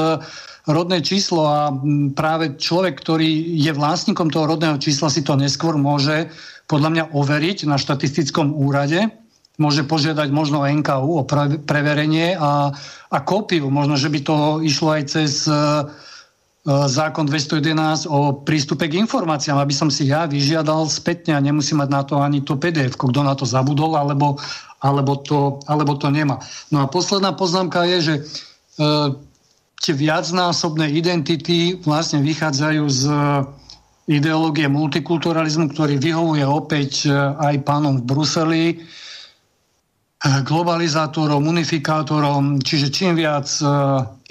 rodné 0.65 1.03
číslo 1.03 1.43
a 1.43 1.69
práve 2.15 2.55
človek, 2.55 2.95
ktorý 2.97 3.59
je 3.59 3.71
vlastníkom 3.75 4.31
toho 4.31 4.47
rodného 4.47 4.79
čísla, 4.79 5.11
si 5.11 5.21
to 5.21 5.35
neskôr 5.35 5.75
môže 5.75 6.31
podľa 6.71 6.89
mňa 6.89 7.03
overiť 7.11 7.67
na 7.67 7.75
štatistickom 7.75 8.55
úrade, 8.55 9.11
môže 9.59 9.85
požiadať 9.85 10.33
možno 10.33 10.65
NKU 10.65 11.09
o 11.19 11.23
preverenie 11.67 12.33
a, 12.33 12.73
a 13.11 13.17
kópiu. 13.21 13.69
Možno, 13.69 13.99
že 13.99 14.09
by 14.09 14.19
to 14.25 14.35
išlo 14.65 14.97
aj 14.97 15.03
cez 15.13 15.45
uh, 15.45 15.85
zákon 16.63 17.27
211 17.27 18.07
o 18.07 18.39
prístupe 18.47 18.87
k 18.87 18.97
informáciám, 19.03 19.59
aby 19.59 19.75
som 19.75 19.91
si 19.91 20.07
ja 20.07 20.23
vyžiadal 20.23 20.87
spätne 20.87 21.35
a 21.35 21.43
nemusím 21.43 21.83
mať 21.83 21.89
na 21.91 22.01
to 22.07 22.23
ani 22.23 22.39
to 22.39 22.55
PDF, 22.55 22.95
kto 22.95 23.19
na 23.19 23.35
to 23.35 23.43
zabudol, 23.43 23.99
alebo, 23.99 24.39
alebo 24.83 25.15
to, 25.15 25.63
alebo 25.63 25.95
to 25.95 26.11
nemá. 26.11 26.43
No 26.67 26.83
a 26.83 26.91
posledná 26.91 27.31
poznámka 27.31 27.87
je, 27.87 27.97
že 28.03 28.15
e, 28.19 28.21
tie 29.79 29.93
viacnásobné 29.95 30.91
identity 30.91 31.79
vlastne 31.79 32.19
vychádzajú 32.19 32.83
z 32.91 33.03
ideológie 34.11 34.67
multikulturalizmu, 34.67 35.71
ktorý 35.71 35.95
vyhovuje 35.95 36.43
opäť 36.43 37.07
e, 37.07 37.15
aj 37.15 37.63
pánom 37.63 38.03
v 38.03 38.03
Bruseli, 38.03 38.65
e, 38.67 38.75
globalizátorom, 40.43 41.47
unifikátorom, 41.47 42.59
čiže 42.59 42.91
čím 42.91 43.15
viac 43.15 43.47
e, 43.63 43.65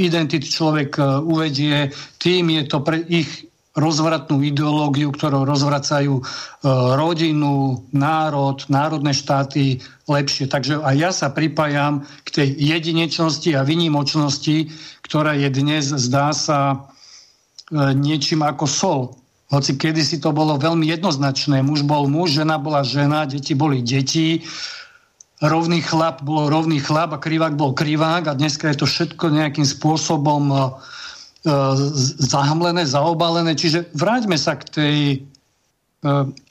identity 0.04 0.44
človek 0.44 1.00
uvedie, 1.24 1.88
tým 2.20 2.52
je 2.60 2.62
to 2.68 2.84
pre 2.84 3.00
ich 3.08 3.48
rozvratnú 3.72 4.44
ideológiu, 4.44 5.08
ktorou 5.08 5.48
rozvracajú 5.48 6.20
e, 6.20 6.22
rodinu, 6.92 7.80
národ, 7.96 8.60
národné 8.68 9.16
štáty 9.16 9.80
lepšie. 10.12 10.46
Takže 10.46 10.84
aj 10.84 10.96
ja 10.96 11.10
sa 11.10 11.32
pripájam 11.32 12.04
k 12.22 12.28
tej 12.30 12.48
jedinečnosti 12.52 13.50
a 13.56 13.64
vynimočnosti, 13.64 14.68
ktorá 15.02 15.32
je 15.34 15.48
dnes, 15.48 15.88
zdá 15.88 16.36
sa, 16.36 16.88
e, 17.72 17.96
niečím 17.96 18.44
ako 18.44 18.64
sol. 18.68 19.00
Hoci 19.48 19.76
kedysi 19.76 20.20
to 20.20 20.32
bolo 20.32 20.56
veľmi 20.56 20.88
jednoznačné. 20.88 21.60
Muž 21.64 21.84
bol 21.84 22.08
muž, 22.08 22.36
žena 22.40 22.56
bola 22.56 22.84
žena, 22.84 23.28
deti 23.28 23.52
boli 23.52 23.84
deti, 23.84 24.44
rovný 25.40 25.82
chlap 25.82 26.24
bol 26.24 26.48
rovný 26.48 26.78
chlap 26.78 27.12
a 27.12 27.18
krivák 27.20 27.58
bol 27.58 27.74
krivák 27.74 28.30
a 28.30 28.36
dneska 28.38 28.70
je 28.72 28.80
to 28.80 28.86
všetko 28.86 29.32
nejakým 29.32 29.66
spôsobom 29.66 30.72
E, 31.42 31.54
zahamlené, 32.22 32.86
zaobalené. 32.86 33.58
Čiže 33.58 33.90
vráťme 33.98 34.38
sa 34.38 34.54
k 34.54 34.62
tej 34.70 34.96
e, 35.10 35.18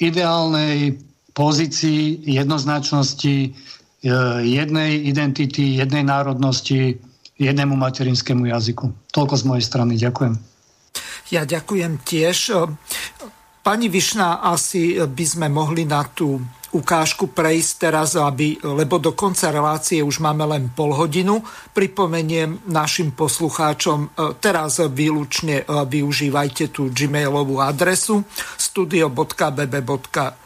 ideálnej 0.03 0.99
pozícii 1.33 2.27
jednoznačnosti 2.27 3.35
e, 3.45 3.49
jednej 4.43 4.91
identity, 5.07 5.79
jednej 5.79 6.03
národnosti, 6.03 6.99
jednému 7.39 7.73
materinskému 7.73 8.45
jazyku. 8.51 8.91
Toľko 9.09 9.35
z 9.37 9.43
mojej 9.47 9.65
strany. 9.65 9.93
Ďakujem. 9.97 10.33
Ja 11.31 11.47
ďakujem 11.47 12.03
tiež. 12.03 12.53
Pani 13.61 13.87
Višná, 13.87 14.41
asi 14.41 14.99
by 14.99 15.25
sme 15.25 15.47
mohli 15.47 15.87
na 15.87 16.03
tú 16.03 16.41
ukážku 16.71 17.29
prejsť 17.35 17.71
teraz, 17.77 18.15
aby, 18.15 18.55
lebo 18.63 18.95
do 18.95 19.11
konca 19.11 19.51
relácie 19.51 19.99
už 19.99 20.23
máme 20.23 20.47
len 20.47 20.71
pol 20.71 20.95
hodinu. 20.95 21.43
Pripomeniem 21.75 22.63
našim 22.71 23.11
poslucháčom, 23.11 24.07
e, 24.07 24.07
teraz 24.39 24.79
výlučne 24.79 25.61
e, 25.61 25.65
využívajte 25.67 26.71
tú 26.71 26.89
gmailovú 26.89 27.59
adresu 27.59 28.23
studio.bb.juh 28.55 30.40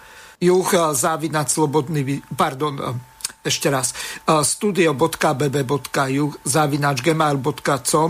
e, 0.74 0.94
závinať 0.94 1.48
slobodný, 1.48 2.22
pardon, 2.36 3.00
ešte 3.46 3.70
raz, 3.70 3.94
studio.bb.ju 4.26 6.26
zavinač 6.42 6.98
gmail.com 7.06 8.10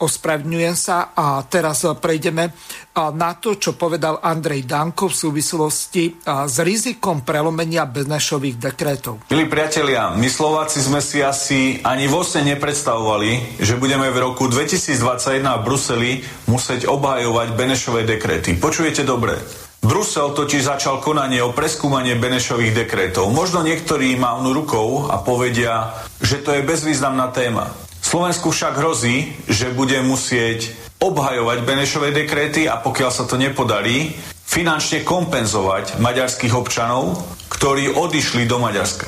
ospravňujem 0.00 0.72
sa 0.72 1.12
a 1.12 1.44
teraz 1.44 1.84
prejdeme 2.00 2.56
na 2.96 3.36
to, 3.36 3.60
čo 3.60 3.76
povedal 3.76 4.16
Andrej 4.24 4.64
Danko 4.64 5.12
v 5.12 5.16
súvislosti 5.20 6.24
s 6.24 6.56
rizikom 6.64 7.20
prelomenia 7.20 7.84
Benešových 7.84 8.56
dekretov. 8.56 9.28
Milí 9.28 9.44
priatelia, 9.44 10.16
my 10.16 10.28
Slováci 10.32 10.80
sme 10.80 11.04
si 11.04 11.20
asi 11.20 11.84
ani 11.84 12.08
vlastne 12.08 12.56
nepredstavovali, 12.56 13.60
že 13.60 13.76
budeme 13.76 14.08
v 14.08 14.24
roku 14.24 14.48
2021 14.48 15.44
v 15.44 15.60
Bruseli 15.60 16.10
musieť 16.48 16.88
obhajovať 16.88 17.52
Benešové 17.52 18.08
dekrety. 18.08 18.56
Počujete 18.56 19.04
dobre? 19.04 19.65
Brusel 19.86 20.34
totiž 20.34 20.66
začal 20.66 20.98
konanie 20.98 21.38
o 21.46 21.54
preskúmanie 21.54 22.18
Benešových 22.18 22.74
dekretov. 22.74 23.30
Možno 23.30 23.62
niektorí 23.62 24.18
mávnu 24.18 24.50
rukou 24.50 25.06
a 25.06 25.22
povedia, 25.22 25.94
že 26.18 26.42
to 26.42 26.58
je 26.58 26.66
bezvýznamná 26.66 27.30
téma. 27.30 27.70
Slovensku 28.02 28.50
však 28.50 28.82
hrozí, 28.82 29.30
že 29.46 29.70
bude 29.70 29.94
musieť 30.02 30.74
obhajovať 30.98 31.58
Benešové 31.62 32.10
dekréty 32.10 32.66
a 32.66 32.82
pokiaľ 32.82 33.10
sa 33.14 33.30
to 33.30 33.38
nepodarí, 33.38 34.10
finančne 34.42 35.06
kompenzovať 35.06 36.02
maďarských 36.02 36.50
občanov, 36.58 37.22
ktorí 37.46 37.94
odišli 37.94 38.42
do 38.42 38.58
Maďarska, 38.58 39.06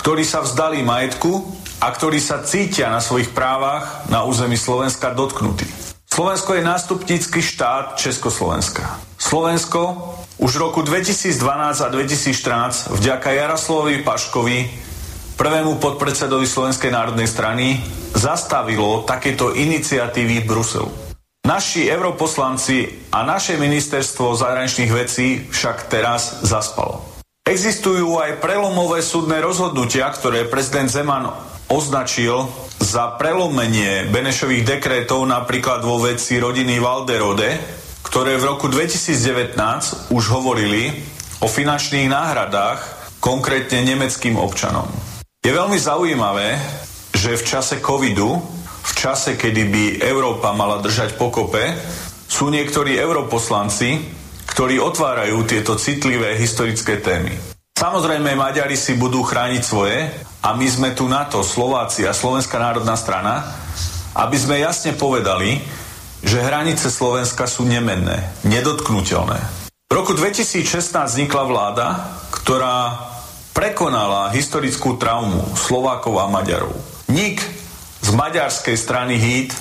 ktorí 0.00 0.24
sa 0.24 0.40
vzdali 0.40 0.80
majetku 0.80 1.52
a 1.84 1.92
ktorí 1.92 2.16
sa 2.16 2.40
cítia 2.40 2.88
na 2.88 3.04
svojich 3.04 3.28
právach 3.36 4.08
na 4.08 4.24
území 4.24 4.56
Slovenska 4.56 5.12
dotknutí. 5.12 5.68
Slovensko 6.08 6.56
je 6.56 6.64
nástupnícky 6.64 7.44
štát 7.44 8.00
Československa. 8.00 9.12
Slovensko 9.34 10.14
už 10.38 10.50
v 10.54 10.62
roku 10.62 10.86
2012 10.86 11.42
a 11.82 11.88
2014 11.90 12.94
vďaka 12.94 13.34
Jaroslovovi 13.34 14.06
Paškovi, 14.06 14.58
prvému 15.34 15.82
podpredsedovi 15.82 16.46
Slovenskej 16.46 16.94
národnej 16.94 17.26
strany, 17.26 17.82
zastavilo 18.14 19.02
takéto 19.02 19.50
iniciatívy 19.50 20.38
v 20.38 20.46
Bruselu. 20.46 20.86
Naši 21.50 21.90
europoslanci 21.90 23.10
a 23.10 23.26
naše 23.26 23.58
ministerstvo 23.58 24.38
zahraničných 24.38 24.92
vecí 24.94 25.42
však 25.50 25.90
teraz 25.90 26.46
zaspalo. 26.46 27.02
Existujú 27.42 28.14
aj 28.22 28.38
prelomové 28.38 29.02
súdne 29.02 29.42
rozhodnutia, 29.42 30.14
ktoré 30.14 30.46
prezident 30.46 30.86
Zeman 30.86 31.26
označil 31.66 32.46
za 32.78 33.18
prelomenie 33.18 34.06
Benešových 34.14 34.78
dekrétov 34.78 35.26
napríklad 35.26 35.82
vo 35.82 35.98
veci 35.98 36.38
rodiny 36.38 36.78
Valderode, 36.78 37.82
ktoré 38.04 38.36
v 38.36 38.52
roku 38.52 38.68
2019 38.68 39.56
už 40.12 40.24
hovorili 40.28 40.92
o 41.40 41.48
finančných 41.48 42.12
náhradách 42.12 42.78
konkrétne 43.18 43.80
nemeckým 43.80 44.36
občanom. 44.36 44.86
Je 45.40 45.48
veľmi 45.48 45.80
zaujímavé, 45.80 46.60
že 47.16 47.40
v 47.40 47.44
čase 47.44 47.80
covidu, 47.80 48.36
v 48.84 48.92
čase, 48.92 49.40
kedy 49.40 49.62
by 49.72 49.84
Európa 50.04 50.52
mala 50.52 50.84
držať 50.84 51.16
pokope, 51.16 51.72
sú 52.28 52.52
niektorí 52.52 53.00
europoslanci, 53.00 54.04
ktorí 54.44 54.76
otvárajú 54.76 55.40
tieto 55.48 55.80
citlivé 55.80 56.36
historické 56.36 57.00
témy. 57.00 57.32
Samozrejme, 57.74 58.38
Maďari 58.38 58.78
si 58.78 58.94
budú 58.94 59.24
chrániť 59.24 59.62
svoje 59.64 60.06
a 60.44 60.54
my 60.54 60.66
sme 60.68 60.90
tu 60.94 61.08
na 61.10 61.26
to, 61.26 61.42
Slováci 61.42 62.06
a 62.06 62.14
Slovenská 62.14 62.60
národná 62.60 62.94
strana, 62.94 63.42
aby 64.14 64.36
sme 64.38 64.62
jasne 64.62 64.94
povedali, 64.94 65.58
že 66.24 66.40
hranice 66.40 66.88
Slovenska 66.88 67.44
sú 67.44 67.68
nemenné, 67.68 68.32
nedotknutelné. 68.48 69.38
V 69.86 69.92
roku 69.92 70.16
2016 70.16 70.64
vznikla 70.90 71.44
vláda, 71.44 71.86
ktorá 72.32 72.98
prekonala 73.54 74.32
historickú 74.34 74.98
traumu 74.98 75.44
Slovákov 75.54 76.18
a 76.18 76.26
Maďarov. 76.26 76.74
Nik 77.12 77.38
z 78.02 78.10
maďarskej 78.10 78.74
strany 78.74 79.20
HIT 79.20 79.54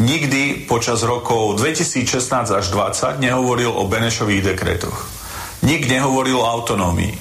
nikdy 0.00 0.64
počas 0.64 1.04
rokov 1.04 1.60
2016 1.60 2.06
až 2.50 2.64
2020 2.72 3.20
nehovoril 3.20 3.70
o 3.70 3.84
Benešových 3.84 4.54
dekretoch. 4.54 4.96
Nik 5.66 5.84
nehovoril 5.90 6.40
o 6.40 6.48
autonómii. 6.48 7.14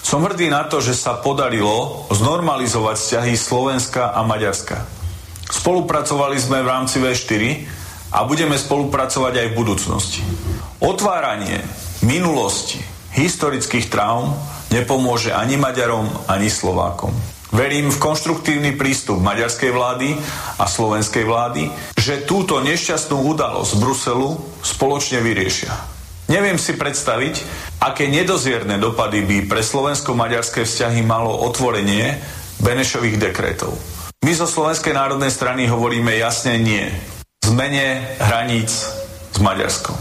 Som 0.00 0.24
hrdý 0.24 0.48
na 0.48 0.64
to, 0.64 0.80
že 0.80 0.96
sa 0.96 1.20
podarilo 1.20 2.08
znormalizovať 2.08 2.96
vzťahy 2.96 3.34
Slovenska 3.36 4.16
a 4.16 4.24
Maďarska. 4.24 4.88
Spolupracovali 5.52 6.40
sme 6.40 6.64
v 6.64 6.70
rámci 6.70 6.96
V4 6.96 7.42
a 8.12 8.24
budeme 8.24 8.56
spolupracovať 8.56 9.34
aj 9.44 9.46
v 9.52 9.58
budúcnosti. 9.58 10.22
Otváranie 10.80 11.60
minulosti, 12.04 12.78
historických 13.16 13.90
traum 13.90 14.32
nepomôže 14.70 15.34
ani 15.34 15.58
Maďarom, 15.58 16.06
ani 16.28 16.48
Slovákom. 16.48 17.10
Verím 17.48 17.88
v 17.88 17.96
konštruktívny 17.96 18.76
prístup 18.76 19.24
maďarskej 19.24 19.72
vlády 19.72 20.12
a 20.60 20.68
slovenskej 20.68 21.24
vlády, 21.24 21.72
že 21.96 22.28
túto 22.28 22.60
nešťastnú 22.60 23.24
udalosť 23.24 23.72
Bruselu 23.80 24.36
spoločne 24.60 25.24
vyriešia. 25.24 25.72
Neviem 26.28 26.60
si 26.60 26.76
predstaviť, 26.76 27.40
aké 27.80 28.04
nedozierne 28.04 28.76
dopady 28.76 29.24
by 29.24 29.36
pre 29.48 29.64
slovensko-maďarské 29.64 30.68
vzťahy 30.68 31.00
malo 31.00 31.32
otvorenie 31.48 32.20
Benešových 32.60 33.16
dekretov. 33.16 33.72
My 34.20 34.36
zo 34.36 34.44
Slovenskej 34.44 34.92
národnej 34.92 35.32
strany 35.32 35.64
hovoríme 35.72 36.20
jasne 36.20 36.60
nie. 36.60 36.84
Zmene 37.48 38.04
hraníc 38.20 38.68
s 39.32 39.38
Maďarskom. 39.40 39.96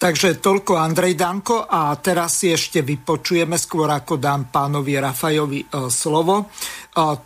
Takže 0.00 0.40
toľko 0.40 0.80
Andrej 0.80 1.12
Danko 1.12 1.68
a 1.68 1.92
teraz 2.00 2.40
si 2.40 2.56
ešte 2.56 2.80
vypočujeme, 2.80 3.60
skôr 3.60 3.84
ako 3.92 4.16
dám 4.16 4.48
pánovi 4.48 4.96
Rafajovi 4.96 5.60
e, 5.60 5.66
slovo, 5.92 6.48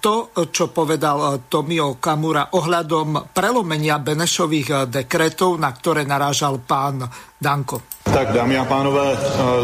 to, 0.01 0.33
čo 0.49 0.73
povedal 0.73 1.19
e, 1.21 1.29
Tomio 1.45 2.01
Kamura 2.01 2.57
ohľadom 2.57 3.37
prelomenia 3.37 4.01
Benešových 4.01 4.89
dekretov, 4.89 5.61
na 5.61 5.69
ktoré 5.77 6.09
narážal 6.09 6.57
pán 6.65 7.05
Danko. 7.37 7.99
Tak 8.13 8.33
dámy 8.33 8.59
a 8.59 8.65
pánové, 8.65 9.15
eh, 9.15 9.19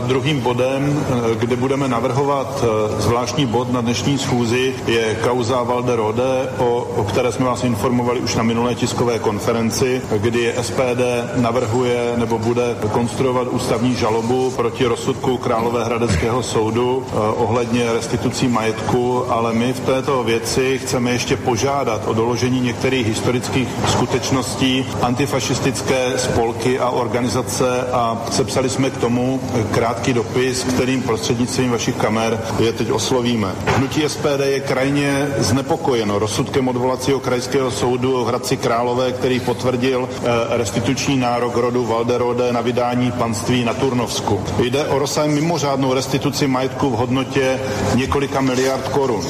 druhým 0.07 0.41
bodem, 0.41 0.85
eh, 0.85 1.35
kde 1.35 1.57
budeme 1.57 1.89
navrhovat 1.89 2.63
eh, 2.63 3.01
zvláštní 3.03 3.47
bod 3.47 3.73
na 3.73 3.81
dnešní 3.81 4.19
schůzi, 4.19 4.75
je 4.87 5.15
kauza 5.15 5.63
Valderode, 5.63 6.49
o, 6.59 6.87
o 6.97 7.05
které 7.05 7.33
jsme 7.33 7.45
vás 7.45 7.65
informovali 7.65 8.21
už 8.21 8.35
na 8.35 8.43
minulé 8.43 8.75
tiskové 8.75 9.19
konferenci, 9.19 10.03
kdy 10.19 10.55
SPD 10.61 11.03
navrhuje 11.37 12.13
nebo 12.17 12.39
bude 12.39 12.77
konstruovat 12.93 13.49
ústavní 13.51 13.95
žalobu 13.95 14.51
proti 14.51 14.87
rozsudku 14.87 15.37
Královéhradeckého 15.37 16.43
soudu 16.43 17.07
ohledně 17.37 17.93
restitucí 17.93 18.49
majetku, 18.49 19.33
ale 19.33 19.53
my 19.53 19.73
v 19.73 19.81
této 19.95 20.25
věci 20.25 20.79
chceme 20.79 21.11
ještě 21.11 21.37
požádat 21.37 22.03
o 22.07 22.15
doložení 22.15 22.61
některých 22.61 23.07
historických 23.07 23.69
skutečností 23.89 24.87
antifašistické 25.03 26.19
spolky 26.19 26.79
a 26.79 26.91
organizace 26.91 27.83
a 27.93 28.25
Sepsali 28.31 28.71
jsme 28.71 28.91
k 28.91 28.97
tomu 28.97 29.41
krátký 29.71 30.13
dopis, 30.13 30.65
kterým 30.65 31.03
prostřednictvím 31.03 31.71
vašich 31.71 31.95
kamer 31.95 32.41
je 32.59 32.73
teď 32.73 32.91
oslovíme. 32.91 33.55
Hnutí 33.67 34.03
SPD 34.07 34.41
je 34.45 34.61
krajně 34.61 35.29
znepokojeno 35.39 36.19
rozsudkem 36.19 36.69
odvolacího 36.69 37.21
krajského 37.21 37.71
soudu 37.71 38.25
v 38.25 38.29
Hradci 38.29 38.57
Králové, 38.57 39.13
který 39.13 39.41
potvrdil 39.41 40.09
eh, 40.13 40.27
restituční 40.57 41.17
nárok 41.17 41.57
rodu 41.57 41.87
Valderode 41.87 42.53
na 42.53 42.61
vydání 42.61 43.13
panství 43.13 43.65
na 43.65 43.75
Turnovsku. 43.75 44.41
Jde 44.59 44.87
o 44.87 44.99
rozsah 44.99 45.27
mimořádnou 45.27 45.95
restituci 45.95 46.47
majetku 46.47 46.91
v 46.91 46.95
hodnotě 46.97 47.61
několika 47.95 48.41
miliard 48.41 48.89
korun. 48.89 49.23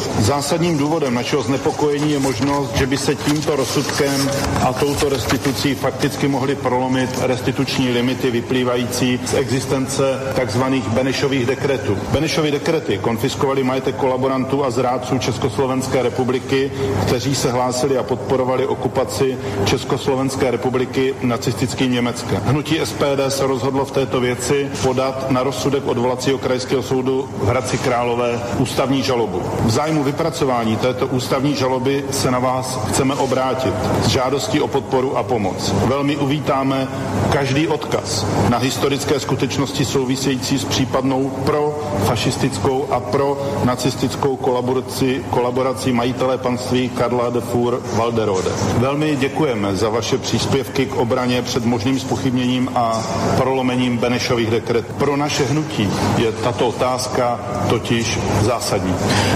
Zásadním 0.54 0.78
důvodem 0.78 1.14
našeho 1.14 1.42
znepokojení 1.42 2.12
je 2.12 2.18
možnost, 2.18 2.76
že 2.76 2.86
by 2.86 2.96
se 2.96 3.14
tímto 3.14 3.56
rozsudkem 3.56 4.30
a 4.62 4.72
touto 4.72 5.08
restitucí 5.08 5.74
fakticky 5.74 6.28
mohly 6.28 6.54
prolomit 6.54 7.10
restituční 7.22 7.90
limity 7.90 8.30
vyplývající 8.30 9.20
z 9.26 9.34
existence 9.34 10.02
tzv. 10.46 10.62
Benešových 10.88 11.46
dekretů. 11.46 11.98
Benešovy 12.12 12.50
dekrety 12.50 12.98
konfiskovali 12.98 13.62
majetek 13.62 13.96
kolaborantů 13.96 14.64
a 14.64 14.70
zrádců 14.70 15.18
Československé 15.18 16.02
republiky, 16.02 16.72
kteří 17.06 17.34
se 17.34 17.50
hlásili 17.50 17.98
a 17.98 18.02
podporovali 18.02 18.66
okupaci 18.66 19.38
Československé 19.64 20.50
republiky 20.50 21.14
nacistickým 21.22 21.92
Německem. 21.92 22.42
Hnutí 22.44 22.80
SPD 22.84 23.20
se 23.28 23.46
rozhodlo 23.46 23.84
v 23.84 23.90
této 23.90 24.20
věci 24.20 24.70
podat 24.82 25.30
na 25.30 25.42
rozsudek 25.42 25.86
odvolacího 25.86 26.38
krajského 26.38 26.82
soudu 26.82 27.28
v 27.38 27.46
Hradci 27.46 27.78
Králové 27.78 28.40
ústavní 28.58 29.02
žalobu. 29.02 29.42
V 29.64 29.70
zájmu 29.70 30.02
vypracování 30.04 30.43
této 30.80 31.06
ústavní 31.06 31.54
žaloby 31.54 32.04
se 32.10 32.30
na 32.30 32.38
vás 32.38 32.78
chceme 32.88 33.14
obrátit 33.14 33.74
s 34.02 34.06
žádostí 34.06 34.60
o 34.60 34.68
podporu 34.68 35.16
a 35.16 35.22
pomoc. 35.22 35.74
Velmi 35.86 36.16
uvítáme 36.16 36.88
každý 37.32 37.68
odkaz 37.68 38.26
na 38.48 38.58
historické 38.58 39.20
skutečnosti 39.20 39.84
související 39.84 40.58
s 40.58 40.64
případnou 40.64 41.30
pro 41.44 41.78
fašistickou 42.04 42.86
a 42.90 43.00
pro 43.00 43.38
nacistickou 43.64 44.36
kolaboraci, 44.36 45.24
kolaborací 45.30 45.92
majitele 45.92 46.38
panství 46.38 46.88
Karla 46.88 47.30
de 47.30 47.40
Fur 47.40 47.80
Valderode. 47.92 48.50
Velmi 48.78 49.16
děkujeme 49.16 49.76
za 49.76 49.88
vaše 49.88 50.18
příspěvky 50.18 50.86
k 50.86 50.96
obraně 50.96 51.42
před 51.42 51.64
možným 51.64 52.00
spochybněním 52.00 52.70
a 52.74 53.02
prolomením 53.36 53.98
Benešových 53.98 54.50
dekret. 54.50 54.86
Pro 54.98 55.16
naše 55.16 55.44
hnutí 55.44 55.90
je 56.18 56.32
tato 56.32 56.68
otázka 56.68 57.40
totiž 57.68 58.18
zásadní. 58.40 58.94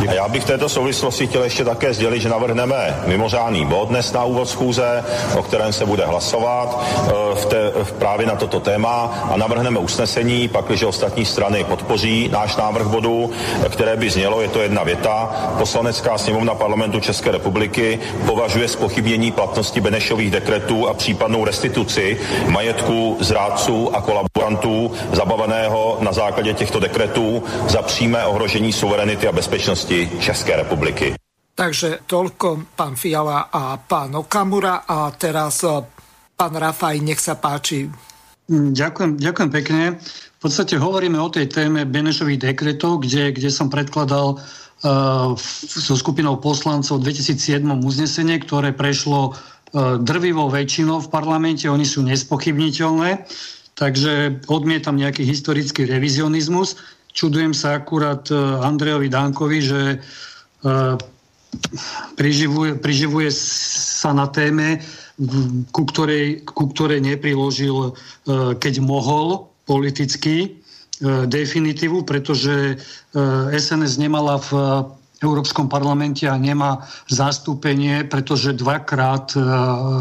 A 0.09 0.13
já 0.13 0.29
bych 0.29 0.45
této 0.45 0.69
souvislosti 0.69 0.98
chtěl 1.27 1.45
ještě 1.45 1.65
také 1.65 1.95
sdělit, 1.95 2.21
že 2.21 2.29
navrhneme 2.29 3.03
mimořádný 3.07 3.67
bod 3.67 3.89
dnes 3.89 4.13
na 4.13 4.25
úvod 4.25 4.49
schůze, 4.49 5.05
o 5.37 5.43
kterém 5.43 5.73
se 5.73 5.87
bude 5.87 6.07
hlasovat 6.07 6.85
eh, 7.07 7.13
v 7.35 7.47
té, 7.47 7.73
v 7.83 7.93
právě 7.93 8.27
na 8.27 8.37
toto 8.37 8.61
téma. 8.61 9.29
A 9.33 9.37
navrhneme 9.37 9.79
usnesení, 9.79 10.49
pakliže 10.49 10.87
ostatní 10.87 11.25
strany 11.25 11.65
podpoří 11.65 12.29
náš 12.33 12.57
návrh 12.57 12.87
bodu, 12.87 13.31
které 13.69 13.97
by 13.97 14.11
znělo, 14.11 14.41
je 14.41 14.49
to 14.49 14.63
jedna 14.63 14.83
věta, 14.83 15.31
poslanecká 15.59 16.19
sněmovna 16.19 16.55
parlamentu 16.55 17.01
České 17.01 17.31
republiky 17.31 17.99
považuje 18.27 18.69
spochybnění 18.69 19.33
platnosti 19.33 19.81
Benešových 19.81 20.31
dekretů 20.31 20.89
a 20.89 20.95
případnou 20.95 21.45
restituci 21.45 22.19
majetku 22.49 23.17
zrádců 23.21 23.97
a 23.97 24.01
kolaborantů 24.01 24.38
zabaveného 25.13 25.99
na 26.01 26.13
základě 26.13 26.55
těchto 26.55 26.81
dekretů 26.81 27.43
za 27.69 27.83
přímé 27.83 28.27
ohrožení 28.27 28.73
suverenity 28.73 29.29
a 29.29 29.33
bezpečnosti 29.33 30.11
České 30.21 30.57
republiky. 30.57 31.15
Takže 31.59 32.07
toľko 32.07 32.79
pán 32.79 32.95
Fiala 32.95 33.51
a 33.51 33.75
pán 33.83 34.15
Okamura 34.15 34.87
a 34.87 35.11
teraz 35.11 35.67
eh, 35.67 35.83
pán 36.39 36.55
Rafaj, 36.55 37.03
nech 37.03 37.19
sa 37.19 37.35
páči, 37.35 37.91
Mm, 38.49 38.73
ďakujem, 38.73 39.11
ďakujem 39.21 39.51
pekne. 39.53 39.83
V 40.01 40.41
podstate 40.41 40.81
hovoríme 40.81 41.21
o 41.21 41.29
tej 41.29 41.53
téme 41.53 41.85
Benešových 41.85 42.49
dekretov, 42.49 43.05
kde, 43.05 43.37
kde 43.37 43.53
som 43.53 43.69
predkladal 43.69 44.41
uh, 44.41 45.37
so 45.69 45.93
skupinou 45.93 46.41
poslancov 46.41 47.05
v 47.05 47.13
2007 47.13 47.61
uznesenie, 47.85 48.41
ktoré 48.41 48.73
prešlo 48.73 49.37
uh, 49.37 50.01
drvivou 50.01 50.49
väčšinou 50.49 51.05
v 51.05 51.13
parlamente. 51.13 51.69
Oni 51.69 51.85
sú 51.85 52.01
nespochybniteľné, 52.09 53.29
takže 53.79 54.43
odmietam 54.51 54.99
nejaký 54.99 55.23
historický 55.23 55.87
revizionizmus. 55.87 56.75
Čudujem 57.15 57.55
sa 57.55 57.79
akurát 57.79 58.27
uh, 58.29 58.61
Andrejovi 58.67 59.09
Dankovi, 59.09 59.59
že 59.63 59.81
uh, 59.97 60.99
priživuje, 62.17 62.79
priživuje 62.79 63.31
sa 63.33 64.13
na 64.13 64.27
téme, 64.29 64.83
ku 65.75 65.83
ktorej, 65.89 66.47
ku 66.47 66.71
ktorej 66.71 67.03
nepriložil, 67.03 67.91
e, 67.91 67.93
keď 68.55 68.75
mohol 68.79 69.51
politicky, 69.67 70.37
e, 70.39 70.49
definitívu, 71.27 72.07
pretože 72.07 72.79
SNS 73.51 73.99
nemala 73.99 74.39
v 74.39 74.51
Európskom 75.19 75.67
parlamente 75.67 76.31
a 76.31 76.39
nemá 76.39 76.87
zastúpenie, 77.11 78.07
pretože 78.07 78.55
dvakrát 78.55 79.35
e, 79.35 79.39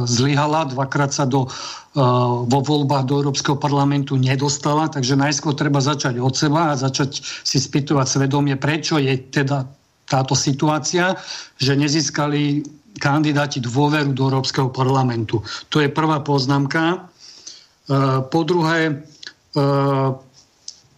zlyhala, 0.06 0.70
dvakrát 0.70 1.10
sa 1.10 1.26
do, 1.26 1.46
e, 1.46 1.50
vo 2.46 2.60
voľbách 2.62 3.10
do 3.10 3.18
Európskeho 3.26 3.58
parlamentu 3.58 4.14
nedostala, 4.14 4.86
takže 4.94 5.18
najskôr 5.18 5.58
treba 5.58 5.82
začať 5.82 6.22
od 6.22 6.34
seba 6.38 6.70
a 6.74 6.78
začať 6.78 7.18
si 7.22 7.58
spýtovať 7.58 8.06
svedomie, 8.06 8.62
prečo 8.62 9.02
je 9.02 9.18
teda 9.18 9.66
táto 10.06 10.38
situácia, 10.38 11.18
že 11.58 11.74
nezískali 11.74 12.62
kandidáti 13.02 13.58
dôveru 13.58 14.14
do 14.14 14.30
Európskeho 14.30 14.70
parlamentu. 14.70 15.42
To 15.74 15.82
je 15.82 15.90
prvá 15.90 16.22
poznámka. 16.22 16.94
E, 16.94 16.98
po 18.30 18.46
druhé, 18.46 19.02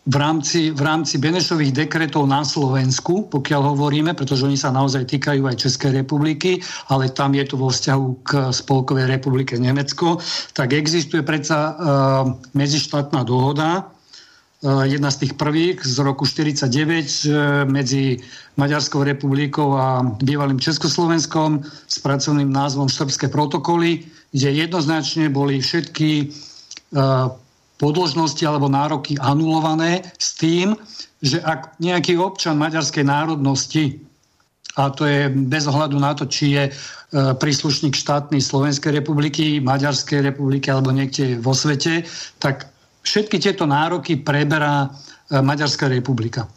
v 0.10 0.16
rámci, 0.18 0.74
v 0.74 0.82
rámci 0.82 1.22
Benešových 1.22 1.86
dekretov 1.86 2.26
na 2.26 2.42
Slovensku, 2.42 3.30
pokiaľ 3.30 3.78
hovoríme, 3.78 4.18
pretože 4.18 4.42
oni 4.42 4.58
sa 4.58 4.74
naozaj 4.74 5.06
týkajú 5.06 5.46
aj 5.46 5.62
Českej 5.62 6.02
republiky, 6.02 6.66
ale 6.90 7.14
tam 7.14 7.38
je 7.38 7.46
to 7.46 7.56
vo 7.62 7.70
vzťahu 7.70 8.08
k 8.26 8.30
Spolkovej 8.50 9.06
republike 9.06 9.54
Nemecko, 9.62 10.18
tak 10.58 10.74
existuje 10.74 11.22
predsa 11.22 11.58
uh, 11.62 11.76
medzištátna 12.58 13.22
dohoda, 13.22 13.86
uh, 13.86 14.82
jedna 14.90 15.14
z 15.14 15.30
tých 15.30 15.34
prvých 15.38 15.86
z 15.86 15.96
roku 16.02 16.26
49 16.26 16.66
uh, 16.66 16.74
e, 16.74 17.70
medzi 17.70 18.18
Maďarskou 18.58 19.06
republikou 19.06 19.78
a 19.78 20.02
bývalým 20.26 20.58
Československom 20.58 21.62
s 21.86 22.02
pracovným 22.02 22.50
názvom 22.50 22.90
Srbské 22.90 23.30
protokoly, 23.30 24.10
kde 24.34 24.50
jednoznačne 24.58 25.30
boli 25.30 25.62
všetky 25.62 26.34
uh, 26.98 27.30
podložnosti 27.80 28.44
alebo 28.44 28.68
nároky 28.68 29.16
anulované 29.24 30.04
s 30.20 30.36
tým, 30.36 30.76
že 31.24 31.40
ak 31.40 31.80
nejaký 31.80 32.20
občan 32.20 32.60
maďarskej 32.60 33.08
národnosti, 33.08 34.04
a 34.76 34.92
to 34.92 35.08
je 35.08 35.32
bez 35.48 35.66
ohľadu 35.66 35.98
na 36.00 36.16
to, 36.16 36.28
či 36.28 36.56
je 36.56 36.64
e, 36.68 36.72
príslušník 37.36 37.96
štátnej 37.96 38.40
Slovenskej 38.40 38.96
republiky, 39.00 39.60
Maďarskej 39.60 40.32
republiky 40.32 40.72
alebo 40.72 40.94
niekde 40.94 41.40
vo 41.40 41.52
svete, 41.52 42.08
tak 42.40 42.70
všetky 43.04 43.40
tieto 43.42 43.68
nároky 43.68 44.20
preberá 44.20 44.88
e, 44.88 44.88
Maďarská 45.40 45.92
republika. 45.92 46.48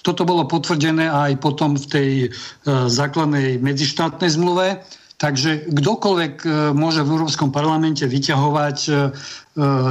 Toto 0.00 0.22
bolo 0.22 0.46
potvrdené 0.46 1.10
aj 1.10 1.42
potom 1.42 1.76
v 1.76 1.86
tej 1.90 2.10
e, 2.24 2.28
základnej 2.88 3.60
medzištátnej 3.60 4.30
zmluve, 4.32 4.80
Takže 5.18 5.66
kdokoľvek 5.66 6.34
e, 6.46 6.48
môže 6.78 7.02
v 7.02 7.10
Európskom 7.18 7.50
parlamente 7.50 8.06
vyťahovať 8.06 8.78
e, 8.86 8.90
e, 8.94 8.96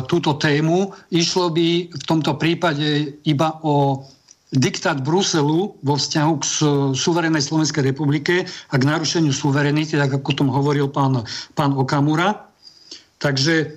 túto 0.07 0.39
tému. 0.39 0.95
Išlo 1.11 1.51
by 1.51 1.91
v 1.91 2.03
tomto 2.07 2.39
prípade 2.39 3.19
iba 3.27 3.59
o 3.59 4.07
diktát 4.55 5.03
Bruselu 5.03 5.75
vo 5.83 5.95
vzťahu 5.99 6.33
k 6.39 6.43
suverenej 6.95 7.43
Slovenskej 7.43 7.91
republike 7.91 8.47
a 8.47 8.75
k 8.79 8.87
narušeniu 8.87 9.35
suverenity, 9.35 9.99
tak 9.99 10.15
ako 10.15 10.31
o 10.31 10.37
tom 10.39 10.47
hovoril 10.47 10.87
pán, 10.87 11.27
pán 11.51 11.75
Okamura. 11.75 12.47
Takže 13.19 13.75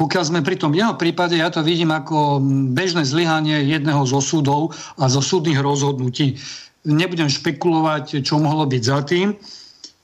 pokiaľ 0.00 0.24
sme 0.24 0.40
pri 0.40 0.56
tom 0.56 0.72
jeho 0.72 0.96
prípade, 0.96 1.36
ja 1.36 1.52
to 1.52 1.60
vidím 1.60 1.92
ako 1.92 2.40
bežné 2.72 3.04
zlyhanie 3.04 3.68
jedného 3.68 4.08
zo 4.08 4.24
súdov 4.24 4.72
a 4.96 5.04
zo 5.12 5.20
súdnych 5.20 5.60
rozhodnutí. 5.60 6.40
Nebudem 6.88 7.28
špekulovať, 7.28 8.24
čo 8.24 8.40
mohlo 8.40 8.64
byť 8.64 8.82
za 8.88 9.04
tým. 9.04 9.36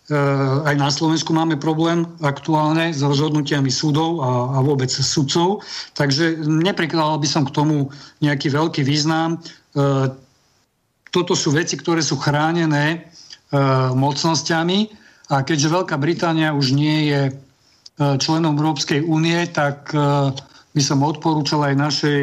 Eh, 0.05 0.69
aj 0.69 0.77
na 0.77 0.93
Slovensku 0.93 1.33
máme 1.33 1.57
problém 1.57 2.05
aktuálne 2.21 2.93
s 2.93 3.01
rozhodnutiami 3.01 3.73
súdov 3.73 4.21
a, 4.21 4.53
a 4.53 4.59
vôbec 4.61 4.93
sudcov, 4.93 5.65
takže 5.97 6.45
neprikladal 6.45 7.17
by 7.17 7.25
som 7.25 7.49
k 7.49 7.55
tomu 7.57 7.89
nejaký 8.21 8.53
veľký 8.53 8.85
význam. 8.85 9.41
Eh, 9.41 10.13
toto 11.09 11.33
sú 11.33 11.57
veci, 11.57 11.81
ktoré 11.81 12.05
sú 12.05 12.21
chránené 12.21 13.01
eh, 13.01 13.57
mocnosťami. 13.97 14.93
A 15.33 15.41
keďže 15.41 15.73
Veľká 15.73 15.97
Británia 15.97 16.53
už 16.53 16.77
nie 16.77 17.09
je 17.09 17.33
členom 17.97 18.61
Európskej 18.61 19.01
únie, 19.09 19.41
tak 19.49 19.89
by 20.77 20.83
som 20.85 21.01
odporúčal 21.01 21.65
aj 21.65 21.81
našej 21.81 22.23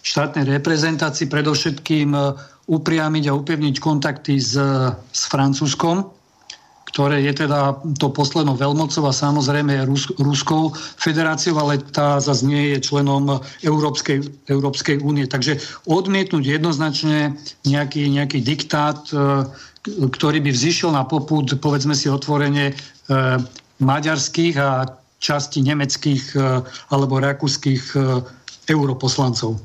štátnej 0.00 0.56
reprezentácii 0.56 1.28
predovšetkým 1.28 2.16
upriamiť 2.64 3.24
a 3.28 3.36
upevniť 3.36 3.76
kontakty 3.76 4.40
s, 4.40 4.56
s 4.96 5.22
Francúzskom, 5.28 6.08
ktoré 6.84 7.24
je 7.26 7.44
teda 7.44 7.80
to 7.98 8.12
poslednou 8.12 8.54
veľmocou 8.54 9.08
a 9.08 9.12
samozrejme 9.12 9.82
Rus- 9.88 10.14
Ruskou 10.20 10.70
federáciou, 10.78 11.58
ale 11.58 11.80
tá 11.80 12.22
zase 12.22 12.46
nie 12.46 12.76
je 12.76 12.86
členom 12.86 13.42
Európskej, 13.66 14.22
Európskej 14.46 15.02
únie. 15.02 15.26
Takže 15.26 15.58
odmietnúť 15.90 16.44
jednoznačne 16.44 17.34
nejaký, 17.66 18.12
nejaký 18.12 18.38
diktát, 18.44 19.00
e, 19.10 19.42
ktorý 19.88 20.38
by 20.44 20.50
vzýšiel 20.54 20.94
na 20.94 21.02
poput, 21.02 21.50
povedzme 21.58 21.98
si 21.98 22.06
otvorene, 22.06 22.70
e, 22.70 22.74
maďarských 23.82 24.54
a 24.60 24.86
časti 25.18 25.66
nemeckých 25.66 26.24
e, 26.36 26.62
alebo 26.94 27.18
rakúskych 27.18 27.96
europoslancov. 28.70 29.58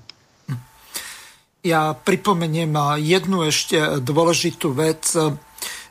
Ja 1.60 1.91
pripomeniem 1.91 2.72
jednu 3.04 3.44
ešte 3.44 4.00
dôležitú 4.00 4.72
vec. 4.72 5.12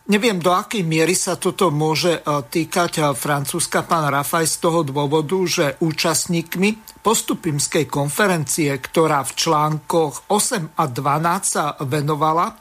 Neviem, 0.09 0.40
do 0.40 0.56
akej 0.56 0.89
miery 0.89 1.12
sa 1.12 1.36
toto 1.36 1.68
môže 1.68 2.16
e, 2.16 2.20
týkať 2.24 2.93
e, 2.97 3.02
Francúzska. 3.12 3.85
Pán 3.85 4.09
Rafaj 4.09 4.48
z 4.48 4.56
toho 4.56 4.80
dôvodu, 4.80 5.36
že 5.44 5.76
účastníkmi 5.85 7.05
postupimskej 7.05 7.85
konferencie, 7.93 8.72
ktorá 8.72 9.20
v 9.28 9.36
článkoch 9.36 10.32
8 10.32 10.80
a 10.80 10.85
12 10.89 11.44
sa 11.44 11.76
venovala 11.85 12.48
e, 12.48 12.55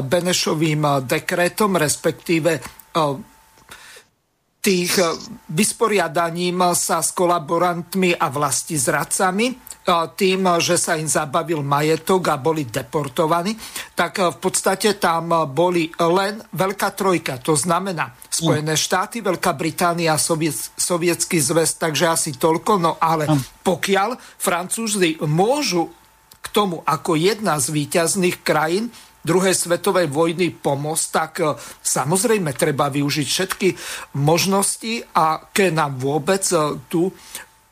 Benešovým 0.00 1.04
dekretom, 1.04 1.76
respektíve 1.76 2.80
tých 4.60 4.92
vysporiadaním 5.52 6.72
sa 6.72 7.04
s 7.04 7.12
kolaborantmi 7.12 8.16
a 8.16 8.26
vlasti 8.32 8.80
zradcami, 8.80 9.69
tým, 9.88 10.46
že 10.60 10.76
sa 10.76 10.94
im 10.94 11.08
zabavil 11.08 11.64
majetok 11.64 12.30
a 12.30 12.36
boli 12.36 12.68
deportovaní, 12.68 13.56
tak 13.96 14.20
v 14.20 14.38
podstate 14.38 15.00
tam 15.00 15.32
boli 15.50 15.90
len 15.98 16.38
Veľká 16.52 16.92
trojka, 16.94 17.40
to 17.40 17.56
znamená 17.56 18.12
Spojené 18.28 18.76
štáty, 18.76 19.24
Veľká 19.24 19.56
Británia 19.56 20.14
a 20.14 20.20
Soviet, 20.20 20.56
Sovietský 20.76 21.40
zväz, 21.40 21.80
takže 21.80 22.06
asi 22.06 22.30
toľko, 22.36 22.72
no 22.78 22.92
ale 23.00 23.26
pokiaľ 23.64 24.20
Francúzi 24.38 25.18
môžu 25.24 25.90
k 26.40 26.46
tomu 26.52 26.80
ako 26.84 27.20
jedna 27.20 27.60
z 27.60 27.72
výťazných 27.72 28.40
krajín 28.40 28.88
druhej 29.20 29.52
svetovej 29.52 30.08
vojny 30.08 30.48
pomôcť, 30.48 31.06
tak 31.12 31.32
e, 31.44 31.52
samozrejme 31.84 32.56
treba 32.56 32.88
využiť 32.88 33.26
všetky 33.28 33.68
možnosti 34.16 35.04
a 35.12 35.44
keď 35.52 35.70
nám 35.76 36.00
vôbec 36.00 36.40
e, 36.48 36.80
tu 36.88 37.12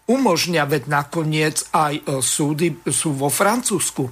umožňa, 0.09 0.65
veď 0.65 0.83
nakoniec 0.89 1.69
aj 1.71 1.93
e, 2.01 2.03
súdy 2.25 2.81
sú 2.89 3.13
vo 3.13 3.29
Francúzsku. 3.29 4.09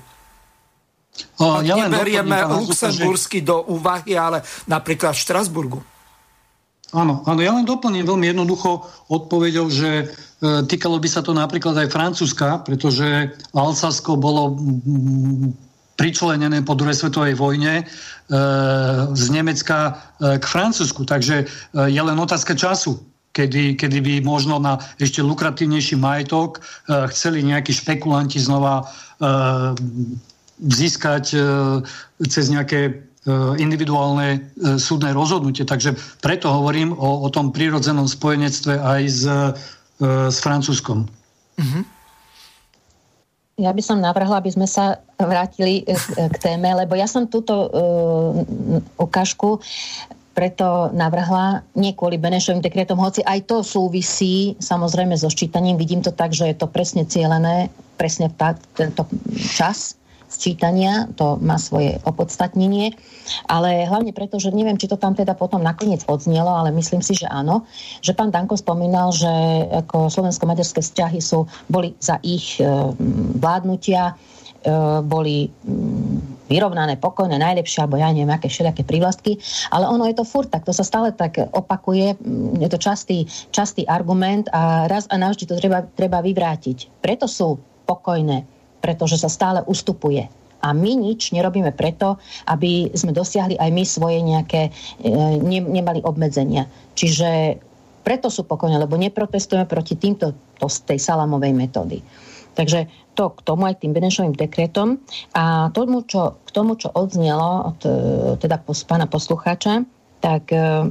O, 1.40 1.44
ja 1.64 1.88
neberieme 1.88 2.44
Luxembursky 2.44 3.40
že... 3.40 3.48
do 3.48 3.64
úvahy, 3.72 4.12
ale 4.20 4.44
napríklad 4.68 5.16
v 5.16 5.22
Štrasburgu. 5.24 5.80
Áno, 6.92 7.24
áno, 7.26 7.40
ja 7.42 7.50
len 7.50 7.66
doplním 7.66 8.06
veľmi 8.06 8.30
jednoducho 8.30 8.84
odpovedou, 9.10 9.72
že 9.72 9.90
e, 9.90 10.04
týkalo 10.68 11.00
by 11.00 11.08
sa 11.08 11.24
to 11.24 11.32
napríklad 11.32 11.74
aj 11.80 11.90
Francúzska, 11.90 12.62
pretože 12.62 13.32
Alsasko 13.56 14.14
bolo 14.14 14.54
m, 14.54 15.50
pričlenené 15.96 16.60
po 16.62 16.76
druhej 16.76 16.94
svetovej 16.94 17.34
vojne 17.34 17.82
e, 17.82 17.84
z 19.16 19.24
Nemecka 19.32 19.78
e, 20.20 20.36
k 20.38 20.44
Francúzsku. 20.44 21.08
Takže 21.08 21.36
e, 21.42 21.44
je 21.88 22.00
len 22.04 22.16
otázka 22.20 22.52
času 22.54 23.15
kedy, 23.36 23.76
kedy 23.76 24.00
by 24.00 24.14
možno 24.24 24.56
na 24.56 24.80
ešte 24.96 25.20
lukratívnejší 25.20 26.00
majetok 26.00 26.64
uh, 26.64 27.04
chceli 27.12 27.44
nejakí 27.44 27.76
špekulanti 27.76 28.40
znova 28.40 28.88
uh, 28.88 29.76
získať 30.64 31.24
uh, 31.36 31.44
cez 32.24 32.48
nejaké 32.48 33.04
individuálne 33.58 34.54
súdne 34.78 35.10
rozhodnutie. 35.10 35.66
Takže 35.66 35.98
preto 36.22 36.46
hovorím 36.46 36.94
o, 36.94 37.26
o 37.26 37.28
tom 37.34 37.50
prírodzenom 37.50 38.06
spojenectve 38.06 38.78
aj 38.78 39.02
s, 39.02 39.26
s 40.30 40.38
Francúzskom. 40.46 41.10
Mm-hmm. 41.58 41.82
Ja 43.66 43.74
by 43.74 43.82
som 43.82 43.98
navrhla, 43.98 44.38
aby 44.38 44.54
sme 44.54 44.70
sa 44.70 45.02
vrátili 45.18 45.82
k, 45.82 46.36
téme, 46.38 46.70
lebo 46.78 46.94
ja 46.94 47.10
som 47.10 47.26
túto 47.26 47.66
uh, 47.66 48.46
ukážku 48.94 49.58
preto 50.36 50.92
navrhla, 50.92 51.64
nie 51.80 51.96
kvôli 51.96 52.20
Benešovým 52.20 52.60
dekretom, 52.60 53.00
hoci 53.00 53.24
aj 53.24 53.48
to 53.48 53.64
súvisí 53.64 54.52
samozrejme 54.60 55.16
so 55.16 55.32
ščítaním. 55.32 55.80
Vidím 55.80 56.04
to 56.04 56.12
tak, 56.12 56.36
že 56.36 56.52
je 56.52 56.56
to 56.60 56.68
presne 56.68 57.08
cielené, 57.08 57.72
presne 57.96 58.28
v 58.28 58.36
tento 58.76 59.08
čas 59.56 59.96
sčítania, 60.28 61.08
to 61.16 61.38
má 61.38 61.56
svoje 61.56 61.96
opodstatnenie, 62.02 62.92
ale 63.46 63.86
hlavne 63.86 64.10
preto, 64.10 64.36
že 64.36 64.52
neviem, 64.52 64.76
či 64.76 64.90
to 64.90 64.98
tam 64.98 65.14
teda 65.14 65.38
potom 65.38 65.62
nakoniec 65.62 66.02
odznelo, 66.04 66.50
ale 66.50 66.74
myslím 66.74 67.00
si, 67.00 67.14
že 67.14 67.30
áno, 67.30 67.64
že 68.02 68.12
pán 68.12 68.34
Danko 68.34 68.58
spomínal, 68.58 69.14
že 69.14 69.30
ako 69.86 70.10
slovensko-maďarské 70.10 70.82
vzťahy 70.82 71.22
sú, 71.22 71.46
boli 71.70 71.94
za 72.02 72.18
ich 72.26 72.58
e, 72.58 72.66
vládnutia, 73.38 74.18
boli 75.06 75.48
vyrovnané, 76.46 76.98
pokojné, 76.98 77.38
najlepšie, 77.42 77.82
alebo 77.82 77.98
ja 77.98 78.10
neviem, 78.10 78.30
aké 78.30 78.46
všelijaké 78.46 78.86
prívlastky, 78.86 79.38
ale 79.74 79.90
ono 79.90 80.06
je 80.06 80.14
to 80.14 80.24
furt 80.26 80.50
tak, 80.50 80.62
to 80.62 80.70
sa 80.70 80.86
stále 80.86 81.10
tak 81.10 81.38
opakuje, 81.38 82.14
mm, 82.14 82.62
je 82.62 82.68
to 82.70 82.78
častý, 82.78 83.18
častý 83.50 83.82
argument 83.86 84.46
a 84.54 84.86
raz 84.86 85.10
a 85.10 85.18
navždy 85.18 85.44
to 85.46 85.58
treba, 85.58 85.82
treba 85.98 86.22
vyvrátiť. 86.22 87.02
Preto 87.02 87.26
sú 87.26 87.58
pokojné, 87.86 88.46
pretože 88.78 89.18
sa 89.18 89.30
stále 89.30 89.62
ustupuje. 89.66 90.26
A 90.62 90.72
my 90.74 90.98
nič 90.98 91.30
nerobíme 91.30 91.70
preto, 91.70 92.18
aby 92.48 92.90
sme 92.96 93.14
dosiahli 93.14 93.54
aj 93.60 93.70
my 93.70 93.84
svoje 93.86 94.18
nejaké, 94.24 94.72
e, 95.02 95.10
ne, 95.42 95.60
nemali 95.62 96.02
obmedzenia. 96.02 96.66
Čiže 96.96 97.60
preto 98.06 98.30
sú 98.30 98.46
pokojné, 98.46 98.78
lebo 98.78 98.94
neprotestujeme 98.94 99.66
proti 99.66 99.98
týmto, 99.98 100.34
to, 100.58 100.66
tej 100.70 100.98
salamovej 100.98 101.52
metódy. 101.54 101.98
Takže 102.56 102.88
to 103.12 103.36
k 103.36 103.40
tomu 103.44 103.68
aj 103.68 103.84
tým 103.84 103.92
Benešovým 103.92 104.32
dekretom 104.32 104.96
a 105.36 105.68
tomu, 105.76 106.00
čo, 106.08 106.40
k 106.48 106.50
tomu, 106.56 106.80
čo 106.80 106.88
odznelo 106.88 107.76
od 107.76 107.80
e, 107.84 107.90
teda 108.40 108.64
pána 108.64 109.04
poslucháča, 109.04 109.84
tak 110.24 110.48
e, 110.50 110.88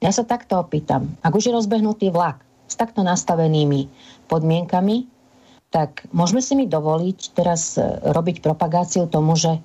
ja 0.00 0.10
sa 0.12 0.24
takto 0.24 0.56
opýtam. 0.56 1.12
Ak 1.20 1.36
už 1.36 1.52
je 1.52 1.56
rozbehnutý 1.56 2.08
vlak 2.08 2.40
s 2.64 2.74
takto 2.80 3.04
nastavenými 3.04 3.92
podmienkami, 4.32 5.04
tak 5.68 6.08
môžeme 6.16 6.40
si 6.40 6.56
mi 6.56 6.64
dovoliť 6.64 7.36
teraz 7.36 7.76
e, 7.76 7.84
robiť 8.00 8.40
propagáciu 8.40 9.04
tomu, 9.06 9.36
že 9.36 9.60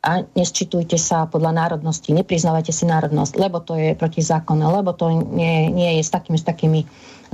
a 0.00 0.24
nesčitujte 0.32 0.96
sa 0.96 1.28
podľa 1.28 1.52
národnosti, 1.52 2.16
nepriznávajte 2.16 2.72
si 2.72 2.88
národnosť, 2.88 3.36
lebo 3.36 3.60
to 3.60 3.76
je 3.76 3.92
protizákonné, 3.92 4.64
lebo 4.64 4.96
to 4.96 5.12
nie, 5.12 5.68
nie 5.68 6.00
je 6.00 6.08
s 6.08 6.08
takými, 6.08 6.40
s 6.40 6.44
takými 6.48 6.80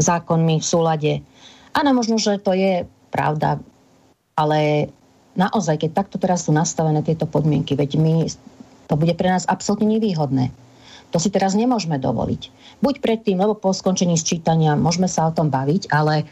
zákonmi 0.02 0.58
v 0.58 0.66
súlade. 0.66 1.12
Áno, 1.78 1.94
možno, 1.94 2.18
že 2.18 2.42
to 2.42 2.56
je 2.58 2.82
pravda, 3.10 3.58
ale 4.36 4.90
naozaj, 5.36 5.84
keď 5.84 5.90
takto 5.92 6.16
teraz 6.16 6.48
sú 6.48 6.52
nastavené 6.52 7.04
tieto 7.04 7.24
podmienky, 7.28 7.76
veď 7.76 8.00
my, 8.00 8.28
to 8.86 8.94
bude 8.94 9.14
pre 9.16 9.28
nás 9.32 9.48
absolútne 9.48 9.86
nevýhodné. 9.96 10.50
To 11.14 11.22
si 11.22 11.30
teraz 11.30 11.54
nemôžeme 11.54 12.02
dovoliť. 12.02 12.42
Buď 12.82 12.94
predtým, 12.98 13.38
lebo 13.38 13.54
po 13.54 13.70
skončení 13.70 14.18
sčítania 14.18 14.74
môžeme 14.74 15.06
sa 15.06 15.30
o 15.30 15.34
tom 15.34 15.48
baviť, 15.52 15.88
ale 15.92 16.26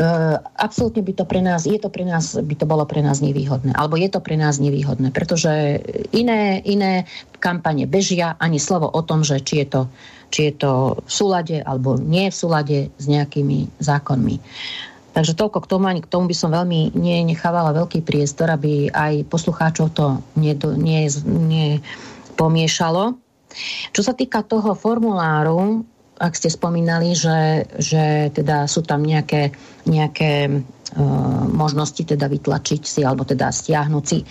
Uh, 0.00 0.40
absolútne 0.56 1.04
by 1.04 1.12
to 1.12 1.28
pre 1.28 1.44
nás, 1.44 1.68
je 1.68 1.76
to 1.76 1.92
pre 1.92 2.08
nás, 2.08 2.32
by 2.32 2.56
to 2.56 2.64
bolo 2.64 2.88
pre 2.88 3.04
nás 3.04 3.20
nevýhodné. 3.20 3.76
Alebo 3.76 4.00
je 4.00 4.08
to 4.08 4.24
pre 4.24 4.32
nás 4.32 4.56
nevýhodné, 4.56 5.12
pretože 5.12 5.76
iné, 6.16 6.56
iné 6.64 7.04
kampane 7.36 7.84
bežia, 7.84 8.32
ani 8.40 8.56
slovo 8.56 8.88
o 8.88 9.04
tom, 9.04 9.20
že 9.20 9.44
či 9.44 9.60
je 9.60 9.66
to, 9.68 9.82
či 10.32 10.40
je 10.48 10.52
to 10.56 11.04
v 11.04 11.10
súlade 11.10 11.60
alebo 11.60 12.00
nie 12.00 12.32
v 12.32 12.38
súlade 12.38 12.78
s 12.96 13.04
nejakými 13.12 13.76
zákonmi. 13.76 14.40
Takže 15.20 15.36
toľko 15.36 15.68
k 15.68 15.70
tomu, 15.76 15.84
ani 15.84 16.00
k 16.00 16.08
tomu 16.08 16.32
by 16.32 16.32
som 16.32 16.48
veľmi 16.48 16.96
nechávala 17.28 17.76
veľký 17.76 18.00
priestor, 18.00 18.48
aby 18.48 18.88
aj 18.88 19.28
poslucháčov 19.28 19.92
to 19.92 20.16
nie, 20.40 20.56
nie, 20.80 21.12
nie 21.28 21.84
pomiešalo. 22.40 23.20
Čo 23.92 24.00
sa 24.00 24.16
týka 24.16 24.40
toho 24.40 24.72
formuláru, 24.72 25.84
ak 26.16 26.32
ste 26.32 26.48
spomínali, 26.48 27.12
že, 27.12 27.68
že 27.76 28.32
teda 28.32 28.64
sú 28.64 28.80
tam 28.80 29.04
nejaké, 29.04 29.52
nejaké 29.84 30.48
e, 30.48 30.52
možnosti 31.52 32.00
teda 32.00 32.24
vytlačiť 32.24 32.80
si 32.80 33.04
alebo 33.04 33.28
teda 33.28 33.52
stiahnuť 33.52 34.04
si 34.08 34.24
e, 34.24 34.26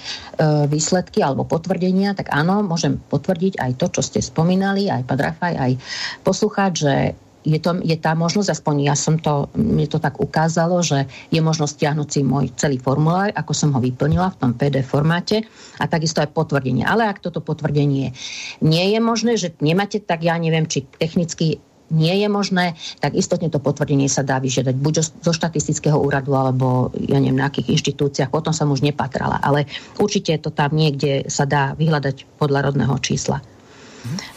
výsledky 0.65 1.21
alebo 1.21 1.45
potvrdenia, 1.45 2.17
tak 2.17 2.33
áno, 2.33 2.65
môžem 2.65 2.97
potvrdiť 2.97 3.61
aj 3.61 3.71
to, 3.77 3.93
čo 3.93 4.01
ste 4.01 4.25
spomínali, 4.25 4.89
aj 4.89 5.05
pán 5.05 5.21
aj 5.37 5.77
poslucháč, 6.25 6.73
že 6.81 6.95
je, 7.43 7.59
to, 7.59 7.79
je 7.79 7.95
tá 7.95 8.11
možnosť, 8.15 8.51
aspoň 8.51 8.75
ja 8.91 8.95
som 8.99 9.15
to, 9.15 9.47
mne 9.55 9.87
to 9.87 9.99
tak 9.99 10.19
ukázalo, 10.19 10.83
že 10.83 11.07
je 11.31 11.39
možnosť 11.39 11.71
stiahnuť 11.79 12.07
si 12.11 12.19
môj 12.23 12.51
celý 12.59 12.75
formulár, 12.81 13.31
ako 13.31 13.51
som 13.55 13.71
ho 13.71 13.79
vyplnila 13.79 14.35
v 14.35 14.39
tom 14.39 14.51
PDF 14.55 14.91
formáte 14.91 15.47
a 15.79 15.85
takisto 15.87 16.19
aj 16.19 16.35
potvrdenie. 16.35 16.83
Ale 16.83 17.07
ak 17.07 17.23
toto 17.23 17.39
potvrdenie 17.39 18.11
nie 18.59 18.85
je 18.91 18.99
možné, 18.99 19.39
že 19.39 19.55
nemáte, 19.63 20.03
tak 20.03 20.27
ja 20.27 20.35
neviem, 20.35 20.67
či 20.67 20.83
technicky 20.99 21.63
nie 21.89 22.21
je 22.21 22.29
možné, 22.29 22.77
tak 23.01 23.17
istotne 23.17 23.49
to 23.49 23.57
potvrdenie 23.57 24.05
sa 24.05 24.21
dá 24.21 24.37
vyžiadať 24.37 24.75
buď 24.77 24.93
zo 25.25 25.33
štatistického 25.33 25.97
úradu, 25.97 26.37
alebo 26.37 26.93
ja 26.93 27.17
neviem, 27.17 27.41
na 27.41 27.49
akých 27.49 27.73
inštitúciách, 27.73 28.29
potom 28.29 28.53
som 28.53 28.69
už 28.69 28.85
nepatrala. 28.85 29.41
Ale 29.41 29.65
určite 29.97 30.37
to 30.37 30.53
tam 30.53 30.77
niekde 30.77 31.25
sa 31.25 31.49
dá 31.49 31.73
vyhľadať 31.73 32.37
podľa 32.37 32.69
rodného 32.69 32.93
čísla. 33.01 33.41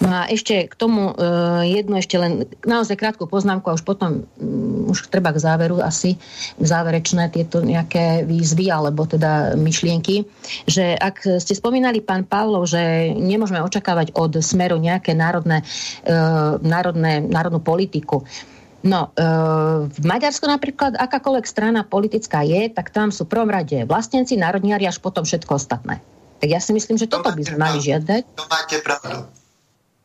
No 0.03 0.09
a 0.11 0.21
ešte 0.27 0.67
k 0.67 0.75
tomu 0.75 1.15
uh, 1.15 1.63
jedno 1.63 1.99
ešte 1.99 2.19
len 2.19 2.47
naozaj 2.67 2.99
krátku 2.99 3.31
poznámku 3.31 3.71
a 3.71 3.77
už 3.79 3.87
potom 3.87 4.27
um, 4.39 4.91
už 4.91 5.09
treba 5.09 5.31
k 5.31 5.43
záveru 5.43 5.79
asi 5.79 6.19
záverečné 6.59 7.31
tieto 7.31 7.63
nejaké 7.63 8.27
výzvy 8.27 8.69
alebo 8.69 9.07
teda 9.07 9.55
myšlienky, 9.55 10.27
že 10.67 10.99
ak 10.99 11.39
ste 11.39 11.55
spomínali 11.55 12.03
pán 12.03 12.27
Pavlov, 12.27 12.67
že 12.67 13.15
nemôžeme 13.15 13.63
očakávať 13.63 14.13
od 14.19 14.43
smeru 14.43 14.77
nejaké 14.83 15.15
národné, 15.15 15.63
uh, 16.07 16.59
národné, 16.61 17.23
národnú 17.23 17.63
politiku, 17.63 18.27
No, 18.83 19.15
e, 19.15 19.31
v 19.87 20.03
Maďarsku 20.03 20.43
napríklad 20.43 20.99
akákoľvek 20.99 21.47
strana 21.47 21.87
politická 21.87 22.43
je, 22.43 22.67
tak 22.67 22.91
tam 22.91 23.15
sú 23.15 23.31
v 23.31 23.39
prvom 23.39 23.47
rade 23.47 23.87
vlastnenci, 23.87 24.35
národniari 24.35 24.91
až 24.91 24.99
potom 24.99 25.23
všetko 25.23 25.55
ostatné. 25.55 26.03
Tak 26.43 26.49
ja 26.51 26.59
si 26.59 26.75
myslím, 26.75 26.99
že 26.99 27.07
toto 27.07 27.31
by 27.31 27.43
sme 27.47 27.59
mali 27.63 27.79
žiadať. 27.79 28.23
To 28.35 28.45
máte 28.51 28.83
pravdu. 28.83 29.42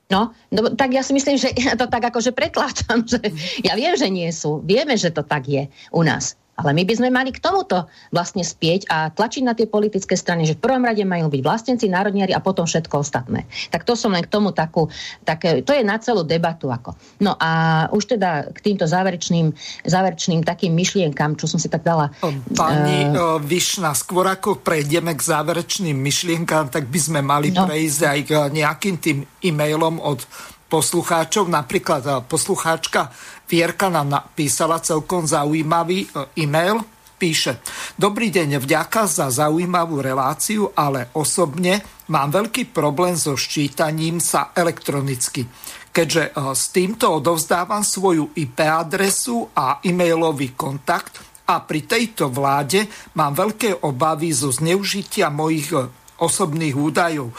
No, 0.08 0.32
no, 0.56 0.72
tak 0.72 0.96
ja 0.96 1.04
si 1.04 1.12
myslím, 1.12 1.36
že 1.36 1.52
ja 1.68 1.76
to 1.76 1.92
tak 1.92 2.08
akože 2.08 2.32
pretláčam, 2.32 3.04
že 3.04 3.20
ja 3.64 3.76
viem, 3.76 3.96
že 4.00 4.08
nie 4.08 4.32
sú. 4.32 4.64
Vieme, 4.64 4.96
že 4.96 5.12
to 5.12 5.24
tak 5.24 5.48
je 5.48 5.68
u 5.92 6.02
nás. 6.04 6.40
Ale 6.58 6.74
my 6.74 6.84
by 6.90 6.94
sme 6.98 7.10
mali 7.14 7.30
k 7.30 7.38
tomuto 7.38 7.86
vlastne 8.10 8.42
spieť 8.42 8.90
a 8.90 9.14
tlačiť 9.14 9.46
na 9.46 9.54
tie 9.54 9.70
politické 9.70 10.18
strany, 10.18 10.50
že 10.50 10.58
v 10.58 10.64
prvom 10.66 10.82
rade 10.82 11.06
majú 11.06 11.30
byť 11.30 11.42
vlastenci, 11.46 11.86
národniari 11.86 12.34
a 12.34 12.42
potom 12.42 12.66
všetko 12.66 13.06
ostatné. 13.06 13.46
Tak 13.70 13.86
to 13.86 13.94
som 13.94 14.10
len 14.10 14.26
k 14.26 14.34
tomu 14.34 14.50
takú, 14.50 14.90
také, 15.22 15.62
to 15.62 15.70
je 15.70 15.86
na 15.86 16.02
celú 16.02 16.26
debatu. 16.26 16.74
Ako. 16.74 16.98
No 17.22 17.38
a 17.38 17.86
už 17.94 18.18
teda 18.18 18.50
k 18.50 18.60
týmto 18.60 18.90
záverečným, 18.90 19.54
záverečným 19.86 20.42
takým 20.42 20.74
myšlienkam, 20.74 21.38
čo 21.38 21.46
som 21.46 21.62
si 21.62 21.70
tak 21.70 21.86
dala. 21.86 22.10
Pani 22.58 23.14
uh, 23.14 23.38
Višna, 23.38 23.94
skôr 23.94 24.26
ako 24.26 24.60
prejdeme 24.66 25.14
k 25.14 25.22
záverečným 25.22 25.94
myšlienkam, 25.94 26.74
tak 26.74 26.90
by 26.90 27.00
sme 27.00 27.20
mali 27.22 27.54
no. 27.54 27.70
prejsť 27.70 28.02
aj 28.02 28.20
k 28.26 28.32
nejakým 28.50 28.96
tým 28.98 29.18
e-mailom 29.46 30.02
od 30.02 30.26
poslucháčov. 30.68 31.48
Napríklad 31.48 32.04
e, 32.04 32.12
poslucháčka 32.28 33.12
Vierka 33.48 33.88
nám 33.88 34.12
napísala 34.12 34.84
celkom 34.84 35.24
zaujímavý 35.24 36.04
e, 36.04 36.08
e-mail. 36.44 36.84
Píše, 37.18 37.64
dobrý 37.98 38.30
deň, 38.30 38.62
vďaka 38.62 39.10
za 39.10 39.32
zaujímavú 39.34 40.04
reláciu, 40.04 40.70
ale 40.76 41.10
osobne 41.18 41.82
mám 42.12 42.30
veľký 42.30 42.70
problém 42.76 43.18
so 43.18 43.34
ščítaním 43.34 44.22
sa 44.22 44.52
elektronicky. 44.52 45.48
Keďže 45.96 46.24
e, 46.28 46.32
s 46.52 46.64
týmto 46.76 47.24
odovzdávam 47.24 47.88
svoju 47.88 48.36
IP 48.36 48.60
adresu 48.68 49.48
a 49.56 49.80
e-mailový 49.80 50.52
kontakt 50.54 51.24
a 51.48 51.64
pri 51.64 51.88
tejto 51.88 52.28
vláde 52.28 52.84
mám 53.16 53.32
veľké 53.32 53.88
obavy 53.88 54.36
zo 54.36 54.52
zneužitia 54.52 55.32
mojich 55.32 55.72
osobných 56.20 56.76
údajov. 56.76 57.32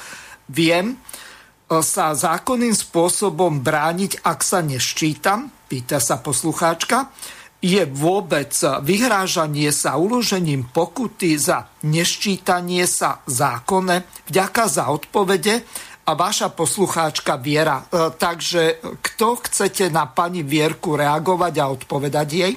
Viem, 0.49 0.97
sa 1.69 2.17
zákonným 2.17 2.73
spôsobom 2.73 3.61
brániť, 3.61 4.25
ak 4.25 4.41
sa 4.41 4.65
neščítam? 4.65 5.58
Pýta 5.69 6.01
sa 6.01 6.17
poslucháčka. 6.17 7.13
Je 7.61 7.85
vôbec 7.85 8.55
vyhrážanie 8.87 9.69
sa 9.75 10.01
uložením 10.01 10.73
pokuty 10.73 11.37
za 11.37 11.69
neščítanie 11.85 12.89
sa 12.89 13.21
zákonné? 13.29 14.09
Vďaka 14.31 14.65
za 14.65 14.89
odpovede 14.89 15.67
a 16.09 16.11
vaša 16.17 16.49
poslucháčka 16.57 17.37
Viera. 17.37 17.85
E, 17.85 18.15
takže 18.17 18.81
kto 18.81 19.45
chcete 19.45 19.93
na 19.93 20.09
pani 20.09 20.41
Vierku 20.41 20.97
reagovať 20.97 21.55
a 21.61 21.65
odpovedať 21.69 22.29
jej? 22.33 22.55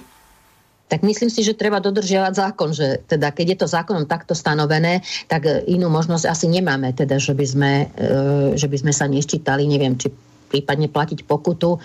tak 0.92 1.08
myslím 1.08 1.32
si, 1.32 1.40
že 1.40 1.56
treba 1.56 1.80
dodržiavať 1.80 2.34
zákon, 2.36 2.76
že 2.76 3.00
teda 3.08 3.32
keď 3.32 3.56
je 3.56 3.58
to 3.64 3.68
zákonom 3.72 4.12
takto 4.12 4.36
stanovené, 4.36 5.00
tak 5.32 5.48
e, 5.48 5.64
inú 5.72 5.88
možnosť 5.88 6.28
asi 6.28 6.52
nemáme, 6.52 6.92
teda, 6.92 7.16
že 7.16 7.32
by 7.32 7.46
sme, 7.48 7.72
e, 7.96 8.16
že 8.60 8.68
by 8.68 8.76
sme 8.76 8.92
sa 8.92 9.08
neščítali, 9.08 9.72
neviem, 9.72 9.96
či 9.96 10.12
prípadne 10.52 10.92
platiť 10.92 11.24
pokutu. 11.24 11.80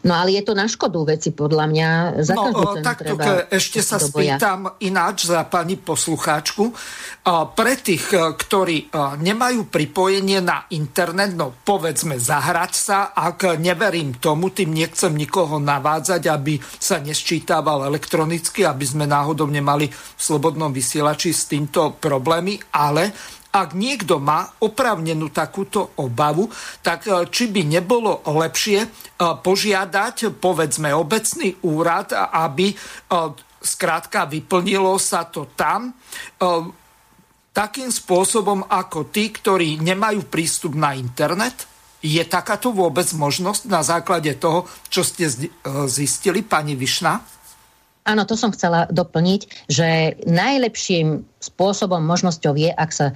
No 0.00 0.16
ale 0.16 0.36
je 0.36 0.42
to 0.44 0.56
na 0.56 0.64
škodu 0.64 1.04
veci, 1.04 1.30
podľa 1.32 1.64
mňa. 1.68 1.88
Za 2.24 2.32
no, 2.32 2.80
tak 2.80 3.04
treba 3.04 3.44
ešte 3.52 3.84
sa 3.84 4.00
spýtam 4.00 4.80
ináč 4.80 5.28
za 5.28 5.44
pani 5.44 5.76
poslucháčku. 5.76 6.72
Pre 7.28 7.74
tých, 7.76 8.16
e, 8.16 8.32
ktorí 8.32 8.88
e, 8.88 8.96
nemajú 9.20 9.68
pripojenie 9.68 10.40
na 10.40 10.64
internet, 10.72 11.36
no 11.36 11.52
povedzme 11.52 12.16
zahrať 12.16 12.72
sa, 12.72 12.98
ak 13.12 13.60
neverím 13.60 14.16
tomu, 14.16 14.48
tým 14.48 14.72
nechcem 14.72 15.12
nikoho 15.12 15.60
navádzať, 15.60 16.22
aby 16.32 16.56
sa 16.80 16.96
nesčítával 16.96 17.84
elektronicky, 17.84 18.64
aby 18.64 18.84
sme 18.88 19.04
náhodou 19.04 19.52
nemali 19.52 19.92
v 19.92 20.20
slobodnom 20.20 20.72
vysielači 20.72 21.36
s 21.36 21.44
týmto 21.44 22.00
problémy, 22.00 22.56
ale 22.72 23.12
ak 23.50 23.74
niekto 23.74 24.22
má 24.22 24.46
opravnenú 24.62 25.34
takúto 25.34 25.94
obavu, 25.98 26.46
tak 26.80 27.06
e, 27.10 27.26
či 27.26 27.50
by 27.50 27.66
nebolo 27.66 28.22
lepšie 28.22 28.78
e, 28.82 28.88
požiadať, 29.18 30.38
povedzme, 30.38 30.94
obecný 30.94 31.58
úrad, 31.66 32.14
aby 32.14 32.72
skrátka 33.60 34.24
vyplnilo 34.24 34.96
sa 34.96 35.28
to 35.28 35.52
tam, 35.52 35.92
takým 37.52 37.90
spôsobom 37.92 38.64
ako 38.64 39.12
tí, 39.12 39.28
ktorí 39.28 39.82
nemajú 39.84 40.24
prístup 40.32 40.72
na 40.72 40.96
internet? 40.96 41.68
Je 42.00 42.24
takáto 42.24 42.72
vôbec 42.72 43.04
možnosť 43.12 43.68
na 43.68 43.84
základe 43.84 44.32
toho, 44.40 44.64
čo 44.88 45.04
ste 45.04 45.28
zistili, 45.84 46.40
pani 46.40 46.72
Višna? 46.72 47.20
Áno, 48.08 48.24
to 48.24 48.32
som 48.32 48.48
chcela 48.56 48.88
doplniť, 48.88 49.68
že 49.68 50.16
najlepším 50.24 51.28
spôsobom, 51.36 52.00
možnosťou 52.00 52.56
je, 52.56 52.72
ak 52.72 52.90
sa 52.96 53.12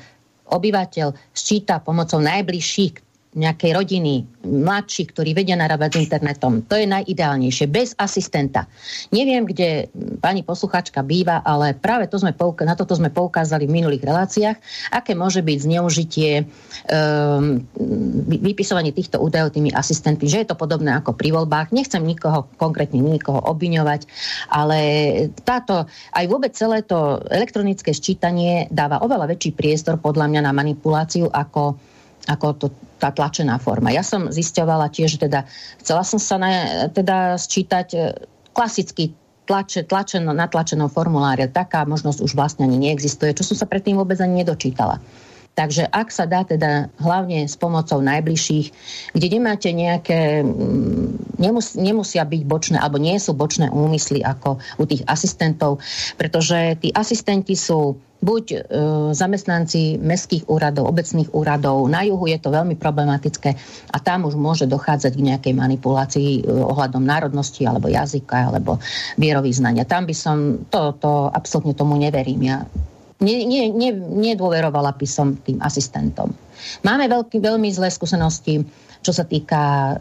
obyvateľ 0.48 1.12
sčíta 1.36 1.80
pomocou 1.84 2.20
najbližších 2.24 3.03
nejakej 3.35 3.70
rodiny, 3.74 4.15
mladší, 4.47 5.11
ktorí 5.11 5.35
vedia 5.35 5.59
narábať 5.59 5.98
s 5.98 6.02
internetom. 6.06 6.62
To 6.70 6.78
je 6.78 6.86
najideálnejšie, 6.86 7.66
bez 7.66 7.93
asistenta. 7.98 8.70
Neviem, 9.11 9.43
kde 9.43 9.90
pani 10.23 10.47
posluchačka 10.47 11.02
býva, 11.02 11.43
ale 11.43 11.74
práve 11.74 12.06
to 12.06 12.20
sme 12.20 12.31
pouka- 12.31 12.62
na 12.62 12.78
toto 12.78 12.94
sme 12.94 13.11
poukázali 13.11 13.66
v 13.66 13.77
minulých 13.82 14.06
reláciách, 14.06 14.56
aké 14.94 15.19
môže 15.19 15.43
byť 15.43 15.59
zneužitie 15.66 16.31
um, 16.47 17.59
vypisovanie 18.39 18.94
týchto 18.94 19.19
údajov 19.19 19.51
tými 19.51 19.74
asistentmi, 19.74 20.31
že 20.31 20.47
je 20.47 20.48
to 20.55 20.56
podobné 20.59 20.94
ako 20.94 21.16
pri 21.19 21.35
voľbách. 21.35 21.74
Nechcem 21.74 22.05
nikoho, 22.06 22.47
konkrétne 22.55 23.02
nikoho 23.02 23.43
obviňovať, 23.43 24.06
ale 24.52 24.78
táto, 25.43 25.90
aj 26.15 26.24
vôbec 26.31 26.55
celé 26.55 26.86
to 26.86 27.19
elektronické 27.32 27.90
sčítanie 27.90 28.70
dáva 28.70 29.02
oveľa 29.02 29.35
väčší 29.35 29.56
priestor 29.56 29.98
podľa 29.98 30.31
mňa 30.31 30.40
na 30.47 30.52
manipuláciu 30.55 31.27
ako 31.32 31.93
ako 32.24 32.46
to, 32.56 32.66
tá 32.96 33.12
tlačená 33.12 33.60
forma. 33.60 33.92
Ja 33.92 34.01
som 34.01 34.32
zisťovala 34.32 34.88
tiež, 34.88 35.20
teda 35.20 35.44
chcela 35.84 36.02
som 36.06 36.16
sa 36.16 36.40
na, 36.40 36.51
teda 36.88 37.36
sčítať 37.36 37.88
e, 37.92 37.98
klasicky 38.56 39.12
tlače, 39.44 39.84
tlačeno, 39.84 40.32
natlačenom 40.32 40.88
formuláre. 40.88 41.48
Taká 41.52 41.84
možnosť 41.84 42.24
už 42.24 42.32
vlastne 42.32 42.64
ani 42.64 42.80
neexistuje, 42.80 43.36
čo 43.36 43.44
som 43.44 43.56
sa 43.56 43.68
predtým 43.68 43.96
vôbec 43.96 44.16
ani 44.20 44.40
nedočítala. 44.40 45.01
Takže 45.55 45.86
ak 45.86 46.10
sa 46.10 46.26
dá 46.26 46.43
teda 46.43 46.90
hlavne 46.98 47.47
s 47.47 47.55
pomocou 47.55 48.02
najbližších, 48.02 48.66
kde 49.14 49.26
nemáte 49.31 49.70
nejaké, 49.70 50.43
mm, 50.43 51.39
nemus, 51.39 51.78
nemusia 51.78 52.26
byť 52.26 52.43
bočné, 52.43 52.76
alebo 52.82 52.98
nie 52.98 53.14
sú 53.22 53.39
bočné 53.39 53.70
úmysly 53.70 54.18
ako 54.26 54.59
u 54.82 54.85
tých 54.85 55.06
asistentov, 55.06 55.78
pretože 56.18 56.74
tí 56.82 56.90
asistenti 56.90 57.55
sú 57.55 57.94
buď 58.24 58.44
e, 58.51 58.56
zamestnanci 59.12 60.01
mestských 60.01 60.48
úradov, 60.48 60.89
obecných 60.89 61.28
úradov. 61.36 61.86
Na 61.93 62.02
juhu 62.02 62.24
je 62.24 62.40
to 62.40 62.48
veľmi 62.48 62.74
problematické 62.81 63.52
a 63.93 63.97
tam 64.01 64.24
už 64.24 64.35
môže 64.35 64.64
dochádzať 64.64 65.12
k 65.12 65.26
nejakej 65.28 65.55
manipulácii 65.55 66.31
e, 66.40 66.43
ohľadom 66.48 67.05
národnosti 67.05 67.68
alebo 67.68 67.93
jazyka 67.93 68.51
alebo 68.51 68.81
vierovýznania. 69.20 69.85
Tam 69.85 70.09
by 70.09 70.14
som, 70.16 70.64
to, 70.72 70.97
to 70.97 71.28
absolútne 71.31 71.76
tomu 71.76 72.01
neverím. 72.01 72.48
Ja 72.48 72.64
nie, 73.24 73.48
nie, 73.48 73.72
nie, 73.72 73.90
nedôverovala 73.96 74.92
by 74.94 75.06
som 75.09 75.40
tým 75.40 75.59
asistentom. 75.64 76.30
Máme 76.84 77.09
veľký, 77.09 77.40
veľmi 77.40 77.72
zlé 77.72 77.88
skúsenosti, 77.88 78.60
čo 79.01 79.12
sa 79.12 79.24
týka 79.24 79.60
e, 79.60 79.94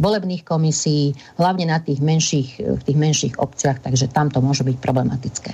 volebných 0.00 0.42
komisí, 0.44 1.12
hlavne 1.36 1.68
na 1.68 1.84
tých 1.84 2.00
menších, 2.00 2.48
v 2.58 2.82
tých 2.82 2.98
menších 2.98 3.34
obciach, 3.36 3.84
takže 3.84 4.08
tam 4.08 4.32
to 4.32 4.40
môže 4.40 4.64
byť 4.64 4.76
problematické. 4.80 5.52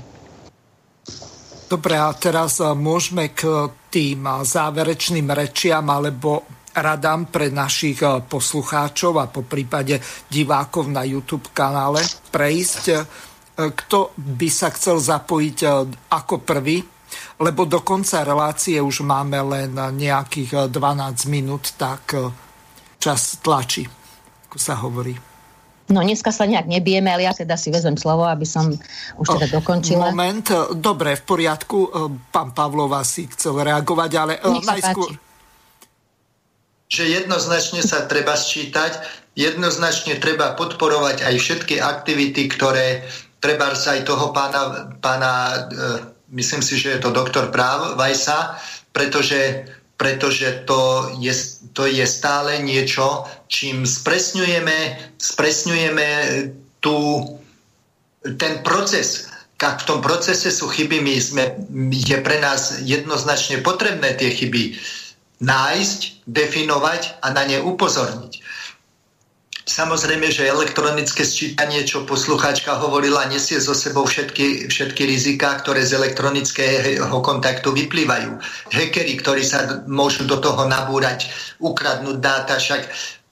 Dobre, 1.68 2.00
a 2.00 2.08
teraz 2.16 2.64
e, 2.64 2.72
môžeme 2.72 3.36
k 3.36 3.68
tým 3.92 4.24
e, 4.24 4.32
záverečným 4.40 5.28
rečiam 5.28 5.84
alebo 5.92 6.48
radám 6.72 7.28
pre 7.28 7.52
našich 7.52 8.00
e, 8.00 8.24
poslucháčov 8.24 9.20
a 9.20 9.28
po 9.28 9.44
prípade 9.44 10.00
divákov 10.32 10.88
na 10.88 11.04
YouTube 11.04 11.52
kanále 11.52 12.00
prejsť. 12.32 12.84
Kto 13.58 14.14
by 14.14 14.48
sa 14.48 14.70
chcel 14.70 15.02
zapojiť 15.02 15.58
ako 16.14 16.34
prvý? 16.46 16.78
Lebo 17.38 17.62
do 17.70 17.78
konca 17.86 18.26
relácie 18.26 18.82
už 18.82 19.06
máme 19.06 19.38
len 19.46 19.70
nejakých 19.74 20.68
12 20.74 21.30
minút, 21.30 21.78
tak 21.78 22.18
čas 22.98 23.38
tlačí, 23.38 23.86
ako 24.50 24.58
sa 24.58 24.74
hovorí. 24.82 25.14
No 25.88 26.04
dneska 26.04 26.28
sa 26.28 26.44
nejak 26.44 26.68
nebijeme, 26.68 27.08
ale 27.08 27.24
ja 27.24 27.32
teda 27.32 27.56
si 27.56 27.72
vezem 27.72 27.96
slovo, 27.96 28.28
aby 28.28 28.44
som 28.44 28.68
už 29.16 29.26
teda 29.40 29.48
dokončila. 29.56 30.12
Moment, 30.12 30.76
dobre, 30.76 31.16
v 31.16 31.24
poriadku. 31.24 31.78
Pán 32.28 32.52
Pavlova 32.52 33.00
si 33.08 33.24
chcel 33.32 33.56
reagovať, 33.56 34.10
ale 34.20 34.32
eh, 34.36 34.52
Nech 34.52 34.68
najskôr... 34.68 35.08
Páči. 35.08 35.26
Že 36.88 37.04
jednoznačne 37.20 37.80
sa 37.84 38.04
treba 38.08 38.32
sčítať, 38.32 39.00
jednoznačne 39.36 40.16
treba 40.20 40.56
podporovať 40.56 41.24
aj 41.24 41.34
všetky 41.36 41.80
aktivity, 41.80 42.48
ktoré 42.48 43.04
treba 43.44 43.72
aj 43.72 44.08
toho 44.08 44.32
pána, 44.32 44.92
pána 44.96 45.32
myslím 46.30 46.62
si, 46.62 46.78
že 46.78 46.96
je 46.96 47.00
to 47.00 47.10
doktor 47.10 47.48
práv 47.52 47.96
Vajsa, 47.96 48.58
pretože 48.92 49.64
pretože 49.98 50.62
to 50.62 51.10
je, 51.18 51.34
to 51.74 51.90
je 51.90 52.06
stále 52.06 52.62
niečo, 52.62 53.26
čím 53.50 53.82
spresňujeme, 53.82 54.94
spresňujeme 55.18 56.08
tú, 56.78 57.26
ten 58.38 58.62
proces. 58.62 59.26
Ak 59.58 59.82
v 59.82 59.86
tom 59.90 59.98
procese 59.98 60.54
sú 60.54 60.70
chyby, 60.70 61.02
my 61.02 61.14
sme, 61.18 61.44
je 61.90 62.14
pre 62.22 62.38
nás 62.38 62.78
jednoznačne 62.86 63.58
potrebné 63.66 64.14
tie 64.14 64.30
chyby 64.30 64.78
nájsť, 65.42 66.30
definovať 66.30 67.18
a 67.18 67.34
na 67.34 67.42
ne 67.50 67.58
upozorniť. 67.58 68.32
Samozrejme, 69.68 70.32
že 70.32 70.48
elektronické 70.48 71.28
sčítanie, 71.28 71.84
čo 71.84 72.08
poslucháčka 72.08 72.80
hovorila, 72.80 73.28
nesie 73.28 73.60
so 73.60 73.76
sebou 73.76 74.08
všetky, 74.08 74.72
všetky 74.72 75.04
riziká, 75.04 75.60
ktoré 75.60 75.84
z 75.84 76.00
elektronického 76.00 77.12
kontaktu 77.20 77.76
vyplývajú. 77.76 78.40
Hekery, 78.72 79.20
ktorí 79.20 79.44
sa 79.44 79.84
môžu 79.84 80.24
do 80.24 80.40
toho 80.40 80.64
nabúrať, 80.64 81.28
ukradnúť 81.60 82.16
dáta, 82.16 82.56
však 82.56 82.88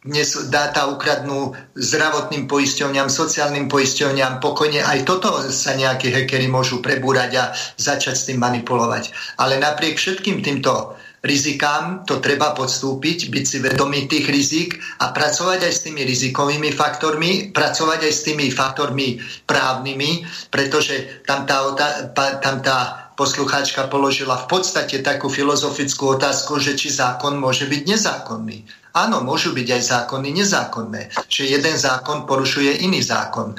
dnes 0.06 0.52
dáta 0.52 0.86
ukradnú 0.92 1.56
zdravotným 1.72 2.46
poisťovňam, 2.46 3.08
sociálnym 3.10 3.66
poisťovňam, 3.66 4.38
pokojne 4.38 4.84
aj 4.84 5.08
toto 5.08 5.32
sa 5.48 5.72
nejakí 5.72 6.12
hekery 6.14 6.52
môžu 6.52 6.84
prebúrať 6.84 7.30
a 7.40 7.44
začať 7.80 8.14
s 8.14 8.26
tým 8.30 8.38
manipulovať. 8.38 9.10
Ale 9.40 9.56
napriek 9.56 9.98
všetkým 9.98 10.44
týmto 10.44 11.00
rizikám, 11.24 12.04
to 12.04 12.20
treba 12.20 12.52
podstúpiť, 12.52 13.32
byť 13.32 13.44
si 13.44 13.58
vedomý 13.62 14.06
tých 14.10 14.26
rizik 14.28 14.70
a 15.00 15.10
pracovať 15.10 15.64
aj 15.66 15.72
s 15.72 15.82
tými 15.88 16.02
rizikovými 16.04 16.70
faktormi, 16.72 17.50
pracovať 17.50 18.00
aj 18.06 18.12
s 18.12 18.24
tými 18.24 18.46
faktormi 18.52 19.18
právnymi, 19.48 20.26
pretože 20.52 21.24
tam 21.26 21.48
tá, 21.48 21.74
tam 22.14 22.56
tá 22.60 23.06
poslucháčka 23.16 23.88
položila 23.88 24.36
v 24.44 24.60
podstate 24.60 25.00
takú 25.00 25.32
filozofickú 25.32 26.20
otázku, 26.20 26.60
že 26.60 26.76
či 26.76 26.92
zákon 26.92 27.40
môže 27.40 27.64
byť 27.64 27.82
nezákonný. 27.88 28.58
Áno, 28.96 29.24
môžu 29.24 29.52
byť 29.56 29.68
aj 29.72 29.82
zákony 29.82 30.28
nezákonné, 30.44 31.02
že 31.28 31.48
jeden 31.48 31.76
zákon 31.76 32.28
porušuje 32.28 32.84
iný 32.84 33.00
zákon. 33.00 33.56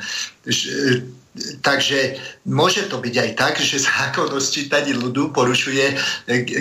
Takže 1.61 1.97
môže 2.47 2.87
to 2.87 3.03
byť 3.03 3.15
aj 3.19 3.29
tak, 3.35 3.53
že 3.59 3.83
zákon 3.83 4.31
o 4.31 4.39
sčítaní 4.39 4.95
ľudu 4.95 5.35
porušuje 5.35 5.99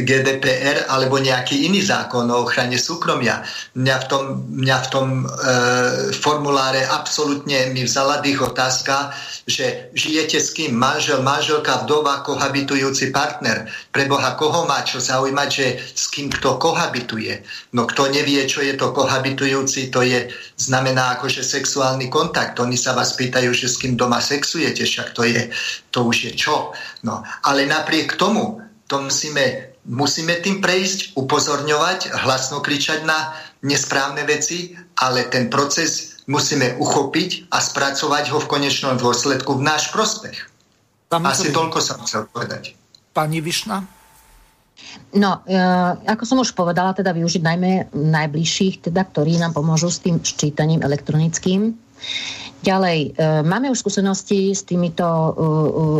GDPR 0.03 0.91
alebo 0.91 1.23
nejaký 1.23 1.71
iný 1.71 1.79
zákon 1.87 2.27
o 2.27 2.43
ochrane 2.43 2.75
súkromia. 2.75 3.47
Mňa 3.79 3.97
v 4.03 4.07
tom, 4.11 4.25
mňa 4.51 4.79
v 4.83 4.89
tom 4.91 5.07
e, 5.23 5.25
formuláre 6.11 6.83
absolútne 6.91 7.71
mi 7.71 7.87
vzala 7.87 8.19
dých 8.19 8.43
otázka, 8.43 9.15
že 9.47 9.95
žijete 9.95 10.43
s 10.43 10.51
kým? 10.51 10.75
Manžel, 10.75 11.23
manželka, 11.23 11.87
vdova, 11.87 12.27
kohabitujúci 12.27 13.15
partner. 13.15 13.71
Preboha, 13.95 14.35
koho 14.35 14.67
má 14.67 14.83
čo 14.83 14.99
zaujímať, 14.99 15.49
že 15.49 15.67
s 15.79 16.11
kým 16.11 16.35
kto 16.35 16.59
kohabituje? 16.59 17.47
No 17.79 17.87
kto 17.87 18.11
nevie, 18.11 18.43
čo 18.51 18.59
je 18.59 18.75
to 18.75 18.91
kohabitujúci, 18.91 19.95
to 19.95 20.03
je, 20.03 20.27
znamená 20.59 21.15
akože 21.15 21.47
sexuálny 21.47 22.11
kontakt. 22.11 22.59
Oni 22.59 22.75
sa 22.75 22.91
vás 22.91 23.15
pýtajú, 23.15 23.55
že 23.55 23.71
s 23.71 23.79
kým 23.79 23.95
doma 23.95 24.19
sexujete, 24.19 24.83
však 24.83 25.15
to 25.15 25.23
je 25.23 25.47
to 25.91 26.07
už 26.07 26.17
je 26.31 26.33
čo. 26.37 26.73
No, 27.03 27.23
ale 27.45 27.67
napriek 27.67 28.15
tomu 28.15 28.63
to 28.87 29.03
musíme, 29.03 29.77
musíme 29.87 30.39
tým 30.41 30.63
prejsť, 30.63 31.19
upozorňovať, 31.19 32.15
hlasno 32.27 32.63
kričať 32.63 33.03
na 33.03 33.35
nesprávne 33.67 34.23
veci, 34.23 34.79
ale 34.99 35.27
ten 35.27 35.51
proces 35.51 36.23
musíme 36.31 36.79
uchopiť 36.79 37.51
a 37.51 37.59
spracovať 37.63 38.25
ho 38.35 38.39
v 38.43 38.51
konečnom 38.51 38.95
dôsledku 38.99 39.59
v 39.59 39.63
náš 39.67 39.91
prospech. 39.95 40.37
Tam 41.07 41.23
Asi 41.27 41.55
toľko 41.55 41.79
som 41.79 42.03
chcel 42.03 42.27
povedať. 42.31 42.75
Pani 43.15 43.39
Višna? 43.39 43.97
No, 45.17 45.41
e, 45.47 45.57
ako 46.05 46.23
som 46.27 46.39
už 46.43 46.53
povedala, 46.53 46.93
teda 46.93 47.15
využiť 47.15 47.43
najmä 47.43 47.73
najbližších, 47.95 48.91
teda, 48.91 49.07
ktorí 49.09 49.39
nám 49.39 49.57
pomôžu 49.57 49.89
s 49.89 50.03
tým 50.03 50.21
ščítaním 50.21 50.83
elektronickým. 50.85 51.73
Ďalej, 52.65 52.99
e, 53.13 53.43
máme 53.45 53.69
už 53.69 53.85
skúsenosti 53.85 54.57
s, 54.57 54.65
týmito, 54.65 55.05
e, 55.05 55.31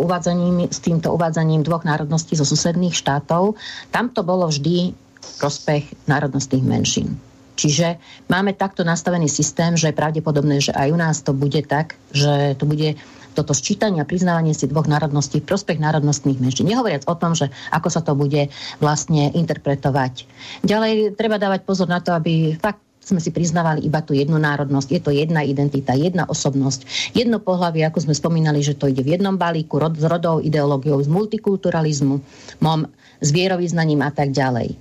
uvádzaním, 0.09 0.73
s 0.73 0.81
týmto 0.81 1.13
uvádzaním 1.13 1.61
dvoch 1.61 1.85
národností 1.85 2.33
zo 2.33 2.49
susedných 2.49 2.97
štátov. 2.97 3.59
Tam 3.93 4.09
to 4.09 4.25
bolo 4.25 4.49
vždy 4.49 4.97
prospech 5.37 6.09
národnostných 6.09 6.65
menšín. 6.65 7.19
Čiže 7.57 7.97
máme 8.29 8.53
takto 8.53 8.85
nastavený 8.85 9.33
systém, 9.33 9.77
že 9.81 9.89
je 9.91 9.97
pravdepodobné, 9.97 10.61
že 10.61 10.77
aj 10.77 10.89
u 10.93 10.99
nás 11.01 11.17
to 11.25 11.33
bude 11.33 11.61
tak, 11.65 11.97
že 12.13 12.53
to 12.61 12.69
bude 12.69 13.01
toto 13.37 13.53
sčítanie 13.53 14.01
a 14.01 14.09
priznávanie 14.09 14.57
si 14.57 14.65
dvoch 14.65 14.89
národností 14.89 15.45
v 15.45 15.49
prospech 15.49 15.77
národnostných 15.77 16.41
menšín. 16.41 16.73
Nehovoriac 16.73 17.05
o 17.05 17.17
tom, 17.17 17.37
že 17.37 17.53
ako 17.69 17.89
sa 17.93 18.01
to 18.01 18.17
bude 18.17 18.49
vlastne 18.81 19.29
interpretovať. 19.37 20.25
Ďalej 20.65 21.21
treba 21.21 21.37
dávať 21.37 21.69
pozor 21.69 21.89
na 21.89 22.01
to, 22.01 22.17
aby 22.17 22.57
fakt 22.57 22.86
sme 23.07 23.23
si 23.23 23.31
priznávali 23.31 23.87
iba 23.87 24.03
tú 24.03 24.19
jednu 24.19 24.35
národnosť. 24.43 24.89
Je 24.91 25.01
to 25.01 25.15
jedna 25.15 25.47
identita, 25.47 25.95
jedna 25.95 26.27
osobnosť, 26.27 27.15
jedno 27.15 27.39
pohľavie, 27.39 27.87
ako 27.87 28.11
sme 28.11 28.15
spomínali, 28.19 28.67
že 28.67 28.75
to 28.75 28.91
ide 28.91 29.07
v 29.07 29.15
jednom 29.15 29.39
balíku, 29.39 29.79
rod, 29.79 29.95
s 29.95 30.03
rodou, 30.03 30.43
ideológiou, 30.43 30.99
z 30.99 31.07
multikulturalizmu, 31.07 32.19
mom, 32.59 32.81
s 33.23 33.29
vierovýznaním 33.31 34.03
a 34.03 34.11
tak 34.11 34.35
ďalej. 34.35 34.75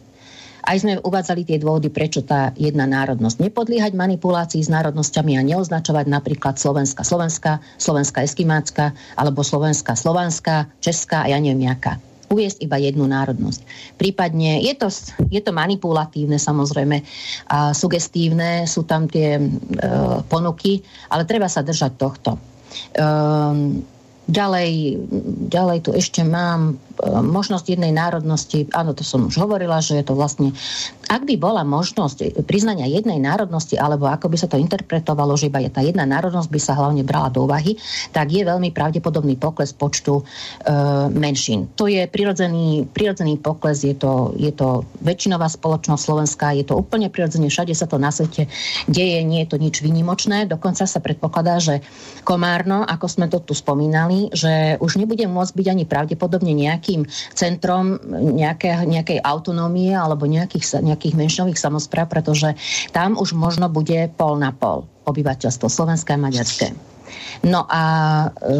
Aj 0.65 0.81
sme 0.81 0.97
uvádzali 0.97 1.45
tie 1.45 1.61
dôvody, 1.61 1.93
prečo 1.93 2.25
tá 2.25 2.49
jedna 2.57 2.89
národnosť. 2.89 3.37
Nepodliehať 3.37 3.93
manipulácii 3.93 4.65
s 4.65 4.73
národnosťami 4.73 5.37
a 5.37 5.45
neoznačovať 5.45 6.09
napríklad 6.09 6.57
Slovenska 6.57 7.05
Slovenska, 7.05 7.61
Slovenska 7.77 8.25
Eskimácka 8.25 8.97
alebo 9.13 9.45
Slovenska 9.45 9.93
Slovanská, 9.93 10.65
Česká 10.81 11.29
a 11.29 11.29
ja 11.29 11.37
neviem 11.37 11.69
jaká 11.69 12.01
uviesť 12.29 12.65
iba 12.65 12.77
jednu 12.81 13.05
národnosť. 13.05 13.61
Prípadne 13.95 14.61
je 14.65 14.73
to, 14.77 14.87
je 15.29 15.41
to 15.41 15.51
manipulatívne 15.53 16.37
samozrejme 16.41 17.01
a 17.49 17.71
sugestívne, 17.71 18.65
sú 18.65 18.83
tam 18.85 19.05
tie 19.05 19.37
e, 19.37 19.43
ponuky, 20.25 20.81
ale 21.13 21.29
treba 21.29 21.45
sa 21.45 21.61
držať 21.61 21.91
tohto. 21.97 22.31
E, 22.95 23.93
Ďalej, 24.25 24.97
ďalej 25.53 25.79
tu 25.85 25.93
ešte 25.93 26.25
mám 26.25 26.73
e, 26.73 27.05
možnosť 27.05 27.77
jednej 27.77 27.93
národnosti, 27.93 28.65
áno, 28.73 28.97
to 28.97 29.05
som 29.05 29.29
už 29.29 29.37
hovorila, 29.37 29.77
že 29.85 30.01
je 30.01 30.05
to 30.09 30.17
vlastne, 30.17 30.49
ak 31.05 31.21
by 31.25 31.35
bola 31.37 31.61
možnosť 31.61 32.45
priznania 32.45 32.89
jednej 32.89 33.21
národnosti, 33.21 33.77
alebo 33.77 34.09
ako 34.09 34.31
by 34.31 34.37
sa 34.37 34.47
to 34.49 34.57
interpretovalo, 34.59 35.37
že 35.37 35.47
iba 35.49 35.61
tá 35.69 35.81
jedna 35.81 36.05
národnosť 36.05 36.49
by 36.49 36.59
sa 36.61 36.77
hlavne 36.77 37.05
brala 37.05 37.29
do 37.29 37.45
úvahy, 37.45 37.77
tak 38.13 38.31
je 38.31 38.45
veľmi 38.45 38.73
pravdepodobný 38.73 39.37
pokles 39.37 39.73
počtu 39.73 40.21
e, 40.21 40.23
menšín. 41.13 41.69
To 41.77 41.89
je 41.89 42.05
prirodzený, 42.09 42.89
prirodzený 42.89 43.41
pokles, 43.41 43.85
je 43.85 43.97
to, 43.97 44.33
je 44.37 44.53
to 44.53 44.85
väčšinová 45.01 45.49
spoločnosť 45.49 46.01
Slovenska, 46.01 46.55
je 46.55 46.65
to 46.65 46.77
úplne 46.77 47.09
prirodzene, 47.09 47.49
všade 47.49 47.73
sa 47.73 47.89
to 47.89 48.01
na 48.01 48.09
svete 48.09 48.49
deje, 48.89 49.19
nie 49.25 49.45
je 49.45 49.49
to 49.53 49.57
nič 49.57 49.81
vynimočné, 49.81 50.45
dokonca 50.49 50.85
sa 50.85 50.99
predpokladá, 51.01 51.57
že 51.61 51.81
Komárno, 52.25 52.81
ako 52.81 53.05
sme 53.05 53.29
to 53.29 53.37
tu 53.41 53.53
spomínali, 53.53 54.33
že 54.33 54.81
už 54.81 54.97
nebude 54.97 55.29
môcť 55.29 55.53
byť 55.53 55.67
ani 55.69 55.83
pravdepodobne 55.85 56.53
nejakým 56.57 57.05
centrom 57.37 58.01
nejaké, 58.09 58.81
nejakej 58.85 59.21
autonómie 59.21 59.93
alebo 59.93 60.25
nejakých, 60.25 60.81
nejakých 60.81 60.94
menšinových 60.95 61.59
samozpráv, 61.59 62.07
pretože 62.07 62.55
tam 62.95 63.19
už 63.19 63.35
možno 63.35 63.67
bude 63.67 64.07
pol 64.15 64.39
na 64.39 64.55
pol 64.55 64.87
obyvateľstvo 65.05 65.67
slovenské 65.67 66.15
a 66.15 66.21
maďarské. 66.21 66.67
No 67.45 67.67
a 67.69 67.83
e, 68.41 68.55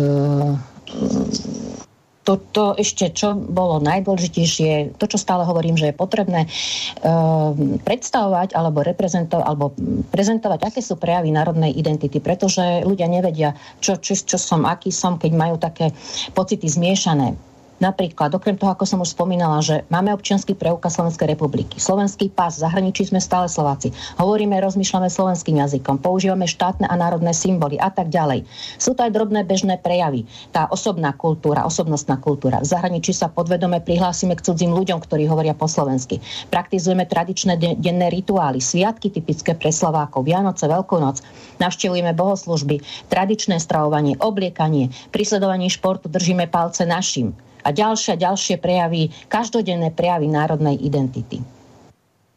toto 2.25 2.73
ešte, 2.73 3.13
čo 3.13 3.37
bolo 3.37 3.77
najdôležitejšie, 3.85 4.97
to, 4.97 5.05
čo 5.05 5.21
stále 5.21 5.45
hovorím, 5.45 5.77
že 5.77 5.93
je 5.93 5.95
potrebné 5.95 6.49
uh, 6.49 7.53
predstavovať 7.85 8.57
alebo 8.57 8.81
reprezentovať 8.81 9.45
alebo 9.45 9.65
prezentovať, 10.09 10.65
aké 10.65 10.81
sú 10.81 10.97
prejavy 10.97 11.29
národnej 11.29 11.69
identity, 11.77 12.17
pretože 12.17 12.81
ľudia 12.81 13.05
nevedia, 13.05 13.53
čo, 13.77 14.01
čo, 14.01 14.17
čo 14.17 14.41
som, 14.41 14.65
aký 14.65 14.89
som, 14.89 15.21
keď 15.21 15.31
majú 15.37 15.61
také 15.61 15.93
pocity 16.33 16.65
zmiešané. 16.65 17.37
Napríklad, 17.75 18.31
okrem 18.31 18.55
toho, 18.55 18.71
ako 18.71 18.87
som 18.87 19.03
už 19.03 19.11
spomínala, 19.11 19.59
že 19.59 19.83
máme 19.91 20.15
občianský 20.15 20.55
preukaz 20.55 20.95
Slovenskej 20.95 21.35
republiky, 21.35 21.75
slovenský 21.75 22.31
pás, 22.31 22.63
zahraničí 22.63 23.03
sme 23.03 23.19
stále 23.19 23.51
Slováci, 23.51 23.91
hovoríme, 24.15 24.55
rozmýšľame 24.63 25.11
slovenským 25.11 25.59
jazykom, 25.59 25.99
používame 25.99 26.47
štátne 26.47 26.87
a 26.87 26.95
národné 26.95 27.35
symboly 27.35 27.75
a 27.75 27.91
tak 27.91 28.07
ďalej. 28.07 28.47
Sú 28.79 28.95
to 28.95 29.03
aj 29.03 29.11
drobné 29.11 29.43
bežné 29.43 29.75
prejavy. 29.83 30.23
Tá 30.55 30.71
osobná 30.71 31.11
kultúra, 31.19 31.67
osobnostná 31.67 32.15
kultúra. 32.15 32.63
V 32.63 32.71
zahraničí 32.71 33.11
sa 33.11 33.27
podvedome 33.27 33.83
prihlásime 33.83 34.39
k 34.39 34.47
cudzím 34.47 34.71
ľuďom, 34.71 35.03
ktorí 35.03 35.27
hovoria 35.27 35.51
po 35.51 35.67
slovensky. 35.67 36.23
Praktizujeme 36.47 37.03
tradičné 37.03 37.59
de- 37.59 37.75
denné 37.75 38.07
rituály, 38.07 38.63
sviatky 38.63 39.11
typické 39.11 39.51
pre 39.51 39.75
Slovákov, 39.75 40.23
Vianoce, 40.23 40.63
Veľkú 40.71 40.95
noc. 40.95 41.19
Navštevujeme 41.59 42.15
bohoslužby, 42.15 42.79
tradičné 43.11 43.59
stravovanie, 43.59 44.15
obliekanie, 44.23 44.95
pri 45.11 45.27
sledovaní 45.27 45.67
športu 45.67 46.07
držíme 46.07 46.47
palce 46.47 46.87
našim 46.87 47.35
a 47.65 47.73
ďalšie 47.73 48.13
a 48.13 48.21
ďalšie 48.21 48.61
prejavy, 48.61 49.09
každodenné 49.25 49.89
prejavy 49.89 50.29
národnej 50.29 50.77
identity. 50.77 51.41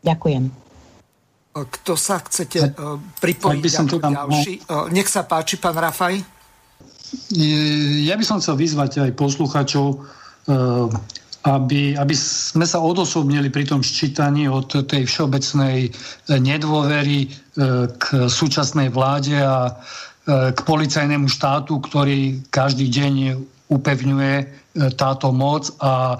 Ďakujem. 0.00 0.48
Kto 1.52 1.92
sa 1.98 2.22
chcete 2.24 2.72
uh, 2.72 2.96
pripojiť 3.20 3.60
by 3.60 3.70
som 3.70 3.84
ako 3.84 3.98
tam, 4.00 4.12
ďalší? 4.16 4.52
Uh, 4.64 4.88
nech 4.88 5.10
sa 5.10 5.28
páči, 5.28 5.60
pán 5.60 5.76
Rafaj. 5.76 6.22
Ja 8.04 8.20
by 8.20 8.24
som 8.24 8.36
chcel 8.36 8.60
vyzvať 8.60 9.00
aj 9.00 9.16
posluchačov, 9.16 10.04
aby, 11.40 11.96
aby 11.96 12.14
sme 12.16 12.68
sa 12.68 12.84
odosobnili 12.84 13.48
pri 13.48 13.64
tom 13.64 13.80
ščítaní 13.80 14.44
od 14.44 14.84
tej 14.84 15.08
všeobecnej 15.08 15.88
nedôvery 16.28 17.32
k 17.96 18.04
súčasnej 18.28 18.92
vláde 18.92 19.40
a 19.40 19.72
k 20.28 20.58
policajnému 20.68 21.32
štátu, 21.32 21.80
ktorý 21.80 22.44
každý 22.52 22.92
deň 22.92 23.14
upevňuje 23.68 24.34
e, 24.40 24.44
táto 24.96 25.32
moc 25.32 25.68
a 25.80 26.16
e, 26.16 26.18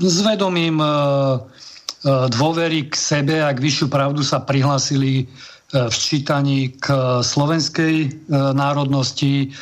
s 0.00 0.16
vedomím 0.20 0.80
e, 0.80 0.88
dôvery 2.28 2.90
k 2.90 2.94
sebe 2.98 3.38
a 3.38 3.54
k 3.54 3.62
vyššiu 3.62 3.86
pravdu 3.86 4.26
sa 4.26 4.42
prihlasili 4.42 5.30
v 5.72 5.96
čítaní 5.96 6.74
k 6.82 6.90
slovenskej 7.22 8.26
národnosti 8.52 9.54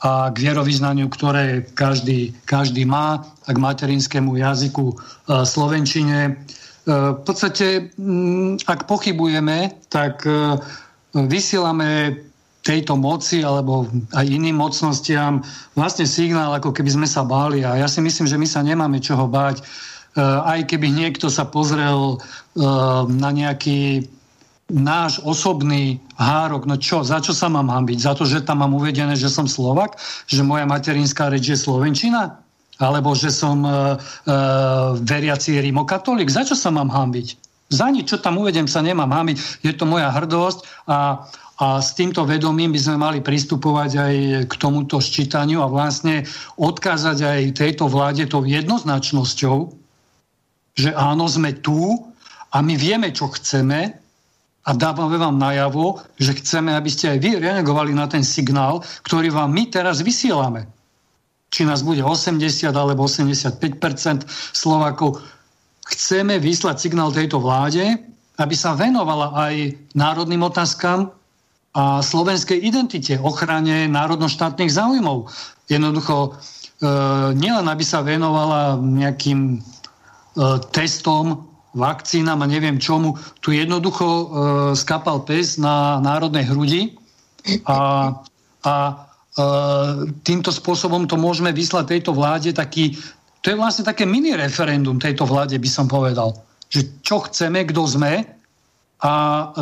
a 0.00 0.32
k 0.32 0.40
vierovýznaniu, 0.40 1.06
ktoré 1.12 1.68
každý, 1.76 2.32
každý 2.48 2.88
má 2.88 3.20
a 3.44 3.50
k 3.52 3.60
materinskému 3.60 4.40
jazyku 4.40 4.96
slovenčine. 5.44 6.40
V 6.88 7.20
podstate, 7.28 7.92
ak 8.66 8.88
pochybujeme, 8.88 9.76
tak 9.86 10.26
vysielame 11.12 12.24
tejto 12.62 12.94
moci 12.94 13.42
alebo 13.42 13.90
aj 14.14 14.26
iným 14.26 14.54
mocnostiam 14.54 15.42
vlastne 15.74 16.06
signál, 16.06 16.54
ako 16.54 16.70
keby 16.70 16.90
sme 16.94 17.06
sa 17.10 17.26
báli. 17.26 17.66
A 17.66 17.76
ja 17.78 17.90
si 17.90 17.98
myslím, 17.98 18.30
že 18.30 18.38
my 18.38 18.46
sa 18.46 18.62
nemáme 18.62 19.02
čoho 19.02 19.26
báť. 19.26 19.60
E, 19.60 19.62
aj 20.22 20.70
keby 20.70 20.94
niekto 20.94 21.26
sa 21.26 21.42
pozrel 21.42 22.16
e, 22.16 22.16
na 23.10 23.30
nejaký 23.34 24.06
náš 24.72 25.20
osobný 25.26 26.00
hárok, 26.16 26.64
no 26.64 26.80
čo, 26.80 27.04
za 27.04 27.20
čo 27.20 27.36
sa 27.36 27.50
mám 27.50 27.68
hambiť? 27.68 27.98
Za 27.98 28.12
to, 28.16 28.24
že 28.24 28.46
tam 28.46 28.64
mám 28.64 28.72
uvedené, 28.72 29.18
že 29.18 29.28
som 29.28 29.44
Slovak? 29.44 30.00
Že 30.30 30.48
moja 30.48 30.64
materinská 30.64 31.28
reč 31.28 31.52
je 31.52 31.58
Slovenčina? 31.58 32.40
Alebo 32.80 33.12
že 33.12 33.28
som 33.28 33.62
uh, 33.68 33.94
uh, 34.00 34.96
veriaci 34.96 35.60
rimokatolík? 35.60 36.32
Za 36.32 36.48
čo 36.48 36.56
sa 36.56 36.72
mám 36.72 36.88
hambiť? 36.88 37.36
Za 37.68 37.92
nič, 37.92 38.12
čo 38.12 38.18
tam 38.20 38.40
uvedem, 38.40 38.64
sa 38.64 38.80
nemám 38.80 39.12
hambiť. 39.12 39.64
Je 39.64 39.72
to 39.76 39.84
moja 39.84 40.08
hrdosť 40.08 40.88
a 40.88 41.24
a 41.60 41.84
s 41.84 41.92
týmto 41.92 42.24
vedomím 42.24 42.72
by 42.72 42.80
sme 42.80 42.96
mali 42.96 43.18
pristupovať 43.20 43.90
aj 44.00 44.14
k 44.48 44.52
tomuto 44.56 44.98
ščítaniu 44.98 45.60
a 45.60 45.68
vlastne 45.68 46.24
odkázať 46.56 47.18
aj 47.20 47.40
tejto 47.60 47.92
vláde 47.92 48.24
tou 48.24 48.40
jednoznačnosťou, 48.42 49.58
že 50.72 50.90
áno, 50.96 51.28
sme 51.28 51.52
tu 51.60 52.08
a 52.48 52.56
my 52.64 52.74
vieme, 52.76 53.12
čo 53.12 53.28
chceme 53.28 54.00
a 54.62 54.70
dávame 54.72 55.20
vám 55.20 55.36
najavo, 55.36 56.00
že 56.16 56.38
chceme, 56.40 56.72
aby 56.72 56.88
ste 56.88 57.12
aj 57.12 57.18
vy 57.20 57.30
reagovali 57.42 57.92
na 57.92 58.08
ten 58.08 58.24
signál, 58.24 58.80
ktorý 59.04 59.28
vám 59.34 59.52
my 59.52 59.68
teraz 59.68 60.00
vysielame. 60.00 60.64
Či 61.52 61.68
nás 61.68 61.84
bude 61.84 62.00
80 62.00 62.72
alebo 62.72 63.04
85% 63.04 64.24
Slovakov. 64.56 65.20
Chceme 65.84 66.40
vyslať 66.40 66.76
signál 66.80 67.12
tejto 67.12 67.36
vláde, 67.42 67.84
aby 68.40 68.54
sa 68.56 68.72
venovala 68.72 69.36
aj 69.36 69.76
národným 69.92 70.40
otázkam, 70.48 71.12
a 71.72 72.04
slovenskej 72.04 72.60
identite, 72.60 73.16
ochrane 73.16 73.88
národnoštátnych 73.88 74.68
záujmov. 74.68 75.32
Jednoducho, 75.72 76.16
e, 76.28 76.30
nielen 77.32 77.64
aby 77.64 77.80
sa 77.80 78.04
venovala 78.04 78.76
nejakým 78.76 79.56
e, 79.56 79.58
testom, 80.68 81.48
vakcínam 81.72 82.44
a 82.44 82.46
neviem 82.46 82.76
čomu, 82.76 83.16
tu 83.40 83.56
jednoducho 83.56 84.04
e, 84.04 84.24
skapal 84.76 85.24
pes 85.24 85.56
na 85.56 85.96
národnej 86.04 86.44
hrudi 86.44 86.92
a, 87.64 88.12
a 88.68 88.74
e, 88.84 88.92
týmto 90.20 90.52
spôsobom 90.52 91.08
to 91.08 91.16
môžeme 91.16 91.48
vyslať 91.56 91.96
tejto 91.96 92.12
vláde 92.12 92.52
taký, 92.52 93.00
to 93.40 93.48
je 93.48 93.56
vlastne 93.56 93.88
také 93.88 94.04
mini 94.04 94.36
referendum 94.36 95.00
tejto 95.00 95.24
vláde, 95.24 95.56
by 95.56 95.70
som 95.72 95.88
povedal. 95.88 96.36
Že 96.68 96.80
čo 97.00 97.24
chceme, 97.24 97.64
kto 97.64 97.88
sme, 97.88 98.41
a 99.02 99.12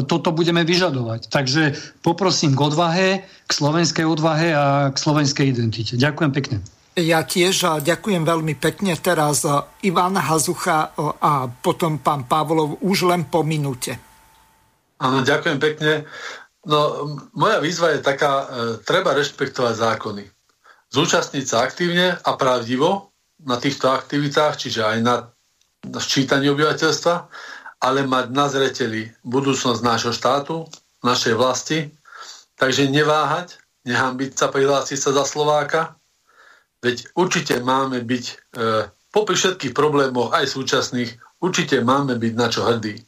toto 0.05 0.37
budeme 0.37 0.69
vyžadovať. 0.69 1.33
Takže 1.33 1.63
poprosím 2.05 2.53
k 2.53 2.61
odvahe, 2.61 3.09
k 3.25 3.51
slovenskej 3.51 4.05
odvahe 4.05 4.53
a 4.53 4.93
k 4.93 4.97
slovenskej 5.01 5.49
identite. 5.49 5.97
Ďakujem 5.97 6.33
pekne. 6.37 6.57
Ja 7.01 7.25
tiež 7.25 7.81
ďakujem 7.81 8.29
veľmi 8.29 8.61
pekne. 8.61 8.93
Teraz 9.01 9.49
Ivan 9.81 10.21
Hazucha 10.21 10.93
a 11.01 11.49
potom 11.49 12.05
pán 12.05 12.29
Pavlov 12.29 12.85
už 12.85 13.09
len 13.09 13.25
po 13.33 13.41
minúte. 13.41 13.97
Áno, 15.01 15.25
ďakujem 15.25 15.57
pekne. 15.57 16.05
No, 16.69 17.09
moja 17.33 17.57
výzva 17.65 17.97
je 17.97 18.05
taká, 18.05 18.33
e, 18.37 18.47
treba 18.85 19.17
rešpektovať 19.17 19.75
zákony. 19.81 20.25
Zúčastniť 20.93 21.45
sa 21.49 21.65
aktívne 21.65 22.21
a 22.21 22.31
pravdivo 22.37 23.09
na 23.41 23.57
týchto 23.57 23.89
aktivitách, 23.89 24.61
čiže 24.61 24.85
aj 24.85 24.99
na, 25.01 25.33
na 25.89 26.01
ščítanie 26.05 26.53
obyvateľstva, 26.53 27.15
ale 27.81 28.05
mať 28.05 28.27
na 28.31 28.47
zreteli 28.47 29.09
budúcnosť 29.25 29.81
nášho 29.81 30.13
štátu, 30.13 30.69
našej 31.01 31.35
vlasti, 31.37 31.79
takže 32.61 32.93
neváhať, 32.93 33.57
nehambiť 33.89 34.37
sa, 34.37 34.53
prihlásiť 34.53 34.99
sa 35.01 35.11
za 35.17 35.25
Slováka, 35.25 35.97
veď 36.85 37.09
určite 37.17 37.57
máme 37.65 38.05
byť, 38.05 38.25
e, 38.29 38.35
popri 39.09 39.35
všetkých 39.37 39.73
problémoch, 39.73 40.37
aj 40.37 40.53
súčasných, 40.53 41.41
určite 41.41 41.81
máme 41.81 42.21
byť 42.21 42.33
na 42.37 42.47
čo 42.53 42.69
hrdí. 42.69 43.01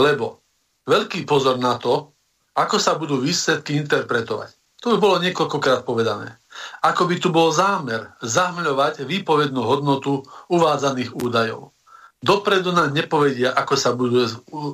Lebo 0.00 0.40
veľký 0.88 1.28
pozor 1.28 1.60
na 1.60 1.76
to, 1.76 2.08
ako 2.56 2.76
sa 2.80 2.96
budú 2.96 3.20
výsledky 3.20 3.76
interpretovať. 3.76 4.50
To 4.82 4.94
by 4.94 4.98
bolo 4.98 5.16
niekoľkokrát 5.20 5.84
povedané. 5.84 6.38
Ako 6.82 7.06
by 7.06 7.18
tu 7.22 7.28
bol 7.30 7.54
zámer 7.54 8.14
zahmľovať 8.22 9.06
výpovednú 9.06 9.62
hodnotu 9.62 10.26
uvádzaných 10.50 11.14
údajov. 11.14 11.70
Dopredu 12.18 12.74
nám 12.74 12.90
nepovedia, 12.90 13.54
ako 13.54 13.74
sa 13.78 13.94
budú 13.94 14.26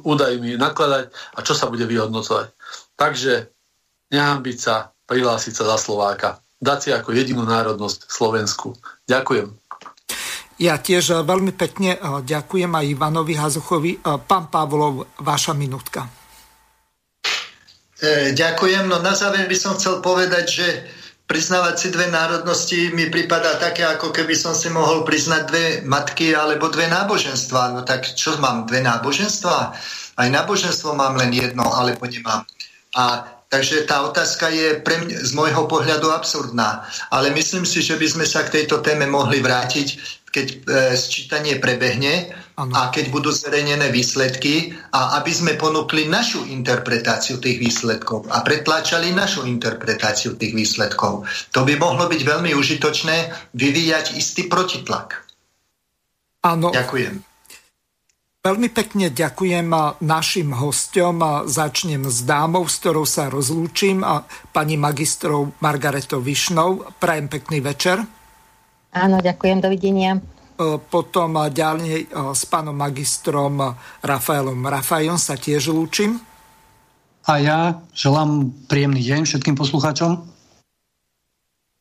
údajmi 0.05 0.57
nakladať 0.57 1.13
a 1.13 1.39
čo 1.45 1.53
sa 1.53 1.69
bude 1.69 1.85
vyhodnocovať. 1.85 2.57
Takže 2.97 3.53
nehambiť 4.09 4.57
sa, 4.57 4.89
prihlásiť 5.05 5.53
sa 5.53 5.65
za 5.69 5.77
Slováka. 5.77 6.41
Dať 6.57 6.79
si 6.81 6.91
ako 6.97 7.13
jedinú 7.13 7.45
národnosť 7.45 8.09
Slovensku. 8.09 8.73
Ďakujem. 9.05 9.53
Ja 10.57 10.79
tiež 10.81 11.27
veľmi 11.27 11.53
pekne 11.53 11.99
eh, 11.99 12.23
ďakujem 12.25 12.71
aj 12.73 12.85
Ivanovi 12.89 13.35
Hazuchovi. 13.37 13.93
Eh, 13.99 14.19
pán 14.25 14.49
Pavlov, 14.49 15.21
vaša 15.21 15.53
minútka. 15.53 16.09
E, 18.05 18.37
ďakujem. 18.37 18.91
No 18.91 19.01
na 19.01 19.17
záver 19.17 19.49
by 19.49 19.57
som 19.57 19.79
chcel 19.79 20.05
povedať, 20.05 20.45
že 20.45 20.67
priznávať 21.25 21.75
si 21.79 21.89
dve 21.89 22.13
národnosti 22.13 22.93
mi 22.93 23.09
prípada 23.09 23.57
také, 23.57 23.85
ako 23.85 24.13
keby 24.13 24.37
som 24.37 24.53
si 24.53 24.69
mohol 24.69 25.03
priznať 25.09 25.43
dve 25.49 25.65
matky 25.85 26.37
alebo 26.37 26.69
dve 26.69 26.89
náboženstva. 26.89 27.73
No 27.73 27.81
tak 27.83 28.05
čo 28.13 28.37
mám, 28.41 28.69
dve 28.69 28.85
náboženstva? 28.85 29.57
Aj 30.15 30.29
náboženstvo 30.31 30.95
mám 30.95 31.17
len 31.19 31.33
jedno, 31.33 31.65
alebo 31.65 32.05
nemám. 32.07 32.45
A 32.95 33.35
Takže 33.55 33.87
tá 33.87 34.03
otázka 34.03 34.51
je 34.51 34.83
pre 34.83 34.99
mňa, 34.99 35.31
z 35.31 35.31
môjho 35.31 35.71
pohľadu 35.71 36.11
absurdná. 36.11 36.91
Ale 37.15 37.31
myslím 37.39 37.63
si, 37.63 37.87
že 37.87 37.95
by 37.95 38.03
sme 38.11 38.27
sa 38.27 38.43
k 38.43 38.51
tejto 38.51 38.83
téme 38.83 39.07
mohli 39.07 39.39
vrátiť, 39.39 39.95
keď 40.35 40.47
e, 40.51 40.57
sčítanie 40.99 41.63
prebehne 41.63 42.35
ano. 42.57 42.73
a 42.75 42.91
keď 42.95 43.11
budú 43.11 43.35
zverejnené 43.35 43.91
výsledky 43.91 44.75
a 44.95 45.19
aby 45.19 45.33
sme 45.35 45.53
ponúkli 45.59 46.07
našu 46.07 46.47
interpretáciu 46.47 47.43
tých 47.43 47.59
výsledkov 47.59 48.31
a 48.31 48.41
pretláčali 48.47 49.11
našu 49.11 49.47
interpretáciu 49.47 50.39
tých 50.39 50.55
výsledkov. 50.55 51.27
To 51.51 51.61
by 51.67 51.75
mohlo 51.79 52.07
byť 52.07 52.21
veľmi 52.23 52.55
užitočné 52.55 53.17
vyvíjať 53.55 54.15
istý 54.15 54.47
protitlak. 54.47 55.27
Áno. 56.45 56.71
Ďakujem. 56.71 57.35
Veľmi 58.45 58.69
pekne 58.69 59.09
ďakujem 59.09 59.73
našim 60.05 60.53
hostom. 60.53 61.17
Začnem 61.49 62.05
s 62.05 62.29
dámou, 62.29 62.69
s 62.69 62.77
ktorou 62.77 63.09
sa 63.09 63.33
rozlúčim, 63.33 64.05
pani 64.53 64.77
magistrov 64.77 65.57
Margaretou 65.65 66.21
Višnou. 66.21 66.85
Prajem 67.01 67.33
pekný 67.33 67.65
večer. 67.65 68.05
Áno, 68.93 69.17
ďakujem, 69.25 69.65
dovidenia. 69.65 70.21
E, 70.55 70.79
potom 70.79 71.51
ďalej 71.51 72.07
e, 72.07 72.31
s 72.31 72.47
pánom 72.47 72.79
magistrom 72.79 73.59
Rafaelom 74.07 74.63
Rafajom 74.63 75.19
sa 75.19 75.35
tiež 75.35 75.75
lúčim. 75.75 76.23
A 77.27 77.33
ja 77.43 77.59
želám 77.91 78.55
príjemný 78.71 79.03
deň 79.03 79.27
všetkým 79.27 79.59
poslucháčom. 79.59 80.31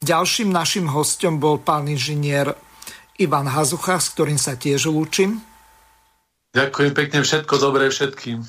Ďalším 0.01 0.49
našim 0.49 0.89
hostom 0.89 1.37
bol 1.37 1.61
pán 1.61 1.85
inžinier 1.85 2.49
Ivan 3.21 3.45
Hazucha, 3.45 4.01
s 4.01 4.09
ktorým 4.17 4.41
sa 4.41 4.57
tiež 4.57 4.89
lúčim. 4.89 5.37
Ďakujem 6.57 6.91
pekne, 6.97 7.19
všetko 7.21 7.53
dobré 7.61 7.93
všetkým. 7.93 8.41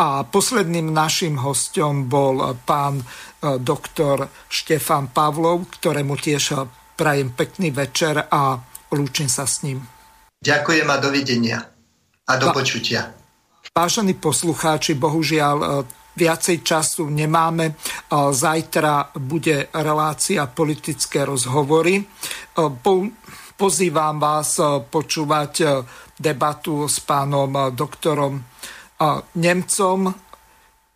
A 0.00 0.24
posledným 0.24 0.92
našim 0.92 1.40
hostom 1.40 2.12
bol 2.12 2.60
pán 2.68 3.00
e, 3.00 3.04
doktor 3.56 4.28
Štefan 4.52 5.08
Pavlov, 5.16 5.72
ktorému 5.80 6.20
tiež 6.20 6.44
e, 6.52 6.56
prajem 6.92 7.32
pekný 7.32 7.72
večer 7.72 8.28
a 8.28 8.69
lúčim 8.92 9.30
sa 9.30 9.46
s 9.46 9.62
ním. 9.62 9.82
Ďakujem 10.40 10.88
a 10.88 10.96
dovidenia. 10.96 11.58
A 12.26 12.32
do 12.38 12.54
počutia. 12.54 13.10
Vážení 13.70 14.14
poslucháči, 14.14 14.94
bohužiaľ 14.94 15.56
e, 15.58 15.66
viacej 16.20 16.60
času 16.60 17.08
nemáme. 17.08 17.78
Zajtra 18.12 19.14
bude 19.16 19.70
relácia 19.72 20.44
politické 20.50 21.22
rozhovory. 21.24 22.02
Pozývam 23.56 24.16
vás 24.18 24.58
počúvať 24.90 25.52
debatu 26.18 26.88
s 26.90 27.00
pánom 27.00 27.72
doktorom 27.72 28.36
Nemcom. 29.36 30.00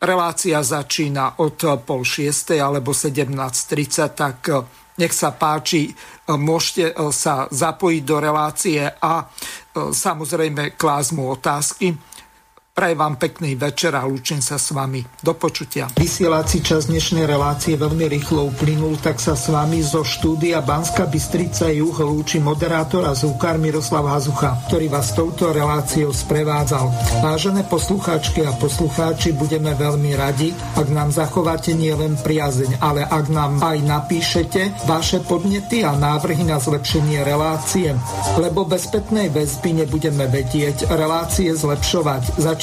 Relácia 0.05 0.61
začína 0.61 1.41
od 1.41 1.57
pol 1.87 2.03
šiestej 2.05 2.61
alebo 2.61 2.93
17.30, 2.93 4.13
tak 4.13 4.39
nech 4.99 5.13
sa 5.13 5.35
páči, 5.35 5.91
môžete 6.31 6.95
sa 7.11 7.51
zapojiť 7.51 8.03
do 8.07 8.17
relácie 8.23 8.81
a 8.87 9.27
samozrejme 9.75 10.79
klásť 10.79 11.11
mu 11.19 11.35
otázky. 11.35 11.99
Prajem 12.75 12.99
vám 12.99 13.15
pekný 13.23 13.55
večer 13.55 13.95
a 13.95 14.03
lúčim 14.03 14.43
sa 14.43 14.59
s 14.59 14.75
vami. 14.75 14.99
Do 15.23 15.39
počutia. 15.39 15.87
Vysielací 15.95 16.59
čas 16.59 16.91
dnešnej 16.91 17.23
relácie 17.23 17.79
veľmi 17.79 18.11
rýchlo 18.11 18.51
uplynul, 18.51 18.99
tak 18.99 19.23
sa 19.23 19.39
s 19.39 19.47
vami 19.47 19.79
zo 19.79 20.03
štúdia 20.03 20.59
Banska 20.59 21.07
Bystrica 21.07 21.71
Juh 21.71 21.95
lúči 21.95 22.43
moderátor 22.43 23.07
a 23.07 23.15
zúkar 23.15 23.63
Miroslav 23.63 24.11
Hazucha, 24.11 24.59
ktorý 24.67 24.91
vás 24.91 25.15
touto 25.15 25.55
reláciou 25.55 26.11
sprevádzal. 26.11 26.91
Vážené 27.23 27.63
poslucháčky 27.71 28.43
a 28.43 28.51
poslucháči, 28.59 29.39
budeme 29.39 29.71
veľmi 29.79 30.11
radi, 30.19 30.51
ak 30.75 30.91
nám 30.91 31.15
zachováte 31.15 31.79
nielen 31.79 32.19
priazeň, 32.27 32.83
ale 32.83 33.07
ak 33.07 33.31
nám 33.31 33.63
aj 33.63 33.87
napíšete 33.87 34.83
vaše 34.91 35.23
podnety 35.23 35.87
a 35.87 35.95
návrhy 35.95 36.43
na 36.43 36.59
zlepšenie 36.59 37.23
relácie, 37.23 37.95
lebo 38.35 38.67
bez 38.67 38.91
spätnej 38.91 39.31
väzby 39.31 39.87
nebudeme 39.87 40.27
vedieť 40.27 40.91
relácie 40.91 41.55
zlepšovať. 41.55 42.43
Zač- 42.43 42.63